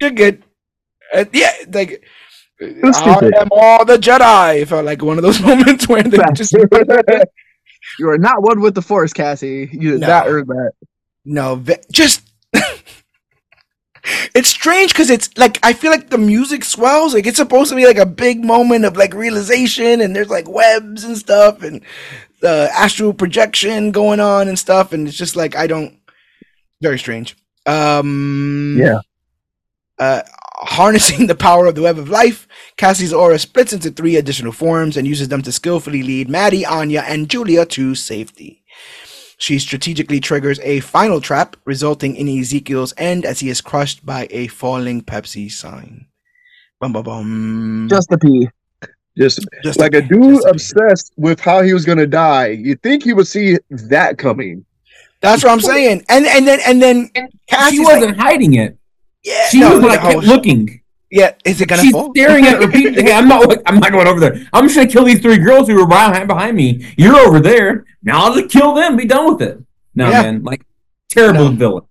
You're 0.00 0.10
good. 0.10 0.42
Uh, 1.14 1.24
yeah, 1.32 1.52
like 1.72 2.02
I 2.60 3.30
am 3.40 3.48
all 3.50 3.84
the 3.84 3.96
Jedi. 3.96 4.62
It 4.62 4.68
felt 4.68 4.84
like 4.84 5.02
one 5.02 5.18
of 5.18 5.22
those 5.22 5.40
moments 5.48 5.88
where 5.88 6.02
they 6.02 6.18
just 6.34 6.52
you 7.98 8.08
are 8.08 8.18
not 8.18 8.42
one 8.42 8.60
with 8.60 8.74
the 8.74 8.82
force, 8.82 9.12
Cassie. 9.12 9.68
You 9.72 9.92
did 9.92 10.00
No. 10.00 10.06
not 10.08 10.26
earn 10.28 10.46
that. 10.48 10.72
no, 11.24 11.62
just. 11.92 12.22
It's 14.34 14.48
strange 14.48 14.92
because 14.92 15.10
it's 15.10 15.30
like 15.36 15.58
I 15.62 15.72
feel 15.72 15.90
like 15.90 16.10
the 16.10 16.18
music 16.18 16.64
swells. 16.64 17.14
Like 17.14 17.26
it's 17.26 17.36
supposed 17.38 17.70
to 17.70 17.76
be 17.76 17.86
like 17.86 17.98
a 17.98 18.06
big 18.06 18.44
moment 18.44 18.84
of 18.84 18.96
like 18.96 19.14
realization, 19.14 20.00
and 20.00 20.14
there's 20.14 20.28
like 20.30 20.48
webs 20.48 21.04
and 21.04 21.16
stuff, 21.16 21.62
and 21.62 21.82
the 22.40 22.70
astral 22.74 23.12
projection 23.12 23.90
going 23.90 24.20
on 24.20 24.48
and 24.48 24.58
stuff, 24.58 24.92
and 24.92 25.08
it's 25.08 25.16
just 25.16 25.36
like 25.36 25.56
I 25.56 25.66
don't. 25.66 25.98
Very 26.80 26.98
strange. 26.98 27.36
Um, 27.66 28.76
Yeah. 28.78 29.00
uh, 29.98 30.22
harnessing 30.58 31.26
the 31.26 31.34
power 31.34 31.66
of 31.66 31.74
the 31.74 31.82
web 31.82 31.98
of 31.98 32.08
life, 32.08 32.46
Cassie's 32.76 33.12
aura 33.12 33.38
splits 33.38 33.72
into 33.72 33.90
three 33.90 34.16
additional 34.16 34.52
forms 34.52 34.96
and 34.96 35.06
uses 35.06 35.28
them 35.28 35.42
to 35.42 35.52
skillfully 35.52 36.02
lead 36.02 36.28
Mattie, 36.28 36.64
Anya, 36.64 37.02
and 37.06 37.28
Julia 37.28 37.66
to 37.66 37.94
safety. 37.94 38.62
She 39.38 39.58
strategically 39.58 40.18
triggers 40.20 40.58
a 40.60 40.80
final 40.80 41.20
trap, 41.20 41.56
resulting 41.66 42.16
in 42.16 42.26
Ezekiel's 42.28 42.94
end 42.96 43.24
as 43.26 43.40
he 43.40 43.50
is 43.50 43.60
crushed 43.60 44.04
by 44.06 44.26
a 44.30 44.46
falling 44.48 45.02
Pepsi 45.02 45.50
sign. 45.50 46.06
Bum, 46.80 46.92
bum, 46.92 47.04
bum. 47.04 47.86
Just 47.90 48.08
the 48.08 48.18
P. 48.18 48.48
Just 49.18 49.46
Just 49.62 49.78
like 49.78 49.94
a 49.94 50.00
just 50.00 50.10
dude 50.12 50.44
a- 50.44 50.50
obsessed 50.50 51.12
with 51.16 51.40
how 51.40 51.62
he 51.62 51.72
was 51.72 51.84
gonna 51.84 52.06
die. 52.06 52.48
You 52.48 52.76
think 52.76 53.02
he 53.02 53.12
would 53.14 53.26
see 53.26 53.56
that 53.70 54.18
coming? 54.18 54.64
That's 55.22 55.42
what 55.42 55.52
I'm 55.52 55.60
saying. 55.60 56.04
And 56.08 56.26
and 56.26 56.46
then 56.46 56.60
and 56.66 56.82
then 56.82 57.10
She 57.14 57.22
Cassie's 57.48 57.80
wasn't 57.80 58.06
like, 58.08 58.16
hiding 58.18 58.54
it. 58.54 58.76
yeah, 59.24 59.48
She 59.48 59.60
no, 59.60 59.74
was 59.76 59.82
like 59.84 60.02
no, 60.02 60.10
kept 60.12 60.24
looking. 60.26 60.82
Yeah. 61.10 61.32
Is 61.44 61.60
it 61.60 61.68
gonna 61.68 61.82
She's 61.82 61.92
fall? 61.92 62.12
staring 62.14 62.46
at 62.46 62.58
repeatedly. 62.66 63.02
Hey, 63.02 63.12
I'm 63.12 63.28
not. 63.28 63.56
I'm 63.66 63.78
not 63.78 63.92
going 63.92 64.06
over 64.06 64.20
there. 64.20 64.46
I'm 64.52 64.64
just 64.64 64.76
gonna 64.76 64.88
kill 64.88 65.04
these 65.04 65.20
three 65.20 65.38
girls 65.38 65.68
who 65.68 65.74
were 65.76 65.86
behind 65.86 66.26
behind 66.28 66.56
me. 66.56 66.84
You're 66.96 67.16
over 67.16 67.40
there. 67.40 67.84
Now 68.02 68.24
I'll 68.24 68.34
just 68.34 68.50
kill 68.50 68.74
them. 68.74 68.96
Be 68.96 69.04
done 69.06 69.32
with 69.32 69.42
it. 69.42 69.58
No, 69.94 70.10
Yeah. 70.10 70.22
man. 70.22 70.42
Like 70.42 70.62
terrible 71.08 71.50
No. 71.50 71.56
villain. 71.56 71.84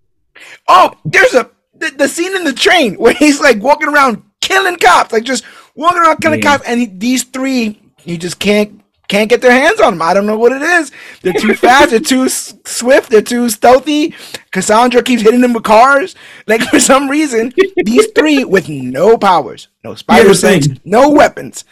Oh, 0.68 0.94
there's 1.06 1.34
a 1.34 1.50
the, 1.78 1.92
the 1.92 2.08
scene 2.08 2.36
in 2.36 2.44
the 2.44 2.54
train 2.54 2.96
where 3.04 3.14
he's 3.14 3.40
like 3.40 3.62
walking 3.62 3.88
around 3.88 4.22
killing 4.42 4.78
cops, 4.78 5.12
like 5.14 5.24
just 5.24 5.44
walking 5.76 6.00
around 6.02 6.18
killing 6.18 6.40
Yeah. 6.42 6.58
cops, 6.58 6.68
and 6.68 6.80
he, 6.80 6.86
these 6.86 7.24
three, 7.24 7.82
he 7.98 8.18
just 8.18 8.40
can't 8.40 8.82
can't 9.08 9.30
get 9.30 9.42
their 9.42 9.52
hands 9.52 9.80
on 9.82 9.94
them. 9.94 10.02
I 10.02 10.14
don't 10.14 10.26
know 10.26 10.38
what 10.38 10.52
it 10.52 10.62
is. 10.62 10.92
They're 11.22 11.34
too 11.34 11.54
fast. 11.54 11.92
They're 11.92 12.00
too 12.00 12.30
swift. 12.30 13.10
They're 13.10 13.22
too 13.22 13.50
stealthy. 13.50 14.14
Cassandra 14.52 15.04
keeps 15.04 15.22
hitting 15.24 15.42
them 15.42 15.54
with 15.54 15.64
cars. 15.64 16.16
Like 16.48 16.62
for 16.64 16.80
some 16.80 17.10
reason, 17.10 17.54
these 17.82 18.08
three 18.16 18.44
with 18.44 18.70
no 18.70 19.18
powers, 19.18 19.68
no 19.84 19.96
spider 19.96 20.34
sense, 20.34 20.68
no 20.84 21.10
weapons. 21.10 21.66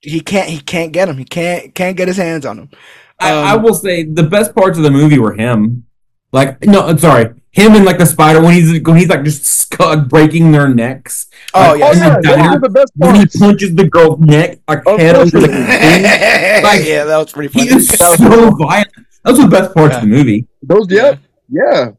He 0.00 0.20
can't. 0.20 0.48
He 0.48 0.60
can't 0.60 0.92
get 0.92 1.06
them. 1.06 1.18
He 1.18 1.24
can't. 1.24 1.74
Can't 1.74 1.96
get 1.96 2.08
his 2.08 2.16
hands 2.16 2.46
on 2.46 2.56
them. 2.56 2.70
I, 3.20 3.32
I 3.32 3.56
Um, 3.56 3.62
will 3.62 3.74
say 3.74 4.04
the 4.04 4.22
best 4.22 4.54
parts 4.54 4.78
of 4.78 4.84
the 4.84 4.90
movie 4.90 5.18
were 5.18 5.34
him. 5.34 5.84
Like 6.32 6.64
no, 6.64 6.86
I'm 6.86 6.98
sorry, 6.98 7.39
him 7.52 7.72
and 7.74 7.84
like 7.84 7.98
the 7.98 8.06
spider 8.06 8.40
when 8.40 8.54
he's 8.54 8.80
when 8.82 8.96
he's 8.96 9.08
like 9.08 9.24
just 9.24 9.44
sc- 9.44 10.08
breaking 10.08 10.52
their 10.52 10.68
necks. 10.68 11.26
Oh 11.54 11.72
Like, 11.72 11.78
yeah. 11.80 11.86
Oh 11.86 11.92
in 11.92 11.98
the 11.98 12.04
yeah, 12.28 12.36
diner, 12.36 12.60
the 12.60 12.68
best 12.68 12.92
When 12.96 13.14
he 13.16 13.26
punches 13.38 13.74
the 13.74 13.88
girl's 13.88 14.20
neck, 14.20 14.58
like 14.68 14.86
Of 14.86 15.00
head 15.00 15.16
over 15.16 15.30
the 15.30 15.38
is. 15.50 16.62
Like, 16.62 16.84
yeah, 16.86 17.04
that 17.04 17.16
was 17.16 17.32
pretty 17.32 17.52
He 17.58 17.68
funny. 17.68 17.80
is 17.80 17.88
so 17.88 18.16
violent. 18.56 18.88
Those 19.24 19.38
were 19.38 19.44
the 19.44 19.50
best 19.50 19.74
parts 19.74 19.96
of 19.96 20.02
the 20.02 20.06
movie. 20.08 20.46
Those, 20.62 20.86
yeah, 20.90 21.16
yeah. 21.50 21.90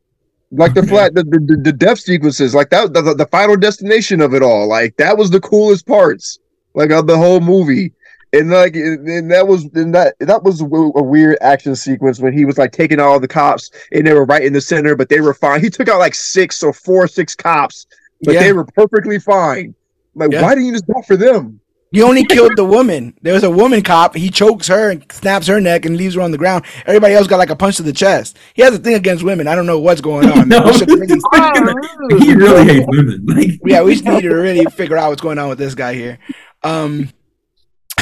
Like 0.53 0.73
the 0.73 0.83
flat, 0.83 1.13
the, 1.13 1.23
the 1.23 1.59
the 1.63 1.71
death 1.71 1.99
sequences, 1.99 2.53
like 2.53 2.69
that, 2.71 2.93
the, 2.93 3.01
the, 3.01 3.13
the 3.13 3.25
final 3.27 3.55
destination 3.55 4.19
of 4.21 4.33
it 4.33 4.41
all, 4.43 4.67
like 4.67 4.97
that 4.97 5.17
was 5.17 5.29
the 5.29 5.39
coolest 5.39 5.85
parts, 5.87 6.39
like 6.73 6.91
of 6.91 7.07
the 7.07 7.15
whole 7.17 7.39
movie. 7.39 7.93
And 8.33 8.49
like, 8.49 8.75
and 8.75 9.05
and 9.07 9.29
that 9.31 9.45
was, 9.47 9.65
and 9.75 9.93
that 9.93 10.15
that 10.19 10.43
was 10.43 10.61
a 10.61 10.63
w- 10.63 10.93
a 10.95 11.03
weird 11.03 11.37
action 11.41 11.75
sequence 11.75 12.19
when 12.19 12.31
he 12.31 12.45
was 12.45 12.57
like 12.57 12.71
taking 12.71 12.99
all 12.99 13.19
the 13.19 13.27
cops, 13.27 13.69
and 13.91 14.07
they 14.07 14.13
were 14.13 14.23
right 14.25 14.43
in 14.43 14.53
the 14.53 14.61
center, 14.61 14.95
but 14.95 15.09
they 15.09 15.19
were 15.19 15.33
fine. 15.33 15.59
He 15.61 15.69
took 15.69 15.89
out 15.89 15.99
like 15.99 16.15
six 16.15 16.63
or 16.63 16.71
four, 16.71 17.07
six 17.07 17.35
cops, 17.35 17.87
but 18.23 18.33
Yeah. 18.35 18.43
they 18.43 18.53
were 18.53 18.63
perfectly 18.63 19.19
fine. 19.19 19.75
Like, 20.15 20.31
Yeah. 20.31 20.43
why 20.43 20.49
didn't 20.55 20.67
you 20.67 20.71
just 20.73 20.87
go 20.87 21.01
for 21.05 21.17
them? 21.17 21.59
He 21.93 22.01
only 22.01 22.23
killed 22.23 22.55
the 22.55 22.63
woman. 22.63 23.13
There 23.21 23.33
was 23.33 23.43
a 23.43 23.51
woman 23.51 23.81
cop. 23.81 24.15
He 24.15 24.29
chokes 24.29 24.67
her 24.69 24.91
and 24.91 25.03
snaps 25.11 25.47
her 25.47 25.59
neck 25.59 25.83
and 25.85 25.97
leaves 25.97 26.15
her 26.15 26.21
on 26.21 26.31
the 26.31 26.37
ground. 26.37 26.63
Everybody 26.85 27.15
else 27.15 27.27
got 27.27 27.37
like 27.37 27.49
a 27.49 27.55
punch 27.57 27.75
to 27.77 27.83
the 27.83 27.91
chest. 27.91 28.37
He 28.53 28.61
has 28.61 28.73
a 28.73 28.77
thing 28.77 28.93
against 28.93 29.25
women. 29.25 29.45
I 29.49 29.55
don't 29.55 29.65
know 29.65 29.77
what's 29.77 29.99
going 29.99 30.29
on. 30.29 30.47
No, 30.47 30.63
really- 30.87 32.25
he 32.25 32.33
really 32.33 32.63
hates 32.65 32.85
women. 32.87 33.25
Like, 33.25 33.59
yeah, 33.65 33.81
we 33.81 33.93
just 33.95 34.05
need 34.05 34.21
to 34.21 34.29
really 34.33 34.63
figure 34.67 34.95
out 34.97 35.09
what's 35.09 35.21
going 35.21 35.37
on 35.37 35.49
with 35.49 35.57
this 35.57 35.75
guy 35.75 35.93
here. 35.93 36.17
Um, 36.63 37.09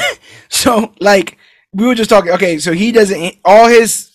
so 0.50 0.94
like 1.00 1.38
we 1.74 1.86
were 1.86 1.96
just 1.96 2.10
talking. 2.10 2.32
Okay, 2.32 2.60
so 2.60 2.74
he 2.74 2.92
doesn't 2.92 3.38
all 3.46 3.68
his 3.68 4.10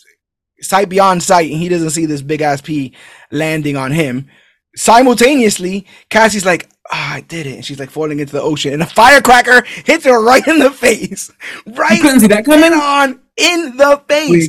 sight 0.61 0.89
beyond 0.89 1.23
sight, 1.23 1.51
and 1.51 1.61
he 1.61 1.69
doesn't 1.69 1.91
see 1.91 2.07
this 2.07 2.23
big 2.23 2.41
ass 2.41 2.61
P 2.61 2.95
landing 3.31 3.77
on 3.77 3.93
him. 3.93 4.29
Simultaneously, 4.77 5.87
Cassie's 6.09 6.45
like, 6.47 6.69
"Ah, 6.91 7.15
I 7.15 7.21
did 7.21 7.47
it," 7.47 7.55
and 7.55 7.65
she's 7.65 7.79
like 7.79 7.91
falling 7.91 8.19
into 8.19 8.33
the 8.33 8.43
ocean, 8.43 8.73
and 8.73 8.83
a 8.83 8.87
firecracker 8.87 9.63
hits 9.85 10.05
her 10.05 10.23
right 10.25 10.47
in 10.47 10.59
the 10.59 10.71
face, 10.71 11.31
right 11.67 11.97
you 11.97 12.03
couldn't 12.03 12.21
see 12.21 12.27
that 12.29 12.45
coming. 12.45 12.73
on 12.73 13.21
in 13.37 13.77
the 13.77 14.03
face. 14.09 14.49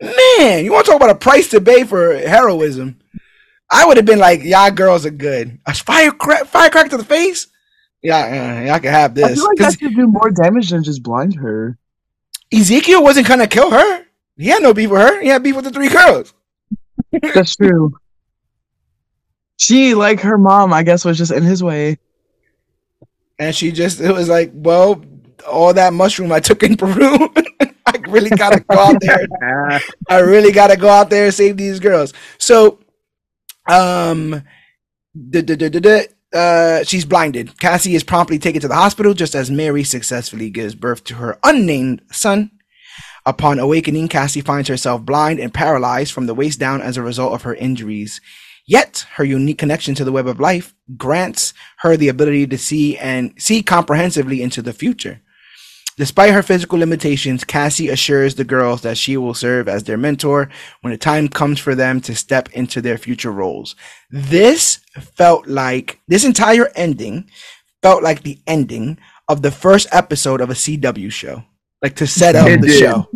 Man, 0.00 0.64
you 0.64 0.72
want 0.72 0.86
to 0.86 0.92
talk 0.92 1.00
about 1.00 1.10
a 1.10 1.14
price 1.14 1.48
to 1.50 1.60
pay 1.60 1.84
for 1.84 2.14
heroism? 2.16 2.98
I 3.70 3.86
would 3.86 3.98
have 3.98 4.06
been 4.06 4.18
like, 4.18 4.42
"Y'all 4.42 4.70
girls 4.70 5.06
are 5.06 5.10
good." 5.10 5.58
A 5.66 5.74
firecrack, 5.74 6.46
firecracker 6.46 6.90
to 6.90 6.96
the 6.98 7.04
face. 7.04 7.46
Yeah, 8.02 8.64
yeah, 8.64 8.74
I 8.74 8.78
could 8.78 8.90
have 8.90 9.14
this. 9.14 9.26
I 9.26 9.34
feel 9.34 9.44
like 9.44 9.58
that 9.58 9.78
could 9.78 9.94
do 9.94 10.06
more 10.06 10.30
damage 10.30 10.70
than 10.70 10.82
just 10.82 11.02
blind 11.02 11.34
her. 11.34 11.76
Ezekiel 12.52 13.02
wasn't 13.02 13.28
gonna 13.28 13.46
kill 13.46 13.70
her. 13.70 14.04
He 14.36 14.48
had 14.48 14.62
no 14.62 14.72
beef 14.72 14.90
with 14.90 15.02
her. 15.02 15.20
He 15.20 15.28
had 15.28 15.42
beef 15.42 15.54
with 15.54 15.66
the 15.66 15.70
three 15.70 15.88
girls. 15.88 16.32
That's 17.34 17.56
true. 17.56 17.94
She, 19.58 19.94
like 19.94 20.20
her 20.20 20.38
mom, 20.38 20.72
I 20.72 20.82
guess, 20.82 21.04
was 21.04 21.18
just 21.18 21.32
in 21.32 21.42
his 21.42 21.62
way. 21.62 21.98
And 23.38 23.54
she 23.54 23.70
just 23.72 24.00
it 24.00 24.12
was 24.12 24.28
like, 24.28 24.50
well, 24.54 25.02
all 25.46 25.74
that 25.74 25.92
mushroom 25.92 26.32
I 26.32 26.40
took 26.40 26.62
in 26.62 26.76
Peru. 26.76 27.30
I 27.86 27.96
really 28.08 28.30
gotta 28.30 28.60
go 28.60 28.78
out 28.78 28.96
there. 29.00 29.26
I 30.08 30.18
really 30.20 30.52
gotta 30.52 30.76
go 30.76 30.88
out 30.88 31.10
there 31.10 31.26
and 31.26 31.34
save 31.34 31.56
these 31.56 31.80
girls. 31.80 32.12
So 32.38 32.78
um 33.68 34.42
duh, 35.30 35.42
duh, 35.42 35.68
duh, 35.68 36.02
uh, 36.32 36.84
she's 36.84 37.04
blinded. 37.04 37.58
Cassie 37.58 37.94
is 37.94 38.04
promptly 38.04 38.38
taken 38.38 38.60
to 38.60 38.68
the 38.68 38.74
hospital 38.74 39.14
just 39.14 39.34
as 39.34 39.50
Mary 39.50 39.84
successfully 39.84 40.50
gives 40.50 40.74
birth 40.74 41.04
to 41.04 41.14
her 41.16 41.38
unnamed 41.42 42.02
son. 42.12 42.50
Upon 43.26 43.58
awakening, 43.58 44.08
Cassie 44.08 44.40
finds 44.40 44.68
herself 44.68 45.02
blind 45.02 45.40
and 45.40 45.52
paralyzed 45.52 46.12
from 46.12 46.26
the 46.26 46.34
waist 46.34 46.58
down 46.58 46.80
as 46.80 46.96
a 46.96 47.02
result 47.02 47.34
of 47.34 47.42
her 47.42 47.54
injuries. 47.54 48.20
Yet, 48.66 49.06
her 49.14 49.24
unique 49.24 49.58
connection 49.58 49.94
to 49.96 50.04
the 50.04 50.12
web 50.12 50.26
of 50.26 50.40
life 50.40 50.74
grants 50.96 51.52
her 51.78 51.96
the 51.96 52.08
ability 52.08 52.46
to 52.46 52.58
see 52.58 52.96
and 52.96 53.34
see 53.36 53.62
comprehensively 53.62 54.42
into 54.42 54.62
the 54.62 54.72
future. 54.72 55.20
Despite 56.00 56.32
her 56.32 56.42
physical 56.42 56.78
limitations, 56.78 57.44
Cassie 57.44 57.90
assures 57.90 58.34
the 58.34 58.42
girls 58.42 58.80
that 58.80 58.96
she 58.96 59.18
will 59.18 59.34
serve 59.34 59.68
as 59.68 59.84
their 59.84 59.98
mentor 59.98 60.48
when 60.80 60.92
the 60.92 60.96
time 60.96 61.28
comes 61.28 61.60
for 61.60 61.74
them 61.74 62.00
to 62.00 62.14
step 62.14 62.48
into 62.54 62.80
their 62.80 62.96
future 62.96 63.30
roles. 63.30 63.76
This 64.10 64.80
felt 64.98 65.46
like 65.46 66.00
this 66.08 66.24
entire 66.24 66.70
ending 66.74 67.28
felt 67.82 68.02
like 68.02 68.22
the 68.22 68.38
ending 68.46 68.96
of 69.28 69.42
the 69.42 69.50
first 69.50 69.88
episode 69.92 70.40
of 70.40 70.48
a 70.48 70.54
CW 70.54 71.12
show, 71.12 71.44
like 71.82 71.96
to 71.96 72.06
set 72.06 72.34
up 72.34 72.48
It 72.48 72.62
the 72.62 72.68
did. 72.68 72.78
show. 72.78 73.06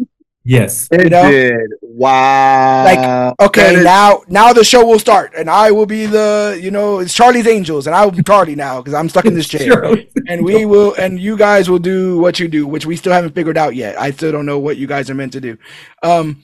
Yes. 0.45 0.89
It 0.91 1.05
You 1.05 1.09
know? 1.11 1.31
did. 1.31 1.71
Wow. 1.81 2.85
Like, 2.85 3.35
Okay, 3.41 3.63
That 3.63 3.75
is- 3.77 3.85
now 3.85 4.23
now 4.29 4.53
the 4.53 4.63
show 4.65 4.85
will 4.85 4.99
start, 4.99 5.33
and 5.37 5.49
I 5.49 5.71
will 5.71 5.87
be 5.87 6.05
the 6.07 6.59
you 6.61 6.71
know 6.71 6.99
it's 6.99 7.15
Charlie's 7.15 7.47
Angels, 7.47 7.87
and 7.87 7.97
I 7.97 8.05
will 8.05 8.13
be 8.13 8.23
Charlie 8.23 8.55
now 8.55 8.81
because 8.81 8.93
I'm 8.95 9.09
stuck 9.09 9.25
in 9.25 9.35
this 9.35 9.49
chair. 9.55 9.97
And 10.29 10.45
we 10.45 10.67
will 10.67 10.95
and 10.95 11.19
you 11.19 11.37
guys 11.37 11.71
will 11.71 11.79
do 11.79 12.19
what 12.19 12.39
you 12.39 12.49
do 12.49 12.67
which 12.67 12.85
we 12.85 12.97
still 12.97 13.13
haven't 13.13 13.35
figured 13.35 13.57
out 13.59 13.75
yet 13.75 13.99
i 14.01 14.11
still 14.11 14.33
don't 14.33 14.47
know 14.47 14.59
what 14.59 14.77
you 14.77 14.87
guys 14.87 15.11
are 15.11 15.15
meant 15.15 15.33
to 15.33 15.41
do 15.41 15.57
um 16.03 16.43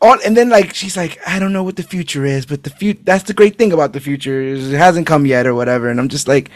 all, 0.00 0.16
and 0.24 0.36
then 0.36 0.48
like 0.48 0.74
she's 0.74 0.96
like 0.96 1.18
i 1.26 1.38
don't 1.40 1.52
know 1.52 1.64
what 1.64 1.76
the 1.76 1.82
future 1.82 2.24
is 2.24 2.46
but 2.46 2.62
the 2.62 2.70
future 2.70 3.00
that's 3.04 3.24
the 3.24 3.34
great 3.34 3.56
thing 3.58 3.72
about 3.72 3.92
the 3.92 4.00
future 4.00 4.40
is 4.40 4.72
it 4.72 4.76
hasn't 4.78 5.06
come 5.06 5.26
yet 5.26 5.46
or 5.46 5.54
whatever 5.54 5.88
and 5.88 5.98
i'm 5.98 6.08
just 6.08 6.28
like 6.28 6.50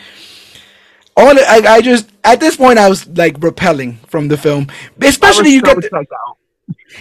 all 1.16 1.38
I, 1.38 1.62
I 1.66 1.80
just 1.80 2.08
at 2.24 2.40
this 2.40 2.56
point 2.56 2.78
i 2.78 2.88
was 2.88 3.06
like 3.08 3.36
repelling 3.42 3.96
from 4.08 4.28
the 4.28 4.36
film. 4.36 4.68
Especially 5.00 5.50
you 5.50 5.62
get 5.62 5.76
the, 5.76 6.06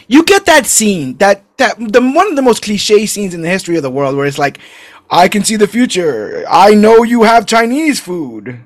you 0.08 0.24
get 0.24 0.46
that 0.46 0.66
scene 0.66 1.18
that 1.18 1.44
that 1.58 1.78
the 1.80 2.02
one 2.02 2.28
of 2.28 2.36
the 2.36 2.42
most 2.42 2.64
cliche 2.64 3.06
scenes 3.06 3.34
in 3.34 3.42
the 3.42 3.50
history 3.50 3.78
of 3.78 3.84
the 3.84 3.92
world 3.92 4.16
where 4.16 4.26
it's 4.26 4.40
like 4.40 4.60
i 5.10 5.28
can 5.28 5.44
see 5.44 5.56
the 5.56 5.68
future. 5.68 6.44
I 6.50 6.74
know 6.74 7.04
you 7.04 7.24
have 7.24 7.46
chinese 7.46 8.00
food. 8.00 8.60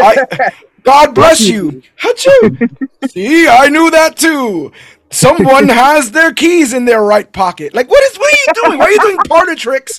I, 0.00 0.50
god 0.82 1.14
bless 1.14 1.40
you. 1.40 1.82
Achoo. 2.02 3.10
see 3.10 3.48
i 3.48 3.68
knew 3.68 3.90
that 3.90 4.16
too. 4.16 4.72
Someone 5.12 5.68
has 5.68 6.12
their 6.12 6.32
keys 6.32 6.72
in 6.72 6.84
their 6.84 7.02
right 7.02 7.30
pocket. 7.32 7.74
Like 7.74 7.90
what 7.90 8.02
is 8.04 8.16
what 8.16 8.32
are 8.32 8.38
you 8.46 8.64
doing? 8.64 8.78
Why 8.78 8.84
are 8.84 8.90
you 8.92 9.00
doing 9.00 9.18
parlor 9.28 9.56
tricks 9.56 9.98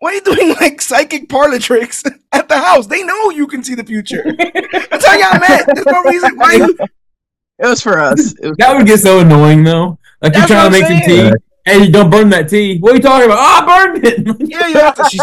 why 0.00 0.10
are 0.10 0.14
you 0.14 0.20
doing 0.22 0.54
like 0.60 0.80
psychic 0.80 1.28
parlor 1.28 1.58
tricks 1.58 2.02
at 2.32 2.48
the 2.48 2.58
house 2.58 2.86
they 2.86 3.02
know 3.02 3.30
you 3.30 3.46
can 3.46 3.62
see 3.64 3.74
the 3.74 3.84
future 3.84 4.22
that's 4.90 5.04
how 5.06 5.14
y'all 5.16 5.40
met 5.40 5.66
there's 5.74 5.86
no 5.86 6.02
reason 6.04 6.36
why 6.36 6.52
you 6.54 6.76
It 7.60 7.66
was 7.66 7.80
for 7.82 7.98
us. 7.98 8.34
Was 8.40 8.56
That 8.58 8.76
would 8.76 8.86
get 8.86 9.00
so 9.00 9.18
annoying 9.20 9.64
though. 9.64 9.98
Like 10.22 10.34
you're 10.36 10.46
trying 10.46 10.70
to 10.72 10.78
make 10.78 10.84
I'm 10.84 10.98
some 10.98 11.08
tea. 11.08 11.16
saying. 11.16 11.34
Hey, 11.64 11.90
don't 11.90 12.08
burn 12.08 12.28
that 12.30 12.48
tea. 12.48 12.78
What 12.78 12.92
are 12.92 12.94
you 12.96 13.02
talking 13.02 13.26
about? 13.26 13.38
Ah, 13.40 13.64
oh, 13.66 13.70
I 13.70 13.86
burned 13.86 14.04
it. 14.06 14.18
Yeah, 14.48 14.68
you 14.68 14.74
have 14.78 14.94
to. 14.94 15.04
She's, 15.10 15.20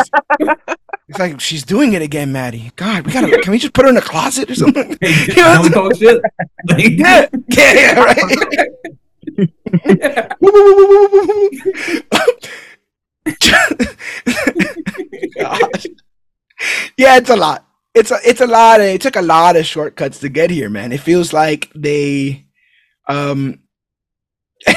it's 1.07 1.17
like 1.19 1.39
she's 1.39 1.63
doing 1.63 1.93
it 1.93 2.01
again, 2.01 2.32
Mattie. 2.34 2.71
God, 2.76 3.05
we 3.05 3.13
gotta. 3.13 3.39
Can 3.41 3.51
we 3.51 3.57
just 3.57 3.73
put 3.73 3.86
her 3.86 3.89
in 3.89 3.95
a 3.97 4.01
closet 4.01 4.51
or 4.51 4.55
something? 4.55 4.97
Hey, 5.01 5.26
You 5.30 5.36
know, 5.43 5.63
don't 5.63 5.71
talk 5.71 5.95
shit. 5.95 6.21
yeah, 6.78 7.28
yeah, 7.49 7.73
yeah, 7.73 7.99
right. 8.03 8.26
Yeah, 16.97 17.17
it's 17.17 17.30
a 17.30 17.36
lot. 17.36 17.65
It's 17.93 18.11
a 18.11 18.19
it's 18.26 18.41
a 18.41 18.47
lot. 18.47 18.80
Of, 18.80 18.88
it 18.88 19.01
took 19.01 19.15
a 19.15 19.21
lot 19.21 19.55
of 19.55 19.65
shortcuts 19.65 20.19
to 20.19 20.30
get 20.30 20.49
here, 20.49 20.69
man. 20.69 20.91
It 20.91 21.01
feels 21.01 21.34
like 21.34 21.71
they. 21.76 22.45
Um, 23.07 23.59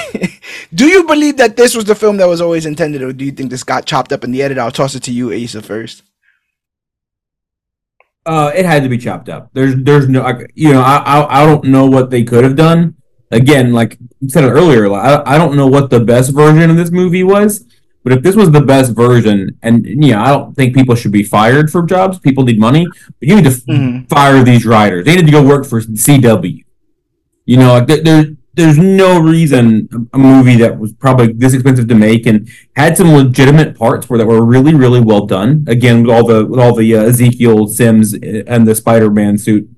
do 0.75 0.87
you 0.87 1.05
believe 1.05 1.37
that 1.37 1.57
this 1.57 1.75
was 1.75 1.85
the 1.85 1.95
film 1.95 2.17
that 2.19 2.29
was 2.29 2.41
always 2.41 2.67
intended, 2.67 3.03
or 3.03 3.13
do 3.13 3.25
you 3.25 3.33
think 3.33 3.51
this 3.51 3.65
got 3.65 3.87
chopped 3.87 4.13
up 4.13 4.25
in 4.25 4.33
the 4.33 4.43
edit? 4.43 4.59
I'll 4.59 4.71
toss 4.71 4.95
it 4.95 5.03
to 5.05 5.13
you, 5.13 5.33
Asa, 5.33 5.63
first. 5.63 6.03
Uh, 8.27 8.53
it 8.55 8.67
had 8.67 8.83
to 8.83 8.91
be 8.91 8.99
chopped 8.99 9.31
up. 9.31 9.49
There's, 9.55 9.75
there's 9.77 10.07
no, 10.07 10.23
I, 10.23 10.45
you 10.55 10.75
know, 10.75 10.83
I, 10.83 10.99
I, 10.99 11.43
I 11.43 11.47
don't 11.47 11.65
know 11.65 11.87
what 11.87 12.11
they 12.11 12.25
could 12.25 12.45
have 12.45 12.57
done. 12.57 12.97
Again, 13.31 13.73
like 13.73 13.97
you 14.21 14.29
said 14.29 14.45
earlier, 14.45 14.93
I, 14.93 15.23
I 15.25 15.39
don't 15.39 15.57
know 15.57 15.67
what 15.67 15.89
the 15.89 16.01
best 16.01 16.35
version 16.35 16.69
of 16.69 16.77
this 16.77 16.91
movie 16.91 17.25
was. 17.25 17.65
But 18.05 18.13
if 18.13 18.23
this 18.23 18.37
was 18.37 18.51
the 18.53 18.61
best 18.61 18.93
version, 18.95 19.59
and 19.63 19.85
you 19.87 20.13
know, 20.13 20.21
I 20.21 20.29
don't 20.29 20.55
think 20.55 20.75
people 20.75 20.95
should 20.95 21.13
be 21.13 21.23
fired 21.25 21.71
for 21.71 21.83
jobs. 21.83 22.19
People 22.19 22.45
need 22.45 22.59
money, 22.59 22.87
but 23.19 23.29
you 23.29 23.35
need 23.37 23.45
to 23.45 23.51
Mhm. 23.51 24.09
fire 24.09 24.43
these 24.45 24.65
writers. 24.65 25.05
They 25.05 25.17
need 25.17 25.27
to 25.27 25.33
go 25.33 25.43
work 25.47 25.67
for 25.67 25.81
CW. 25.81 26.65
You 27.45 27.57
know, 27.57 27.73
like 27.75 27.87
there, 27.87 28.03
there, 28.03 28.25
there's 28.55 28.79
no 28.79 29.21
reason 29.21 29.89
a 30.13 30.19
movie 30.19 30.57
that 30.57 30.79
was 30.79 30.93
probably 30.93 31.33
this 31.33 31.55
expensive 31.55 31.89
to 31.89 31.95
make 31.95 32.27
and 32.27 32.49
had 32.77 32.97
some 32.97 33.13
legitimate 33.13 33.77
parts 33.77 34.09
where 34.09 34.19
that 34.19 34.27
were 34.27 34.45
really, 34.45 34.75
really 34.75 35.01
well 35.01 35.27
done. 35.27 35.65
Again, 35.67 36.03
with 36.03 36.11
all 36.15 36.27
the 36.27 36.45
with 36.47 36.61
all 36.61 36.75
the 36.75 36.95
uh, 36.97 37.03
Ezekiel 37.03 37.67
Sims 37.67 38.15
uh, 38.15 38.43
and 38.47 38.67
the 38.67 38.75
Spider-Man 38.75 39.39
suit 39.39 39.69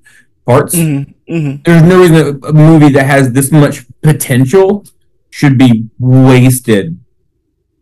parts. 0.47 0.75
Mhm. 0.75 1.15
Mhm. 1.29 1.65
There's 1.65 1.83
no 1.83 2.01
reason 2.01 2.41
a 2.45 2.53
movie 2.53 2.91
that 2.91 3.07
has 3.07 3.33
this 3.33 3.51
much 3.51 3.87
potential 4.03 4.85
should 5.31 5.57
be 5.59 5.87
wasted 5.99 6.99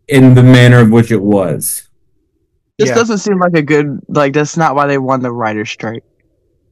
in 0.09 0.35
the 0.35 0.43
manner 0.43 0.81
of 0.81 0.91
which 0.91 1.11
it 1.11 1.23
was. 1.23 1.89
This 2.79 2.89
Yeah. 2.91 2.95
doesn't 2.95 3.19
seem 3.19 3.39
like 3.39 3.55
a 3.55 3.63
good 3.63 4.01
like. 4.09 4.33
That's 4.35 4.57
not 4.57 4.75
why 4.75 4.87
they 4.87 4.99
won 4.99 5.21
the 5.21 5.33
writers' 5.33 5.71
strike. 5.71 6.05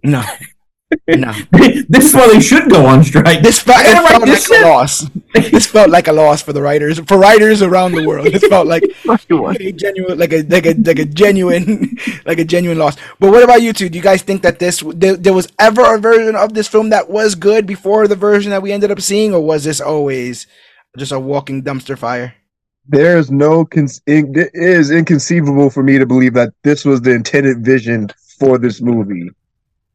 No, 0.05 0.22
no. 1.09 1.32
this 1.89 2.05
is 2.07 2.14
why 2.14 2.28
they 2.32 2.39
should 2.41 2.70
go 2.70 2.87
on 2.87 3.03
strike. 3.03 3.43
This 3.43 3.59
felt, 3.59 3.80
it 3.80 3.87
felt 3.93 4.05
write 4.11 4.20
like 4.20 4.30
this 4.30 4.49
a 4.51 4.61
loss. 4.62 5.11
This 5.34 5.66
felt 5.66 5.91
like 5.91 6.07
a 6.07 6.12
loss 6.12 6.43
for 6.43 6.53
the 6.53 6.62
writers, 6.62 7.01
for 7.01 7.18
writers 7.18 7.61
around 7.61 7.93
the 7.93 8.07
world. 8.07 8.28
It 8.28 8.39
felt 8.49 8.68
like 8.68 8.84
Like 9.28 9.61
a 9.61 9.72
genuine, 9.72 10.18
like 10.18 10.32
a 10.32 10.43
like 10.43 10.66
a 10.66 10.74
like 10.74 10.99
a 11.01 11.05
genuine, 11.05 11.97
like 12.24 12.39
a 12.39 12.45
genuine 12.45 12.78
loss. 12.78 12.97
But 13.18 13.30
what 13.32 13.43
about 13.43 13.62
you 13.62 13.72
two? 13.72 13.89
Do 13.89 13.99
you 13.99 14.03
guys 14.05 14.22
think 14.22 14.43
that 14.43 14.61
this 14.61 14.82
there, 14.95 15.16
there 15.16 15.32
was 15.34 15.49
ever 15.59 15.82
a 15.95 15.99
version 15.99 16.37
of 16.37 16.55
this 16.55 16.68
film 16.68 16.91
that 16.91 17.11
was 17.11 17.34
good 17.34 17.66
before 17.66 18.07
the 18.07 18.17
version 18.17 18.50
that 18.50 18.63
we 18.63 18.71
ended 18.71 18.92
up 18.92 19.00
seeing, 19.00 19.34
or 19.34 19.41
was 19.41 19.64
this 19.64 19.80
always 19.80 20.46
just 20.96 21.11
a 21.13 21.18
walking 21.18 21.64
dumpster 21.64 21.99
fire? 21.99 22.34
There's 22.88 23.30
no 23.30 23.64
con- 23.64 23.88
it 24.07 24.37
it 24.37 24.50
is 24.54 24.91
inconceivable 24.91 25.71
for 25.71 25.83
me 25.83 25.99
to 25.99 26.07
believe 26.07 26.34
that 26.34 26.53
this 26.63 26.84
was 26.84 27.00
the 27.00 27.13
intended 27.13 27.64
vision 27.64 28.08
for 28.38 28.58
this 28.58 28.80
movie. 28.80 29.30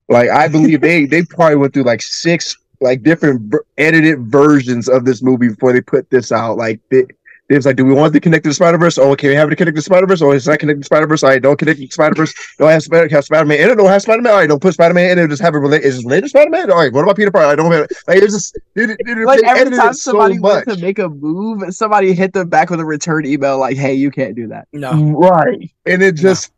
Like 0.09 0.29
I 0.29 0.47
believe 0.47 0.81
they 0.81 1.05
they 1.05 1.23
probably 1.23 1.55
went 1.55 1.73
through 1.73 1.83
like 1.83 2.01
six 2.01 2.57
like 2.81 3.03
different 3.03 3.41
ver- 3.51 3.65
edited 3.77 4.19
versions 4.27 4.89
of 4.89 5.05
this 5.05 5.21
movie 5.21 5.49
before 5.49 5.71
they 5.71 5.81
put 5.81 6.09
this 6.09 6.31
out. 6.31 6.57
Like 6.57 6.81
they, 6.89 7.05
they 7.51 7.57
was 7.57 7.65
like, 7.65 7.75
do 7.75 7.83
we 7.83 7.93
want 7.93 8.13
to 8.13 8.19
connect 8.21 8.45
to 8.45 8.49
the 8.49 8.53
Spider 8.53 8.77
Verse? 8.77 8.97
Oh, 8.97 9.13
can 9.13 9.27
we 9.27 9.35
have 9.35 9.51
it 9.51 9.57
connect 9.57 9.75
to 9.75 9.81
Spider 9.81 10.07
Verse? 10.07 10.21
Oh, 10.21 10.31
it's 10.31 10.47
not 10.47 10.57
connected 10.59 10.83
to 10.83 10.85
Spider 10.85 11.05
Verse. 11.05 11.21
All 11.21 11.31
right, 11.31 11.41
don't 11.41 11.59
connect 11.59 11.81
to 11.81 11.87
Spider 11.91 12.15
Verse. 12.15 12.33
Don't 12.57 12.69
have 12.69 12.81
Spider 12.81 13.09
have 13.09 13.25
Spider 13.25 13.45
Man 13.45 13.59
in 13.59 13.69
it. 13.69 13.75
Don't 13.75 13.89
have 13.89 14.01
Spider 14.01 14.21
Man. 14.21 14.31
All 14.31 14.39
right, 14.39 14.47
don't 14.47 14.61
put 14.61 14.73
Spider 14.73 14.93
Man 14.93 15.11
in 15.11 15.25
it. 15.25 15.27
Just 15.27 15.41
have 15.41 15.53
it 15.53 15.57
relate. 15.57 15.81
Is 15.81 15.99
it 15.99 16.05
related 16.05 16.21
to 16.21 16.29
Spider 16.29 16.49
Man? 16.49 16.71
All 16.71 16.77
right, 16.77 16.93
what 16.93 17.03
about 17.03 17.17
Peter 17.17 17.29
Parker? 17.29 17.47
I 17.47 17.55
don't 17.55 17.69
have 17.73 17.89
like 18.07 18.23
it's 18.23 18.31
just 18.31 18.57
they, 18.73 18.85
they, 18.85 18.95
they, 19.05 19.25
Like 19.25 19.43
every 19.43 19.75
time 19.75 19.89
it 19.89 19.95
so 19.95 20.11
somebody 20.11 20.37
much. 20.37 20.65
went 20.65 20.79
to 20.79 20.85
make 20.85 20.97
a 20.99 21.09
move, 21.09 21.61
somebody 21.75 22.13
hit 22.13 22.31
them 22.31 22.47
back 22.47 22.69
with 22.69 22.79
a 22.79 22.85
return 22.85 23.25
email 23.25 23.59
like, 23.59 23.75
"Hey, 23.75 23.95
you 23.95 24.11
can't 24.11 24.33
do 24.33 24.47
that." 24.47 24.69
No, 24.71 25.11
Right. 25.11 25.69
And 25.85 26.01
it 26.01 26.15
just 26.15 26.53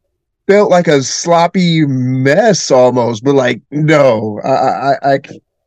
felt 0.45 0.69
like 0.69 0.87
a 0.87 1.01
sloppy 1.01 1.87
mess 1.87 2.69
almost, 2.69 3.23
but 3.23 3.33
like, 3.33 3.63
no, 3.71 4.39
I, 4.43 4.49
I, 4.49 4.91
I, 4.91 5.13
I 5.13 5.19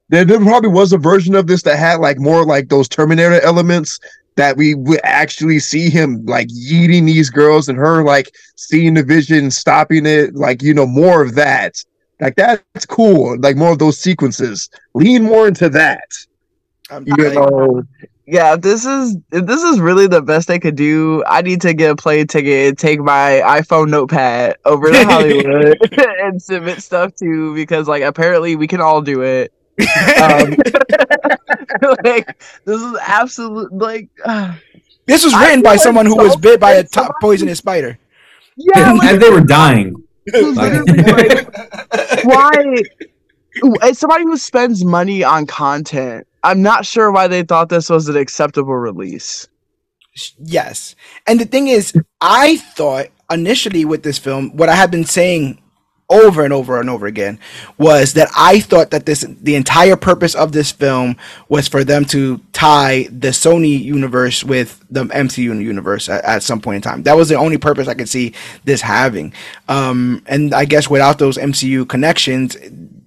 there, 0.08 0.24
there 0.24 0.38
probably 0.38 0.70
was 0.70 0.92
a 0.92 0.98
version 0.98 1.34
of 1.34 1.48
this 1.48 1.62
that 1.62 1.80
had 1.80 1.98
like 1.98 2.20
more 2.20 2.44
like 2.44 2.68
those 2.68 2.88
Terminator 2.88 3.40
elements 3.40 3.98
that 4.36 4.56
we 4.56 4.74
would 4.74 5.00
actually 5.02 5.58
see 5.58 5.90
him 5.90 6.24
like 6.26 6.48
yeeting 6.48 7.06
these 7.06 7.30
girls 7.30 7.68
and 7.68 7.78
her 7.78 8.04
like 8.04 8.30
seeing 8.56 8.94
the 8.94 9.02
vision, 9.02 9.50
stopping 9.50 10.06
it, 10.06 10.34
like, 10.34 10.62
you 10.62 10.74
know, 10.74 10.86
more 10.86 11.22
of 11.22 11.34
that. 11.34 11.82
Like 12.20 12.36
that's 12.36 12.86
cool. 12.86 13.38
Like 13.40 13.56
more 13.56 13.72
of 13.72 13.78
those 13.78 13.98
sequences. 13.98 14.70
Lean 14.94 15.24
more 15.24 15.48
into 15.48 15.68
that. 15.70 16.08
I'm 16.90 17.06
You 17.06 17.14
like, 17.16 17.34
know, 17.34 17.82
yeah, 18.26 18.54
if 18.54 18.60
this 18.60 18.84
is 18.84 19.16
if 19.32 19.46
this 19.46 19.62
is 19.62 19.80
really 19.80 20.06
the 20.08 20.20
best 20.22 20.48
they 20.48 20.58
could 20.58 20.76
do, 20.76 21.22
I 21.26 21.42
need 21.42 21.60
to 21.62 21.74
get 21.74 21.92
a 21.92 21.96
plane 21.96 22.26
ticket 22.26 22.68
and 22.68 22.78
take 22.78 23.00
my 23.00 23.42
iPhone 23.44 23.88
notepad 23.88 24.56
over 24.64 24.90
to 24.90 25.04
Hollywood 25.04 25.78
and 26.20 26.42
submit 26.42 26.82
stuff 26.82 27.14
to 27.16 27.54
because 27.54 27.86
like 27.86 28.02
apparently 28.02 28.56
we 28.56 28.66
can 28.66 28.80
all 28.80 29.00
do 29.00 29.22
it. 29.22 29.52
Um, 29.78 30.56
like 32.04 32.38
this 32.64 32.80
is 32.80 32.98
absolute 33.02 33.72
like 33.72 34.08
uh, 34.24 34.54
this 35.06 35.24
was 35.24 35.34
written 35.34 35.56
feel 35.56 35.62
by 35.62 35.70
like 35.72 35.80
someone 35.80 36.06
who 36.06 36.16
was 36.16 36.36
bit 36.36 36.60
by 36.60 36.72
a 36.72 36.84
top 36.84 37.14
poisonous 37.20 37.58
spider. 37.58 37.98
yeah, 38.56 38.92
like, 38.92 39.12
and 39.12 39.22
they 39.22 39.30
were 39.30 39.42
dying. 39.42 40.02
like, 40.32 40.74
why 42.24 42.52
as 43.82 43.98
somebody 43.98 44.24
who 44.24 44.36
spends 44.36 44.84
money 44.84 45.22
on 45.22 45.46
content 45.46 46.26
i'm 46.42 46.62
not 46.62 46.84
sure 46.84 47.12
why 47.12 47.28
they 47.28 47.44
thought 47.44 47.68
this 47.68 47.88
was 47.88 48.08
an 48.08 48.16
acceptable 48.16 48.74
release 48.74 49.46
Yes. 50.38 50.94
And 51.26 51.40
the 51.40 51.44
thing 51.44 51.68
is, 51.68 51.92
I 52.20 52.56
thought 52.56 53.06
initially 53.30 53.84
with 53.84 54.02
this 54.02 54.18
film, 54.18 54.56
what 54.56 54.68
I 54.68 54.74
had 54.74 54.90
been 54.90 55.04
saying 55.04 55.60
over 56.08 56.44
and 56.44 56.52
over 56.52 56.80
and 56.80 56.88
over 56.88 57.06
again 57.06 57.38
was 57.78 58.14
that 58.14 58.28
I 58.36 58.60
thought 58.60 58.90
that 58.90 59.06
this 59.06 59.26
the 59.42 59.56
entire 59.56 59.96
purpose 59.96 60.34
of 60.34 60.52
this 60.52 60.70
film 60.70 61.16
was 61.48 61.66
for 61.66 61.82
them 61.82 62.04
to 62.06 62.40
tie 62.52 63.08
the 63.10 63.28
Sony 63.28 63.82
universe 63.82 64.44
with 64.44 64.84
the 64.90 65.04
MCU 65.04 65.62
universe 65.62 66.08
at, 66.08 66.24
at 66.24 66.42
some 66.42 66.60
point 66.60 66.76
in 66.76 66.82
time. 66.82 67.02
That 67.02 67.16
was 67.16 67.28
the 67.28 67.34
only 67.34 67.58
purpose 67.58 67.88
I 67.88 67.94
could 67.94 68.08
see 68.08 68.34
this 68.64 68.80
having. 68.80 69.32
Um, 69.68 70.22
and 70.26 70.54
I 70.54 70.64
guess 70.64 70.88
without 70.88 71.18
those 71.18 71.38
MCU 71.38 71.88
connections, 71.88 72.56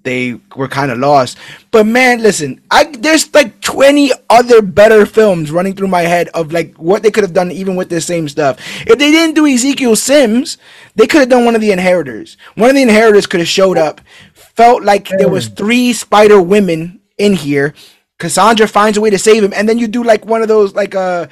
they 0.10 0.40
were 0.56 0.68
kind 0.68 0.90
of 0.90 0.98
lost. 0.98 1.38
But 1.70 1.86
man, 1.86 2.24
listen, 2.24 2.62
I 2.72 2.86
there's 2.86 3.32
like 3.34 3.62
20 3.62 4.12
other 4.30 4.64
better 4.64 5.06
films 5.06 5.52
running 5.52 5.76
through 5.76 5.90
my 5.90 6.02
head 6.02 6.30
of 6.30 6.52
like 6.52 6.76
what 6.78 7.04
they 7.04 7.12
could 7.12 7.24
have 7.24 7.34
done 7.34 7.52
even 7.52 7.76
with 7.76 7.90
this 7.90 8.08
same 8.08 8.28
stuff. 8.28 8.58
If 8.88 8.98
they 8.98 9.12
didn't 9.12 9.36
do 9.36 9.46
Ezekiel 9.46 9.96
Sims, 9.96 10.58
they 10.96 11.06
could 11.06 11.20
have 11.20 11.30
done 11.30 11.46
one 11.46 11.54
of 11.54 11.62
the 11.62 11.72
inheritors. 11.72 12.38
One 12.56 12.70
of 12.70 12.76
the 12.76 12.82
inheritors 12.82 13.28
could 13.28 13.40
have 13.40 13.48
showed 13.48 13.78
up, 13.78 14.02
felt 14.34 14.84
like 14.84 15.08
there 15.10 15.30
was 15.30 15.48
three 15.48 15.94
spider 15.94 16.42
women 16.42 17.02
in 17.20 17.34
here. 17.34 17.76
Cassandra 18.18 18.68
finds 18.68 18.98
a 18.98 19.02
way 19.02 19.12
to 19.12 19.20
save 19.20 19.44
him, 19.44 19.54
and 19.56 19.70
then 19.70 19.78
you 19.78 19.88
do 19.88 20.04
like 20.04 20.26
one 20.26 20.42
of 20.42 20.48
those 20.48 20.74
like 20.74 20.96
uh 20.96 21.28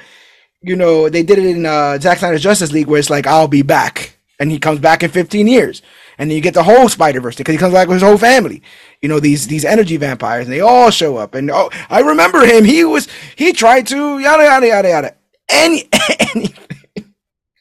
you 0.62 0.76
know, 0.76 1.08
they 1.08 1.22
did 1.24 1.38
it 1.38 1.46
in 1.46 1.66
uh 1.66 1.98
Zack 1.98 2.18
Snyder's 2.18 2.42
Justice 2.42 2.70
League 2.70 2.86
where 2.86 3.00
it's 3.00 3.10
like 3.10 3.26
I'll 3.26 3.48
be 3.48 3.62
back. 3.62 4.14
And 4.40 4.52
he 4.52 4.60
comes 4.60 4.78
back 4.78 5.02
in 5.02 5.10
15 5.10 5.48
years. 5.48 5.82
And 6.18 6.28
then 6.30 6.36
you 6.36 6.42
get 6.42 6.54
the 6.54 6.62
whole 6.64 6.88
Spider 6.88 7.20
Verse 7.20 7.36
because 7.36 7.52
he 7.52 7.58
comes 7.58 7.72
back 7.74 7.86
with 7.88 7.96
his 7.96 8.02
whole 8.02 8.18
family. 8.18 8.62
You 9.00 9.08
know, 9.08 9.20
these 9.20 9.46
these 9.46 9.64
energy 9.64 9.96
vampires, 9.96 10.46
and 10.46 10.52
they 10.52 10.60
all 10.60 10.90
show 10.90 11.16
up. 11.16 11.34
And 11.34 11.50
oh, 11.50 11.70
I 11.88 12.00
remember 12.00 12.44
him. 12.44 12.64
He 12.64 12.84
was 12.84 13.06
he 13.36 13.52
tried 13.52 13.86
to 13.88 14.18
yada 14.18 14.42
yada 14.44 14.66
yada 14.66 14.88
yada. 14.88 15.14
Any 15.48 15.88
any 16.34 16.54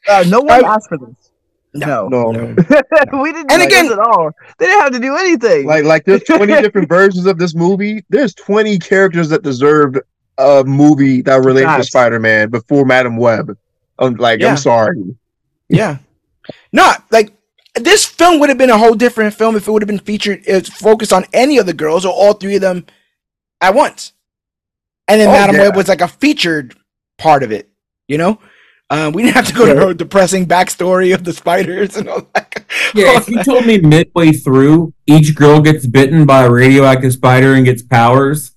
uh, 0.10 0.24
no 0.28 0.40
one 0.42 0.66
I- 0.66 0.76
asked 0.76 0.90
for 0.90 0.98
this 0.98 1.30
no, 1.74 2.08
No, 2.08 2.30
we 3.22 3.32
didn't 3.34 3.52
And 3.52 3.62
do 3.62 3.68
again- 3.68 3.92
at 3.92 4.00
all 4.00 4.32
they 4.58 4.66
didn't 4.66 4.82
have 4.82 4.92
to 4.94 5.00
do 5.00 5.16
anything 5.16 5.68
like 5.68 5.84
like 5.84 6.06
there's 6.06 6.24
20 6.28 6.62
different 6.62 6.90
versions 6.90 7.28
of 7.28 7.38
this 7.38 7.54
movie. 7.54 8.04
There's 8.10 8.34
20 8.34 8.80
characters 8.80 9.30
that 9.30 9.44
deserved 9.44 10.00
a 10.40 10.64
movie 10.66 11.22
that 11.22 11.44
related 11.44 11.76
to 11.78 11.84
Spider-Man 11.84 12.50
before 12.50 12.84
Madame 12.86 13.18
Web. 13.18 13.56
I'm 14.00 14.16
like, 14.16 14.40
Yeah. 14.40 14.52
I'm 14.52 14.58
sorry. 14.58 15.16
Yeah. 15.70 15.98
Not 16.72 17.04
like 17.12 17.32
this 17.84 18.06
film 18.06 18.40
would 18.40 18.50
have 18.50 18.58
been 18.58 18.70
a 18.70 18.78
whole 18.78 18.94
different 18.96 19.34
film 19.34 19.56
if 19.56 19.68
it 19.68 19.72
would 19.72 19.82
have 19.82 19.88
been 19.88 20.00
featured 20.00 20.42
it's 20.46 20.70
focused 20.70 21.14
on 21.14 21.26
any 21.34 21.58
of 21.58 21.66
the 21.66 21.74
girls 21.74 22.06
or 22.06 22.14
all 22.14 22.34
three 22.34 22.56
of 22.56 22.62
them 22.62 22.86
at 23.62 23.74
once. 23.74 24.14
And 25.08 25.22
then 25.22 25.30
Oh, 25.30 25.32
Madame 25.34 25.56
yeah. 25.56 25.62
Web 25.64 25.76
was 25.76 25.88
like 25.88 26.02
a 26.02 26.08
featured 26.08 26.76
part 27.18 27.44
of 27.44 27.52
it, 27.52 27.70
you 28.08 28.18
know? 28.18 28.40
Um, 28.90 29.12
we 29.12 29.24
didn't 29.24 29.36
have 29.36 29.48
to 29.48 29.54
go 29.54 29.66
to 29.66 29.76
her 29.88 29.94
depressing 29.94 30.46
backstory 30.46 31.14
of 31.14 31.24
the 31.26 31.34
spiders 31.34 31.98
and 31.98 32.08
all 32.08 32.26
that. 32.34 32.64
Yeah, 32.96 33.18
if 33.18 33.28
you 33.28 33.44
told 33.44 33.66
me 33.66 33.80
midway 33.80 34.32
through 34.32 34.94
each 35.06 35.36
girl 35.36 35.60
gets 35.62 35.86
bitten 35.86 36.26
by 36.26 36.44
a 36.46 36.50
radioactive 36.50 37.12
spider 37.12 37.54
and 37.56 37.66
gets 37.66 37.82
powers, 37.84 38.56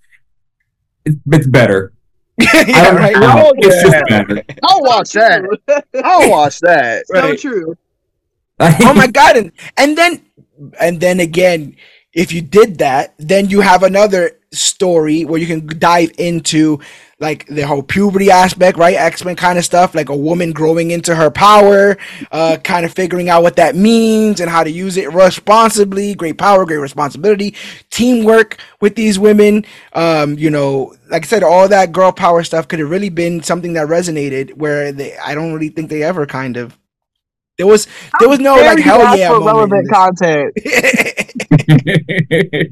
it's, 1.05 1.17
it's 1.33 1.47
better. 1.49 1.93
I 2.41 2.65
yeah, 2.67 2.85
don't 2.85 2.97
right. 2.97 3.17
know. 3.17 3.45
Oh, 3.49 3.53
It's 3.57 3.85
yeah. 3.85 3.91
just 3.91 4.09
better. 4.09 4.43
I'll 4.63 4.83
watch 4.83 5.13
that. 5.13 5.85
I'll 6.05 6.31
watch 6.31 6.61
that. 6.61 7.07
so 7.13 7.21
Right. 7.21 7.39
true 7.39 7.77
oh 8.61 8.95
my 8.95 9.07
god. 9.07 9.37
And, 9.37 9.53
and 9.77 9.97
then 9.97 10.23
and 10.78 11.01
then 11.01 11.20
again 11.20 11.77
if 12.12 12.32
you 12.32 12.43
did 12.43 12.78
that 12.78 13.15
then 13.19 13.49
you 13.49 13.61
have 13.61 13.82
another 13.82 14.32
story 14.53 15.24
where 15.24 15.41
you 15.41 15.47
can 15.47 15.66
dive 15.78 16.11
into 16.19 16.78
like 17.20 17.47
the 17.47 17.62
whole 17.62 17.82
puberty 17.82 18.31
aspect 18.31 18.77
right? 18.77 18.97
X-men 18.97 19.37
kind 19.37 19.59
of 19.59 19.65
stuff 19.65 19.95
like 19.95 20.09
a 20.09 20.16
woman 20.16 20.53
growing 20.53 20.91
into 20.91 21.15
her 21.15 21.31
power 21.31 21.97
uh 22.32 22.59
kind 22.62 22.85
of 22.85 22.93
figuring 22.93 23.31
out 23.31 23.43
what 23.43 23.57
that 23.57 23.77
means 23.77 24.41
and 24.41 24.51
how 24.51 24.62
to 24.65 24.70
use 24.70 24.97
it 24.97 25.12
responsibly. 25.12 26.15
Great 26.15 26.37
power 26.37 26.66
great 26.66 26.78
responsibility 26.78 27.55
teamwork 27.91 28.59
with 28.81 28.97
these 28.97 29.19
women. 29.19 29.65
Um 29.95 30.37
you 30.37 30.51
know 30.51 30.95
like 31.09 31.24
i 31.24 31.27
said 31.27 31.43
all 31.43 31.69
that 31.69 31.93
girl 31.93 32.12
power 32.12 32.43
stuff 32.43 32.69
could 32.69 32.81
have 32.81 32.91
really 32.91 33.09
been 33.09 33.43
something 33.43 33.73
that 33.74 33.89
resonated 33.89 34.55
where 34.57 34.93
they 34.93 35.16
i 35.19 35.35
don't 35.35 35.53
really 35.53 35.69
think 35.70 35.89
they 35.91 36.03
ever 36.03 36.27
kind 36.27 36.57
of 36.57 36.77
there 37.61 37.66
was 37.66 37.87
there 38.19 38.28
was 38.28 38.41
no 38.41 38.57
like 38.57 38.81
hell 38.81 39.16
yeah 39.16 39.28
for 39.28 39.41
moment 39.41 39.47
relevant 39.47 39.89
content 39.91 40.53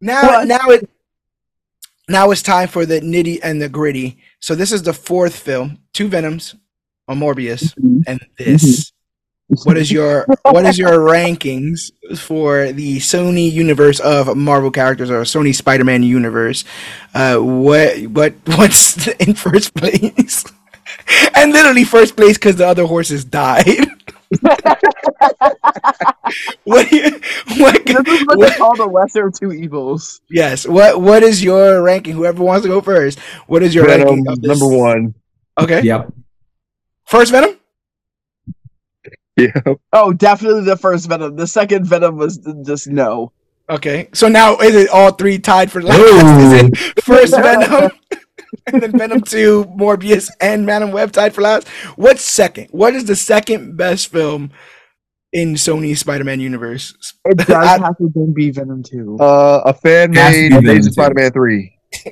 now 0.00 0.22
Well, 0.22 0.46
now 0.46 0.68
it 0.68 0.88
now 2.08 2.30
it's 2.30 2.42
time 2.42 2.68
for 2.68 2.86
the 2.86 3.00
nitty 3.00 3.38
and 3.42 3.60
the 3.60 3.68
gritty. 3.68 4.18
So 4.40 4.54
this 4.54 4.72
is 4.72 4.82
the 4.82 4.94
fourth 4.94 5.36
film, 5.36 5.78
two 5.92 6.08
Venoms, 6.08 6.54
a 7.06 7.14
Morbius, 7.14 7.74
and 8.06 8.20
this. 8.38 8.92
What 9.64 9.78
is 9.78 9.90
your 9.90 10.26
what 10.42 10.66
is 10.66 10.78
your 10.78 10.90
rankings 10.98 11.90
for 12.18 12.70
the 12.72 12.98
Sony 12.98 13.50
universe 13.50 13.98
of 14.00 14.36
Marvel 14.36 14.70
characters 14.70 15.10
or 15.10 15.22
Sony 15.22 15.54
Spider-Man 15.54 16.02
universe? 16.02 16.64
Uh, 17.14 17.38
what 17.38 17.98
what 18.08 18.34
what's 18.44 19.06
in 19.06 19.34
first 19.34 19.74
place? 19.74 20.44
and 21.34 21.52
literally 21.52 21.84
first 21.84 22.16
place 22.16 22.36
because 22.36 22.56
the 22.56 22.66
other 22.66 22.84
horses 22.86 23.24
died. 23.24 23.86
what, 26.64 26.88
do 26.90 26.96
you- 26.96 27.20
what, 27.62 27.84
this 27.86 28.06
is 28.06 28.26
what 28.26 28.38
what- 28.38 28.48
they 28.50 28.56
call 28.56 28.76
the 28.76 28.86
lesser 28.86 29.26
of 29.28 29.38
two 29.38 29.52
evils 29.52 30.20
Yes. 30.30 30.66
What 30.66 31.00
What 31.00 31.22
is 31.22 31.42
your 31.42 31.82
ranking? 31.82 32.14
Whoever 32.14 32.42
wants 32.44 32.62
to 32.64 32.68
go 32.68 32.80
first. 32.80 33.18
What 33.46 33.62
is 33.62 33.74
your 33.74 33.86
Venom, 33.86 34.06
ranking? 34.06 34.28
Of 34.28 34.40
this? 34.42 34.60
number 34.60 34.76
one. 34.76 35.14
Okay. 35.58 35.80
yep. 35.82 36.12
First 37.06 37.32
Venom. 37.32 37.56
Yeah. 39.36 39.52
oh 39.92 40.12
definitely 40.12 40.62
the 40.64 40.76
first 40.76 41.08
venom 41.08 41.36
the 41.36 41.46
second 41.46 41.86
venom 41.86 42.16
was 42.16 42.38
just 42.66 42.88
no 42.88 43.30
Okay. 43.70 44.08
So 44.14 44.28
now 44.28 44.56
is 44.58 44.74
it 44.74 44.88
all 44.88 45.12
three 45.12 45.38
tied 45.38 45.70
for 45.70 45.80
last? 45.82 46.00
Is 46.00 46.52
it 46.64 47.02
first 47.04 47.34
Venom, 47.36 47.90
and 48.66 48.82
then 48.82 48.92
Venom 48.98 49.20
Two, 49.22 49.64
Morbius, 49.78 50.30
and 50.40 50.64
Madame 50.66 50.90
Web 50.92 51.12
tied 51.12 51.34
for 51.34 51.42
last? 51.42 51.68
What's 51.96 52.22
second? 52.22 52.68
What 52.70 52.94
is 52.94 53.04
the 53.06 53.16
second 53.16 53.76
best 53.76 54.08
film 54.08 54.50
in 55.32 55.54
Sony's 55.54 56.00
Spider-Man 56.00 56.40
universe? 56.40 56.94
it 57.26 57.38
does 57.46 57.50
I- 57.50 57.78
have 57.78 57.96
to 57.98 58.10
then 58.14 58.32
be 58.32 58.50
venom 58.50 58.82
2 58.82 59.18
Uh, 59.20 59.62
a 59.66 59.74
fan 59.74 60.10
made 60.12 60.52
Amazing 60.52 60.92
Spider-Man 60.92 61.32
3. 61.32 61.78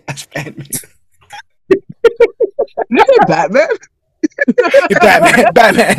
Batman. 3.26 3.68
you 4.90 4.96
batman 5.00 5.44
Batman. 5.54 5.54
Batman. 5.54 5.96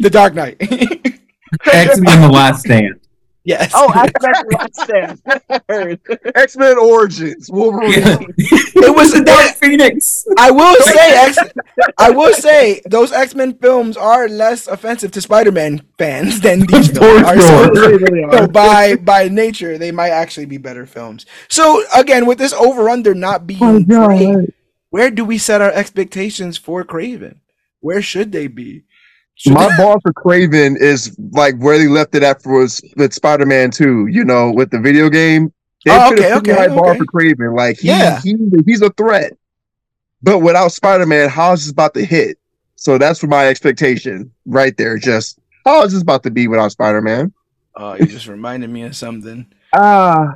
the 0.00 0.08
Dark 0.10 0.34
Knight. 0.34 0.56
X 0.60 1.98
Men: 2.00 2.20
The 2.22 2.28
Last 2.28 2.60
Stand. 2.64 3.00
Yes. 3.46 3.70
oh 3.76 3.92
X-Men 3.92 4.34
Last 4.50 4.74
Stand. 4.74 5.22
X-Men 6.34 6.78
Origins. 6.78 7.48
Wolverine. 7.48 7.92
Yeah. 7.92 8.18
it 8.36 8.94
was 8.94 9.12
Dark 9.20 9.54
Phoenix. 9.54 10.26
I 10.36 10.50
will 10.50 10.74
say, 10.82 11.28
X, 11.28 11.38
I 11.96 12.10
will 12.10 12.34
say, 12.34 12.82
those 12.86 13.12
X 13.12 13.36
Men 13.36 13.56
films 13.58 13.96
are 13.96 14.28
less 14.28 14.66
offensive 14.66 15.12
to 15.12 15.20
Spider 15.20 15.52
Man 15.52 15.86
fans 15.96 16.40
than 16.40 16.66
these 16.66 16.90
films 16.90 17.22
are. 17.22 17.40
So, 17.40 17.74
sure. 17.74 17.98
They 17.98 18.36
so 18.36 18.48
by 18.48 18.96
by 18.96 19.28
nature, 19.28 19.78
they 19.78 19.92
might 19.92 20.10
actually 20.10 20.46
be 20.46 20.58
better 20.58 20.84
films. 20.84 21.24
So 21.48 21.84
again, 21.94 22.26
with 22.26 22.38
this 22.38 22.52
over 22.52 22.88
under 22.88 23.14
not 23.14 23.46
being 23.46 23.62
Oh, 23.62 23.80
great, 23.84 24.52
where 24.90 25.12
do 25.12 25.24
we 25.24 25.38
set 25.38 25.60
our 25.60 25.70
expectations 25.70 26.58
for 26.58 26.82
Kraven? 26.84 27.38
Where 27.78 28.02
should 28.02 28.32
they 28.32 28.48
be? 28.48 28.82
Should 29.36 29.52
My 29.52 29.68
bar 29.76 29.98
for 30.00 30.12
Kraven 30.14 30.78
is 30.80 31.14
like 31.32 31.56
where 31.58 31.76
they 31.78 31.88
left 31.88 32.14
it 32.14 32.22
at 32.22 32.42
for 32.42 32.60
was 32.60 32.80
with 32.96 33.12
Spider-Man 33.12 33.70
2, 33.70 34.06
you 34.06 34.24
know, 34.24 34.50
with 34.50 34.70
the 34.70 34.78
video 34.80 35.08
game. 35.10 35.52
They 35.84 35.90
Oh, 35.92 36.08
put 36.08 36.18
okay, 36.18 36.32
pretty 36.32 36.52
okay, 36.52 36.68
high 36.68 36.74
bar 36.74 36.90
okay. 36.90 36.98
for 36.98 37.04
Kraven. 37.06 37.54
Like 37.56 37.78
he, 37.78 37.88
Yeah. 37.88 38.20
he 38.22 38.34
he's 38.66 38.80
a 38.80 38.90
threat. 38.90 39.32
But 40.22 40.38
without 40.38 40.72
Spider-Man, 40.72 41.28
how 41.28 41.52
is 41.52 41.64
this 41.64 41.72
about 41.72 41.92
to 41.94 42.04
hit? 42.04 42.38
So 42.76 42.96
that's 42.98 43.18
for 43.20 43.26
my 43.26 43.46
expectation 43.46 44.32
right 44.46 44.74
there. 44.76 44.96
Just 44.98 45.38
how 45.66 45.82
is 45.84 45.92
this 45.92 46.02
about 46.02 46.22
to 46.22 46.30
be 46.30 46.48
without 46.48 46.72
Spider-Man? 46.72 47.32
Oh, 47.76 47.94
you 47.94 48.06
just 48.06 48.26
reminded 48.28 48.70
me 48.70 48.82
of 48.82 48.96
something. 48.96 49.46
Uh, 49.72 50.32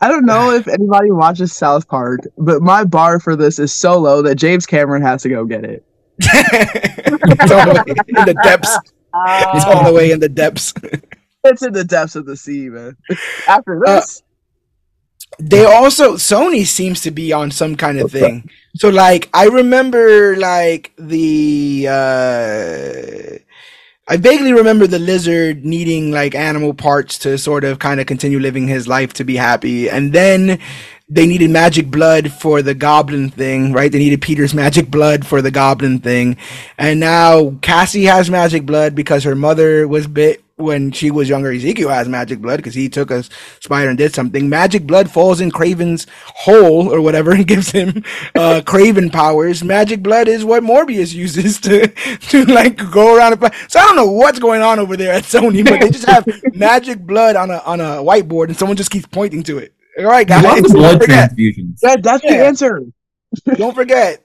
I 0.00 0.08
don't 0.08 0.24
know 0.26 0.52
if 0.52 0.68
anybody 0.68 1.10
watches 1.10 1.52
South 1.52 1.88
Park, 1.88 2.20
but 2.38 2.62
my 2.62 2.84
bar 2.84 3.18
for 3.18 3.34
this 3.34 3.58
is 3.58 3.74
so 3.74 3.98
low 3.98 4.22
that 4.22 4.36
James 4.36 4.66
Cameron 4.66 5.02
has 5.02 5.22
to 5.22 5.28
go 5.28 5.44
get 5.44 5.64
it. 5.64 5.84
It's 6.20 7.50
all 7.50 7.62
the 7.64 7.74
way 7.74 7.94
in 8.16 8.24
the 8.24 8.34
depths. 8.34 8.80
It's 9.52 9.66
all 9.66 9.84
the 9.84 9.92
way 9.92 10.12
in 10.12 10.20
the 10.20 10.28
depths. 10.28 10.74
It's 11.44 11.62
in 11.62 11.72
the 11.72 11.84
depths 11.84 12.16
of 12.16 12.26
the 12.26 12.36
sea, 12.36 12.68
man. 12.70 12.96
After 13.46 13.80
Uh, 13.86 14.02
this, 14.02 14.22
They 15.38 15.64
also 15.64 16.14
Sony 16.14 16.66
seems 16.66 17.00
to 17.02 17.10
be 17.10 17.32
on 17.32 17.50
some 17.50 17.76
kind 17.76 17.98
of 17.98 18.10
thing. 18.10 18.48
So 18.74 18.88
like 18.90 19.28
I 19.34 19.46
remember 19.46 20.36
like 20.36 20.92
the 20.98 21.86
uh 21.88 23.38
I 24.08 24.16
vaguely 24.18 24.52
remember 24.52 24.86
the 24.86 24.98
lizard 24.98 25.64
needing 25.64 26.10
like 26.12 26.34
animal 26.34 26.74
parts 26.74 27.18
to 27.20 27.38
sort 27.38 27.64
of 27.64 27.78
kind 27.78 28.00
of 28.00 28.06
continue 28.06 28.40
living 28.40 28.68
his 28.68 28.88
life 28.88 29.12
to 29.14 29.24
be 29.24 29.36
happy. 29.36 29.88
And 29.90 30.12
then 30.12 30.58
they 31.12 31.26
needed 31.26 31.50
magic 31.50 31.90
blood 31.90 32.32
for 32.32 32.62
the 32.62 32.74
goblin 32.74 33.28
thing, 33.28 33.72
right? 33.72 33.92
They 33.92 33.98
needed 33.98 34.22
Peter's 34.22 34.54
magic 34.54 34.90
blood 34.90 35.26
for 35.26 35.42
the 35.42 35.50
goblin 35.50 35.98
thing. 35.98 36.38
And 36.78 37.00
now 37.00 37.50
Cassie 37.60 38.04
has 38.04 38.30
magic 38.30 38.64
blood 38.64 38.94
because 38.94 39.22
her 39.24 39.34
mother 39.34 39.86
was 39.86 40.06
bit 40.06 40.42
when 40.56 40.90
she 40.90 41.10
was 41.10 41.28
younger. 41.28 41.52
Ezekiel 41.52 41.90
has 41.90 42.08
magic 42.08 42.40
blood 42.40 42.56
because 42.56 42.74
he 42.74 42.88
took 42.88 43.10
a 43.10 43.24
spider 43.60 43.90
and 43.90 43.98
did 43.98 44.14
something. 44.14 44.48
Magic 44.48 44.86
blood 44.86 45.10
falls 45.10 45.42
in 45.42 45.50
Kraven's 45.50 46.06
hole 46.24 46.90
or 46.90 47.02
whatever 47.02 47.32
and 47.34 47.46
gives 47.46 47.70
him 47.70 48.02
uh, 48.34 48.62
Kraven 48.64 49.12
powers. 49.12 49.62
Magic 49.62 50.02
blood 50.02 50.28
is 50.28 50.46
what 50.46 50.62
Morbius 50.62 51.12
uses 51.12 51.60
to 51.60 51.88
to 52.30 52.44
like 52.46 52.78
go 52.90 53.16
around. 53.16 53.34
And. 53.34 53.52
So 53.68 53.80
I 53.80 53.84
don't 53.84 53.96
know 53.96 54.10
what's 54.10 54.38
going 54.38 54.62
on 54.62 54.78
over 54.78 54.96
there 54.96 55.12
at 55.12 55.24
Sony, 55.24 55.62
but 55.62 55.78
they 55.78 55.90
just 55.90 56.08
have 56.08 56.26
magic 56.54 57.00
blood 57.00 57.36
on 57.36 57.50
a 57.50 57.58
on 57.58 57.82
a 57.82 57.96
whiteboard 57.96 58.46
and 58.46 58.56
someone 58.56 58.78
just 58.78 58.90
keeps 58.90 59.06
pointing 59.06 59.42
to 59.42 59.58
it. 59.58 59.74
All 59.98 60.04
right, 60.06 60.26
guys. 60.26 60.44
Love 60.44 60.56
the 60.56 60.62
don't 60.62 60.72
blood 60.72 61.00
forget. 61.00 61.32
transfusions. 61.32 61.80
that, 61.80 62.02
that's 62.02 62.22
the 62.22 62.44
answer. 62.44 62.80
Don't 63.56 63.74
forget. 63.74 64.22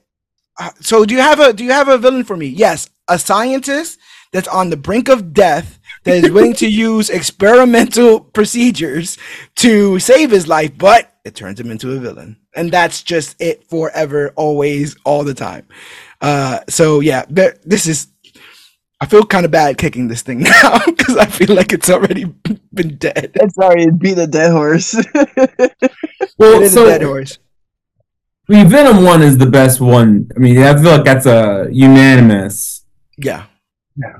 Uh, 0.58 0.70
so 0.80 1.06
do 1.06 1.14
you 1.14 1.20
have 1.20 1.40
a 1.40 1.52
do 1.54 1.64
you 1.64 1.72
have 1.72 1.88
a 1.88 1.96
villain 1.96 2.24
for 2.24 2.36
me? 2.36 2.46
Yes, 2.46 2.90
a 3.08 3.18
scientist 3.18 3.98
that's 4.32 4.48
on 4.48 4.68
the 4.68 4.76
brink 4.76 5.08
of 5.08 5.32
death 5.32 5.78
that 6.04 6.22
is 6.24 6.30
willing 6.30 6.52
to 6.54 6.68
use 6.70 7.08
experimental 7.08 8.20
procedures 8.20 9.16
to 9.56 9.98
save 9.98 10.30
his 10.30 10.46
life, 10.46 10.76
but 10.76 11.10
it 11.24 11.34
turns 11.34 11.58
him 11.58 11.70
into 11.70 11.92
a 11.92 11.98
villain. 11.98 12.36
And 12.54 12.70
that's 12.70 13.02
just 13.02 13.40
it 13.40 13.64
forever, 13.70 14.32
always, 14.36 14.96
all 15.04 15.24
the 15.24 15.34
time. 15.34 15.66
Uh, 16.20 16.60
so 16.68 17.00
yeah, 17.00 17.24
there, 17.30 17.56
this 17.64 17.86
is. 17.86 18.08
I 19.00 19.06
feel 19.06 19.24
kind 19.24 19.44
of 19.44 19.50
bad 19.52 19.78
kicking 19.78 20.08
this 20.08 20.22
thing 20.22 20.40
now 20.62 20.78
because 20.86 21.16
I 21.16 21.26
feel 21.26 21.54
like 21.54 21.72
it's 21.72 21.88
already 21.88 22.24
been 22.74 22.96
dead. 22.96 23.32
I'm 23.40 23.50
sorry, 23.50 23.90
beat 23.90 24.18
a 24.18 24.26
dead 24.26 24.50
horse. 24.52 24.94
Well, 26.36 26.60
It 26.60 26.66
is 26.66 26.74
so 26.74 26.86
a 26.86 26.90
dead 26.90 27.02
horse. 27.02 27.38
I 28.48 28.52
mean, 28.52 28.68
Venom 28.68 29.02
One 29.02 29.22
is 29.22 29.38
the 29.38 29.46
best 29.46 29.80
one. 29.80 30.30
I 30.36 30.38
mean, 30.38 30.56
I 30.58 30.72
feel 30.74 30.92
like 30.92 31.04
that's 31.04 31.26
a 31.26 31.68
unanimous. 31.70 32.84
Yeah. 33.16 33.46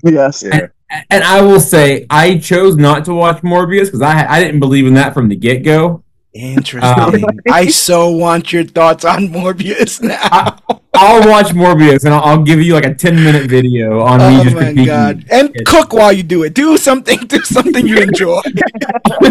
yes. 0.02 0.42
Yeah. 0.42 0.66
And 1.10 1.22
I 1.22 1.42
will 1.42 1.60
say, 1.60 2.06
I 2.10 2.38
chose 2.38 2.76
not 2.76 3.04
to 3.04 3.14
watch 3.14 3.42
Morbius 3.42 3.84
because 3.84 4.02
I 4.02 4.26
I 4.26 4.40
didn't 4.42 4.58
believe 4.58 4.86
in 4.86 4.94
that 4.94 5.14
from 5.14 5.28
the 5.28 5.36
get 5.36 5.62
go. 5.62 6.02
Interesting. 6.34 7.24
I 7.50 7.66
so 7.68 8.10
want 8.10 8.52
your 8.52 8.64
thoughts 8.64 9.04
on 9.04 9.28
Morbius 9.28 10.00
now. 10.02 10.58
I'll 10.94 11.28
watch 11.28 11.48
Morbius 11.48 12.04
and 12.04 12.12
I'll, 12.14 12.22
I'll 12.22 12.42
give 12.42 12.60
you 12.60 12.74
like 12.74 12.84
a 12.84 12.94
ten 12.94 13.16
minute 13.16 13.48
video 13.48 14.00
on 14.00 14.18
me 14.18 14.40
Oh 14.40 14.44
just 14.44 14.54
my 14.56 14.72
god! 14.84 15.20
it. 15.20 15.26
And 15.30 15.56
it. 15.56 15.64
cook 15.66 15.92
while 15.92 16.12
you 16.12 16.22
do 16.22 16.42
it. 16.44 16.54
Do 16.54 16.76
something. 16.76 17.18
Do 17.20 17.40
something 17.44 17.86
you 17.86 17.98
enjoy. 17.98 18.40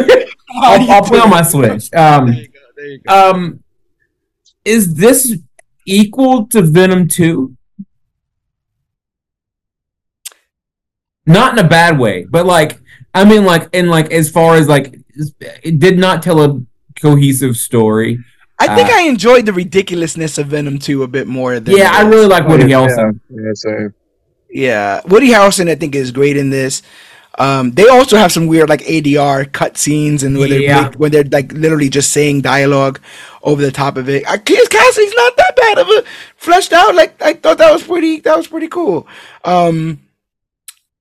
I'll, 0.62 0.82
you 0.82 0.88
I'll 0.90 1.04
play 1.04 1.20
on 1.20 1.30
my 1.30 1.44
Switch. 1.44 1.90
There 1.92 2.14
Um, 2.14 2.28
you 2.34 2.48
go. 2.48 2.60
There 2.76 2.86
you 2.88 3.00
go. 3.08 3.30
um, 3.32 3.64
is 4.66 4.96
this 4.96 5.38
equal 5.86 6.48
to 6.48 6.62
Venom 6.62 7.08
Two? 7.08 7.56
Not 11.26 11.58
in 11.58 11.66
a 11.66 11.68
bad 11.68 12.00
way, 12.00 12.26
but 12.30 12.46
like 12.46 12.80
I 13.14 13.26
mean, 13.26 13.46
like 13.46 13.70
in 13.74 13.88
like 13.88 14.12
as 14.12 14.30
far 14.30 14.56
as 14.56 14.68
like 14.68 14.96
it 15.64 15.80
did 15.80 15.98
not 16.00 16.24
tell 16.24 16.42
a 16.42 16.62
cohesive 17.02 17.58
story. 17.58 18.20
I 18.60 18.76
think 18.76 18.90
uh, 18.90 18.94
I 18.96 19.02
enjoyed 19.02 19.46
the 19.46 19.54
ridiculousness 19.54 20.38
of 20.40 20.48
Venom 20.48 20.80
2 20.80 21.04
a 21.04 21.08
bit 21.08 21.28
more 21.28 21.60
than 21.60 21.76
Yeah, 21.76 21.92
I 21.94 22.08
really 22.08 22.26
like 22.26 22.48
Woody 22.48 22.68
yeah, 22.70 22.88
Harrelson. 22.88 23.20
Yeah, 23.30 23.52
same. 23.54 23.94
Yeah, 24.50 25.02
Woody 25.06 25.30
Harrelson 25.30 25.70
I 25.70 25.76
think 25.76 25.94
is 25.94 26.12
great 26.12 26.38
in 26.38 26.50
this. 26.50 26.82
Um, 27.40 27.72
they 27.74 27.88
also 27.88 28.18
have 28.18 28.32
some 28.32 28.48
weird 28.48 28.68
like 28.68 28.82
ADR 28.82 29.52
cut 29.52 29.78
scenes 29.78 30.24
and 30.24 30.40
where 30.40 30.50
they're 30.50 30.60
Yeah. 30.60 30.90
when 30.98 31.12
they're 31.12 31.24
like 31.24 31.52
literally 31.52 31.88
just 31.90 32.12
saying 32.12 32.42
dialogue 32.42 33.00
over 33.44 33.62
the 33.62 33.72
top 33.72 33.96
of 33.96 34.10
it. 34.10 34.28
I 34.28 34.40
Kiss 34.40 34.68
Cassidy's 34.68 35.14
not 35.14 35.38
that 35.38 35.56
bad 35.56 35.78
of 35.78 35.88
a 35.88 36.04
fleshed 36.36 36.74
out. 36.74 36.96
Like 36.96 37.22
I 37.22 37.34
thought 37.34 37.60
that 37.60 37.72
was 37.72 37.84
pretty 37.84 38.22
that 38.22 38.36
was 38.36 38.48
pretty 38.48 38.68
cool. 38.70 39.08
Um, 39.44 40.00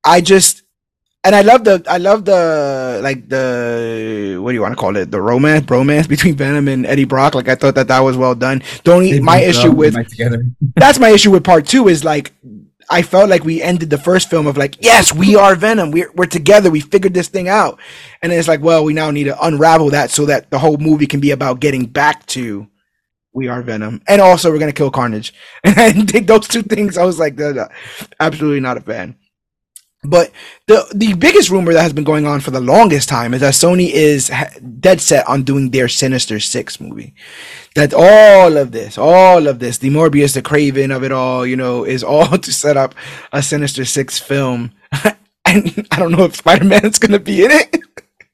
I 0.05 0.21
just 0.21 0.63
and 1.27 1.35
I 1.35 1.43
love 1.43 1.65
the 1.65 1.83
I 1.89 1.99
love 1.99 2.25
the 2.25 3.01
like 3.03 3.29
the 3.29 4.39
what 4.41 4.53
do 4.53 4.55
you 4.55 4.63
want 4.63 4.73
to 4.73 4.77
call 4.77 4.97
it 4.97 5.11
the 5.11 5.21
romance 5.21 5.67
bromance 5.67 6.09
between 6.09 6.37
Venom 6.37 6.69
and 6.69 6.87
Eddie 6.87 7.05
Brock. 7.05 7.35
Like 7.35 7.49
I 7.49 7.57
thought 7.57 7.75
that 7.75 7.89
that 7.89 8.01
was 8.01 8.17
well 8.17 8.37
done. 8.37 8.63
Don't 8.85 9.03
They 9.03 9.19
my 9.19 9.41
issue 9.41 9.73
with 9.73 9.97
that's 10.77 11.01
my 11.01 11.09
issue 11.09 11.33
with 11.33 11.43
part 11.43 11.67
two 11.67 11.89
is 11.89 12.05
like 12.05 12.33
I 12.89 13.03
felt 13.03 13.29
like 13.29 13.43
we 13.43 13.61
ended 13.61 13.91
the 13.91 13.99
first 13.99 14.31
film 14.31 14.47
of 14.47 14.57
like, 14.57 14.77
yes, 14.81 15.13
we 15.13 15.35
are 15.35 15.57
Venom. 15.57 15.91
We're 15.91 16.13
we're 16.13 16.27
together. 16.27 16.71
We 16.71 16.79
figured 16.81 17.15
this 17.15 17.29
thing 17.29 17.49
out. 17.49 17.81
And 18.23 18.31
then 18.31 18.39
it's 18.39 18.47
like, 18.47 18.63
well, 18.63 18.85
we 18.85 18.95
now 18.95 19.11
need 19.11 19.25
to 19.25 19.45
unravel 19.45 19.91
that 19.91 20.11
so 20.11 20.27
that 20.27 20.51
the 20.51 20.61
whole 20.61 20.77
movie 20.77 21.09
can 21.09 21.19
be 21.19 21.33
about 21.33 21.59
getting 21.59 21.87
back 21.87 22.25
to 22.27 22.69
we 23.33 23.49
are 23.49 23.63
Venom. 23.63 24.01
And 24.07 24.21
also 24.21 24.53
we're 24.53 24.61
gonna 24.61 24.73
kill 24.73 24.93
Carnage. 24.93 25.35
And 25.65 25.79
I 25.79 25.91
think 25.91 26.29
those 26.29 26.47
two 26.47 26.63
things, 26.63 26.97
I 26.97 27.05
was 27.05 27.19
like, 27.19 27.37
absolutely 28.21 28.61
not 28.61 28.77
a 28.77 28.81
fan. 28.81 29.17
But 30.07 30.31
the 30.67 30.87
the 30.95 31.15
biggest 31.15 31.51
rumor 31.51 31.73
that 31.73 31.83
has 31.83 31.93
been 31.93 32.05
going 32.05 32.27
on 32.27 32.41
for 32.41 32.51
the 32.51 32.61
longest 32.61 33.09
time 33.09 33.35
is 33.35 33.41
that 33.41 33.55
Sony 33.55 33.91
is 33.91 34.31
dead 34.81 35.01
set 35.01 35.27
on 35.29 35.43
doing 35.43 35.71
their 35.71 35.89
Sinister 35.89 36.41
Six 36.41 36.81
movie. 36.81 37.15
That 37.75 37.93
all 37.93 38.57
of 38.57 38.73
this, 38.73 38.97
all 38.97 39.47
of 39.47 39.59
this, 39.59 39.79
the 39.79 39.91
Morbius, 39.91 40.35
the 40.35 40.43
Kraven 40.43 40.95
of 40.95 41.05
it 41.05 41.13
all, 41.13 41.47
you 41.47 41.57
know, 41.57 41.85
is 41.85 42.03
all 42.03 42.39
to 42.39 42.53
set 42.53 42.77
up 42.77 42.95
a 43.33 43.43
Sinister 43.43 43.85
Six 43.85 44.19
film. 44.19 44.73
and 45.45 45.87
I 45.91 45.99
don't 45.99 46.13
know 46.13 46.25
if 46.25 46.37
Spider 46.37 46.65
Man's 46.65 46.99
gonna 46.99 47.19
be 47.19 47.45
in 47.45 47.51
it. 47.51 47.81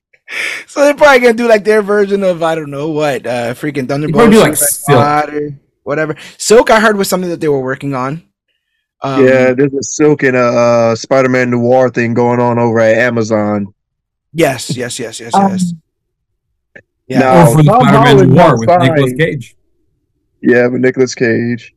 so 0.67 0.81
they're 0.81 0.95
probably 0.95 1.21
gonna 1.21 1.35
do 1.35 1.49
like 1.49 1.65
their 1.65 1.83
version 1.83 2.23
of 2.23 2.43
I 2.43 2.55
don't 2.55 2.71
know 2.71 2.91
what, 2.91 3.27
uh, 3.27 3.55
freaking 3.55 3.89
Thunderbolt, 3.89 4.31
do, 4.31 4.41
like, 4.41 4.57
Suicide 4.57 4.69
Silk. 4.69 4.99
Squad 4.99 5.35
or 5.35 5.61
whatever. 5.83 6.17
Silk, 6.39 6.71
I 6.71 6.81
heard 6.81 6.97
was 6.97 7.09
something 7.09 7.31
that 7.31 7.41
they 7.41 7.49
were 7.49 7.63
working 7.63 7.95
on. 7.95 8.23
Um, 9.03 9.27
yeah, 9.27 9.53
there's 9.53 9.75
a 9.75 9.83
Silk 9.83 10.23
and 10.23 10.37
a 10.37 10.41
uh, 10.41 10.95
Spider-Man 10.95 11.51
Noir 11.51 11.91
thing 11.91 12.15
going 12.15 12.41
on 12.41 12.59
over 12.59 12.79
at 12.81 12.97
Amazon. 12.97 13.75
Yes, 14.33 14.77
yes, 14.77 14.99
yes, 14.99 15.19
yes, 15.21 15.35
Um, 15.35 15.51
yes. 15.53 15.73
Yeah. 17.09 17.19
no. 17.19 17.43
Or 17.43 17.57
for 17.57 17.63
the 17.63 17.69
Tom 17.71 17.81
Spider-Man 17.83 18.07
Holland 18.07 18.35
War 18.35 18.59
with 18.59 18.69
signed. 18.69 18.83
Nicolas 18.95 19.13
Cage. 19.19 19.57
Yeah, 20.41 20.67
with 20.69 20.81
Nicolas 20.81 21.15
Cage. 21.15 21.75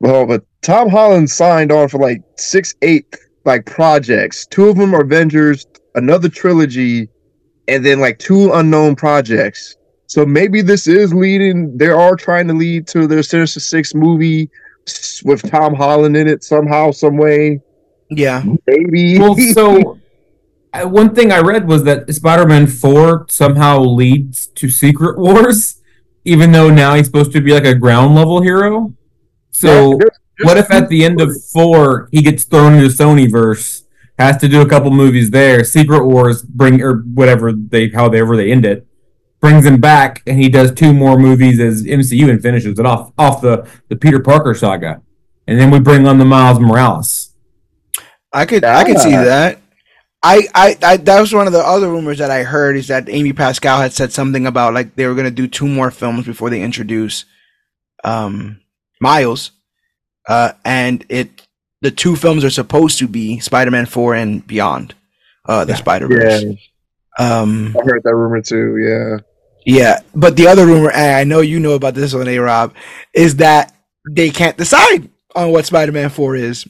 Well, 0.00 0.26
but 0.26 0.44
Tom 0.62 0.88
Holland 0.88 1.28
signed 1.30 1.72
on 1.72 1.88
for 1.88 1.98
like 1.98 2.22
six, 2.36 2.74
eight 2.82 3.14
like 3.44 3.66
projects. 3.66 4.46
Two 4.46 4.68
of 4.68 4.76
them 4.76 4.94
are 4.94 5.02
Avengers, 5.02 5.66
another 5.96 6.28
trilogy, 6.28 7.08
and 7.66 7.84
then 7.84 8.00
like 8.00 8.18
two 8.18 8.52
unknown 8.52 8.94
projects. 8.96 9.76
So 10.06 10.24
maybe 10.24 10.62
this 10.62 10.86
is 10.86 11.12
leading. 11.12 11.76
They 11.76 11.88
are 11.88 12.16
trying 12.16 12.46
to 12.48 12.54
lead 12.54 12.86
to 12.88 13.06
their 13.06 13.22
Sinister 13.22 13.60
Six 13.60 13.94
movie 13.94 14.42
s- 14.42 14.48
with 15.24 15.48
Tom 15.50 15.74
Holland 15.74 16.16
in 16.16 16.26
it 16.28 16.42
somehow, 16.44 16.90
some 16.90 17.16
way. 17.16 17.60
Yeah. 18.10 18.42
Maybe. 18.66 19.18
Well, 19.18 19.36
so 19.52 19.98
uh, 20.72 20.86
one 20.86 21.14
thing 21.14 21.32
I 21.32 21.40
read 21.40 21.66
was 21.68 21.84
that 21.84 22.12
Spider-Man 22.12 22.66
Four 22.66 23.26
somehow 23.28 23.80
leads 23.80 24.46
to 24.48 24.68
Secret 24.70 25.18
Wars, 25.18 25.80
even 26.24 26.52
though 26.52 26.70
now 26.70 26.94
he's 26.94 27.06
supposed 27.06 27.32
to 27.32 27.40
be 27.40 27.52
like 27.52 27.64
a 27.66 27.74
ground 27.74 28.14
level 28.14 28.40
hero. 28.42 28.94
So 29.50 29.92
Yeah, 29.92 29.96
there's- 29.98 30.18
what 30.42 30.56
if 30.56 30.70
at 30.70 30.88
the 30.88 31.04
end 31.04 31.20
of 31.20 31.34
four 31.52 32.08
he 32.12 32.22
gets 32.22 32.44
thrown 32.44 32.74
into 32.74 32.88
Sonyverse, 32.88 33.82
has 34.18 34.36
to 34.38 34.48
do 34.48 34.60
a 34.62 34.68
couple 34.68 34.90
movies 34.90 35.30
there, 35.30 35.62
Secret 35.64 36.04
Wars 36.06 36.42
bring 36.42 36.80
or 36.82 36.98
whatever 37.14 37.52
they 37.52 37.88
however 37.88 38.36
they 38.36 38.50
end 38.52 38.64
it, 38.64 38.86
brings 39.40 39.64
him 39.64 39.80
back 39.80 40.22
and 40.26 40.40
he 40.40 40.48
does 40.48 40.72
two 40.72 40.92
more 40.92 41.18
movies 41.18 41.60
as 41.60 41.84
MCU 41.84 42.28
and 42.30 42.42
finishes 42.42 42.78
it 42.78 42.86
off 42.86 43.12
off 43.18 43.40
the 43.40 43.68
the 43.88 43.96
Peter 43.96 44.20
Parker 44.20 44.54
saga, 44.54 45.00
and 45.46 45.58
then 45.60 45.70
we 45.70 45.78
bring 45.80 46.06
on 46.06 46.18
the 46.18 46.24
Miles 46.24 46.58
Morales. 46.60 47.34
I 48.32 48.44
could 48.46 48.64
I 48.64 48.84
could 48.84 48.98
see 48.98 49.10
that. 49.12 49.60
I, 50.20 50.48
I 50.52 50.76
I 50.82 50.96
that 50.96 51.20
was 51.20 51.32
one 51.32 51.46
of 51.46 51.52
the 51.52 51.60
other 51.60 51.88
rumors 51.88 52.18
that 52.18 52.30
I 52.30 52.42
heard 52.42 52.76
is 52.76 52.88
that 52.88 53.08
Amy 53.08 53.32
Pascal 53.32 53.80
had 53.80 53.92
said 53.92 54.12
something 54.12 54.46
about 54.46 54.74
like 54.74 54.96
they 54.96 55.06
were 55.06 55.14
gonna 55.14 55.30
do 55.30 55.46
two 55.46 55.68
more 55.68 55.90
films 55.92 56.26
before 56.26 56.50
they 56.50 56.60
introduce 56.60 57.24
um 58.04 58.60
Miles. 59.00 59.52
Uh 60.28 60.52
and 60.64 61.04
it 61.08 61.46
the 61.82 61.92
two 61.92 62.16
films 62.16 62.44
are 62.44 62.50
supposed 62.50 62.98
to 62.98 63.06
be 63.06 63.38
Spider 63.38 63.70
Man 63.70 63.86
four 63.86 64.14
and 64.16 64.44
beyond. 64.46 64.94
Uh 65.46 65.64
the 65.64 65.72
Yeah. 65.72 65.76
Spider 65.78 66.08
Verse. 66.08 66.44
Um, 67.20 67.76
I 67.80 67.84
heard 67.84 68.02
that 68.04 68.14
rumor 68.14 68.40
too. 68.42 68.76
Yeah. 68.78 69.18
Yeah, 69.64 70.00
but 70.14 70.36
the 70.36 70.46
other 70.46 70.66
rumor, 70.66 70.90
and 70.90 71.16
I 71.16 71.24
know 71.24 71.40
you 71.40 71.60
know 71.60 71.72
about 71.72 71.94
this 71.94 72.14
one, 72.14 72.28
A 72.28 72.38
Rob, 72.38 72.74
is 73.14 73.36
that 73.36 73.74
they 74.10 74.30
can't 74.30 74.56
decide 74.56 75.10
on 75.34 75.52
what 75.52 75.66
Spider-Man 75.66 76.10
4 76.10 76.36
is. 76.36 76.66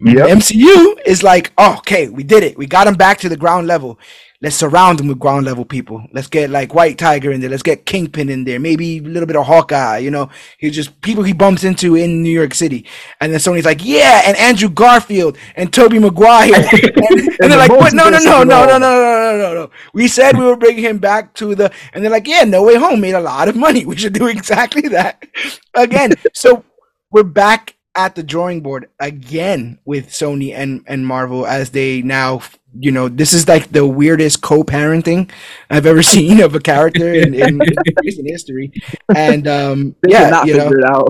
Yep. 0.00 0.28
MCU 0.28 0.98
is 1.06 1.22
like, 1.22 1.52
oh, 1.56 1.76
okay, 1.78 2.08
we 2.08 2.22
did 2.22 2.42
it. 2.42 2.58
We 2.58 2.66
got 2.66 2.86
him 2.86 2.94
back 2.94 3.18
to 3.20 3.28
the 3.28 3.36
ground 3.36 3.66
level. 3.66 3.98
Let's 4.42 4.56
surround 4.56 5.00
him 5.00 5.08
with 5.08 5.18
ground 5.18 5.44
level 5.44 5.66
people. 5.66 6.02
Let's 6.14 6.26
get 6.26 6.48
like 6.48 6.72
White 6.72 6.96
Tiger 6.96 7.30
in 7.30 7.42
there. 7.42 7.50
Let's 7.50 7.62
get 7.62 7.84
Kingpin 7.84 8.30
in 8.30 8.44
there. 8.44 8.58
Maybe 8.58 8.96
a 8.96 9.02
little 9.02 9.26
bit 9.26 9.36
of 9.36 9.44
Hawkeye. 9.44 9.98
You 9.98 10.10
know, 10.10 10.30
he's 10.56 10.74
just 10.74 10.98
people 11.02 11.22
he 11.24 11.34
bumps 11.34 11.62
into 11.62 11.94
in 11.94 12.22
New 12.22 12.30
York 12.30 12.54
City. 12.54 12.86
And 13.20 13.32
then 13.32 13.38
Sony's 13.38 13.66
like, 13.66 13.84
yeah, 13.84 14.22
and 14.24 14.34
Andrew 14.38 14.70
Garfield 14.70 15.36
and 15.56 15.70
Tobey 15.70 15.98
Maguire. 15.98 16.54
and, 16.54 16.72
and 16.72 17.52
they're 17.52 17.58
like, 17.58 17.70
what? 17.70 17.92
No, 17.92 18.08
no, 18.08 18.18
no, 18.18 18.42
no, 18.42 18.64
no, 18.64 18.66
no, 18.66 18.78
no, 18.78 18.78
no, 18.78 19.38
no, 19.38 19.54
no. 19.54 19.70
We 19.92 20.08
said 20.08 20.38
we 20.38 20.46
were 20.46 20.56
bringing 20.56 20.84
him 20.84 20.96
back 20.96 21.34
to 21.34 21.54
the. 21.54 21.70
And 21.92 22.02
they're 22.02 22.10
like, 22.10 22.26
yeah, 22.26 22.44
No 22.44 22.62
Way 22.62 22.76
Home 22.76 23.02
made 23.02 23.14
a 23.14 23.20
lot 23.20 23.48
of 23.48 23.56
money. 23.56 23.84
We 23.84 23.98
should 23.98 24.14
do 24.14 24.26
exactly 24.26 24.88
that 24.88 25.22
again. 25.74 26.14
So 26.32 26.64
we're 27.10 27.24
back 27.24 27.76
at 27.96 28.14
the 28.14 28.22
drawing 28.22 28.60
board 28.60 28.88
again 29.00 29.78
with 29.84 30.08
Sony 30.10 30.54
and 30.54 30.82
and 30.86 31.06
Marvel 31.06 31.46
as 31.46 31.70
they 31.70 32.02
now 32.02 32.40
you 32.78 32.92
know 32.92 33.08
this 33.08 33.32
is 33.32 33.48
like 33.48 33.72
the 33.72 33.84
weirdest 33.86 34.42
co-parenting 34.42 35.30
I've 35.70 35.86
ever 35.86 36.02
seen 36.14 36.40
of 36.40 36.54
a 36.54 36.60
character 36.60 37.12
in, 37.12 37.34
in, 37.34 37.60
in 37.60 37.94
recent 38.04 38.28
history. 38.28 38.72
And 39.14 39.48
um 39.48 39.96
yeah 40.08 40.44
you 40.44 40.56
know. 40.56 41.06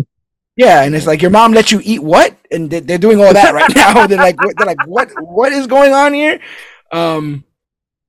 yeah 0.56 0.82
and 0.84 0.94
it's 0.94 1.06
like 1.06 1.20
your 1.22 1.30
mom 1.30 1.52
let 1.52 1.70
you 1.70 1.80
eat 1.84 2.02
what? 2.02 2.34
And 2.50 2.70
they- 2.70 2.80
they're 2.80 2.98
doing 2.98 3.20
all 3.20 3.32
that 3.32 3.54
right 3.54 3.74
now. 3.76 4.06
They're 4.06 4.18
like 4.18 4.42
what, 4.42 4.56
they're 4.56 4.66
like 4.66 4.86
what 4.86 5.10
what 5.22 5.52
is 5.52 5.66
going 5.66 5.92
on 5.92 6.14
here? 6.14 6.40
Um 6.92 7.44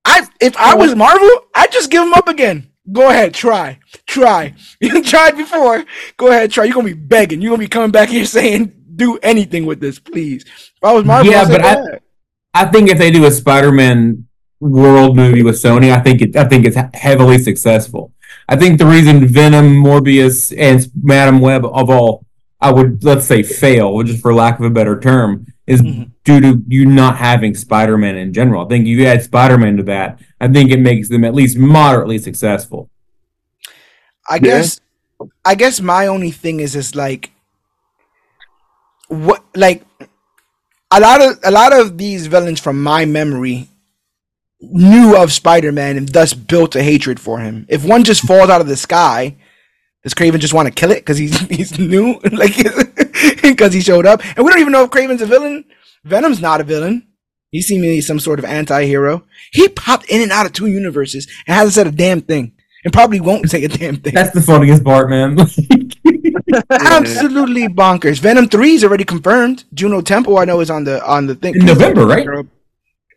I 0.05 0.27
if 0.39 0.55
I 0.57 0.75
was 0.75 0.95
Marvel 0.95 1.29
I'd 1.53 1.71
just 1.71 1.91
give 1.91 2.03
them 2.03 2.13
up 2.13 2.27
again 2.29 2.70
go 2.89 3.09
ahead 3.09 3.33
try. 3.33 3.79
Try. 4.07 4.53
You 4.81 5.03
tried 5.03 5.37
before. 5.37 5.83
Go 6.17 6.27
ahead 6.29 6.51
try. 6.51 6.65
You're 6.65 6.73
gonna 6.75 6.87
be 6.87 6.93
begging. 6.93 7.41
You're 7.41 7.51
gonna 7.51 7.59
be 7.63 7.67
coming 7.67 7.91
back 7.91 8.09
here 8.09 8.25
saying 8.37 8.73
do 8.95 9.17
anything 9.23 9.65
with 9.65 9.79
this 9.79 9.99
please. 9.99 10.43
If 10.43 10.83
I 10.83 10.93
was 10.93 11.05
Marvel 11.05 11.31
Yeah, 11.31 11.47
but 11.47 11.61
I- 11.63 11.75
"Go. 11.75 11.99
I 12.53 12.65
think 12.65 12.89
if 12.89 12.97
they 12.97 13.11
do 13.11 13.25
a 13.25 13.31
Spider-Man 13.31 14.27
world 14.59 15.15
movie 15.15 15.41
with 15.41 15.55
Sony, 15.55 15.91
I 15.91 15.99
think 16.01 16.21
it, 16.21 16.35
I 16.35 16.43
think 16.43 16.65
it's 16.65 16.77
heavily 16.93 17.37
successful. 17.37 18.11
I 18.49 18.57
think 18.57 18.77
the 18.77 18.85
reason 18.85 19.25
Venom, 19.25 19.73
Morbius, 19.81 20.53
and 20.57 20.85
Madame 21.01 21.39
Web 21.39 21.65
of 21.65 21.89
all, 21.89 22.25
I 22.59 22.71
would 22.71 23.03
let's 23.03 23.25
say 23.25 23.41
fail, 23.41 24.03
just 24.03 24.21
for 24.21 24.33
lack 24.33 24.59
of 24.59 24.65
a 24.65 24.69
better 24.69 24.99
term, 24.99 25.45
is 25.67 25.81
Mhm. 25.81 26.11
due 26.25 26.41
to 26.41 26.61
you 26.67 26.85
not 26.85 27.17
having 27.17 27.53
Spider-Man 27.55 28.17
in 28.17 28.33
general. 28.33 28.65
I 28.65 28.67
think 28.67 28.87
you 28.87 29.05
add 29.05 29.23
Spider-Man 29.23 29.77
to 29.77 29.83
that, 29.83 30.19
I 30.39 30.47
think 30.47 30.71
it 30.71 30.79
makes 30.79 31.09
them 31.09 31.23
at 31.23 31.35
least 31.35 31.57
moderately 31.57 32.17
successful. 32.17 32.89
I 34.29 34.35
Yeah. 34.35 34.39
guess 34.39 34.79
I 35.45 35.53
guess 35.53 35.79
my 35.79 36.07
only 36.07 36.31
thing 36.31 36.59
is 36.59 36.75
is 36.75 36.95
like 36.95 37.29
what 39.07 39.43
like 39.55 39.83
a 40.91 40.99
lot 40.99 41.21
of 41.21 41.39
a 41.43 41.51
lot 41.51 41.73
of 41.73 41.97
these 41.97 42.27
villains 42.27 42.59
from 42.59 42.81
my 42.81 43.05
memory 43.05 43.67
knew 44.61 45.15
of 45.15 45.31
Spider-Man 45.33 45.97
and 45.97 46.09
thus 46.09 46.33
built 46.33 46.75
a 46.75 46.83
hatred 46.83 47.19
for 47.19 47.39
him. 47.39 47.65
If 47.69 47.83
one 47.83 48.03
just 48.03 48.21
falls 48.25 48.49
out 48.49 48.61
of 48.61 48.67
the 48.67 48.77
sky, 48.77 49.35
does 50.03 50.13
Kraven 50.13 50.39
just 50.39 50.53
want 50.53 50.67
to 50.67 50.73
kill 50.73 50.91
it 50.91 50.99
because 50.99 51.17
he's 51.17 51.39
he's 51.49 51.77
new 51.79 52.19
like 52.31 52.55
because 53.41 53.73
he 53.73 53.81
showed 53.81 54.05
up? 54.05 54.21
And 54.35 54.45
we 54.45 54.51
don't 54.51 54.59
even 54.61 54.73
know 54.73 54.83
if 54.83 54.89
Kraven's 54.91 55.21
a 55.21 55.25
villain. 55.25 55.65
Venom's 56.03 56.41
not 56.41 56.61
a 56.61 56.63
villain. 56.63 57.07
He's 57.51 57.67
seemingly 57.67 57.99
some 58.01 58.19
sort 58.19 58.39
of 58.39 58.45
anti-hero. 58.45 59.23
He 59.51 59.67
popped 59.67 60.05
in 60.05 60.21
and 60.21 60.31
out 60.31 60.45
of 60.45 60.53
two 60.53 60.67
universes 60.67 61.27
and 61.45 61.53
hasn't 61.55 61.73
said 61.73 61.87
a 61.87 61.91
damn 61.91 62.21
thing. 62.21 62.53
And 62.83 62.93
probably 62.93 63.19
won't 63.19 63.49
say 63.49 63.63
a 63.63 63.67
damn 63.67 63.97
thing. 63.97 64.13
That's 64.15 64.33
the 64.33 64.41
funniest 64.41 64.83
part, 64.83 65.09
man. 65.09 65.37
Absolutely 66.71 67.67
bonkers. 67.67 68.19
Venom 68.19 68.47
Three 68.47 68.73
is 68.73 68.83
already 68.83 69.03
confirmed. 69.03 69.65
Juno 69.73 70.01
Temple, 70.01 70.37
I 70.37 70.45
know, 70.45 70.61
is 70.61 70.69
on 70.71 70.83
the 70.85 71.05
on 71.05 71.27
the 71.27 71.35
thing. 71.35 71.55
In 71.55 71.65
November, 71.65 72.05
right? 72.05 72.27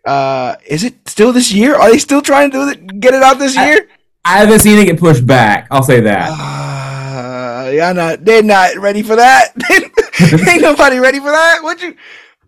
Uh, 0.05 0.56
is 0.66 0.85
it 0.85 1.09
still 1.09 1.32
this 1.32 1.51
year? 1.52 1.74
Are 1.77 1.90
they 1.90 1.98
still 1.98 2.20
trying 2.20 2.51
to 2.51 2.59
do 2.59 2.69
it, 2.69 3.01
get 3.01 3.15
it 3.15 3.23
out 3.23 3.39
this 3.39 3.56
I- 3.56 3.66
year? 3.70 3.89
I 4.25 4.39
haven't 4.39 4.61
seen 4.61 4.79
it 4.79 4.87
get 4.87 4.99
pushed 4.99 5.27
back. 5.27 5.67
I'll 5.71 5.83
say 5.83 6.01
that. 6.01 6.31
Uh, 6.31 7.71
yeah, 7.71 7.93
not. 7.93 8.25
They're 8.25 8.43
not 8.43 8.77
ready 8.77 9.03
for 9.03 9.17
that. 9.17 9.53
Ain't 10.49 10.63
nobody 10.63 10.99
ready 10.99 11.19
for 11.19 11.31
that. 11.31 11.59
What 11.63 11.81
you? 11.83 11.95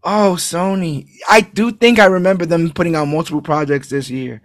Oh, 0.02 0.36
Sony. 0.38 1.08
I 1.28 1.40
do 1.42 1.72
think 1.72 1.98
I 1.98 2.06
remember 2.06 2.46
them 2.46 2.70
putting 2.70 2.94
out 2.94 3.06
multiple 3.08 3.42
projects 3.42 3.88
this 3.88 4.08
year. 4.08 4.40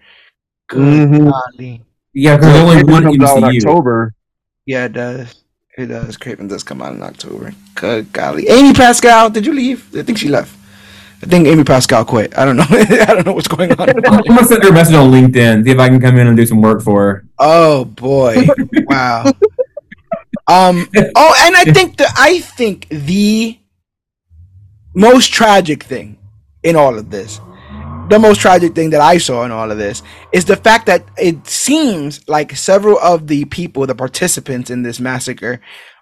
Good 0.68 0.80
Mhm. 1.10 1.32
golly. 1.32 1.84
Yeah, 2.14 2.38
because 2.38 2.56
only 2.58 2.84
one 2.84 3.03
comes 3.03 3.22
out 3.24 3.38
in 3.38 3.44
October. 3.44 4.14
Yeah, 4.66 4.86
it 4.86 4.94
does. 4.94 5.36
It 5.78 5.86
does. 5.88 6.18
Kraven 6.18 6.49
does 6.49 6.64
come 6.64 6.82
out 6.82 6.94
in 6.94 7.02
October. 7.02 7.53
Good 7.76 8.12
golly. 8.12 8.48
Amy 8.49 8.74
Pascal, 8.74 9.30
did 9.30 9.45
you 9.45 9.53
leave? 9.53 9.95
I 9.95 10.02
think 10.03 10.18
she 10.18 10.28
left. 10.28 10.53
I 11.23 11.27
think 11.27 11.48
Amy 11.48 11.64
Pascal 11.64 12.03
quit. 12.03 12.35
I 12.38 12.45
don't 12.45 12.57
know. 12.57 12.65
I 12.69 13.06
don't 13.06 13.26
know 13.26 13.34
what's 13.34 13.48
going 13.48 13.72
on. 13.73 13.89
I'm 14.06 14.23
gonna 14.23 14.43
send 14.45 14.64
her 14.64 14.69
a 14.69 14.73
message 14.73 14.95
on 14.95 15.11
LinkedIn, 15.11 15.65
see 15.65 15.72
if 15.72 15.80
I 15.80 15.88
can 15.88 15.99
come 16.02 16.18
in 16.18 16.27
and 16.27 16.35
do 16.35 16.45
some 16.45 16.61
work 16.61 16.81
for 16.81 17.02
her. 17.02 17.26
Oh 17.38 17.85
boy! 17.85 18.48
Wow. 18.88 19.26
Um. 20.48 20.89
Oh, 21.15 21.35
and 21.45 21.56
I 21.56 21.65
think 21.65 21.98
the 21.98 22.07
I 22.15 22.39
think 22.39 22.88
the 22.89 23.60
most 24.95 25.31
tragic 25.31 25.84
thing 25.84 26.18
in 26.64 26.76
all 26.76 26.98
of 26.98 27.11
this, 27.11 27.39
the 28.10 28.18
most 28.19 28.41
tragic 28.41 28.73
thing 28.73 28.89
that 28.89 29.02
I 29.02 29.19
saw 29.19 29.43
in 29.45 29.52
all 29.52 29.72
of 29.72 29.77
this, 29.77 30.02
is 30.31 30.45
the 30.45 30.57
fact 30.57 30.88
that 30.88 31.06
it 31.18 31.48
seems 31.48 32.27
like 32.27 32.56
several 32.56 32.98
of 32.99 33.27
the 33.27 33.45
people, 33.45 33.85
the 33.85 33.95
participants 33.95 34.69
in 34.72 34.81
this 34.81 34.99
massacre, 34.99 35.61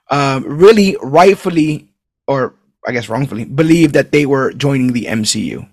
um, 0.10 0.44
really 0.46 0.96
rightfully, 1.02 1.90
or 2.26 2.56
I 2.88 2.92
guess 2.92 3.10
wrongfully, 3.10 3.46
believe 3.46 3.94
that 3.94 4.12
they 4.12 4.26
were 4.26 4.54
joining 4.54 4.94
the 4.94 5.06
MCU, 5.06 5.68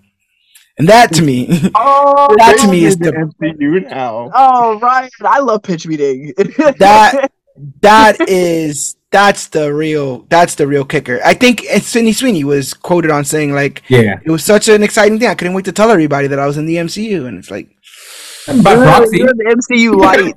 and 0.77 0.87
that 0.89 1.13
to 1.13 1.21
me, 1.21 1.47
Oh, 1.75 2.27
That 2.37 2.57
to 2.59 2.67
me 2.69 2.85
is 2.85 2.97
the- 2.97 3.11
MCU 3.11 3.89
now. 3.89 4.29
Oh, 4.33 4.79
right. 4.79 5.09
I 5.23 5.39
love 5.39 5.63
pitch 5.63 5.87
meeting. 5.87 6.33
That- 6.79 7.31
that 7.81 8.29
is 8.29 8.97
that's 9.09 9.47
the 9.47 9.73
real 9.73 10.27
that's 10.29 10.53
the 10.53 10.67
real 10.67 10.85
kicker. 10.85 11.19
I 11.25 11.33
think 11.33 11.61
Sydney 11.81 12.13
Sweeney 12.13 12.43
was 12.43 12.75
quoted 12.75 13.09
on 13.09 13.25
saying 13.25 13.51
like 13.55 13.81
Yeah, 13.87 14.19
it 14.23 14.29
was 14.29 14.43
such 14.43 14.67
an 14.67 14.83
exciting 14.83 15.17
thing. 15.17 15.27
I 15.29 15.33
couldn't 15.33 15.55
wait 15.55 15.65
to 15.65 15.71
tell 15.71 15.89
everybody 15.89 16.27
that 16.27 16.37
I 16.37 16.45
was 16.45 16.57
in 16.57 16.67
the 16.67 16.75
MCU, 16.75 17.25
and 17.25 17.39
it's 17.39 17.49
like, 17.49 17.69
by 18.63 18.75
proxy. 18.75 19.17
you're 19.17 19.33
the 19.33 19.55
MCU 19.71 19.95
light. 19.99 20.35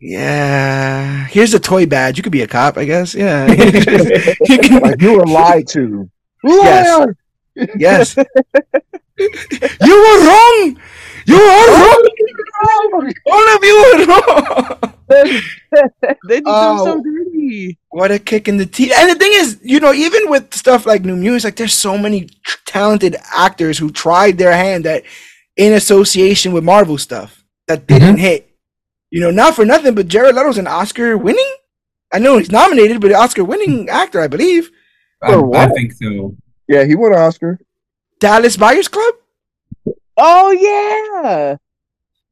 Yeah, 0.00 1.26
here's 1.26 1.54
a 1.54 1.60
toy 1.60 1.86
badge. 1.86 2.16
You 2.16 2.22
could 2.22 2.32
be 2.32 2.42
a 2.42 2.46
cop, 2.46 2.76
I 2.76 2.84
guess. 2.84 3.14
Yeah, 3.14 3.46
You 3.50 4.80
Like 4.80 5.00
you 5.00 5.16
were 5.16 5.26
lied 5.26 5.68
to. 5.68 6.10
Yes. 6.42 6.98
Liar! 6.98 7.16
yes. 7.78 8.16
you 9.18 9.96
were 10.04 10.26
wrong. 10.26 10.76
You 11.26 11.36
are 11.36 11.68
wrong. 11.68 12.08
All 13.30 13.56
of 13.56 13.64
you 13.64 13.76
were 13.82 14.06
wrong. 14.06 14.94
they 15.08 16.40
did 16.40 16.44
Oh. 16.46 16.84
so 16.84 17.02
dirty. 17.02 17.78
What 17.90 18.10
a 18.10 18.18
kick 18.18 18.48
in 18.48 18.56
the 18.56 18.66
teeth. 18.66 18.92
And 18.96 19.10
the 19.10 19.14
thing 19.14 19.32
is, 19.34 19.58
you 19.62 19.80
know, 19.80 19.92
even 19.92 20.30
with 20.30 20.54
stuff 20.54 20.86
like 20.86 21.04
New 21.04 21.16
Muse, 21.16 21.44
like 21.44 21.56
there's 21.56 21.74
so 21.74 21.96
many 21.96 22.28
tr- 22.42 22.58
talented 22.66 23.16
actors 23.32 23.78
who 23.78 23.90
tried 23.90 24.38
their 24.38 24.52
hand 24.52 24.86
at 24.86 25.04
in 25.56 25.72
association 25.72 26.52
with 26.52 26.64
Marvel 26.64 26.98
stuff 26.98 27.44
that 27.68 27.86
didn't 27.86 28.16
mm-hmm. 28.16 28.18
hit. 28.18 28.50
You 29.14 29.20
know, 29.20 29.30
not 29.30 29.54
for 29.54 29.64
nothing, 29.64 29.94
but 29.94 30.08
Jared 30.08 30.34
Leto's 30.34 30.58
an 30.58 30.66
Oscar 30.66 31.16
winning. 31.16 31.54
I 32.12 32.18
know 32.18 32.36
he's 32.36 32.50
nominated, 32.50 33.00
but 33.00 33.12
Oscar 33.12 33.44
winning 33.44 33.84
hmm. 33.84 33.88
actor, 33.88 34.20
I 34.20 34.26
believe. 34.26 34.72
I, 35.22 35.36
I 35.36 35.68
think 35.68 35.92
so. 35.92 36.36
Yeah, 36.66 36.82
he 36.82 36.96
won 36.96 37.12
an 37.12 37.20
Oscar. 37.20 37.60
Dallas 38.18 38.56
Buyers 38.56 38.88
Club. 38.88 39.14
Oh 40.16 40.50
yeah. 40.50 41.56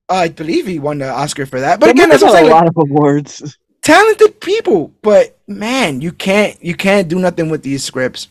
I 0.08 0.26
believe 0.26 0.66
he 0.66 0.80
won 0.80 0.98
the 0.98 1.08
Oscar 1.08 1.46
for 1.46 1.60
that. 1.60 1.78
But 1.78 1.86
They 1.86 1.90
again, 1.92 2.08
that's 2.08 2.20
what 2.20 2.30
I'm 2.30 2.34
a 2.34 2.38
saying. 2.38 2.50
like, 2.50 2.62
lot 2.62 2.68
of 2.68 2.76
awards. 2.76 3.56
talented 3.82 4.40
people, 4.40 4.92
but 5.02 5.38
man, 5.46 6.00
you 6.00 6.10
can't 6.10 6.60
you 6.64 6.74
can't 6.74 7.06
do 7.06 7.20
nothing 7.20 7.48
with 7.48 7.62
these 7.62 7.84
scripts. 7.84 8.26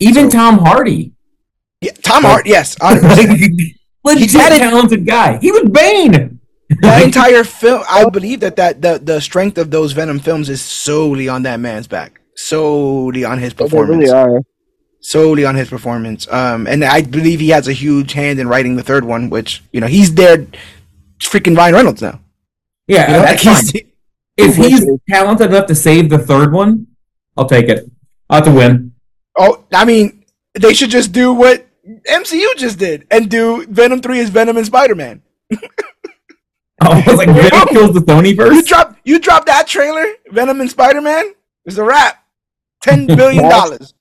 Even 0.00 0.30
So- 0.30 0.38
Tom 0.38 0.58
Hardy, 0.60 1.12
Yeah, 1.82 1.92
Tom 2.02 2.22
Hart, 2.22 2.46
yes, 2.46 2.74
100%. 2.76 3.02
like, 4.02 4.18
legit 4.18 4.32
talented 4.32 5.06
guy. 5.06 5.36
He 5.42 5.52
was 5.52 5.68
Bane. 5.68 6.35
That 6.80 7.02
entire 7.02 7.44
film 7.44 7.82
i 7.88 8.08
believe 8.08 8.40
that, 8.40 8.56
that 8.56 8.82
the, 8.82 8.98
the 8.98 9.20
strength 9.20 9.56
of 9.58 9.70
those 9.70 9.92
venom 9.92 10.18
films 10.18 10.48
is 10.48 10.60
solely 10.60 11.28
on 11.28 11.42
that 11.42 11.60
man's 11.60 11.86
back 11.86 12.20
solely 12.34 13.24
on 13.24 13.38
his 13.38 13.54
performance. 13.54 13.90
They 14.10 14.14
really 14.14 14.34
are. 14.34 14.40
solely 15.00 15.44
on 15.44 15.54
his 15.54 15.68
performance 15.68 16.26
um 16.32 16.66
and 16.66 16.84
i 16.84 17.02
believe 17.02 17.40
he 17.40 17.50
has 17.50 17.68
a 17.68 17.72
huge 17.72 18.12
hand 18.12 18.40
in 18.40 18.48
writing 18.48 18.76
the 18.76 18.82
third 18.82 19.04
one 19.04 19.30
which 19.30 19.62
you 19.72 19.80
know 19.80 19.86
he's 19.86 20.14
there 20.14 20.46
freaking 21.20 21.56
ryan 21.56 21.74
reynolds 21.74 22.02
now 22.02 22.20
Yeah, 22.88 23.06
you 23.06 23.12
know, 23.14 23.22
that's 23.22 23.44
like, 23.44 23.56
fine. 23.56 23.64
he's- 23.72 23.92
If 24.38 24.56
he's 24.56 24.84
talented 25.08 25.48
enough 25.50 25.66
to 25.68 25.74
save 25.74 26.10
the 26.10 26.18
third 26.18 26.52
one, 26.52 26.86
I'll 27.38 27.48
take 27.48 27.70
it. 27.70 27.90
I'll 28.28 28.38
have 28.42 28.44
to 28.44 28.52
win. 28.52 28.92
oh 29.38 29.64
i 29.72 29.84
mean 29.84 30.24
they 30.54 30.74
should 30.74 30.90
just 30.90 31.12
do 31.12 31.32
what 31.32 31.66
mcu 32.18 32.44
just 32.56 32.78
did 32.78 33.06
and 33.10 33.30
do 33.30 33.64
venom 33.66 34.02
3 34.02 34.18
is 34.18 34.28
venom 34.30 34.56
and 34.58 34.66
spider-man 34.66 35.22
Oh, 35.52 35.58
I 36.80 37.02
was 37.06 37.16
like, 37.16 37.28
Venom 37.28 37.68
kills 37.68 37.94
the 37.94 38.00
Sony 38.00 38.30
You 38.30 38.36
verse. 38.36 38.64
drop 38.66 38.96
you 39.04 39.18
drop 39.18 39.46
that 39.46 39.66
trailer, 39.66 40.04
Venom 40.30 40.60
and 40.60 40.70
Spider 40.70 41.00
Man. 41.00 41.34
It's 41.64 41.78
a 41.78 41.84
wrap. 41.84 42.22
Ten 42.82 43.06
billion 43.16 43.44
dollars. 43.48 43.94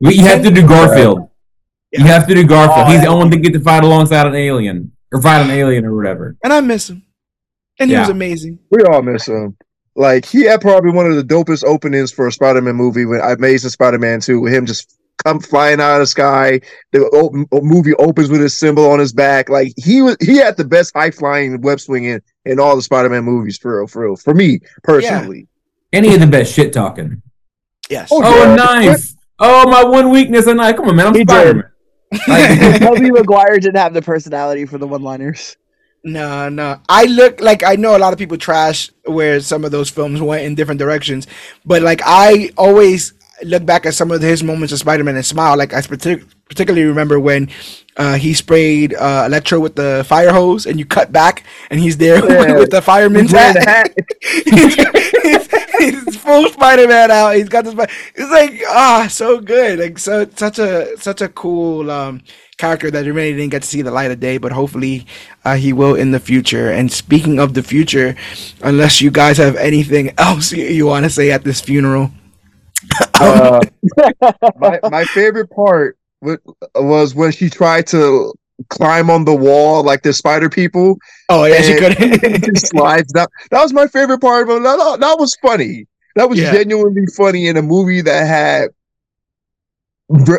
We 0.00 0.14
you 0.14 0.22
have 0.22 0.42
to 0.42 0.50
do 0.50 0.66
Garfield. 0.66 1.28
You 1.92 2.04
have 2.04 2.26
to 2.26 2.34
do 2.34 2.44
Garfield. 2.44 2.86
Oh, 2.88 2.90
He's 2.90 3.00
the 3.02 3.06
only 3.06 3.18
one 3.24 3.30
that 3.30 3.36
get 3.38 3.52
to 3.52 3.60
fight 3.60 3.84
alongside 3.84 4.26
an 4.26 4.34
alien 4.34 4.92
or 5.12 5.20
fight 5.22 5.42
an 5.42 5.50
alien 5.50 5.84
or 5.84 5.94
whatever. 5.94 6.36
and 6.42 6.52
I 6.52 6.60
miss 6.60 6.90
him. 6.90 7.04
And 7.78 7.88
he 7.90 7.94
Yeah. 7.94 8.00
was 8.00 8.08
amazing. 8.08 8.58
We 8.70 8.82
all 8.84 9.02
miss 9.02 9.26
him. 9.28 9.56
Like 9.94 10.24
he 10.24 10.42
had 10.44 10.60
probably 10.60 10.90
one 10.90 11.06
of 11.06 11.16
the 11.16 11.22
dopest 11.22 11.64
openings 11.64 12.10
for 12.10 12.26
a 12.26 12.32
Spider-Man 12.32 12.74
movie 12.74 13.04
when 13.04 13.20
I 13.20 13.32
Amazing 13.32 13.70
Spider-Man 13.70 14.20
2 14.20 14.40
with 14.40 14.52
him 14.52 14.64
just 14.66 14.98
come 15.24 15.40
flying 15.40 15.80
out 15.80 15.94
of 15.94 16.00
the 16.00 16.06
sky. 16.06 16.60
The 16.92 17.08
o- 17.12 17.60
movie 17.62 17.94
opens 17.94 18.28
with 18.30 18.40
his 18.40 18.56
symbol 18.56 18.90
on 18.90 18.98
his 18.98 19.12
back. 19.12 19.48
Like 19.48 19.72
he 19.76 20.02
was 20.02 20.16
he 20.20 20.36
had 20.36 20.56
the 20.56 20.64
best 20.64 20.92
high 20.94 21.10
flying 21.10 21.60
web 21.60 21.80
swinging 21.80 22.20
in 22.44 22.58
all 22.60 22.76
the 22.76 22.82
Spider-Man 22.82 23.24
movies 23.24 23.58
for 23.58 23.78
real, 23.78 23.86
for 23.86 24.02
real. 24.04 24.16
For 24.16 24.34
me 24.34 24.60
personally. 24.82 25.46
And 25.92 26.04
he 26.04 26.12
had 26.12 26.22
the 26.22 26.26
best 26.26 26.52
shit 26.54 26.72
talking. 26.72 27.22
Yes. 27.90 28.08
Oh, 28.10 28.20
Oh, 28.24 28.44
yeah. 28.44 28.52
a 28.52 28.56
knife. 28.56 29.10
Oh, 29.38 29.68
my 29.68 29.84
one 29.84 30.10
weakness, 30.10 30.46
a 30.46 30.54
knife. 30.54 30.76
Come 30.76 30.88
on, 30.88 30.96
man. 30.96 31.06
I'm 31.08 31.14
He 31.14 31.24
did. 31.24 31.30
Spider 31.30 31.54
Man. 31.54 32.78
Tobey 32.80 33.10
Maguire 33.10 33.58
didn't 33.58 33.76
have 33.76 33.92
the 33.94 34.02
personality 34.02 34.66
for 34.66 34.78
the 34.78 34.86
one-liners. 34.86 35.56
No, 36.04 36.48
no. 36.48 36.80
I 36.88 37.04
look 37.04 37.40
like 37.40 37.62
I 37.62 37.76
know 37.76 37.96
a 37.96 37.98
lot 37.98 38.12
of 38.12 38.18
people 38.18 38.36
trash 38.36 38.90
where 39.04 39.38
some 39.40 39.64
of 39.64 39.70
those 39.70 39.88
films 39.88 40.20
went 40.20 40.44
in 40.44 40.54
different 40.54 40.78
directions, 40.80 41.26
but 41.64 41.80
like 41.82 42.00
I 42.04 42.50
always 42.56 43.14
look 43.44 43.64
back 43.66 43.86
at 43.86 43.94
some 43.94 44.10
of 44.10 44.20
his 44.22 44.42
moments 44.42 44.72
of 44.72 44.78
Spider-Man 44.78 45.16
and 45.16 45.24
smile. 45.26 45.56
Like 45.56 45.72
I 45.72 45.80
partic- 45.80 46.24
particularly 46.48 46.86
remember 46.86 47.18
when 47.20 47.48
uh, 47.96 48.14
he 48.14 48.34
sprayed 48.34 48.94
uh, 48.94 49.24
Electro 49.26 49.60
with 49.60 49.76
the 49.76 50.04
fire 50.06 50.32
hose, 50.32 50.66
and 50.66 50.78
you 50.78 50.84
cut 50.84 51.12
back, 51.12 51.44
and 51.70 51.80
he's 51.80 51.96
there 51.96 52.16
Yeah. 52.28 52.58
with 52.58 52.70
the 52.70 52.82
fireman's 52.82 53.30
hat. 53.32 53.54
the 53.54 54.02
he's, 55.80 56.04
he's 56.06 56.16
full 56.16 56.48
Spider-Man 56.48 57.10
out. 57.10 57.36
He's 57.36 57.48
got 57.48 57.64
this. 57.64 57.74
It's 58.14 58.30
like 58.30 58.62
ah, 58.68 59.06
so 59.10 59.40
good. 59.40 59.78
Like 59.78 59.98
so, 59.98 60.26
such 60.36 60.58
a 60.58 60.96
such 60.98 61.20
a 61.20 61.28
cool 61.28 61.90
um, 61.90 62.22
character 62.56 62.90
that 62.90 63.04
really 63.04 63.32
didn't 63.32 63.50
get 63.50 63.62
to 63.62 63.68
see 63.68 63.82
the 63.82 63.90
light 63.90 64.10
of 64.10 64.20
day, 64.20 64.38
but 64.38 64.52
hopefully 64.52 65.06
uh, 65.44 65.56
he 65.56 65.72
will 65.72 65.94
in 65.94 66.12
the 66.12 66.20
future. 66.20 66.70
And 66.70 66.92
speaking 66.92 67.38
of 67.40 67.54
the 67.54 67.62
future, 67.62 68.14
unless 68.62 69.00
you 69.00 69.10
guys 69.10 69.36
have 69.38 69.56
anything 69.56 70.12
else 70.18 70.52
you, 70.52 70.64
you 70.64 70.86
want 70.86 71.04
to 71.04 71.10
say 71.10 71.30
at 71.32 71.44
this 71.44 71.60
funeral, 71.60 72.10
Uh, 73.20 73.60
my 74.58 74.80
my 74.90 75.04
favorite 75.06 75.48
part 75.50 75.96
wa- 76.20 76.36
was 76.76 77.14
when 77.14 77.32
she 77.32 77.48
tried 77.50 77.86
to 77.88 78.32
climb 78.68 79.10
on 79.10 79.24
the 79.24 79.34
wall 79.34 79.82
like 79.82 80.02
the 80.02 80.12
spider 80.12 80.48
people 80.48 80.96
oh 81.30 81.44
yeah, 81.44 81.60
she 81.62 81.74
could. 81.76 81.94
it 81.98 82.44
just 82.54 82.68
slides 82.68 83.12
down. 83.12 83.26
That 83.50 83.62
was 83.62 83.72
my 83.72 83.86
favorite 83.88 84.20
part, 84.20 84.46
but 84.46 84.60
that, 84.60 84.76
that- 84.76 85.00
that 85.00 85.16
was 85.18 85.34
funny. 85.42 85.86
That 86.16 86.28
was 86.28 86.38
Yeah. 86.38 86.52
genuinely 86.52 87.06
funny 87.16 87.46
in 87.46 87.56
a 87.56 87.62
movie 87.62 88.02
that 88.02 88.26
had 88.26 88.68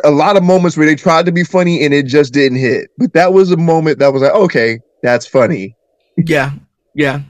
a 0.04 0.12
lot 0.12 0.38
of 0.38 0.44
moments 0.44 0.78
where 0.78 0.86
they 0.86 0.96
tried 0.96 1.26
to 1.26 1.32
be 1.32 1.44
funny 1.44 1.84
and 1.84 1.94
it 1.94 2.06
just 2.06 2.32
didn't 2.34 2.60
hit. 2.60 2.90
But 2.98 3.14
that 3.14 3.34
was 3.34 3.52
a 3.52 3.58
moment 3.58 3.98
that 4.00 4.14
was 4.14 4.22
like, 4.22 4.34
okay, 4.34 4.80
that's 5.02 5.26
funny. 5.26 5.76
yeah, 6.18 6.52
yeah. 6.94 7.22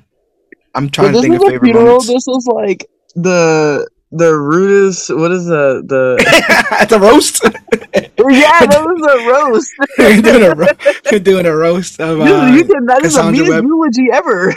I'm 0.76 0.88
But 0.88 0.94
trying 0.94 1.14
to 1.14 1.22
think 1.22 1.36
of 1.36 1.42
a 1.44 1.46
favorite 1.46 1.64
funeral. 1.68 1.86
moments. 1.86 2.08
This 2.08 2.26
was 2.28 2.46
like 2.48 2.86
the 3.16 3.88
the 4.16 4.36
rudest. 4.38 5.10
What 5.16 5.32
is 5.32 5.46
the 5.46 5.84
the? 5.86 6.66
At 6.80 6.90
the 6.94 7.00
roast, 7.00 7.44
yeah, 7.44 8.66
that 8.66 8.84
was 8.86 9.02
a 9.02 9.18
roast. 9.32 9.72
We're 9.98 10.22
doing 10.22 10.44
a 10.44 10.56
ro- 10.56 10.68
you're 11.12 11.20
doing 11.20 11.46
a 11.46 11.56
roast 11.56 12.00
of. 12.00 12.20
Dude, 12.20 12.28
Uh, 12.30 12.46
you 12.56 12.64
can, 12.66 12.86
that 12.86 13.04
is 13.04 13.16
the 13.16 13.22
Cassandra 13.22 13.46
meanest 13.46 13.64
eulogy 13.64 14.08
ever. 14.14 14.56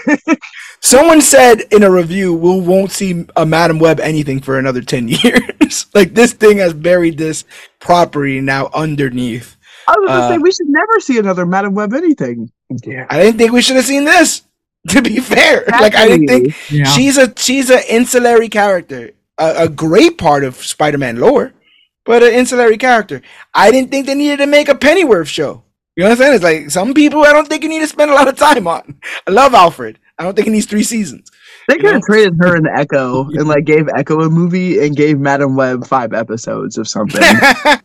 Someone 0.80 1.20
said 1.20 1.62
in 1.72 1.82
a 1.82 1.90
review, 1.90 2.34
we 2.34 2.60
won't 2.60 2.90
see 2.92 3.24
a 3.36 3.44
Madame 3.46 3.78
Web 3.78 3.98
anything 4.00 4.40
for 4.40 4.58
another 4.58 4.82
10 4.82 5.08
years. 5.08 5.86
like, 5.94 6.14
this 6.14 6.32
thing 6.32 6.58
has 6.58 6.74
buried 6.74 7.18
this 7.18 7.44
property 7.80 8.40
now 8.40 8.70
underneath. 8.74 9.56
I 9.88 9.94
was 9.98 10.08
gonna 10.08 10.20
Uh, 10.20 10.28
say 10.30 10.38
we 10.38 10.52
should 10.52 10.68
never 10.68 11.00
see 11.00 11.18
another 11.18 11.46
Madame 11.46 11.74
Web 11.74 11.94
anything. 11.94 12.50
Yeah. 12.84 13.06
I 13.08 13.18
didn't 13.22 13.38
think 13.38 13.52
we 13.52 13.62
should 13.62 13.76
have 13.76 13.84
seen 13.86 14.04
this, 14.04 14.42
to 14.88 15.00
be 15.02 15.18
fair. 15.18 15.64
Like, 15.70 15.94
I 15.94 16.06
didn't 16.06 16.26
think 16.28 16.54
Yeah. 16.70 16.84
she's 16.84 17.16
a 17.18 17.32
she's 17.36 17.70
an 17.70 17.80
ancillary 17.90 18.48
character, 18.48 19.10
a, 19.38 19.64
a 19.64 19.68
great 19.68 20.18
part 20.18 20.44
of 20.44 20.56
Spider 20.56 20.98
Man 20.98 21.16
lore, 21.18 21.52
but 22.04 22.22
an 22.22 22.32
ancillary 22.34 22.78
character. 22.78 23.22
I 23.54 23.70
didn't 23.70 23.90
think 23.90 24.06
they 24.06 24.14
needed 24.14 24.38
to 24.38 24.46
make 24.46 24.68
a 24.68 24.74
Pennyworth 24.74 25.28
show. 25.28 25.62
You 25.96 26.02
know 26.04 26.10
what 26.10 26.12
I'm 26.12 26.18
saying? 26.18 26.34
It's 26.34 26.44
like 26.44 26.70
some 26.70 26.92
people 26.94 27.22
I 27.24 27.32
don't 27.32 27.48
think 27.48 27.62
you 27.62 27.68
need 27.70 27.80
to 27.80 27.86
spend 27.88 28.10
a 28.10 28.14
lot 28.14 28.28
of 28.28 28.36
time 28.36 28.66
on. 28.66 29.00
I 29.26 29.30
love 29.30 29.54
Alfred. 29.54 29.98
I 30.18 30.24
don't 30.24 30.34
think 30.34 30.46
he 30.46 30.52
needs 30.52 30.66
three 30.66 30.82
seasons. 30.82 31.30
They 31.68 31.76
could 31.78 31.94
have 31.94 32.02
traded 32.02 32.34
her 32.40 32.54
and 32.54 32.66
Echo 32.68 33.24
and 33.30 33.48
like 33.48 33.64
gave 33.64 33.88
Echo 33.88 34.20
a 34.20 34.30
movie 34.30 34.84
and 34.84 34.94
gave 34.94 35.18
Madame 35.18 35.56
Web 35.56 35.86
five 35.86 36.12
episodes 36.12 36.78
of 36.78 36.86
something. 36.88 37.20
yeah. 37.22 37.80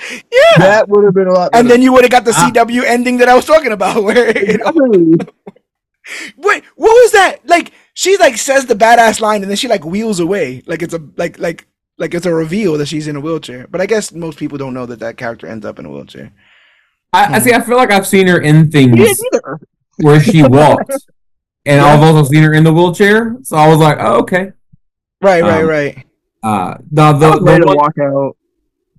That 0.57 0.85
would 0.89 1.03
have 1.05 1.13
been 1.13 1.27
a 1.27 1.33
lot. 1.33 1.51
Better. 1.51 1.61
and 1.61 1.69
then 1.71 1.81
you 1.81 1.91
would 1.93 2.03
have 2.03 2.11
got 2.11 2.25
the 2.25 2.33
Ah. 2.35 2.51
CW 2.53 2.83
ending 2.83 3.17
that 3.17 3.29
I 3.29 3.35
was 3.35 3.45
talking 3.45 3.71
about. 3.71 4.03
Where 4.03 4.27
it, 4.29 4.37
Exactly. 4.37 5.15
wait, 6.37 6.63
what 6.75 6.91
was 6.91 7.11
that? 7.13 7.37
Like 7.45 7.71
she 7.93 8.17
like 8.17 8.37
says 8.37 8.65
the 8.65 8.75
badass 8.75 9.19
line 9.19 9.41
and 9.41 9.49
then 9.49 9.57
she 9.57 9.67
like 9.67 9.85
wheels 9.85 10.19
away, 10.19 10.63
like 10.65 10.81
it's 10.81 10.93
a 10.93 11.01
like 11.17 11.37
like 11.39 11.67
like 11.97 12.13
it's 12.13 12.25
a 12.25 12.33
reveal 12.33 12.77
that 12.77 12.87
she's 12.87 13.07
in 13.07 13.15
a 13.15 13.19
wheelchair. 13.19 13.67
But 13.69 13.81
I 13.81 13.85
guess 13.85 14.11
most 14.13 14.37
people 14.37 14.57
don't 14.57 14.73
know 14.73 14.85
that 14.85 14.99
that 14.99 15.17
character 15.17 15.47
ends 15.47 15.65
up 15.65 15.79
in 15.79 15.85
a 15.85 15.89
wheelchair. 15.89 16.31
I, 17.13 17.35
I 17.35 17.39
see. 17.39 17.53
I 17.53 17.61
feel 17.61 17.75
like 17.77 17.91
I've 17.91 18.07
seen 18.07 18.27
her 18.27 18.39
in 18.41 18.71
things 18.71 18.95
didn't 18.95 19.61
where 19.97 20.21
she 20.21 20.41
walked, 20.47 20.91
and 21.65 21.77
Yeah. 21.81 21.85
I've 21.85 22.01
also 22.01 22.29
seen 22.29 22.43
her 22.43 22.53
in 22.53 22.63
the 22.63 22.73
wheelchair. 22.73 23.37
So 23.43 23.57
I 23.57 23.67
was 23.67 23.77
like, 23.79 23.97
oh, 23.99 24.19
okay. 24.21 24.53
Right, 25.21 25.43
right, 25.43 25.63
Um, 25.63 25.69
right. 25.69 26.05
Uh, 26.41 26.77
the 26.91 27.01
I 27.01 27.11
the, 27.13 27.39
ready 27.41 27.59
the 27.65 27.71
to 27.71 27.75
walk 27.75 27.97
out. 27.99 28.37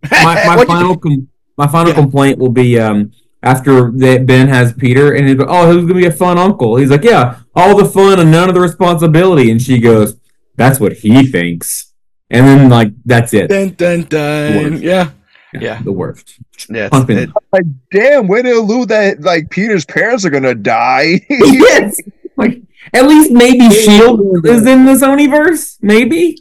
my, 0.25 0.57
my 0.57 0.65
final 0.65 0.97
com- 0.97 1.29
my 1.57 1.67
final 1.67 1.89
Yeah. 1.91 1.95
complaint 1.95 2.39
will 2.39 2.51
be 2.53 2.79
um 2.79 3.13
after 3.43 3.91
that 3.93 4.27
Ben 4.27 4.47
has 4.49 4.73
Peter 4.75 5.13
and 5.15 5.27
he's 5.29 5.37
like, 5.39 5.49
oh, 5.51 5.67
who's 5.73 5.83
gonna 5.85 5.95
be 5.99 6.07
a 6.07 6.13
fun 6.13 6.39
uncle? 6.39 6.77
He's 6.77 6.91
like, 6.91 7.03
yeah, 7.05 7.41
all 7.55 7.77
the 7.77 7.85
fun 7.85 8.19
and 8.19 8.31
none 8.31 8.49
of 8.49 8.55
the 8.55 8.61
responsibility, 8.61 9.51
and 9.51 9.61
she 9.61 9.79
goes, 9.79 10.17
that's 10.57 10.81
what 10.81 10.93
he 10.93 11.27
thinks, 11.27 11.93
and 12.31 12.47
then 12.47 12.69
like 12.69 12.93
that's 13.05 13.33
it. 13.35 13.49
Dun 13.49 13.71
dun 13.71 14.03
dun. 14.05 14.73
Worst. 14.73 14.83
Yeah, 14.83 15.11
yeah. 15.53 15.83
the 15.83 15.93
worst. 15.93 16.39
yeah. 16.69 16.89
Pumping. 16.89 17.19
it- 17.19 17.31
like, 17.53 17.65
damn, 17.91 18.29
way 18.29 18.43
to 18.43 18.53
allude 18.53 18.89
that 18.89 19.21
like 19.21 19.51
Peter's 19.51 19.85
parents 19.85 20.25
are 20.25 20.31
gonna 20.31 20.55
die. 20.55 21.21
yes, 21.29 22.01
like 22.37 22.63
at 22.93 23.07
least 23.07 23.31
maybe 23.31 23.71
Shield 23.71 24.47
is 24.47 24.67
in 24.67 24.85
the 24.85 24.93
Sonyverse. 24.93 25.79
Maybe 25.81 26.39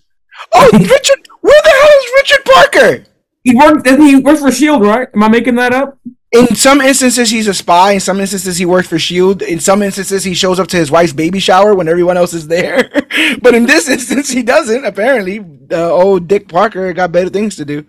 oh, 0.54 0.70
Richard, 0.74 1.28
where 1.42 1.62
the 1.64 1.74
hell 1.82 1.90
is 2.00 2.12
Richard 2.16 2.46
Parker? 2.46 3.11
He 3.44 3.56
worked. 3.56 3.86
Doesn't 3.86 4.06
he 4.06 4.18
work 4.18 4.40
for 4.40 4.52
Shield? 4.52 4.82
Right? 4.82 5.08
Am 5.14 5.24
I 5.24 5.30
making 5.30 5.56
that 5.56 5.74
up? 5.74 5.98
In 6.32 6.56
some 6.56 6.80
instances, 6.80 7.30
he's 7.30 7.48
a 7.48 7.54
spy. 7.54 7.92
In 7.92 8.00
some 8.00 8.22
instances, 8.22 8.58
he 8.58 8.66
works 8.66 8.88
for 8.88 8.98
Shield. 8.98 9.42
In 9.42 9.60
some 9.60 9.82
instances, 9.82 10.24
he 10.24 10.34
shows 10.34 10.60
up 10.60 10.68
to 10.70 10.78
his 10.78 10.90
wife's 10.90 11.12
baby 11.12 11.40
shower 11.40 11.76
when 11.76 11.90
everyone 11.90 12.16
else 12.16 12.34
is 12.34 12.48
there. 12.48 12.90
but 13.42 13.54
in 13.54 13.66
this 13.66 13.90
instance, 13.90 14.30
he 14.30 14.42
doesn't. 14.42 14.86
Apparently, 14.86 15.40
uh, 15.72 15.92
old 15.92 16.30
Dick 16.30 16.48
Parker 16.48 16.94
got 16.94 17.12
better 17.12 17.30
things 17.30 17.58
to 17.58 17.66
do 17.66 17.86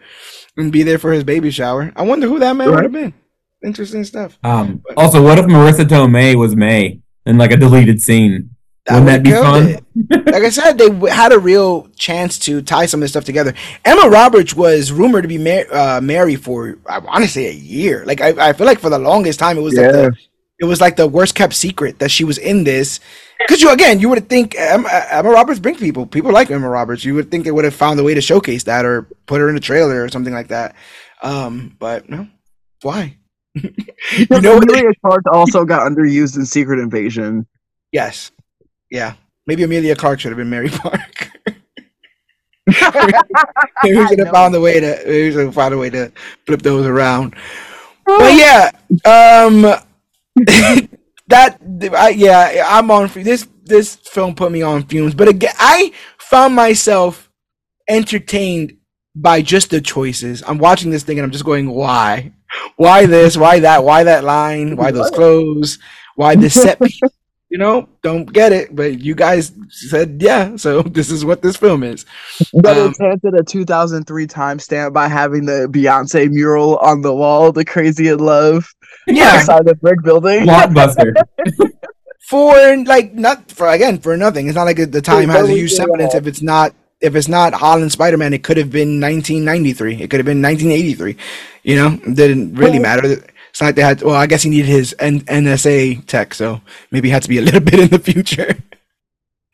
and 0.56 0.72
be 0.72 0.82
there 0.82 0.98
for 0.98 1.12
his 1.12 1.22
baby 1.22 1.52
shower. 1.52 1.92
I 1.94 2.02
wonder 2.02 2.26
who 2.26 2.40
that 2.40 2.56
man 2.56 2.70
would 2.70 2.82
have 2.82 2.92
been. 2.92 3.14
Interesting 3.62 4.02
stuff. 4.02 4.38
Um. 4.42 4.82
Also, 4.96 5.22
what 5.22 5.38
if 5.38 5.46
Marisa 5.46 5.84
Tomei 5.84 6.34
was 6.34 6.56
May 6.56 7.00
in 7.24 7.38
like 7.38 7.52
a 7.52 7.56
deleted 7.56 8.02
scene? 8.02 8.51
Wouldn't 8.90 9.06
that 9.06 9.22
be 9.22 9.30
fun? 9.30 9.68
it. 9.68 10.26
like 10.26 10.42
I 10.42 10.48
said, 10.50 10.76
they 10.76 10.88
w- 10.88 11.12
had 11.12 11.32
a 11.32 11.38
real 11.38 11.86
chance 11.96 12.38
to 12.40 12.62
tie 12.62 12.86
some 12.86 12.98
of 12.98 13.02
this 13.02 13.12
stuff 13.12 13.24
together. 13.24 13.54
Emma 13.84 14.08
Roberts 14.08 14.54
was 14.54 14.90
rumored 14.90 15.22
to 15.22 15.28
be 15.28 15.38
mar- 15.38 15.72
uh, 15.72 16.00
married 16.00 16.42
for, 16.42 16.78
I 16.86 16.98
want 16.98 17.22
to 17.22 17.30
say, 17.30 17.46
a 17.48 17.52
year. 17.52 18.04
Like 18.04 18.20
I, 18.20 18.48
I 18.48 18.52
feel 18.52 18.66
like 18.66 18.80
for 18.80 18.90
the 18.90 18.98
longest 18.98 19.38
time, 19.38 19.56
it 19.56 19.60
was 19.60 19.74
like 19.74 19.92
the, 19.92 20.16
it 20.58 20.64
was 20.64 20.80
like 20.80 20.96
the 20.96 21.06
worst 21.06 21.36
kept 21.36 21.54
secret 21.54 22.00
that 22.00 22.10
she 22.10 22.24
was 22.24 22.38
in 22.38 22.64
this. 22.64 22.98
Because 23.38 23.62
you 23.62 23.70
again, 23.70 24.00
you 24.00 24.08
would 24.08 24.28
think 24.28 24.54
Emma, 24.56 24.88
Emma 25.10 25.30
Roberts 25.30 25.60
brings 25.60 25.78
people. 25.78 26.06
People 26.06 26.32
like 26.32 26.50
Emma 26.50 26.68
Roberts. 26.68 27.04
You 27.04 27.14
would 27.14 27.30
think 27.30 27.44
they 27.44 27.50
would 27.50 27.64
have 27.64 27.74
found 27.74 28.00
a 28.00 28.04
way 28.04 28.14
to 28.14 28.20
showcase 28.20 28.64
that 28.64 28.84
or 28.84 29.02
put 29.26 29.40
her 29.40 29.48
in 29.48 29.56
a 29.56 29.60
trailer 29.60 30.02
or 30.02 30.08
something 30.08 30.34
like 30.34 30.48
that. 30.48 30.74
Um, 31.22 31.76
but 31.78 32.08
no, 32.08 32.26
why? 32.82 33.16
you 33.54 34.26
know? 34.30 34.58
Emilia 34.58 34.90
Clarke 35.04 35.24
also 35.32 35.64
got 35.64 35.88
underused 35.88 36.36
in 36.36 36.46
Secret 36.46 36.78
Invasion. 36.80 37.46
Yes, 37.92 38.30
yeah. 38.92 39.14
Maybe 39.46 39.64
Emilia 39.64 39.96
Clarke 39.96 40.20
should 40.20 40.30
have 40.30 40.36
been 40.36 40.50
Mary 40.50 40.68
Park. 40.70 41.30
Maybe 43.82 43.98
we 43.98 44.06
should 44.06 44.20
have 44.20 44.30
found 44.30 44.54
a 44.54 44.60
way 44.60 44.78
to. 44.78 45.02
We 45.06 45.32
should 45.32 45.46
have 45.46 45.54
found 45.54 45.74
a 45.74 45.78
way 45.78 45.90
to 45.90 46.12
flip 46.46 46.62
those 46.62 46.86
around. 46.86 47.34
But 48.04 48.34
yeah, 48.34 48.70
um, 49.04 49.62
that 51.26 51.58
I, 51.96 52.10
yeah, 52.10 52.64
I'm 52.68 52.90
on 52.90 53.10
this. 53.14 53.48
This 53.64 53.96
film 53.96 54.34
put 54.34 54.52
me 54.52 54.62
on 54.62 54.84
fumes. 54.84 55.14
But 55.14 55.28
again, 55.28 55.54
I 55.58 55.92
found 56.18 56.54
myself 56.54 57.30
entertained 57.88 58.76
by 59.14 59.42
just 59.42 59.70
the 59.70 59.80
choices. 59.80 60.42
I'm 60.46 60.58
watching 60.58 60.90
this 60.90 61.02
thing 61.02 61.18
and 61.18 61.24
I'm 61.24 61.30
just 61.30 61.44
going, 61.44 61.70
why, 61.70 62.32
why 62.76 63.06
this, 63.06 63.36
why 63.36 63.60
that, 63.60 63.84
why 63.84 64.04
that 64.04 64.24
line, 64.24 64.76
why 64.76 64.90
those 64.90 65.10
clothes, 65.10 65.78
why 66.16 66.34
this 66.34 66.54
set 66.54 66.80
piece. 66.80 67.00
You 67.52 67.58
know, 67.58 67.86
don't 68.02 68.32
get 68.32 68.50
it, 68.50 68.74
but 68.74 69.02
you 69.02 69.14
guys 69.14 69.52
said 69.68 70.16
yeah, 70.22 70.56
so 70.56 70.80
this 70.98 71.10
is 71.10 71.22
what 71.22 71.42
this 71.42 71.54
film 71.54 71.82
is. 71.82 72.06
But 72.54 72.78
Um, 72.78 72.88
it's 72.88 72.98
handed 72.98 73.34
a 73.34 73.44
2003 73.44 74.26
timestamp 74.26 74.94
by 74.94 75.06
having 75.06 75.44
the 75.44 75.68
Beyonce 75.70 76.30
mural 76.30 76.78
on 76.78 77.02
the 77.02 77.14
wall, 77.14 77.52
"The 77.52 77.66
Crazy 77.66 78.08
in 78.08 78.20
Love," 78.20 78.66
Yeah, 79.06 79.24
outside 79.34 79.66
the 79.66 79.74
brick 79.74 80.02
building. 80.02 80.46
Blockbuster. 80.46 81.12
for 82.22 82.54
like 82.86 83.12
not 83.12 83.52
for 83.52 83.68
again 83.68 83.98
for 83.98 84.16
nothing. 84.16 84.46
It's 84.46 84.56
not 84.56 84.64
like 84.64 84.90
the 84.90 85.02
time 85.02 85.28
has 85.28 85.46
a 85.46 85.52
huge 85.52 85.72
get 85.72 85.74
it 85.74 85.76
semblance. 85.76 86.14
If 86.14 86.26
it's 86.26 86.40
not 86.40 86.74
if 87.02 87.14
it's 87.14 87.28
not 87.28 87.52
Holland 87.52 87.92
Spider 87.92 88.16
Man, 88.16 88.32
it 88.32 88.42
could 88.42 88.56
have 88.56 88.70
been 88.70 88.98
1993. 88.98 90.00
It 90.00 90.08
could 90.08 90.20
have 90.20 90.26
been 90.26 90.40
1983. 90.40 91.16
You 91.64 91.76
know, 91.76 92.00
it 92.02 92.14
didn't 92.14 92.54
really 92.54 92.78
matter. 92.78 93.22
It's 93.52 93.60
like 93.60 93.74
they 93.74 93.82
had. 93.82 94.00
Well, 94.00 94.14
I 94.14 94.26
guess 94.26 94.42
he 94.42 94.50
needed 94.50 94.68
his 94.68 94.96
N- 94.98 95.20
NSA 95.20 96.06
tech, 96.06 96.32
so 96.32 96.62
maybe 96.90 97.10
it 97.10 97.12
had 97.12 97.22
to 97.24 97.28
be 97.28 97.36
a 97.36 97.42
little 97.48 97.60
bit 97.60 97.80
in 97.80 97.88
the 97.88 97.98
future. 97.98 98.56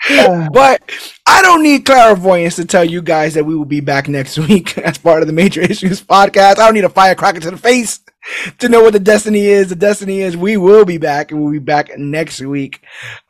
But 0.52 0.80
I 1.26 1.42
don't 1.42 1.64
need 1.64 1.84
clairvoyance 1.84 2.54
to 2.56 2.64
tell 2.64 2.84
you 2.84 3.02
guys 3.02 3.34
that 3.34 3.44
we 3.44 3.56
will 3.56 3.64
be 3.64 3.80
back 3.80 4.08
next 4.08 4.38
week 4.38 4.78
as 4.78 4.96
part 4.96 5.22
of 5.22 5.26
the 5.26 5.32
Major 5.32 5.60
Issues 5.60 6.00
podcast. 6.00 6.52
I 6.58 6.66
don't 6.66 6.74
need 6.74 6.84
a 6.84 6.88
firecracker 6.88 7.40
to 7.40 7.50
the 7.50 7.56
face 7.56 7.98
to 8.58 8.68
know 8.68 8.80
what 8.82 8.92
the 8.92 9.00
destiny 9.00 9.46
is. 9.46 9.68
The 9.68 9.74
destiny 9.74 10.20
is 10.20 10.36
we 10.36 10.56
will 10.56 10.84
be 10.84 10.98
back 10.98 11.32
and 11.32 11.42
we'll 11.42 11.52
be 11.52 11.58
back 11.58 11.98
next 11.98 12.40
week. 12.40 12.80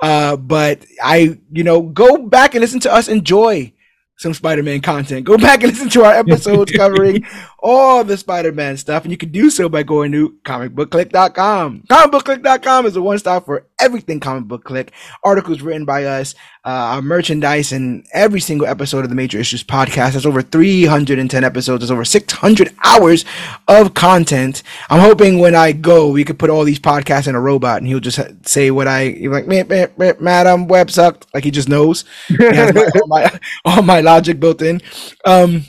Uh, 0.01 0.37
but 0.37 0.85
I, 1.03 1.39
you 1.51 1.65
know, 1.65 1.81
go 1.81 2.19
back 2.19 2.55
and 2.55 2.61
listen 2.61 2.81
to 2.81 2.93
us 2.93 3.09
enjoy 3.09 3.73
some 4.19 4.35
Spider-Man 4.35 4.81
content. 4.81 5.25
Go 5.25 5.39
back 5.39 5.63
and 5.63 5.73
listen 5.73 5.89
to 5.91 6.05
our 6.05 6.13
episodes 6.13 6.73
covering 6.77 7.25
all 7.61 8.05
the 8.05 8.17
Spider-Man 8.17 8.77
stuff. 8.77 9.05
And 9.05 9.13
you 9.13 9.17
can 9.17 9.31
do 9.31 9.49
so 9.49 9.69
by 9.69 9.83
going 9.85 10.13
to 10.13 10.37
comicbookclique.com. 10.45 11.85
Comicbookclique.com 11.89 12.87
is 12.87 12.97
a 12.97 13.03
one-stop 13.03 13.47
for 13.47 13.67
everything 13.81 14.21
comic 14.21 14.45
book 14.45 14.65
clique. 14.65 14.93
Articles 15.23 15.63
written 15.63 15.85
by 15.85 16.05
us, 16.05 16.35
uh, 16.65 16.69
our 16.69 17.03
merchandise, 17.03 17.73
and 17.73 18.05
every 18.13 18.41
single 18.41 18.67
episode 18.67 19.05
of 19.05 19.09
the 19.09 19.17
Major 19.17 19.39
Issues 19.39 19.63
podcast. 19.63 20.13
There's 20.13 20.27
over 20.27 20.43
310 20.43 21.45
episodes. 21.45 21.81
There's 21.81 21.91
over 21.91 22.05
600 22.05 22.75
hours 22.85 23.25
of 23.69 23.95
content. 23.95 24.63
I'm 24.91 25.01
hoping 25.01 25.39
when 25.39 25.55
I 25.55 25.73
go, 25.73 26.09
we 26.09 26.25
could 26.25 26.39
put 26.39 26.51
all 26.51 26.65
these 26.65 26.81
podcasts 26.81 27.29
in 27.29 27.37
a 27.37 27.41
robot 27.41 27.79
and 27.79 27.87
he'll 27.87 28.01
just 28.01 28.19
say 28.47 28.71
what 28.71 28.89
I, 28.89 29.17
like, 29.23 29.47
"Meh, 29.47 29.63
meh, 29.65 29.87
meh, 29.97 30.15
Madame 30.19 30.67
Web 30.67 30.91
sucked. 30.91 31.27
Like 31.33 31.45
he 31.45 31.51
just 31.51 31.69
knows. 31.69 32.05
He 32.27 32.37
my, 32.37 32.73
all, 32.95 33.07
my, 33.07 33.41
all 33.65 33.83
my 33.83 34.01
logic 34.09 34.41
built 34.41 34.63
in. 34.63 34.81
Um, 35.25 35.65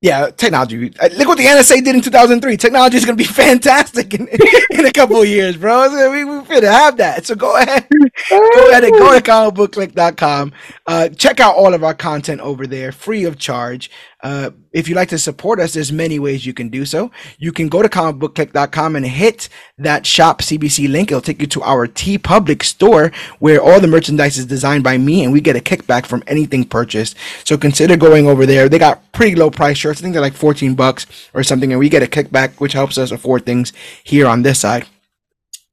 yeah, 0.00 0.30
technology. 0.30 0.92
uh, 1.00 1.08
Look 1.16 1.26
what 1.28 1.38
the 1.38 1.44
NSA 1.44 1.82
did 1.84 1.96
in 1.96 2.02
2003. 2.02 2.56
Technology 2.56 2.96
is 2.98 3.04
going 3.04 3.18
to 3.18 3.22
be 3.24 3.28
fantastic 3.32 4.14
in, 4.14 4.28
in 4.70 4.86
a 4.86 4.92
couple 4.92 5.20
of 5.20 5.28
years, 5.28 5.56
bro. 5.56 5.90
We, 6.10 6.24
we 6.24 6.44
going 6.46 6.60
to 6.62 6.72
have 6.72 6.98
that. 6.98 7.26
So 7.26 7.34
go 7.34 7.56
ahead, 7.56 7.86
go 8.54 8.70
ahead 8.70 8.84
and 8.84 8.92
go 8.92 9.12
to 9.18 9.20
comicbookclique.com. 9.30 10.52
Uh, 10.86 11.08
check 11.10 11.40
out 11.40 11.56
all 11.56 11.74
of 11.74 11.82
our 11.82 11.94
content 11.94 12.40
over 12.42 12.66
there, 12.66 12.92
free 12.92 13.24
of 13.24 13.38
charge. 13.38 13.90
Uh, 14.26 14.50
if 14.72 14.88
you'd 14.88 14.96
like 14.96 15.08
to 15.08 15.18
support 15.18 15.60
us, 15.60 15.72
there's 15.72 15.92
many 15.92 16.18
ways 16.18 16.44
you 16.44 16.52
can 16.52 16.68
do 16.68 16.84
so. 16.84 17.12
You 17.38 17.52
can 17.52 17.68
go 17.68 17.80
to 17.80 17.88
comicbookclique.com 17.88 18.96
and 18.96 19.06
hit 19.06 19.48
that 19.78 20.04
shop 20.04 20.42
CBC 20.42 20.90
link. 20.90 21.12
It'll 21.12 21.20
take 21.20 21.40
you 21.40 21.46
to 21.46 21.62
our 21.62 21.86
TeePublic 21.86 22.64
store 22.64 23.12
where 23.38 23.62
all 23.62 23.78
the 23.78 23.86
merchandise 23.86 24.36
is 24.36 24.44
designed 24.44 24.82
by 24.82 24.98
me 24.98 25.22
and 25.22 25.32
we 25.32 25.40
get 25.40 25.54
a 25.54 25.60
kickback 25.60 26.06
from 26.06 26.24
anything 26.26 26.64
purchased. 26.64 27.16
So 27.44 27.56
consider 27.56 27.96
going 27.96 28.26
over 28.26 28.46
there. 28.46 28.68
They 28.68 28.80
got 28.80 29.12
pretty 29.12 29.36
low 29.36 29.48
price 29.48 29.78
shirts. 29.78 30.00
I 30.00 30.02
think 30.02 30.14
they're 30.14 30.20
like 30.20 30.34
14 30.34 30.74
bucks 30.74 31.06
or 31.32 31.44
something 31.44 31.70
and 31.70 31.78
we 31.78 31.88
get 31.88 32.02
a 32.02 32.06
kickback, 32.06 32.58
which 32.58 32.72
helps 32.72 32.98
us 32.98 33.12
afford 33.12 33.46
things 33.46 33.72
here 34.02 34.26
on 34.26 34.42
this 34.42 34.58
side. 34.58 34.88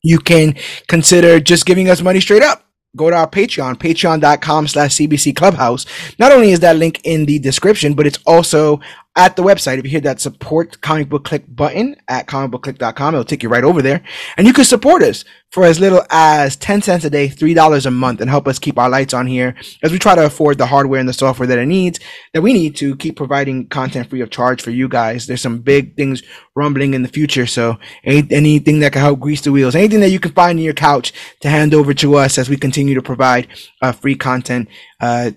You 0.04 0.20
can 0.20 0.54
consider 0.88 1.40
just 1.40 1.66
giving 1.66 1.90
us 1.90 2.04
money 2.04 2.20
straight 2.20 2.44
up 2.44 2.64
go 2.96 3.10
to 3.10 3.16
our 3.16 3.28
Patreon, 3.28 3.76
patreon.com 3.76 4.68
slash 4.68 4.96
CBC 4.96 5.36
Clubhouse. 5.36 5.86
Not 6.20 6.32
only 6.32 6.52
is 6.52 6.60
that 6.60 6.76
link 6.76 7.02
in 7.04 7.26
the 7.26 7.40
description, 7.40 7.94
but 7.94 8.06
it's 8.06 8.20
also 8.26 8.80
at 9.16 9.36
the 9.36 9.44
website. 9.44 9.78
If 9.78 9.86
you 9.86 9.92
hit 9.92 10.04
that 10.04 10.20
support 10.20 10.82
comic 10.82 11.10
book 11.10 11.24
clique 11.24 11.46
button 11.48 11.96
at 12.08 12.28
comicbookclique.com, 12.28 13.14
it'll 13.14 13.24
take 13.24 13.44
you 13.44 13.50
right 13.50 13.64
over 13.64 13.82
there. 13.82 14.04
And 14.38 14.48
you 14.48 14.54
can 14.54 14.66
support 14.66 15.04
us 15.04 15.24
for 15.52 15.66
as 15.66 15.80
little 15.80 16.02
as 16.10 16.56
10 16.56 16.82
cents 16.82 17.06
a 17.06 17.12
day, 17.12 17.28
$3 17.28 17.86
a 17.86 17.92
month, 17.92 18.22
and 18.22 18.30
help 18.30 18.48
us 18.48 18.58
keep 18.58 18.80
our 18.80 18.90
lights 18.90 19.14
on 19.14 19.28
here 19.28 19.56
as 19.84 19.92
we 19.92 20.00
try 20.00 20.16
to 20.16 20.26
afford 20.26 20.58
the 20.58 20.66
hardware 20.66 21.00
and 21.00 21.08
the 21.08 21.14
software 21.14 21.46
that 21.48 21.60
it 21.60 21.68
needs, 21.68 22.00
that 22.34 22.42
we 22.42 22.54
need 22.54 22.76
to 22.78 22.96
keep 22.96 23.16
providing 23.16 23.68
content 23.68 24.10
free 24.10 24.22
of 24.22 24.32
charge 24.32 24.64
for 24.64 24.72
you 24.72 24.88
guys. 24.88 25.28
There's 25.28 25.42
some 25.42 25.60
big 25.60 25.96
things 25.96 26.24
rumbling 26.56 26.96
in 26.96 27.04
the 27.04 27.08
future. 27.08 27.46
So 27.46 27.78
any, 28.04 28.28
anything 28.32 28.80
that 28.80 28.94
can 28.94 29.02
help 29.02 29.20
grease 29.20 29.42
the 29.42 29.52
wheels, 29.52 29.76
anything 29.76 30.00
that 30.00 30.10
you 30.10 30.20
can 30.20 30.32
find 30.32 30.58
in 30.58 30.66
your 30.66 30.74
couch 30.74 31.14
to 31.42 31.50
hand 31.50 31.76
over 31.76 31.94
to 31.94 32.16
us 32.16 32.40
as 32.40 32.50
we 32.50 32.58
continue 32.58 32.96
to 32.96 33.02
provide 33.04 33.48
uh, 33.84 33.92
free 33.92 34.16
content, 34.16 34.70
uh, 35.02 35.32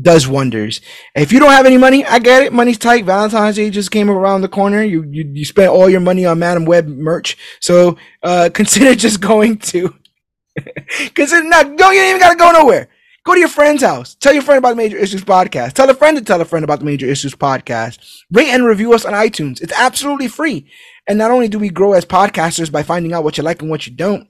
does 0.00 0.28
wonders. 0.28 0.80
If 1.14 1.32
you 1.32 1.40
don't 1.40 1.50
have 1.50 1.66
any 1.66 1.78
money, 1.78 2.04
I 2.04 2.18
get 2.18 2.42
it. 2.42 2.52
Money's 2.52 2.78
tight. 2.78 3.04
Valentine's 3.04 3.56
Day 3.56 3.70
just 3.70 3.90
came 3.90 4.10
around 4.10 4.42
the 4.42 4.48
corner. 4.48 4.82
You 4.82 5.04
you, 5.10 5.30
you 5.32 5.44
spent 5.44 5.70
all 5.70 5.88
your 5.88 6.00
money 6.00 6.24
on 6.24 6.38
Madame 6.38 6.64
Web 6.64 6.86
merch. 6.86 7.36
So 7.60 7.96
uh, 8.22 8.50
consider 8.54 8.94
just 8.94 9.20
going 9.20 9.58
to 9.58 9.94
consider 11.14 11.44
not 11.44 11.76
don't 11.76 11.94
you 11.94 12.02
even 12.02 12.20
gotta 12.20 12.36
go 12.36 12.52
nowhere. 12.52 12.88
Go 13.24 13.34
to 13.34 13.40
your 13.40 13.48
friend's 13.48 13.82
house. 13.82 14.14
Tell 14.14 14.32
your 14.32 14.42
friend 14.42 14.58
about 14.58 14.70
the 14.70 14.76
Major 14.76 14.96
Issues 14.96 15.24
Podcast. 15.24 15.72
Tell 15.72 15.90
a 15.90 15.94
friend 15.94 16.16
to 16.16 16.22
tell 16.22 16.40
a 16.40 16.44
friend 16.44 16.62
about 16.62 16.78
the 16.78 16.84
Major 16.84 17.06
Issues 17.06 17.34
Podcast. 17.34 17.98
Rate 18.30 18.50
and 18.50 18.64
review 18.64 18.92
us 18.92 19.04
on 19.04 19.14
iTunes. 19.14 19.60
It's 19.60 19.72
absolutely 19.72 20.28
free. 20.28 20.70
And 21.08 21.18
not 21.18 21.32
only 21.32 21.48
do 21.48 21.58
we 21.58 21.68
grow 21.68 21.92
as 21.94 22.04
podcasters 22.04 22.70
by 22.70 22.84
finding 22.84 23.12
out 23.12 23.24
what 23.24 23.36
you 23.36 23.42
like 23.42 23.62
and 23.62 23.70
what 23.70 23.84
you 23.84 23.92
don't, 23.92 24.28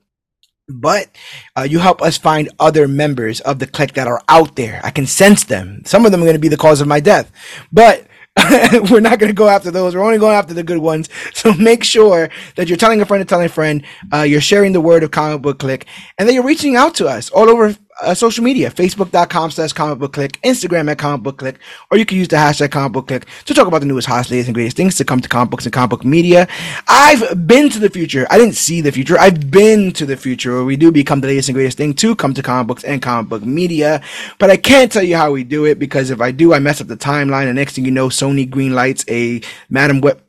but 0.68 1.08
uh, 1.56 1.62
you 1.62 1.78
help 1.78 2.02
us 2.02 2.18
find 2.18 2.48
other 2.58 2.88
members 2.88 3.40
of 3.40 3.58
the 3.58 3.66
clique 3.66 3.94
that 3.94 4.08
are 4.08 4.22
out 4.28 4.56
there. 4.56 4.80
I 4.82 4.90
can 4.90 5.06
sense 5.06 5.44
them. 5.44 5.82
Some 5.84 6.04
of 6.04 6.12
them 6.12 6.20
are 6.22 6.24
going 6.24 6.34
to 6.34 6.40
be 6.40 6.48
the 6.48 6.56
cause 6.56 6.80
of 6.80 6.88
my 6.88 7.00
death, 7.00 7.30
but 7.72 8.06
we're 8.90 9.00
not 9.00 9.18
going 9.18 9.30
to 9.30 9.34
go 9.34 9.48
after 9.48 9.70
those. 9.70 9.94
We're 9.94 10.04
only 10.04 10.18
going 10.18 10.34
after 10.34 10.54
the 10.54 10.62
good 10.62 10.78
ones. 10.78 11.08
So 11.34 11.52
make 11.52 11.84
sure 11.84 12.30
that 12.56 12.66
you're 12.66 12.78
telling 12.78 13.00
a 13.00 13.06
friend 13.06 13.20
to 13.20 13.26
tell 13.26 13.42
a 13.42 13.48
friend. 13.48 13.84
Uh, 14.12 14.22
you're 14.22 14.40
sharing 14.40 14.72
the 14.72 14.80
word 14.80 15.02
of 15.04 15.10
Comic 15.10 15.42
Book 15.42 15.58
Clique, 15.58 15.86
and 16.18 16.28
that 16.28 16.32
you're 16.32 16.42
reaching 16.42 16.76
out 16.76 16.94
to 16.96 17.06
us 17.06 17.30
all 17.30 17.50
over 17.50 17.76
uh, 18.02 18.14
social 18.14 18.44
media: 18.44 18.70
Facebook.com 18.70 19.50
slash 19.50 19.72
Comic 19.72 19.98
Book 19.98 20.12
Clique, 20.12 20.40
Instagram 20.42 20.90
at 20.90 20.98
Comic 20.98 21.22
Book 21.22 21.38
Clique, 21.38 21.58
or 21.90 21.98
you 21.98 22.04
can 22.04 22.18
use 22.18 22.28
the 22.28 22.36
hashtag 22.36 22.70
Comic 22.70 22.92
Book 22.92 23.08
Clique 23.08 23.26
to 23.44 23.54
talk 23.54 23.66
about 23.66 23.80
the 23.80 23.86
newest, 23.86 24.06
hottest, 24.06 24.30
latest, 24.30 24.48
and 24.48 24.54
greatest 24.54 24.76
things 24.76 24.94
to 24.96 25.04
come 25.04 25.20
to 25.20 25.28
comic 25.28 25.50
books 25.50 25.64
and 25.66 25.72
comic 25.72 25.90
book 25.90 26.04
media. 26.04 26.48
I've 26.88 27.46
been 27.46 27.70
to 27.70 27.78
the 27.78 27.90
future. 27.90 28.26
I 28.30 28.38
didn't 28.38 28.56
see 28.56 28.80
the 28.80 28.92
future. 28.92 29.18
I've 29.18 29.50
been 29.50 29.92
to 29.92 30.06
the 30.06 30.16
future 30.16 30.52
where 30.54 30.64
we 30.64 30.76
do 30.76 30.90
become 30.92 31.20
the 31.20 31.28
latest 31.28 31.48
and 31.48 31.54
greatest 31.54 31.78
thing 31.78 31.94
to 31.94 32.14
come 32.16 32.34
to 32.34 32.42
comic 32.42 32.66
books 32.66 32.84
and 32.84 33.00
comic 33.00 33.28
book 33.28 33.44
media. 33.44 34.02
But 34.38 34.50
I 34.50 34.56
can't 34.56 34.90
tell 34.90 35.02
you 35.02 35.16
how 35.16 35.32
we 35.32 35.44
do 35.44 35.64
it 35.64 35.78
because 35.78 36.10
if 36.10 36.20
I 36.20 36.30
do, 36.30 36.52
I 36.52 36.58
mess 36.58 36.80
up 36.80 36.88
the 36.88 36.96
timeline. 36.96 37.46
And 37.46 37.56
next 37.56 37.74
thing 37.74 37.84
you 37.84 37.90
know, 37.90 38.08
Sony 38.08 38.48
green 38.48 38.74
lights 38.74 39.04
a 39.08 39.40
Madame 39.68 40.00
Web. 40.00 40.22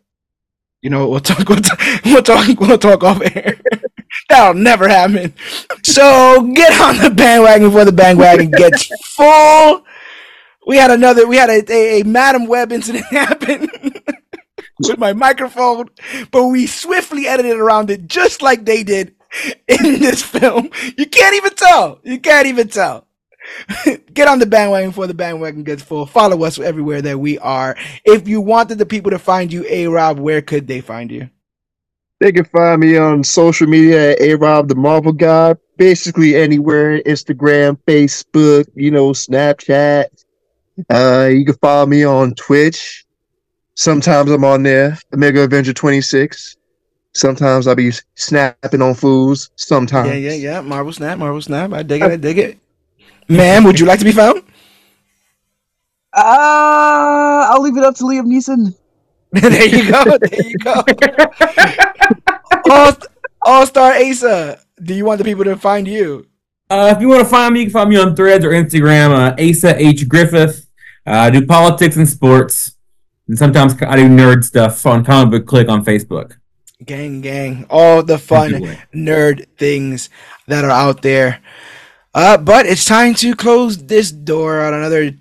You 0.82 0.90
know, 0.90 1.10
we'll 1.10 1.20
talk. 1.20 1.48
We'll 1.50 1.60
talk. 1.60 1.80
We'll 2.06 2.24
talk, 2.24 2.60
we'll 2.60 2.78
talk 2.78 3.04
off 3.04 3.22
air. 3.22 3.60
That'll 4.30 4.54
never 4.54 4.88
happen. 4.90 5.34
So 5.84 6.52
get 6.54 6.80
on 6.82 6.98
the 6.98 7.10
bandwagon 7.10 7.70
before 7.70 7.86
the 7.86 7.92
bandwagon 7.92 8.52
gets 8.52 8.90
full. 9.16 9.86
We 10.68 10.78
had 10.78 10.92
another. 10.92 11.26
We 11.28 11.38
had 11.38 11.50
a, 11.50 11.64
a, 11.72 12.02
a 12.02 12.04
Madame 12.04 12.46
Web 12.46 12.72
incident 12.74 13.06
happen 13.10 13.70
with 14.80 14.98
my 14.98 15.14
microphone, 15.14 15.88
but 16.32 16.48
we 16.48 16.68
swiftly 16.68 17.28
edited 17.28 17.58
around 17.58 17.90
it 17.90 18.08
just 18.08 18.42
like 18.42 18.66
they 18.66 18.84
did 18.84 19.16
in 19.68 20.00
this 20.00 20.22
film. 20.22 20.70
You 20.98 21.06
can't 21.06 21.36
even 21.36 21.56
tell. 21.56 22.00
You 22.04 22.20
can't 22.20 22.48
even 22.48 22.68
tell. 22.68 23.08
Get 24.14 24.28
on 24.28 24.40
the 24.40 24.46
bandwagon 24.46 24.90
before 24.90 25.08
the 25.08 25.14
bandwagon 25.14 25.64
gets 25.64 25.82
full. 25.82 26.06
Follow 26.06 26.44
us 26.44 26.60
everywhere 26.60 27.02
that 27.02 27.18
we 27.20 27.40
are. 27.40 27.78
If 28.04 28.28
you 28.28 28.42
wanted 28.42 28.78
the 28.78 28.86
people 28.86 29.12
to 29.12 29.20
find 29.20 29.54
you, 29.54 29.66
A 29.70 29.88
Rob, 29.88 30.20
where 30.20 30.42
could 30.42 30.68
they 30.68 30.82
find 30.82 31.10
you? 31.12 31.30
They 32.20 32.32
can 32.32 32.46
find 32.46 32.82
me 32.82 32.98
on 32.98 33.24
social 33.24 33.68
media 33.68 34.14
at 34.14 34.22
A 34.22 34.36
Rob 34.36 34.68
the 34.68 34.76
Marvel 34.76 35.12
Guy. 35.12 35.56
Basically 35.78 36.36
anywhere, 36.36 37.00
Instagram, 37.04 37.78
Facebook, 37.88 38.66
you 38.74 38.90
know, 38.90 39.12
Snapchat. 39.12 40.06
Uh, 40.90 41.30
you 41.32 41.46
can 41.46 41.56
follow 41.56 41.86
me 41.86 42.04
on 42.04 42.34
Twitch. 42.34 43.06
Sometimes 43.76 44.32
I'm 44.32 44.44
on 44.44 44.64
there, 44.64 44.98
Mega 45.12 45.42
Avenger 45.42 45.74
26. 45.74 46.58
Sometimes 47.14 47.68
I'll 47.68 47.76
be 47.76 47.92
snapping 48.16 48.82
on 48.82 48.96
fools. 48.96 49.52
Sometimes. 49.56 50.10
Yeah, 50.10 50.16
yeah, 50.16 50.34
yeah. 50.34 50.62
Marvel 50.62 50.94
Snap, 50.94 51.20
Marvel 51.20 51.42
Snap. 51.42 51.74
I 51.74 51.84
dig 51.84 52.02
it, 52.02 52.12
I 52.12 52.16
dig 52.16 52.38
it. 52.40 52.60
Ma'am, 53.28 53.64
would 53.64 53.80
you 53.80 53.86
like 53.86 54.00
to 54.00 54.06
be 54.06 54.12
found? 54.12 54.40
Uh, 56.14 57.48
I'll 57.50 57.62
leave 57.62 57.78
it 57.78 57.84
up 57.84 57.96
to 57.96 58.04
Liam 58.04 58.26
Neeson. 58.26 58.76
there 59.32 59.68
you 59.68 59.92
go. 59.92 60.18
There 60.18 60.48
you 60.48 60.58
go. 60.58 60.84
All, 62.72 62.94
All 63.44 63.66
Star 63.66 63.94
Asa, 63.94 64.60
do 64.82 64.94
you 64.94 65.06
want 65.06 65.18
the 65.20 65.24
people 65.24 65.44
to 65.46 65.56
find 65.56 65.88
you? 65.88 66.28
Uh, 66.70 66.94
if 66.96 67.02
you 67.02 67.08
want 67.08 67.22
to 67.22 67.30
find 67.30 67.54
me, 67.54 67.62
you 67.62 67.66
can 67.68 67.74
find 67.74 67.90
me 67.90 67.98
on 67.98 68.16
Threads 68.16 68.44
or 68.44 68.50
Instagram. 68.50 69.12
Uh, 69.12 69.36
Asa 69.42 69.80
H 69.82 70.08
Griffith. 70.08 70.68
Uh, 71.06 71.12
I 71.12 71.30
do 71.30 71.46
politics 71.46 71.96
and 71.96 72.08
sports, 72.08 72.76
and 73.28 73.38
sometimes 73.38 73.74
I 73.82 73.96
do 73.96 74.08
nerd 74.10 74.44
stuff 74.44 74.86
on 74.86 75.06
Comic 75.06 75.32
Book 75.32 75.48
Clique 75.48 75.70
on 75.70 75.86
Facebook. 75.86 76.38
Gang, 76.86 77.22
gang, 77.22 77.66
all 77.70 78.04
the 78.04 78.18
fun 78.20 78.54
Everywhere. 78.56 78.88
nerd 78.94 79.48
things. 79.58 80.10
that 80.48 80.64
are 80.64 80.72
out 80.72 81.02
there. 81.02 81.40
Uh, 82.14 82.38
but 82.38 82.66
it's 82.66 82.86
time 82.86 83.14
to 83.16 83.36
close 83.36 83.78
this 83.86 84.12
door 84.12 84.62
on 84.62 84.74
another 84.74 85.12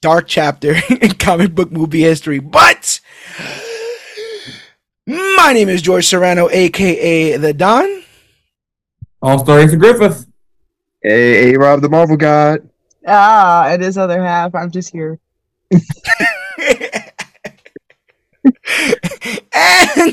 dark 0.00 0.26
chapter 0.28 0.74
in 1.00 1.10
comic 1.12 1.54
book 1.54 1.70
movie 1.72 2.02
history. 2.02 2.38
But 2.38 3.00
my 5.06 5.52
name 5.52 5.68
is 5.68 5.82
George 5.82 6.06
Serrano, 6.06 6.48
aka 6.50 7.36
the 7.36 7.52
Don. 7.52 8.02
All 9.22 9.38
stories 9.38 9.72
of 9.72 9.78
Griffith. 9.78 10.26
Hey, 11.02 11.54
A 11.54 11.58
Rob 11.58 11.80
the 11.80 11.88
Marvel 11.88 12.16
God. 12.16 12.68
Ah, 13.06 13.68
and 13.68 13.82
his 13.82 13.96
other 13.96 14.22
half. 14.22 14.54
I'm 14.54 14.70
just 14.70 14.90
here. 14.90 15.20
and 15.70 15.80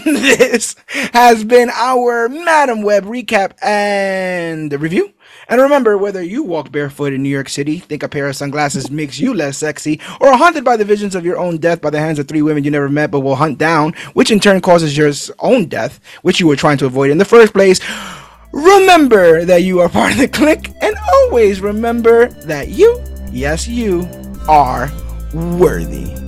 this 0.06 0.76
has 1.14 1.44
been 1.44 1.70
our 1.72 2.30
Madame 2.30 2.84
Web 2.84 3.06
recap 3.06 3.54
and 3.64 4.72
review. 4.80 5.14
And 5.50 5.62
remember, 5.62 5.98
whether 5.98 6.22
you 6.22 6.44
walk 6.44 6.72
barefoot 6.72 7.14
in 7.14 7.24
New 7.24 7.30
York 7.30 7.50
City, 7.50 7.80
think 7.80 8.04
a 8.04 8.10
pair 8.10 8.28
of 8.28 8.36
sunglasses 8.36 8.90
makes 8.90 9.20
you 9.20 9.34
less 9.34 9.58
sexy, 9.58 10.00
or 10.22 10.28
are 10.30 10.38
haunted 10.38 10.64
by 10.64 10.78
the 10.78 10.86
visions 10.86 11.16
of 11.16 11.26
your 11.26 11.38
own 11.38 11.58
death 11.58 11.82
by 11.82 11.90
the 11.90 12.00
hands 12.00 12.20
of 12.20 12.28
three 12.28 12.42
women 12.42 12.64
you 12.64 12.72
never 12.72 12.90
met 12.90 13.12
but 13.12 13.22
will 13.22 13.36
hunt 13.36 13.58
down, 13.58 13.94
which 14.14 14.32
in 14.32 14.40
turn 14.40 14.62
causes 14.62 14.98
your 14.98 15.12
own 15.40 15.66
death, 15.66 16.00
which 16.22 16.40
you 16.40 16.48
were 16.48 16.56
trying 16.56 16.78
to 16.78 16.86
avoid 16.86 17.12
in 17.12 17.18
the 17.18 17.26
first 17.26 17.54
place, 17.54 17.80
remember 18.52 19.46
that 19.46 19.64
you 19.64 19.80
are 19.80 19.90
part 19.90 20.12
of 20.12 20.18
the 20.18 20.28
clique, 20.28 20.72
and 20.82 20.96
always 21.14 21.62
remember 21.62 22.28
that 22.46 22.70
you, 22.70 23.04
yes, 23.32 23.68
you, 23.68 24.08
are 24.48 24.92
worthy. 25.34 26.23